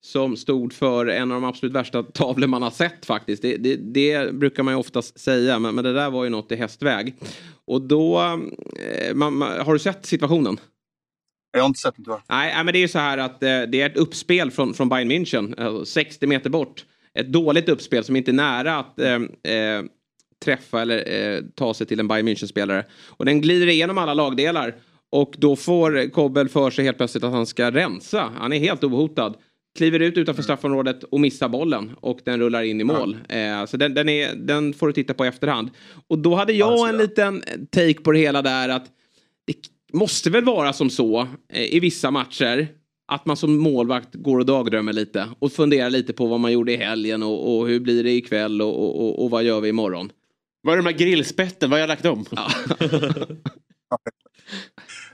Som 0.01 0.37
stod 0.37 0.73
för 0.73 1.05
en 1.05 1.31
av 1.31 1.41
de 1.41 1.47
absolut 1.47 1.75
värsta 1.75 2.03
tavlor 2.03 2.47
man 2.47 2.61
har 2.61 2.71
sett 2.71 3.05
faktiskt. 3.05 3.41
Det, 3.41 3.57
det, 3.57 3.75
det 3.75 4.35
brukar 4.35 4.63
man 4.63 4.73
ju 4.73 4.79
oftast 4.79 5.19
säga. 5.19 5.59
Men, 5.59 5.75
men 5.75 5.83
det 5.83 5.93
där 5.93 6.09
var 6.09 6.23
ju 6.23 6.29
något 6.29 6.51
i 6.51 6.55
hästväg. 6.55 7.15
Och 7.65 7.81
då, 7.81 8.19
eh, 8.79 9.15
man, 9.15 9.37
man, 9.37 9.65
har 9.65 9.73
du 9.73 9.79
sett 9.79 10.05
situationen? 10.05 10.59
Jag 11.51 11.59
har 11.61 11.67
inte 11.67 11.79
sett 11.79 11.95
det 11.97 12.03
tyvärr. 12.03 12.21
Nej, 12.29 12.63
men 12.63 12.73
det 12.73 12.77
är 12.77 12.81
ju 12.81 12.87
så 12.87 12.99
här 12.99 13.17
att 13.17 13.43
eh, 13.43 13.61
det 13.61 13.81
är 13.81 13.85
ett 13.85 13.97
uppspel 13.97 14.51
från, 14.51 14.73
från 14.73 14.89
Bayern 14.89 15.11
München, 15.11 15.63
alltså 15.63 15.85
60 15.85 16.27
meter 16.27 16.49
bort. 16.49 16.85
Ett 17.13 17.27
dåligt 17.27 17.69
uppspel 17.69 18.03
som 18.03 18.15
inte 18.15 18.31
är 18.31 18.33
nära 18.33 18.75
att 18.75 18.99
eh, 18.99 19.13
eh, 19.53 19.83
träffa 20.45 20.81
eller 20.81 21.35
eh, 21.35 21.41
ta 21.55 21.73
sig 21.73 21.87
till 21.87 21.99
en 21.99 22.07
Bayern 22.07 22.27
München-spelare. 22.27 22.83
Och 23.07 23.25
den 23.25 23.41
glider 23.41 23.67
igenom 23.67 23.97
alla 23.97 24.13
lagdelar. 24.13 24.75
Och 25.09 25.35
då 25.37 25.55
får 25.55 26.09
Kobbel 26.09 26.49
för 26.49 26.69
sig 26.69 26.85
helt 26.85 26.97
plötsligt 26.97 27.23
att 27.23 27.31
han 27.31 27.45
ska 27.45 27.71
rensa. 27.71 28.31
Han 28.37 28.53
är 28.53 28.59
helt 28.59 28.83
ohotad. 28.83 29.35
kliver 29.77 29.99
ut 29.99 30.17
utanför 30.17 30.43
straffområdet 30.43 31.03
och 31.03 31.19
missar 31.19 31.49
bollen 31.49 31.91
och 32.01 32.19
den 32.25 32.39
rullar 32.39 32.63
in 32.63 32.81
i 32.81 32.83
mål. 32.83 33.17
Eh, 33.29 33.65
så 33.65 33.77
den, 33.77 33.93
den, 33.93 34.09
är, 34.09 34.35
den 34.35 34.73
får 34.73 34.87
du 34.87 34.93
titta 34.93 35.13
på 35.13 35.25
i 35.25 35.27
efterhand. 35.27 35.69
Och 36.07 36.19
då 36.19 36.35
hade 36.35 36.53
jag 36.53 36.89
en 36.89 36.97
liten 36.97 37.43
take 37.69 38.01
på 38.01 38.11
det 38.11 38.19
hela 38.19 38.41
där 38.41 38.69
att 38.69 38.85
det 39.47 39.55
måste 39.93 40.29
väl 40.29 40.43
vara 40.43 40.73
som 40.73 40.89
så 40.89 41.27
eh, 41.53 41.75
i 41.75 41.79
vissa 41.79 42.11
matcher 42.11 42.67
att 43.07 43.25
man 43.25 43.37
som 43.37 43.57
målvakt 43.57 44.15
går 44.15 44.39
och 44.39 44.45
dagdrömmer 44.45 44.93
lite 44.93 45.29
och 45.39 45.51
funderar 45.51 45.89
lite 45.89 46.13
på 46.13 46.25
vad 46.25 46.39
man 46.39 46.51
gjorde 46.51 46.73
i 46.73 46.77
helgen 46.77 47.23
och, 47.23 47.57
och 47.57 47.67
hur 47.67 47.79
blir 47.79 48.03
det 48.03 48.11
ikväll 48.11 48.61
och, 48.61 49.03
och, 49.03 49.23
och 49.23 49.29
vad 49.29 49.43
gör 49.43 49.61
vi 49.61 49.69
imorgon. 49.69 50.09
Var 50.67 50.73
är 50.73 50.77
de 50.77 50.85
här 50.85 50.93
grillspetten? 50.97 51.69
Vad 51.69 51.79
har 51.79 51.81
jag 51.81 51.87
lagt? 51.87 52.03
Ja. 52.05 52.23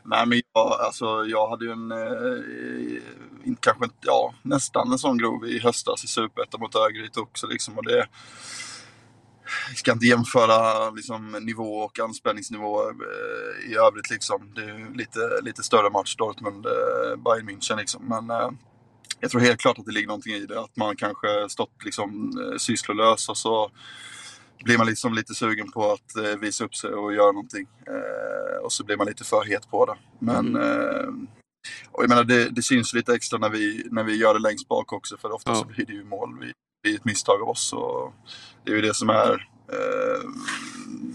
Nej 0.06 0.26
men 0.26 0.42
jag, 0.54 0.72
alltså, 0.72 1.26
jag 1.26 1.50
hade 1.50 1.66
ju 1.66 1.72
en, 1.72 1.92
eh, 1.92 3.58
kanske 3.60 3.90
ja 4.02 4.34
nästan 4.42 4.92
en 4.92 4.98
sån 4.98 5.18
grov 5.18 5.48
i 5.48 5.60
höstas 5.60 6.04
i 6.04 6.08
Superettan 6.08 6.60
mot 6.60 6.76
Örgryte 6.76 7.20
också 7.20 7.48
liksom. 7.48 7.78
Och 7.78 7.86
det, 7.86 8.08
jag 9.68 9.78
ska 9.78 9.92
inte 9.92 10.06
jämföra 10.06 10.90
liksom, 10.90 11.32
nivå 11.32 11.78
och 11.78 12.00
anspänningsnivå 12.00 12.82
eh, 12.82 13.72
i 13.72 13.76
övrigt 13.76 14.10
liksom. 14.10 14.52
Det 14.56 14.64
är 14.64 14.98
lite, 14.98 15.42
lite 15.42 15.64
större 15.64 15.90
match 15.90 16.16
Dortmund, 16.16 16.66
eh, 16.66 17.16
Bayern 17.18 17.50
München 17.50 17.78
liksom. 17.78 18.08
Men 18.08 18.30
eh, 18.30 18.50
jag 19.20 19.32
tror 19.32 19.42
helt 19.42 19.60
klart 19.60 19.80
att 19.80 19.86
det 19.86 19.92
ligger 19.92 20.08
någonting 20.08 20.34
i 20.34 20.46
det. 20.46 20.60
Att 20.60 20.78
man 20.78 20.96
kanske 20.96 21.50
stått 21.50 21.84
liksom 21.86 22.32
eh, 22.40 22.58
sysslolös 22.58 23.30
och 23.30 23.38
så 23.38 23.72
blir 24.64 24.78
man 24.78 24.88
liksom 24.88 25.14
lite 25.14 25.34
sugen 25.34 25.72
på 25.72 25.92
att 25.92 26.16
eh, 26.18 26.40
visa 26.40 26.64
upp 26.64 26.76
sig 26.76 26.90
och 26.90 27.14
göra 27.14 27.32
någonting. 27.32 27.68
Eh, 27.88 28.64
och 28.64 28.72
så 28.72 28.84
blir 28.84 28.98
man 28.98 29.08
lite 29.08 29.24
för 29.24 29.44
het 29.44 29.70
på 29.70 29.86
det. 29.86 29.96
Men 30.20 30.56
eh, 30.56 31.08
och 31.92 32.04
jag 32.04 32.10
menar, 32.10 32.24
det, 32.24 32.50
det, 32.50 32.62
syns 32.62 32.94
lite 32.94 33.16
extra 33.16 33.40
när 33.40 33.50
vi, 33.50 33.88
när 33.92 34.04
vi 34.04 34.16
gör 34.16 34.34
det 34.34 34.40
längst 34.40 34.68
bak 34.68 34.94
också 34.94 35.18
för 35.18 35.32
ofta 35.32 35.52
ja. 35.52 35.56
så 35.56 35.66
blir 35.66 35.86
det 35.86 35.94
ju 35.94 36.04
mål. 36.04 36.38
Vi, 36.40 36.54
blir 36.84 36.96
ett 36.96 37.06
misstag 37.06 37.42
av 37.42 37.50
oss. 37.50 37.74
Och 37.74 38.14
det 38.64 38.72
är 38.72 38.76
ju 38.76 38.82
det 38.82 38.94
som 38.94 39.10
är 39.10 39.50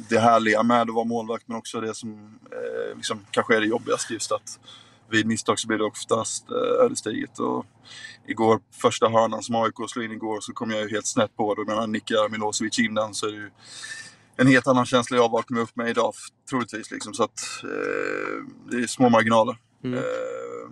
det 0.09 0.19
härliga 0.19 0.63
med 0.63 0.83
att 0.83 0.95
vara 0.95 1.05
målvakt 1.05 1.49
men 1.49 1.57
också 1.57 1.81
det 1.81 1.95
som 1.95 2.39
eh, 2.53 2.97
liksom, 2.97 3.27
kanske 3.31 3.57
är 3.57 3.61
det 3.61 3.67
jobbigaste 3.67 4.13
just 4.13 4.33
att 4.33 4.59
vid 5.11 5.27
misstag 5.27 5.59
så 5.59 5.69
blir 5.69 5.79
det 5.79 5.85
oftast 5.85 6.51
eh, 6.51 6.85
ödesdigert. 6.85 7.39
Och 7.39 7.67
igår, 8.27 8.61
första 8.83 9.09
hörnan 9.09 9.43
som 9.43 9.55
AIK 9.55 9.75
slog 9.89 10.05
in 10.05 10.13
igår, 10.13 10.41
så 10.41 10.53
kom 10.53 10.71
jag 10.71 10.83
ju 10.83 10.89
helt 10.91 11.07
snett 11.07 11.37
på 11.37 11.55
det. 11.55 11.65
Men 11.65 11.93
nickar 11.93 12.29
Milosevic 12.29 12.79
in 12.79 12.95
den 12.95 13.15
så 13.15 13.27
är 13.27 13.31
det 13.31 13.37
ju 13.37 13.51
en 14.37 14.47
helt 14.47 14.67
annan 14.67 14.87
känsla 14.87 15.17
jag 15.17 15.31
vaknar 15.31 15.61
upp 15.61 15.77
med 15.77 15.89
idag, 15.89 16.13
troligtvis. 16.51 16.91
Liksom. 16.91 17.15
Så 17.15 17.23
att, 17.23 17.41
eh, 17.65 18.45
det 18.71 18.77
är 18.77 18.87
små 18.87 19.09
marginaler. 19.09 19.57
Mm. 19.85 19.99
Eh, 19.99 20.05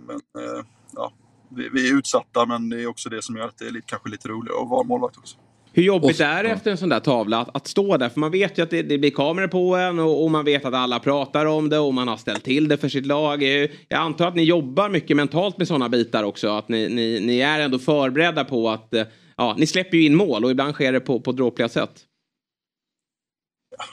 men 0.07 0.15
eh, 0.15 0.65
ja, 0.91 1.13
vi, 1.49 1.69
vi, 1.69 1.89
är 1.89 1.97
utsatta, 1.97 2.45
men 2.45 2.69
det 2.69 2.81
är 2.81 2.87
också 2.87 3.09
det 3.09 3.21
som 3.21 3.35
gör 3.35 3.47
att 3.47 3.57
det 3.57 3.67
är 3.67 3.71
lite, 3.71 3.87
kanske 3.87 4.09
lite 4.09 4.27
roligare 4.27 4.61
att 4.61 4.69
vara 4.69 4.83
målvakt 4.83 5.17
också. 5.17 5.37
Hur 5.77 5.83
jobbigt 5.83 6.19
är 6.19 6.43
det 6.43 6.49
efter 6.49 6.71
en 6.71 6.77
sån 6.77 6.89
där 6.89 6.99
tavla 6.99 7.41
att, 7.41 7.55
att 7.55 7.67
stå 7.67 7.97
där? 7.97 8.09
För 8.09 8.19
man 8.19 8.31
vet 8.31 8.57
ju 8.57 8.63
att 8.63 8.69
det, 8.69 8.81
det 8.81 8.97
blir 8.97 9.11
kameror 9.11 9.47
på 9.47 9.75
en 9.75 9.99
och, 9.99 10.23
och, 10.23 10.31
man 10.31 10.45
vet 10.45 10.65
att 10.65 10.73
alla 10.73 10.99
pratar 10.99 11.45
om 11.45 11.69
det 11.69 11.79
och 11.79 11.93
man 11.93 12.07
har 12.07 12.17
ställt 12.17 12.43
till 12.43 12.67
det 12.67 12.77
för 12.77 12.89
sitt 12.89 13.05
lag. 13.05 13.43
Jag 13.43 13.69
antar 13.89 14.27
att 14.27 14.35
ni 14.35 14.43
jobbar 14.43 14.89
mycket 14.89 15.17
mentalt 15.17 15.57
med 15.57 15.67
sådana 15.67 15.89
bitar 15.89 16.23
också. 16.23 16.49
Att 16.49 16.69
ni, 16.69 16.89
ni, 16.89 17.19
ni 17.19 17.39
är 17.39 17.59
ändå 17.59 17.79
förberedda 17.79 18.45
på 18.45 18.69
att 18.69 18.93
ja, 19.35 19.55
ni 19.57 19.67
släpper 19.67 19.97
ju 19.97 20.05
in 20.05 20.15
mål 20.15 20.45
och 20.45 20.51
ibland 20.51 20.73
sker 20.73 20.93
det 20.93 20.99
på, 20.99 21.19
på 21.19 21.31
dråpliga 21.31 21.69
sätt. 21.69 22.05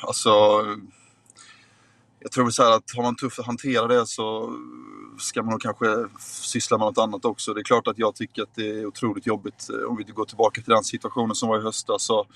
Alltså, 0.00 0.30
jag 2.20 2.32
tror 2.32 2.50
så 2.50 2.62
här 2.62 2.76
att 2.76 2.96
har 2.96 3.02
man 3.02 3.16
tufft 3.16 3.38
att 3.38 3.46
hantera 3.46 3.86
det 3.86 4.06
så 4.06 4.56
ska 5.18 5.42
man 5.42 5.50
nog 5.50 5.62
kanske 5.62 5.86
syssla 6.20 6.78
med 6.78 6.86
något 6.86 6.98
annat 6.98 7.24
också. 7.24 7.54
Det 7.54 7.60
är 7.60 7.64
klart 7.64 7.88
att 7.88 7.98
jag 7.98 8.14
tycker 8.14 8.42
att 8.42 8.54
det 8.54 8.68
är 8.68 8.86
otroligt 8.86 9.26
jobbigt 9.26 9.68
eh, 9.70 9.90
om 9.90 9.96
vi 9.96 10.04
går 10.04 10.24
tillbaka 10.24 10.62
till 10.62 10.72
den 10.72 10.84
situationen 10.84 11.34
som 11.34 11.48
var 11.48 11.58
i 11.58 11.62
höstas. 11.62 12.02
Så 12.02 12.26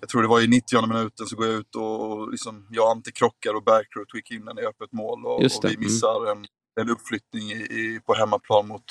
jag 0.00 0.08
tror 0.08 0.22
det 0.22 0.28
var 0.28 0.40
i 0.40 0.46
90 0.46 0.86
minuten 0.86 1.26
så 1.26 1.36
går 1.36 1.46
jag 1.46 1.54
ut 1.54 1.74
och 1.74 2.30
liksom, 2.30 2.66
jag 2.70 2.90
antikrockar 2.90 3.54
och 3.54 3.64
Bergkrot 3.64 4.14
gick 4.14 4.30
in 4.30 4.48
i 4.58 4.66
öppet 4.66 4.92
mål 4.92 5.26
och, 5.26 5.36
och 5.36 5.50
vi 5.62 5.68
mm. 5.68 5.80
missar 5.80 6.30
en, 6.32 6.46
en 6.80 6.90
uppflyttning 6.90 7.42
i, 7.42 7.54
i, 7.54 8.00
på 8.06 8.14
hemmaplan 8.14 8.68
mot 8.68 8.84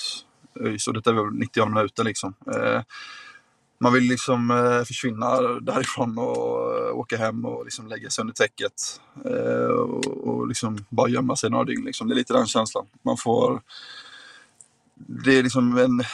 ÖIS. 0.60 0.88
Och 0.88 0.94
detta 0.94 1.10
är 1.10 1.14
väl 1.14 1.32
90 1.32 1.66
minuten 1.66 2.06
liksom. 2.06 2.34
Eh, 2.54 2.82
man 3.78 3.92
vill 3.92 4.02
liksom 4.02 4.50
eh, 4.50 4.84
försvinna 4.84 5.40
därifrån 5.60 6.18
och 6.18 6.76
eh, 6.76 6.96
åka 6.96 7.16
hem 7.16 7.44
och 7.44 7.64
liksom 7.64 7.88
lägga 7.88 8.10
sig 8.10 8.22
under 8.22 8.34
täcket. 8.34 9.00
Eh, 9.24 9.66
och, 9.66 10.06
och 10.06 10.48
liksom 10.48 10.84
bara 10.88 11.08
gömma 11.08 11.36
sig 11.36 11.50
några 11.50 11.64
dygn. 11.64 11.84
Liksom. 11.84 12.08
Det 12.08 12.14
är 12.14 12.16
lite 12.16 12.32
den 12.32 12.46
känslan. 12.46 12.86
Man 13.02 13.16
får... 13.16 13.62
Det 14.94 15.38
är 15.38 15.42
liksom 15.42 15.78
en... 15.78 16.04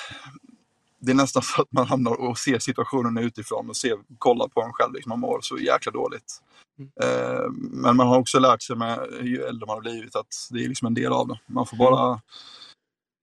Det 1.03 1.11
är 1.11 1.17
nästan 1.17 1.43
så 1.43 1.63
att 1.63 1.73
man 1.73 1.87
hamnar 1.87 2.21
och 2.21 2.39
ser 2.39 2.59
situationen 2.59 3.25
utifrån 3.25 3.69
och 3.69 3.77
ser, 3.77 3.99
kollar 4.19 4.49
på 4.49 4.63
en 4.63 4.73
själv. 4.73 4.93
Liksom, 4.95 5.11
man 5.11 5.21
mår 5.21 5.41
så 5.43 5.59
jäkla 5.59 5.93
dåligt. 5.93 6.43
Mm. 6.79 7.53
Men 7.55 7.97
man 7.97 8.07
har 8.07 8.19
också 8.19 8.39
lärt 8.39 8.63
sig 8.63 8.77
med 8.77 8.99
ju 9.23 9.43
äldre 9.43 9.67
man 9.67 9.77
har 9.77 9.81
blivit 9.81 10.17
att 10.17 10.49
det 10.51 10.65
är 10.65 10.69
liksom 10.69 10.87
en 10.87 10.95
del 10.95 11.13
av 11.13 11.29
det. 11.29 11.39
Man 11.47 11.67
får 11.67 11.77
bara 11.77 12.21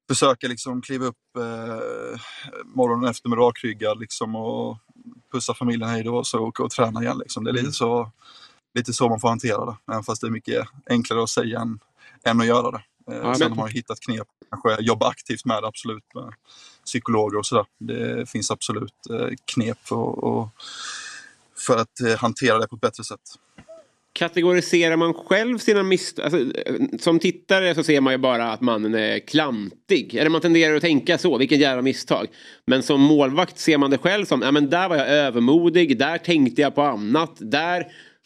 försöka 0.07 0.47
liksom 0.47 0.81
kliva 0.81 1.05
upp 1.05 1.35
eh, 1.37 2.19
morgonen 2.65 3.09
efter 3.09 3.29
med 3.29 3.39
rakryggad 3.39 3.99
liksom 3.99 4.35
och 4.35 4.77
pussa 5.31 5.53
familjen 5.53 5.89
hej 5.89 6.03
då 6.03 6.17
och 6.17 6.27
så 6.27 6.39
åka 6.39 6.63
och 6.63 6.71
träna 6.71 7.01
igen. 7.01 7.17
Liksom. 7.17 7.43
Det 7.43 7.51
är 7.51 7.53
lite 7.53 7.63
mm. 7.63 7.73
så, 7.73 8.11
lite 8.73 8.93
så 8.93 9.09
man 9.09 9.19
får 9.19 9.29
hantera 9.29 9.65
det. 9.65 9.77
Även 9.91 10.03
fast 10.03 10.21
det 10.21 10.27
är 10.27 10.31
mycket 10.31 10.67
enklare 10.89 11.23
att 11.23 11.29
säga 11.29 11.59
än, 11.59 11.79
än 12.23 12.41
att 12.41 12.47
göra 12.47 12.71
det. 12.71 12.83
Eh, 13.11 13.17
ja, 13.17 13.35
sen 13.35 13.49
har 13.49 13.55
man 13.55 13.69
hittat 13.69 13.99
knep, 13.99 14.27
kanske 14.49 14.83
jobba 14.83 15.07
aktivt 15.07 15.45
med 15.45 15.63
det 15.63 15.67
absolut, 15.67 16.03
med 16.15 16.33
psykologer 16.85 17.37
och 17.37 17.45
sådär. 17.45 17.65
Det 17.79 18.29
finns 18.29 18.51
absolut 18.51 18.93
eh, 19.09 19.29
knep 19.45 19.77
för, 19.83 19.95
och, 19.95 20.49
för 21.67 21.77
att 21.77 22.01
eh, 22.01 22.17
hantera 22.17 22.59
det 22.59 22.67
på 22.67 22.75
ett 22.75 22.81
bättre 22.81 23.03
sätt. 23.03 23.19
Kategoriserar 24.17 24.97
man 24.97 25.13
själv 25.13 25.57
sina 25.57 25.83
misstag? 25.83 26.25
Alltså, 26.25 26.39
eh, 26.39 26.75
som 26.99 27.19
tittare 27.19 27.75
så 27.75 27.83
ser 27.83 28.01
man 28.01 28.13
ju 28.13 28.17
bara 28.17 28.51
att 28.51 28.61
mannen 28.61 28.95
är 28.95 29.19
klantig. 29.19 30.15
Eller 30.15 30.29
man 30.29 30.41
tenderar 30.41 30.75
att 30.75 30.81
tänka 30.81 31.17
så, 31.17 31.37
vilken 31.37 31.59
jävla 31.59 31.81
misstag. 31.81 32.27
Men 32.65 32.83
som 32.83 33.01
målvakt 33.01 33.59
ser 33.59 33.77
man 33.77 33.91
det 33.91 33.97
själv 33.97 34.25
som, 34.25 34.41
ja 34.41 34.51
men 34.51 34.69
där 34.69 34.89
var 34.89 34.95
jag 34.95 35.07
övermodig, 35.09 35.99
där 35.99 36.17
tänkte 36.17 36.61
jag 36.61 36.75
på 36.75 36.81
annat, 36.81 37.37
där 37.39 37.79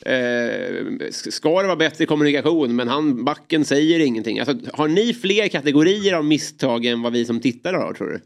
eh, 0.06 1.10
ska 1.10 1.62
det 1.62 1.68
vara 1.68 1.76
bättre 1.76 2.06
kommunikation 2.06 2.76
men 2.76 2.88
han, 2.88 3.26
backen 3.26 3.66
säger 3.66 4.00
ingenting. 4.00 4.40
Alltså, 4.40 4.56
har 4.74 4.88
ni 4.88 5.14
fler 5.14 5.48
kategorier 5.48 6.14
av 6.14 6.26
misstag 6.26 6.86
än 6.86 7.02
vad 7.02 7.14
vi 7.14 7.26
som 7.26 7.40
tittare 7.40 7.78
har 7.78 7.94
tror 7.94 8.08
du? 8.08 8.20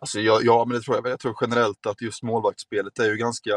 Alltså, 0.00 0.20
ja, 0.20 0.40
ja, 0.42 0.64
men 0.64 0.76
det 0.76 0.82
tror 0.82 0.96
jag. 0.96 1.06
Jag 1.06 1.20
tror 1.20 1.36
generellt 1.40 1.86
att 1.86 2.02
just 2.02 2.22
målvaktsspelet 2.22 2.98
är 2.98 3.10
ju 3.10 3.16
ganska 3.16 3.50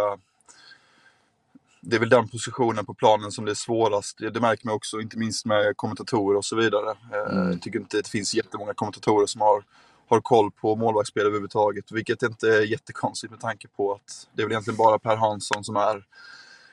det 1.86 1.95
är 1.95 1.99
väl 1.99 2.10
den 2.10 2.28
positionen 2.28 2.86
på 2.86 2.94
planen 2.94 3.32
som 3.32 3.45
det 3.45 3.52
är 3.52 3.56
svårast. 3.56 4.18
Det 4.18 4.40
märker 4.40 4.66
man 4.66 4.76
också, 4.76 5.02
inte 5.02 5.18
minst 5.18 5.45
med 5.45 5.78
kommentatorer 5.78 6.38
och 6.38 6.45
så 6.45 6.56
vidare. 6.56 6.90
Eh, 6.90 7.38
mm. 7.38 7.52
Jag 7.52 7.62
tycker 7.62 7.80
inte 7.80 7.98
det 7.98 8.07
finns 8.07 8.34
jättemånga 8.34 8.74
kommentatorer 8.74 9.26
som 9.26 9.41
har, 9.41 9.64
har 10.07 10.22
koll 10.22 10.52
på 10.52 10.76
målvaktsspel 10.76 11.26
överhuvudtaget. 11.26 11.91
Vilket 11.91 12.24
inte 12.24 12.48
är 12.48 12.62
jättekonstigt 12.62 13.32
med 13.32 13.40
tanke 13.40 13.68
på 13.68 13.94
att 13.94 14.28
det 14.34 14.41
är 14.41 14.45
väl 14.45 14.52
egentligen 14.52 14.78
bara 14.78 14.99
Per 14.99 15.16
Hansson 15.16 15.64
som 15.64 15.76
är 15.76 16.03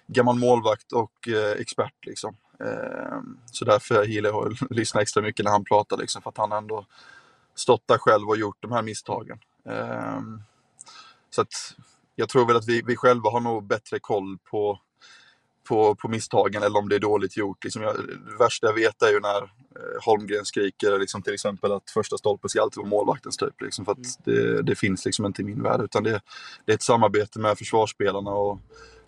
gammal 0.07 0.39
målvakt 0.39 0.93
och 0.93 1.29
eh, 1.29 1.61
expert. 1.61 2.07
Liksom. 2.07 2.37
Eh, 2.61 3.21
så 3.47 3.65
därför 3.65 4.05
gillar 4.05 4.31
jag 4.31 4.53
att 4.53 4.71
lyssna 4.71 5.01
extra 5.01 5.23
mycket 5.23 5.45
när 5.45 5.53
han 5.53 5.65
pratar, 5.65 5.97
liksom, 5.97 6.23
för 6.23 6.31
att 6.31 6.39
han 6.39 6.53
ändå 6.53 6.87
stått 7.55 7.89
där 7.89 7.99
själv 7.99 8.29
och 8.29 8.37
gjort 8.37 8.57
de 8.61 8.73
här 8.73 8.83
misstagen. 8.83 9.39
Eh, 9.69 10.21
så 11.31 11.43
att 11.43 11.53
jag 12.15 12.29
tror 12.29 12.47
väl 12.47 12.57
att 12.57 12.69
vi, 12.69 12.83
vi 12.87 12.97
själva 12.97 13.31
har 13.31 13.41
nog 13.41 13.67
bättre 13.67 13.99
koll 13.99 14.39
på 14.51 14.81
på, 15.69 15.95
på 15.95 16.09
misstagen 16.09 16.63
eller 16.63 16.79
om 16.79 16.89
det 16.89 16.95
är 16.95 17.01
dåligt 17.01 17.37
gjort. 17.37 17.65
Liksom 17.65 17.83
jag, 17.83 17.97
det 17.97 18.37
värsta 18.39 18.67
jag 18.67 18.75
vet 18.75 19.03
är 19.03 19.11
ju 19.11 19.21
när 19.21 19.43
eh, 19.43 20.05
Holmgren 20.05 20.45
skriker 20.45 20.99
liksom 20.99 21.23
till 21.23 21.35
exempel 21.35 21.73
att 21.73 21.91
första 21.91 22.19
stolpen 22.19 22.49
ska 22.49 22.63
alltid 22.63 22.79
vara 22.79 22.89
målvaktens 22.89 23.37
typ. 23.37 23.61
Liksom, 23.61 23.85
för 23.85 23.93
att 23.93 23.99
mm. 23.99 24.47
det, 24.57 24.63
det, 24.63 24.75
finns 24.75 25.05
liksom 25.05 25.27
inte 25.27 25.43
i 25.43 25.45
min 25.45 25.63
värld. 25.63 25.81
Utan 25.81 26.03
det, 26.03 26.21
det 26.65 26.73
är 26.73 26.75
ett 26.75 26.83
samarbete 26.83 27.39
med 27.39 27.59
försvarsspelarna. 27.59 28.31
och 28.31 28.59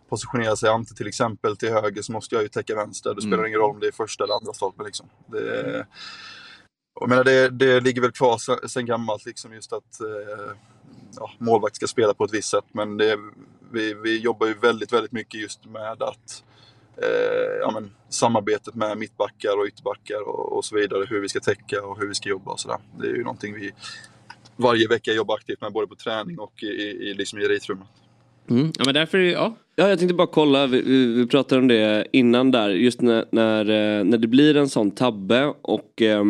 positionerar 0.08 0.56
sig 0.56 0.68
Ante 0.68 0.94
till 0.94 1.06
exempel 1.06 1.56
till 1.56 1.72
höger 1.72 2.02
så 2.02 2.12
måste 2.12 2.34
jag 2.34 2.42
ju 2.42 2.48
täcka 2.48 2.74
vänster. 2.74 3.14
Det 3.14 3.20
spelar 3.20 3.38
mm. 3.38 3.46
ingen 3.46 3.60
roll 3.60 3.70
om 3.70 3.80
det 3.80 3.86
är 3.86 3.92
första 3.92 4.24
eller 4.24 4.34
andra 4.34 4.52
stolpen. 4.52 4.86
Liksom. 4.86 5.08
Det, 5.26 5.86
jag 7.00 7.08
menar, 7.08 7.24
det, 7.24 7.48
det 7.48 7.80
ligger 7.80 8.02
väl 8.02 8.12
kvar 8.12 8.38
sen, 8.38 8.68
sen 8.68 8.86
gammalt 8.86 9.26
liksom 9.26 9.52
just 9.52 9.72
att 9.72 10.00
eh, 10.00 10.56
ja, 11.16 11.30
målvakt 11.38 11.76
ska 11.76 11.86
spela 11.86 12.14
på 12.14 12.24
ett 12.24 12.34
visst 12.34 12.50
sätt. 12.50 12.64
Men 12.72 12.96
det, 12.96 13.18
vi, 13.74 13.94
vi 13.94 14.18
jobbar 14.18 14.46
ju 14.46 14.54
väldigt, 14.54 14.92
väldigt 14.92 15.12
mycket 15.12 15.40
just 15.40 15.64
med 15.64 16.02
att 16.02 16.44
eh, 17.02 17.58
ja, 17.60 17.70
men, 17.74 17.90
samarbetet 18.08 18.74
med 18.74 18.98
mittbackar 18.98 19.60
och 19.60 19.66
ytterbackar 19.66 20.28
och, 20.28 20.56
och, 20.56 20.64
så 20.64 20.76
vidare. 20.76 21.06
Hur 21.08 21.20
vi 21.20 21.28
ska 21.28 21.40
täcka 21.40 21.86
och 21.86 22.00
hur 22.00 22.08
vi 22.08 22.14
ska 22.14 22.28
jobba 22.28 22.50
och 22.50 22.60
sådär. 22.60 22.78
Det 22.98 23.06
är 23.06 23.14
ju 23.14 23.22
någonting 23.22 23.54
vi 23.54 23.72
varje 24.56 24.88
vecka 24.88 25.12
jobbar 25.12 25.34
aktivt 25.34 25.60
med 25.60 25.72
både 25.72 25.86
på 25.86 25.94
träning 25.94 26.38
och 26.38 26.62
i, 26.62 26.66
i, 26.66 27.14
liksom 27.14 27.38
i 27.38 27.42
ritrummet. 27.42 27.88
Mm. 28.50 28.72
Ja 28.78 28.84
men 28.84 28.94
därför, 28.94 29.18
ja. 29.18 29.56
Ja 29.76 29.88
jag 29.88 29.98
tänkte 29.98 30.14
bara 30.14 30.26
kolla, 30.26 30.66
vi, 30.66 30.82
vi, 30.82 31.06
vi 31.06 31.26
pratade 31.26 31.60
om 31.60 31.68
det 31.68 32.06
innan 32.12 32.50
där, 32.50 32.70
just 32.70 33.00
när, 33.00 33.24
när, 33.30 33.60
eh, 33.60 34.04
när 34.04 34.18
det 34.18 34.28
blir 34.28 34.56
en 34.56 34.68
sån 34.68 34.90
tabbe 34.90 35.54
och 35.62 36.02
eh, 36.02 36.24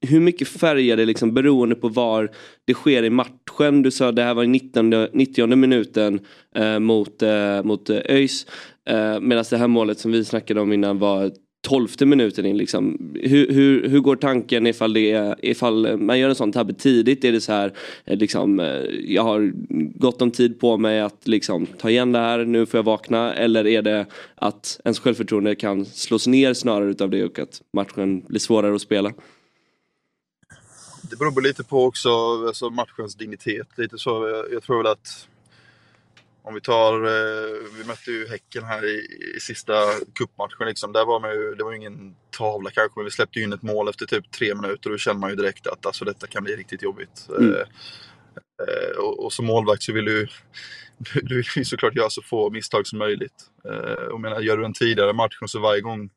hur 0.00 0.20
mycket 0.20 0.48
färgar 0.48 0.96
det 0.96 1.04
liksom 1.04 1.34
beroende 1.34 1.74
på 1.74 1.88
var 1.88 2.30
det 2.64 2.74
sker 2.74 3.02
i 3.02 3.10
matchen. 3.10 3.82
Du 3.82 3.90
sa 3.90 4.12
det 4.12 4.22
här 4.22 4.34
var 4.34 4.44
i 4.44 4.46
90, 4.46 5.08
90 5.12 5.56
minuten 5.56 6.20
eh, 6.54 6.78
mot, 6.78 7.22
eh, 7.22 7.62
mot 7.62 7.90
eh, 7.90 8.00
ÖIS. 8.08 8.46
Eh, 8.88 9.20
Medan 9.20 9.44
det 9.50 9.56
här 9.56 9.68
målet 9.68 9.98
som 9.98 10.12
vi 10.12 10.24
snackade 10.24 10.60
om 10.60 10.72
innan 10.72 10.98
var 10.98 11.30
tolfte 11.62 12.06
minuten 12.06 12.46
in 12.46 12.56
liksom. 12.56 13.12
Hur, 13.22 13.52
hur, 13.52 13.88
hur 13.88 14.00
går 14.00 14.16
tanken 14.16 14.66
ifall, 14.66 14.92
det 14.92 15.10
är, 15.10 15.36
ifall 15.42 15.96
man 15.96 16.18
gör 16.18 16.28
en 16.28 16.34
sån 16.34 16.52
tabbe 16.52 16.72
tidigt? 16.72 17.24
Är 17.24 17.32
det 17.32 17.40
så 17.40 17.52
här 17.52 17.72
eh, 18.04 18.18
liksom, 18.18 18.60
eh, 18.60 18.66
jag 19.04 19.22
har 19.22 19.52
gott 19.98 20.22
om 20.22 20.30
tid 20.30 20.60
på 20.60 20.76
mig 20.76 21.00
att 21.00 21.28
liksom 21.28 21.66
ta 21.66 21.90
igen 21.90 22.12
det 22.12 22.18
här, 22.18 22.44
nu 22.44 22.66
får 22.66 22.78
jag 22.78 22.84
vakna. 22.84 23.34
Eller 23.34 23.66
är 23.66 23.82
det 23.82 24.06
att 24.34 24.80
ens 24.84 24.98
självförtroende 24.98 25.54
kan 25.54 25.84
slås 25.84 26.26
ner 26.26 26.54
snarare 26.54 26.90
utav 26.90 27.10
det 27.10 27.24
och 27.24 27.38
att 27.38 27.62
matchen 27.72 28.20
blir 28.28 28.40
svårare 28.40 28.74
att 28.74 28.82
spela? 28.82 29.12
Det 31.10 31.16
beror 31.16 31.32
på 31.32 31.40
lite 31.40 31.64
på 31.64 31.84
också 31.84 32.10
alltså 32.46 32.70
matchens 32.70 33.14
dignitet. 33.14 33.68
Lite 33.76 33.98
så, 33.98 34.28
jag, 34.28 34.52
jag 34.52 34.62
tror 34.62 34.76
väl 34.76 34.92
att 34.92 35.28
om 36.42 36.54
vi 36.54 36.60
tar, 36.60 36.94
eh, 37.04 37.58
vi 37.78 37.84
mötte 37.84 38.10
ju 38.10 38.28
Häcken 38.28 38.64
här 38.64 38.84
i, 38.84 38.98
i 39.36 39.40
sista 39.40 39.72
cupmatchen 40.14 40.66
liksom. 40.66 40.92
Där 40.92 41.04
var 41.04 41.20
man 41.20 41.30
ju, 41.30 41.54
det 41.54 41.64
var 41.64 41.70
ju 41.70 41.76
ingen 41.76 42.14
tavla 42.30 42.70
kanske, 42.70 42.98
men 42.98 43.04
vi 43.04 43.10
släppte 43.10 43.38
ju 43.38 43.44
in 43.44 43.52
ett 43.52 43.62
mål 43.62 43.88
efter 43.88 44.06
typ 44.06 44.30
tre 44.30 44.54
minuter 44.54 44.90
och 44.90 44.94
då 44.94 44.98
kände 44.98 45.20
man 45.20 45.30
ju 45.30 45.36
direkt 45.36 45.66
att 45.66 45.86
alltså, 45.86 46.04
detta 46.04 46.26
kan 46.26 46.44
bli 46.44 46.56
riktigt 46.56 46.82
jobbigt. 46.82 47.28
Mm. 47.38 47.54
Eh, 47.54 47.60
eh, 47.60 48.98
och, 48.98 49.24
och 49.24 49.32
som 49.32 49.46
målvakt 49.46 49.82
så 49.82 49.92
vill 49.92 50.04
du, 50.04 50.28
du, 50.98 51.20
du 51.22 51.34
vill 51.34 51.44
ju 51.56 51.64
såklart 51.64 51.96
göra 51.96 52.10
så 52.10 52.22
få 52.22 52.50
misstag 52.50 52.86
som 52.86 52.98
möjligt. 52.98 53.44
Eh, 53.64 54.04
och 54.04 54.20
menar, 54.20 54.40
gör 54.40 54.56
du 54.56 54.64
en 54.64 54.74
tidigare 54.74 55.12
match 55.12 55.38
så 55.46 55.60
varje 55.60 55.80
gång 55.80 56.10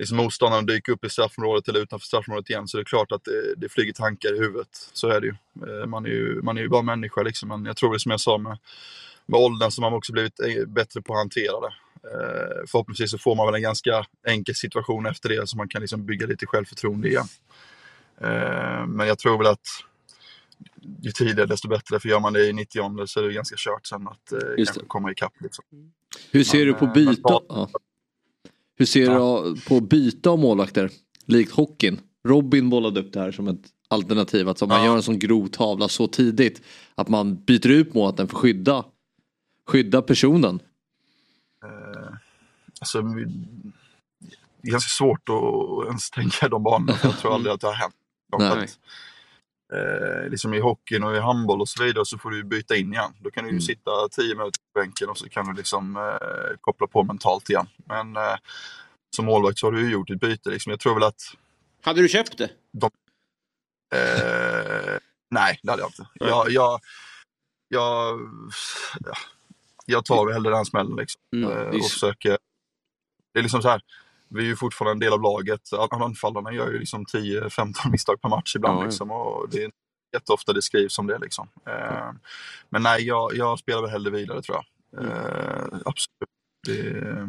liksom 0.00 0.16
motståndaren 0.16 0.66
dyker 0.66 0.92
upp 0.92 1.04
i 1.04 1.10
straffområdet 1.10 1.68
eller 1.68 1.80
utanför 1.80 2.06
straffområdet 2.06 2.50
igen 2.50 2.68
så 2.68 2.76
är 2.76 2.78
det 2.78 2.84
klart 2.84 3.12
att 3.12 3.24
det, 3.24 3.54
det 3.56 3.68
flyger 3.68 3.92
tankar 3.92 4.34
i 4.34 4.38
huvudet. 4.38 4.88
Så 4.92 5.08
är 5.08 5.20
det 5.20 5.26
ju. 5.26 5.34
Eh, 5.80 5.86
Man 5.86 6.04
är 6.04 6.10
ju, 6.10 6.42
man 6.42 6.58
är 6.58 6.62
ju 6.62 6.68
bara 6.68 6.82
människa 6.82 7.22
liksom. 7.22 7.48
Men 7.48 7.64
jag 7.64 7.76
tror 7.76 7.92
det 7.92 8.00
som 8.00 8.10
jag 8.10 8.20
sa 8.20 8.38
med, 8.38 8.58
med 9.26 9.40
åldern 9.40 9.70
så 9.70 9.82
har 9.82 9.90
man 9.90 9.98
också 9.98 10.12
blivit 10.12 10.40
eh, 10.40 10.66
bättre 10.66 11.02
på 11.02 11.12
att 11.12 11.18
hantera 11.18 11.60
det. 11.60 11.72
Eh, 12.10 12.66
Förhoppningsvis 12.66 13.10
så 13.10 13.18
får 13.18 13.34
man 13.34 13.46
väl 13.46 13.54
en 13.54 13.62
ganska 13.62 14.06
enkel 14.26 14.54
situation 14.54 15.06
efter 15.06 15.28
det 15.28 15.46
så 15.46 15.56
man 15.56 15.68
kan 15.68 15.80
liksom 15.80 16.06
bygga 16.06 16.26
lite 16.26 16.46
självförtroende 16.46 17.08
igen. 17.08 17.26
Men 18.86 19.06
jag 19.06 19.18
tror 19.18 19.38
väl 19.38 19.46
att 19.46 19.68
ju 21.02 21.10
tidigare 21.12 21.46
desto 21.46 21.68
bättre. 21.68 22.00
För 22.00 22.08
gör 22.08 22.20
man 22.20 22.32
det 22.32 22.46
i 22.46 22.52
90 22.52 23.06
så 23.06 23.20
är 23.20 23.24
det 23.24 23.32
ganska 23.32 23.56
kört 23.58 23.86
sen 23.86 24.08
att 24.08 24.32
eh, 24.32 24.38
komma 24.86 25.12
ikapp. 25.12 25.32
Liksom. 25.40 25.64
Hur 26.30 26.44
ser 26.44 26.66
du 26.66 26.74
på 26.74 26.86
Men, 26.86 26.94
Ja. 28.80 28.82
Hur 28.82 28.86
ser 28.86 29.06
du 29.54 29.60
på 29.60 29.80
byte 29.80 30.30
av 30.30 30.38
målvakter? 30.38 30.90
Likt 31.26 31.52
hockeyn. 31.52 32.00
Robin 32.28 32.70
bollade 32.70 33.00
upp 33.00 33.12
det 33.12 33.20
här 33.20 33.32
som 33.32 33.48
ett 33.48 33.62
alternativ. 33.88 34.48
Att 34.48 34.62
om 34.62 34.68
man 34.68 34.84
gör 34.84 34.96
en 34.96 35.02
sån 35.02 35.18
grov 35.18 35.46
tavla 35.46 35.88
så 35.88 36.06
tidigt. 36.06 36.62
Att 36.94 37.08
man 37.08 37.44
byter 37.44 37.68
ut 37.68 37.94
målvakten 37.94 38.28
för 38.28 38.36
att 38.36 38.40
skydda, 38.42 38.84
skydda 39.66 40.02
personen. 40.02 40.60
Eh, 41.64 42.14
alltså, 42.80 43.02
det 43.02 44.68
är 44.68 44.72
ganska 44.72 44.88
svårt 44.88 45.28
att 45.28 45.86
ens 45.86 46.10
tänka 46.10 46.48
de 46.48 46.62
banorna. 46.62 46.98
Jag 47.02 47.18
tror 47.18 47.34
aldrig 47.34 47.54
att 47.54 47.60
det 47.60 47.66
har 47.66 47.74
hänt. 47.74 47.94
Eh, 49.72 50.30
liksom 50.30 50.54
I 50.54 50.60
hockeyn 50.60 51.04
och 51.04 51.16
i 51.16 51.18
handboll 51.18 51.60
och 51.60 51.68
så 51.68 51.84
vidare 51.84 52.04
så 52.06 52.18
får 52.18 52.30
du 52.30 52.44
byta 52.44 52.76
in 52.76 52.92
igen. 52.92 53.12
Då 53.20 53.30
kan 53.30 53.44
du 53.44 53.50
ju 53.50 53.60
sitta 53.60 53.90
10 54.10 54.34
minuter 54.34 54.60
på 54.60 54.80
bänken 54.80 55.08
och 55.08 55.18
så 55.18 55.28
kan 55.28 55.46
du 55.46 55.52
liksom 55.52 55.96
eh, 55.96 56.56
koppla 56.60 56.86
på 56.86 57.02
mentalt 57.02 57.50
igen. 57.50 57.66
Men 57.84 58.16
eh, 58.16 58.36
som 59.16 59.24
målvakt 59.24 59.58
så 59.58 59.66
har 59.66 59.72
du 59.72 59.80
ju 59.80 59.90
gjort 59.90 60.10
ett 60.10 60.20
byte. 60.20 60.50
Liksom. 60.50 60.70
Jag 60.70 60.80
tror 60.80 60.94
väl 60.94 61.02
att... 61.02 61.22
Hade 61.82 62.02
du 62.02 62.08
köpt 62.08 62.38
det? 62.38 62.50
De, 62.72 62.90
eh, 63.94 64.98
nej, 65.30 65.60
det 65.62 65.70
hade 65.70 65.82
jag 65.82 65.88
inte. 65.88 66.06
Jag, 66.14 66.50
jag, 66.50 66.80
jag, 67.68 68.18
ja, 69.04 69.16
jag 69.86 70.04
tar 70.04 70.26
väl 70.26 70.34
hellre 70.34 70.50
den 70.50 70.64
smällen 70.64 70.96
liksom. 70.96 71.20
Mm, 71.36 71.50
Eh, 71.50 71.68
och 71.68 71.90
försöker... 71.90 72.38
Det 73.32 73.38
är 73.38 73.42
liksom 73.42 73.62
så 73.62 73.68
här. 73.68 73.82
Vi 74.30 74.40
är 74.40 74.46
ju 74.46 74.56
fortfarande 74.56 74.92
en 74.92 74.98
del 74.98 75.12
av 75.12 75.22
laget. 75.22 75.60
Anfallarna 75.90 76.52
gör 76.52 76.70
ju 76.72 76.78
liksom 76.78 77.04
10-15 77.06 77.74
misstag 77.90 78.20
per 78.20 78.28
match 78.28 78.56
ibland. 78.56 78.78
Ja, 78.80 78.84
liksom, 78.84 79.10
och 79.10 79.48
det 79.50 79.64
är 79.64 79.70
jätteofta 80.12 80.52
det 80.52 80.62
skrivs 80.62 80.98
om 80.98 81.06
det. 81.06 81.18
Liksom. 81.18 81.48
Eh, 81.66 82.10
men 82.68 82.82
nej, 82.82 83.06
jag, 83.06 83.34
jag 83.36 83.58
spelar 83.58 83.82
väl 83.82 83.90
hellre 83.90 84.10
vidare 84.10 84.42
tror 84.42 84.56
jag. 84.56 84.64
Mm. 85.04 85.12
Eh, 85.16 85.64
absolut. 85.84 86.30
Det, 86.66 87.28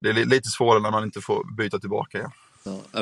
det 0.00 0.08
är 0.08 0.12
li- 0.12 0.24
lite 0.24 0.48
svårare 0.48 0.80
när 0.82 0.90
man 0.90 1.04
inte 1.04 1.20
får 1.20 1.44
byta 1.56 1.78
tillbaka 1.78 2.18
igen. 2.18 2.30
Ja, 2.30 2.49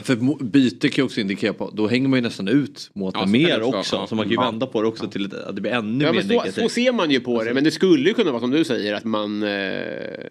för 0.03 0.17
mo- 0.17 0.43
byte 0.45 0.89
kan 0.89 1.03
ju 1.03 1.07
också 1.07 1.21
indikera 1.21 1.53
på, 1.53 1.71
då 1.75 1.87
hänger 1.89 2.09
man 2.09 2.17
ju 2.17 2.23
nästan 2.23 2.49
ut 2.49 2.91
målvakten 2.95 3.35
Ja, 3.41 3.49
mer 3.49 3.63
också. 3.63 3.97
ja. 3.97 4.07
Så 4.07 4.15
man 4.15 4.25
kan 4.25 4.31
ju 4.31 4.35
Ja. 4.37 4.43
vända 4.51 4.67
på 4.67 4.83
det 4.83 4.89
också 4.89 5.09
till 5.09 5.35
att 5.47 5.55
det 5.57 5.61
blir 5.63 5.73
ännu 5.73 6.05
Ja, 6.05 6.13
mer 6.13 6.21
så, 6.23 6.29
negativt. 6.29 6.55
så 6.55 6.69
ser 6.69 6.93
man 6.93 7.11
ju 7.11 7.21
på 7.21 7.45
det. 7.45 7.55
Men 7.55 7.65
det 7.65 7.71
skulle 7.71 8.09
ju 8.09 8.15
kunna 8.15 8.31
vara 8.31 8.41
som 8.41 8.51
du 8.51 8.65
säger 8.65 8.95
att 8.95 9.05
man... 9.05 9.43
Eh, 9.43 9.49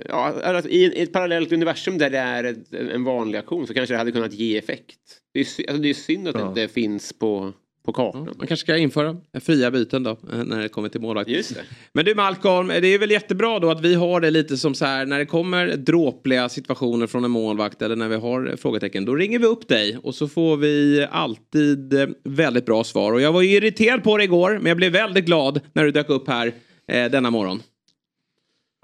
ja, 0.09 0.33
att 0.43 0.65
i, 0.65 0.77
I 0.77 1.01
ett 1.01 1.13
parallellt 1.13 1.51
universum 1.51 1.97
där 1.97 2.09
det 2.09 2.17
är 2.17 2.43
ett, 2.43 2.73
en 2.73 3.03
vanlig 3.03 3.37
aktion 3.39 3.67
så 3.67 3.73
kanske 3.73 3.93
det 3.93 3.97
hade 3.97 4.11
kunnat 4.11 4.33
ge 4.33 4.57
effekt. 4.57 4.97
Det 5.33 5.39
är, 5.39 5.45
alltså, 5.69 5.81
det 5.81 5.89
är 5.89 5.93
synd 5.93 6.27
att 6.27 6.33
det 6.33 6.39
Ja. 6.41 6.47
inte 6.49 6.67
finns 6.67 7.13
på, 7.13 7.53
på 7.87 7.93
kartan. 7.93 8.23
Man 8.23 8.47
kanske 8.47 8.57
ska 8.57 8.77
införa 8.77 9.17
fria 9.39 9.71
byten 9.71 10.03
då 10.03 10.09
eh, 10.09 10.43
när 10.43 10.59
det 10.59 10.69
kommer 10.69 10.89
till 10.89 11.01
målvakt. 11.01 11.29
Just 11.29 11.55
det. 11.55 11.61
Men 11.93 12.05
du 12.05 12.15
Malcolm, 12.15 12.67
det 12.67 12.87
är 12.87 12.99
väl 12.99 13.11
jättebra 13.11 13.59
då 13.59 13.69
att 13.69 13.81
vi 13.81 13.95
har 13.95 14.21
det 14.21 14.31
lite 14.31 14.57
som 14.57 14.75
så 14.75 14.85
här 14.85 15.05
när 15.05 15.19
det 15.19 15.25
kommer 15.25 15.67
dråpliga 15.67 16.49
situationer 16.49 17.07
från 17.07 17.23
en 17.23 17.31
målvakt 17.31 17.81
eller 17.81 17.95
när 17.95 18.07
vi 18.07 18.15
har 18.15 18.55
frågetecken. 18.57 19.05
Då 19.05 19.15
ringer 19.15 19.39
vi 19.39 19.45
upp 19.45 19.67
dig 19.67 19.97
och 20.03 20.15
så 20.15 20.27
får 20.27 20.57
vi 20.57 21.07
alltid 21.11 21.93
eh, 21.93 22.07
väldigt 22.23 22.65
bra 22.65 22.83
svar. 22.83 23.11
Och 23.13 23.21
jag 23.21 23.31
var 23.33 23.41
ju 23.41 23.49
irriterad 23.49 24.03
på 24.03 24.17
det 24.17 24.23
igår 24.23 24.53
men 24.57 24.65
jag 24.65 24.77
blev 24.77 24.91
väldigt 24.91 25.25
glad 25.25 25.59
när 25.73 25.83
du 25.83 25.91
dök 25.91 26.09
upp 26.09 26.27
här 26.27 26.47
eh, 26.91 27.11
denna 27.11 27.29
morgon. 27.29 27.61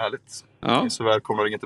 Härligt. 0.01 0.45
Ja. 0.61 0.89
Så 0.89 1.03
välkomna 1.03 1.41
att 1.41 1.47
ringa 1.47 1.59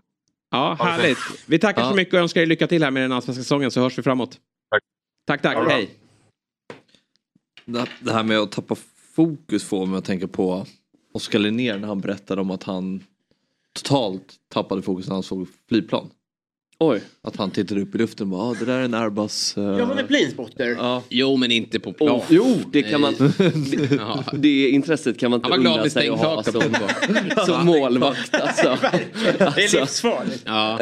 Ja, 0.51 0.77
härligt. 0.80 1.18
Vi 1.45 1.59
tackar 1.59 1.81
Ja. 1.81 1.89
så 1.89 1.95
mycket 1.95 2.14
och 2.14 2.19
önskar 2.19 2.41
dig 2.41 2.47
lycka 2.47 2.68
till 2.68 2.84
här 2.84 2.91
med 2.91 3.03
den 3.03 3.11
allsvenska 3.11 3.43
säsongen 3.43 3.72
så 3.72 3.81
hörs 3.81 3.97
vi 3.97 4.03
framåt. 4.03 4.39
Tack. 4.72 4.84
Tack, 5.27 5.41
tack. 5.41 5.55
Ja, 5.57 5.61
bra. 5.64 5.69
Hej. 5.73 5.89
Det, 7.68 8.11
här 8.11 8.23
med 8.23 8.39
att 8.39 8.52
tappa 8.52 8.76
fokus 9.15 9.64
får 9.64 9.85
mig 9.85 9.98
att 9.98 10.06
tänka 10.06 10.27
på 10.27 10.65
Oskar 11.14 11.39
Linnér 11.39 11.77
när 11.77 11.88
han 11.88 11.99
berättade 12.02 12.41
om 12.41 12.52
att 12.52 12.64
han 12.64 13.03
totalt 13.73 14.34
tappade 14.53 14.81
fokus 14.81 15.07
när 15.07 15.14
han 15.14 15.23
såg 15.23 15.48
flygplan. 15.69 16.10
Oj. 16.80 17.02
Att 17.23 17.35
han 17.35 17.52
tittade 17.52 17.81
upp 17.81 17.95
i 17.95 17.98
luften 17.98 18.23
och 18.23 18.31
bara, 18.38 18.41
ah, 18.49 18.56
det 18.60 18.65
där 18.65 18.80
är 18.80 18.84
en 18.84 18.94
Airbus. 18.94 19.57
eh." 19.57 19.64
Ja, 19.64 19.85
han 19.85 19.98
är 19.98 20.03
planespotter. 20.03 20.68
Ja. 20.80 21.03
Jo, 21.10 21.38
men 21.38 21.52
inte 21.52 21.80
på 21.80 21.94
plan. 21.94 22.10
Oh, 22.10 22.23
jo, 22.30 22.57
det 22.72 22.84
kan 22.84 23.02
man... 23.02 23.14
Det, 23.38 24.38
det 24.38 24.69
intresset 24.69 25.19
kan 25.19 25.31
man 25.31 25.39
inte 25.39 25.57
unna 25.57 25.89
sig 25.89 26.10
att 26.10 26.19
ha 26.19 26.44
som, 26.44 26.61
som 27.45 27.65
målvakt. 27.65 28.35
Alltså. 28.35 28.77
Det 29.14 29.41
är 29.41 29.80
livsfarligt. 29.80 30.44
Ja. 30.45 30.80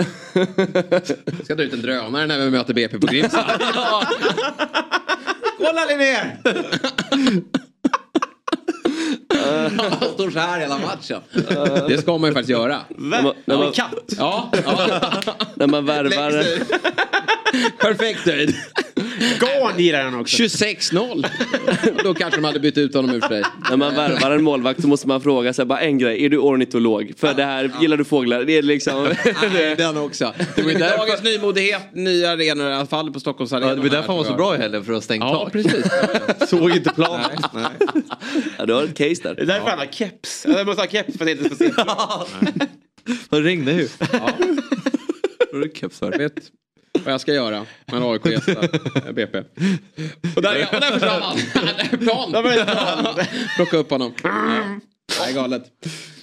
Ska 1.44 1.56
dra 1.56 1.64
ut 1.64 1.74
en 1.74 1.82
drönare 1.82 2.28
när 2.28 2.46
vi 2.46 2.52
möter 2.52 2.74
BP 2.74 3.00
på 3.00 3.08
Grimsta. 3.08 3.46
Kolla 5.66 5.86
Linnér! 5.86 6.38
Han 10.00 10.10
står 10.14 10.32
så 10.32 10.40
här 10.40 10.60
hela 10.60 10.78
matchen. 10.78 11.20
Det 11.88 11.98
ska 12.02 12.18
man 12.18 12.30
ju 12.30 12.34
faktiskt 12.34 12.50
göra. 12.50 12.80
När 12.98 13.22
man, 13.24 13.34
när 13.46 13.58
man, 13.58 13.72
katt. 13.72 13.94
Ja, 14.18 14.52
ja. 14.66 15.02
när 15.56 15.68
man 15.68 15.86
värvar... 15.86 16.44
Perfekt 17.80 18.20
höjd. 18.26 18.56
Garn 19.40 19.80
gillar 19.80 20.04
han 20.04 20.20
också. 20.20 20.38
26-0. 20.44 21.26
Då 22.04 22.14
kanske 22.14 22.38
de 22.42 22.44
hade 22.46 22.60
bytt 22.60 22.78
ut 22.78 22.94
honom 22.94 23.16
ur 23.16 23.22
för 23.22 23.28
sig. 23.28 23.44
När 23.70 23.78
man 23.78 23.96
värvar 23.96 24.32
en 24.32 24.44
målvakt 24.44 24.82
så 24.82 24.88
måste 24.88 25.08
man 25.08 25.22
fråga 25.22 25.54
sig 25.54 25.66
bara 25.66 25.80
en 25.80 25.98
grej. 25.98 26.26
Är 26.26 26.30
du 26.30 26.38
ornitolog? 26.38 27.14
För 27.18 27.34
det 27.34 27.44
här, 27.44 27.72
gillar 27.82 27.98
du 27.98 28.06
fåglar? 28.06 28.44
Det 28.44 28.58
är 28.58 28.62
liksom... 28.62 29.08
Nej, 29.54 29.76
den 29.76 29.98
också. 29.98 30.34
Det 30.56 30.62
var 30.62 30.72
därför- 30.72 30.98
dagens 30.98 31.24
nymodighet, 31.24 31.82
nya 31.94 32.32
arenor 32.32 32.70
i 32.70 32.74
alla 32.74 32.86
fall 32.86 33.12
på 33.14 33.20
Stockholms 33.20 33.54
arena. 33.54 33.68
Ja, 33.68 33.76
det 33.76 33.82
var 33.82 33.90
därför 33.90 34.08
han 34.08 34.18
var 34.18 34.24
så 34.24 34.34
bra 34.34 34.56
i 34.56 34.58
helgen 34.58 34.86
för 34.86 34.92
att 34.92 34.96
ha 34.98 35.02
stängt 35.02 35.24
Ja, 35.24 35.34
tak. 35.44 35.52
precis. 35.54 35.86
Såg 36.50 36.72
inte 36.72 36.90
planen. 36.90 37.22
Nej, 37.54 37.64
nej. 37.94 38.04
Ja, 38.58 38.66
du 38.66 38.74
har 38.74 38.84
ett 38.84 38.98
case 38.98 39.22
där. 39.24 39.35
Det 39.36 39.42
är 39.42 39.46
därför 39.46 39.70
han 39.70 39.80
har 39.80 39.86
keps. 39.86 40.46
Jag 40.50 40.68
måste 40.68 40.82
ha 40.82 40.88
keps 40.90 41.18
för 41.18 41.26
att 41.26 41.32
inte 41.32 41.50
få 41.50 41.56
se. 41.56 41.72
Det 43.30 43.42
regnar 43.42 43.72
ju. 43.72 43.88
Ja. 44.00 44.30
Då 45.52 45.58
är 45.58 45.62
det 45.68 45.78
keps 45.78 46.02
här. 46.02 46.18
vet 46.18 46.52
vad 47.04 47.14
jag 47.14 47.22
ska 47.22 47.34
göra 47.34 47.66
när 47.86 48.14
AIK 48.14 48.26
gästar 48.26 49.12
BP. 49.14 49.38
Och 50.36 50.42
där, 50.42 50.68
och 50.74 50.80
där 50.82 50.92
försvann 50.92 51.22
han. 51.22 51.38
Det 51.92 51.98
plan. 51.98 52.32
Plocka 53.56 53.78
upp 53.78 53.90
honom. 53.90 54.14
Det 54.22 55.30
är 55.30 55.34
galet. 55.34 55.64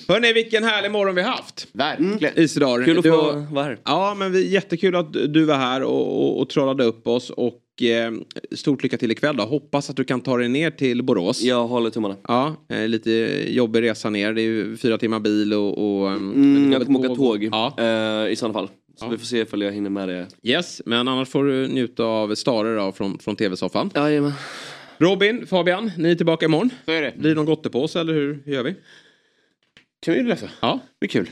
Hörni, 0.08 0.32
vilken 0.32 0.64
härlig 0.64 0.90
morgon 0.90 1.14
vi 1.14 1.22
haft. 1.22 1.68
Verkligen. 1.72 2.38
Isidar. 2.38 2.84
Kul 2.84 2.98
att 2.98 3.04
Du 3.04 3.10
få 3.10 3.16
har- 3.16 3.54
vara 3.54 3.64
här. 3.64 3.78
Ja, 3.84 4.14
men 4.18 4.32
vi, 4.32 4.48
jättekul 4.48 4.96
att 4.96 5.12
du 5.12 5.44
var 5.44 5.56
här 5.56 5.82
och, 5.82 6.22
och, 6.22 6.40
och 6.40 6.48
trollade 6.48 6.84
upp 6.84 7.06
oss. 7.06 7.30
Och 7.30 7.82
eh, 7.82 8.12
stort 8.56 8.82
lycka 8.82 8.96
till 8.98 9.10
ikväll 9.10 9.36
då. 9.36 9.42
Hoppas 9.44 9.90
att 9.90 9.96
du 9.96 10.04
kan 10.04 10.20
ta 10.20 10.36
dig 10.36 10.48
ner 10.48 10.70
till 10.70 11.02
Borås. 11.02 11.42
Jag 11.42 11.66
håller 11.66 11.90
tummarna. 11.90 12.16
Ja, 12.28 12.56
eh, 12.68 12.88
lite 12.88 13.10
jobbig 13.48 13.82
resa 13.82 14.10
ner. 14.10 14.32
Det 14.32 14.42
är 14.42 14.76
fyra 14.76 14.98
timmar 14.98 15.20
bil 15.20 15.54
och... 15.54 15.78
och 16.02 16.10
ehm, 16.10 16.32
Mm, 16.34 16.72
jag 16.72 16.86
kommer 16.86 16.98
åka 16.98 17.14
tåg 17.14 17.44
Ja. 17.52 17.74
eh, 17.78 18.32
i 18.32 18.36
sådana 18.36 18.54
fall. 18.54 18.68
Så 18.96 19.08
vi 19.08 19.18
får 19.18 19.26
se 19.26 19.38
ifall 19.38 19.62
jag 19.62 19.72
hinner 19.72 19.90
med 19.90 20.08
det. 20.08 20.26
Yes, 20.42 20.82
men 20.86 21.08
annars 21.08 21.28
får 21.28 21.44
du 21.44 21.68
njuta 21.68 22.04
av 22.04 22.34
starer 22.34 22.76
då 22.76 22.92
från, 22.92 23.18
från 23.18 23.36
tv-soffan. 23.36 23.90
Jajamän. 23.94 24.32
Robin, 24.98 25.46
Fabian, 25.46 25.90
ni 25.98 26.10
är 26.10 26.14
tillbaka 26.14 26.44
imorgon. 26.46 26.70
Så 26.84 26.90
är 26.92 27.02
det. 27.02 27.12
Blir 27.16 27.28
det 27.30 27.34
någon 27.36 27.46
gottepåse 27.46 28.00
eller 28.00 28.12
hur, 28.12 28.42
hur 28.44 28.52
gör 28.52 28.62
vi? 28.62 28.74
Kan 30.02 30.14
vi 30.14 30.22
lösa? 30.22 30.50
Ja. 30.60 30.80
Det 30.98 31.06
är 31.06 31.08
kul. 31.08 31.30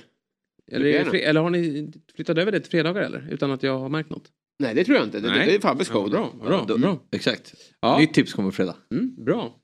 Eller, 0.72 1.10
det 1.10 1.24
eller 1.24 1.40
har 1.40 1.50
ni 1.50 1.92
flyttat 2.14 2.38
över 2.38 2.52
det 2.52 2.60
till 2.60 2.70
fredagar 2.70 3.02
eller? 3.02 3.28
Utan 3.30 3.50
att 3.50 3.62
jag 3.62 3.78
har 3.78 3.88
märkt 3.88 4.10
något? 4.10 4.30
Nej, 4.58 4.74
det 4.74 4.84
tror 4.84 4.96
jag 4.96 5.06
inte. 5.06 5.20
Det, 5.20 5.28
det 5.28 5.54
är 5.54 5.60
Fabbes 5.60 5.88
show. 5.88 6.10
Ja, 6.12 6.32
bra, 6.38 6.48
bra, 6.48 6.64
Då- 6.68 6.78
bra. 6.78 6.98
Exakt. 7.12 7.54
Ja. 7.80 7.98
Nytt 7.98 8.14
tips 8.14 8.32
kommer 8.32 8.50
fredag. 8.50 8.76
Mm, 8.90 9.24
bra. 9.24 9.56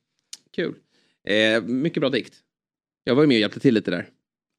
Kul. 0.57 0.75
Eh, 1.29 1.63
mycket 1.63 2.01
bra 2.01 2.11
dikt. 2.11 2.35
Jag 3.05 3.15
var 3.15 3.23
ju 3.23 3.27
med 3.27 3.35
och 3.37 3.41
hjälpte 3.41 3.61
till 3.61 3.75
lite 3.75 3.91
där. 3.91 4.09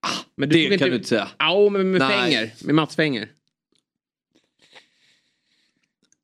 Ah, 0.07 0.19
men 0.35 0.49
det 0.49 0.69
tog 0.69 0.79
kan 0.79 0.89
du 0.89 0.95
inte 0.95 1.07
säga. 1.07 1.27
Ja, 1.37 1.69
men 1.69 1.91
med 1.91 1.99
Nej. 1.99 2.19
Fänger. 2.19 2.53
Med 2.65 2.75
Mats 2.75 2.95
Fänger. 2.95 3.29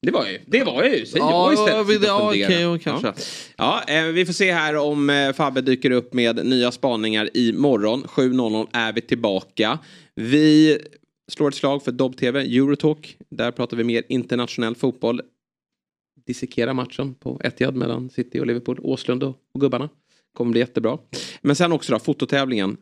Det 0.04 0.12
var 0.12 0.24
jag 0.24 0.32
ju. 0.32 0.40
Det 0.46 0.64
var 0.64 0.84
jag 0.84 0.96
ju. 0.96 1.06
Ja, 1.16 1.52
jag 1.52 1.54
istället. 1.54 1.88
och 1.88 2.06
ja, 2.06 2.30
okej, 2.30 2.68
och 2.68 2.82
kanske. 2.82 3.14
Ja, 3.58 3.84
ja 3.88 3.94
eh, 3.94 4.06
vi 4.06 4.26
får 4.26 4.34
se 4.34 4.52
här 4.52 4.76
om 4.76 5.10
eh, 5.10 5.34
Fabbe 5.34 5.62
dyker 5.62 5.92
upp 5.92 6.14
med 6.14 6.46
nya 6.46 6.72
spaningar 6.72 7.30
imorgon. 7.34 8.04
7.00 8.04 8.68
är 8.72 8.94
vi 8.94 9.02
tillbaka. 9.02 9.80
Vi 10.16 10.80
slår 11.32 11.50
ett 11.50 11.56
slag 11.56 11.84
för 11.84 11.92
Dobb-TV, 11.92 12.42
Eurotalk. 12.42 13.18
Där 13.30 13.52
pratar 13.52 13.78
vi 13.78 13.84
mer 13.84 14.04
internationell 14.10 14.76
fotboll. 14.76 15.22
Dissekera 16.26 16.74
matchen 16.74 17.16
på 17.16 17.42
Etihad 17.44 17.76
mellan 17.76 18.10
City 18.10 18.40
och 18.40 18.48
Liverpool. 18.48 18.80
Åslund 18.84 19.24
och, 19.24 19.36
och 19.54 19.62
gubbarna. 19.62 19.90
Kommer 20.38 20.52
bli 20.52 20.60
jättebra. 20.60 20.98
Men 21.42 21.56
sen 21.56 21.72
också 21.72 21.94
då, 21.94 22.00
fototävlingen. 22.00 22.78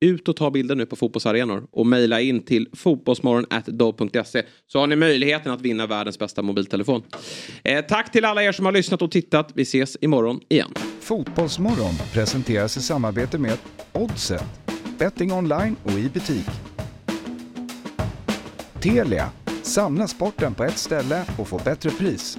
Ut 0.00 0.28
och 0.28 0.36
ta 0.36 0.50
bilder 0.50 0.74
nu 0.74 0.86
på 0.86 0.96
fotbollsarenor 0.96 1.66
och 1.70 1.86
mejla 1.86 2.20
in 2.20 2.42
till 2.42 2.68
fotbollsmorgon.se 2.72 4.42
så 4.66 4.78
har 4.78 4.86
ni 4.86 4.96
möjligheten 4.96 5.52
att 5.52 5.60
vinna 5.60 5.86
världens 5.86 6.18
bästa 6.18 6.42
mobiltelefon. 6.42 7.02
Eh, 7.64 7.84
tack 7.84 8.12
till 8.12 8.24
alla 8.24 8.42
er 8.42 8.52
som 8.52 8.64
har 8.64 8.72
lyssnat 8.72 9.02
och 9.02 9.10
tittat. 9.10 9.52
Vi 9.54 9.62
ses 9.62 9.96
imorgon 10.00 10.40
igen. 10.48 10.74
Fotbollsmorgon 11.00 11.94
presenteras 12.12 12.76
i 12.76 12.80
samarbete 12.80 13.38
med 13.38 13.58
Oddset, 13.92 14.44
betting 14.98 15.32
online 15.32 15.76
och 15.82 15.92
i 15.92 16.08
butik. 16.08 16.46
Telia, 18.80 19.30
samla 19.62 20.08
sporten 20.08 20.54
på 20.54 20.64
ett 20.64 20.78
ställe 20.78 21.24
och 21.38 21.48
få 21.48 21.60
bättre 21.64 21.90
pris. 21.90 22.38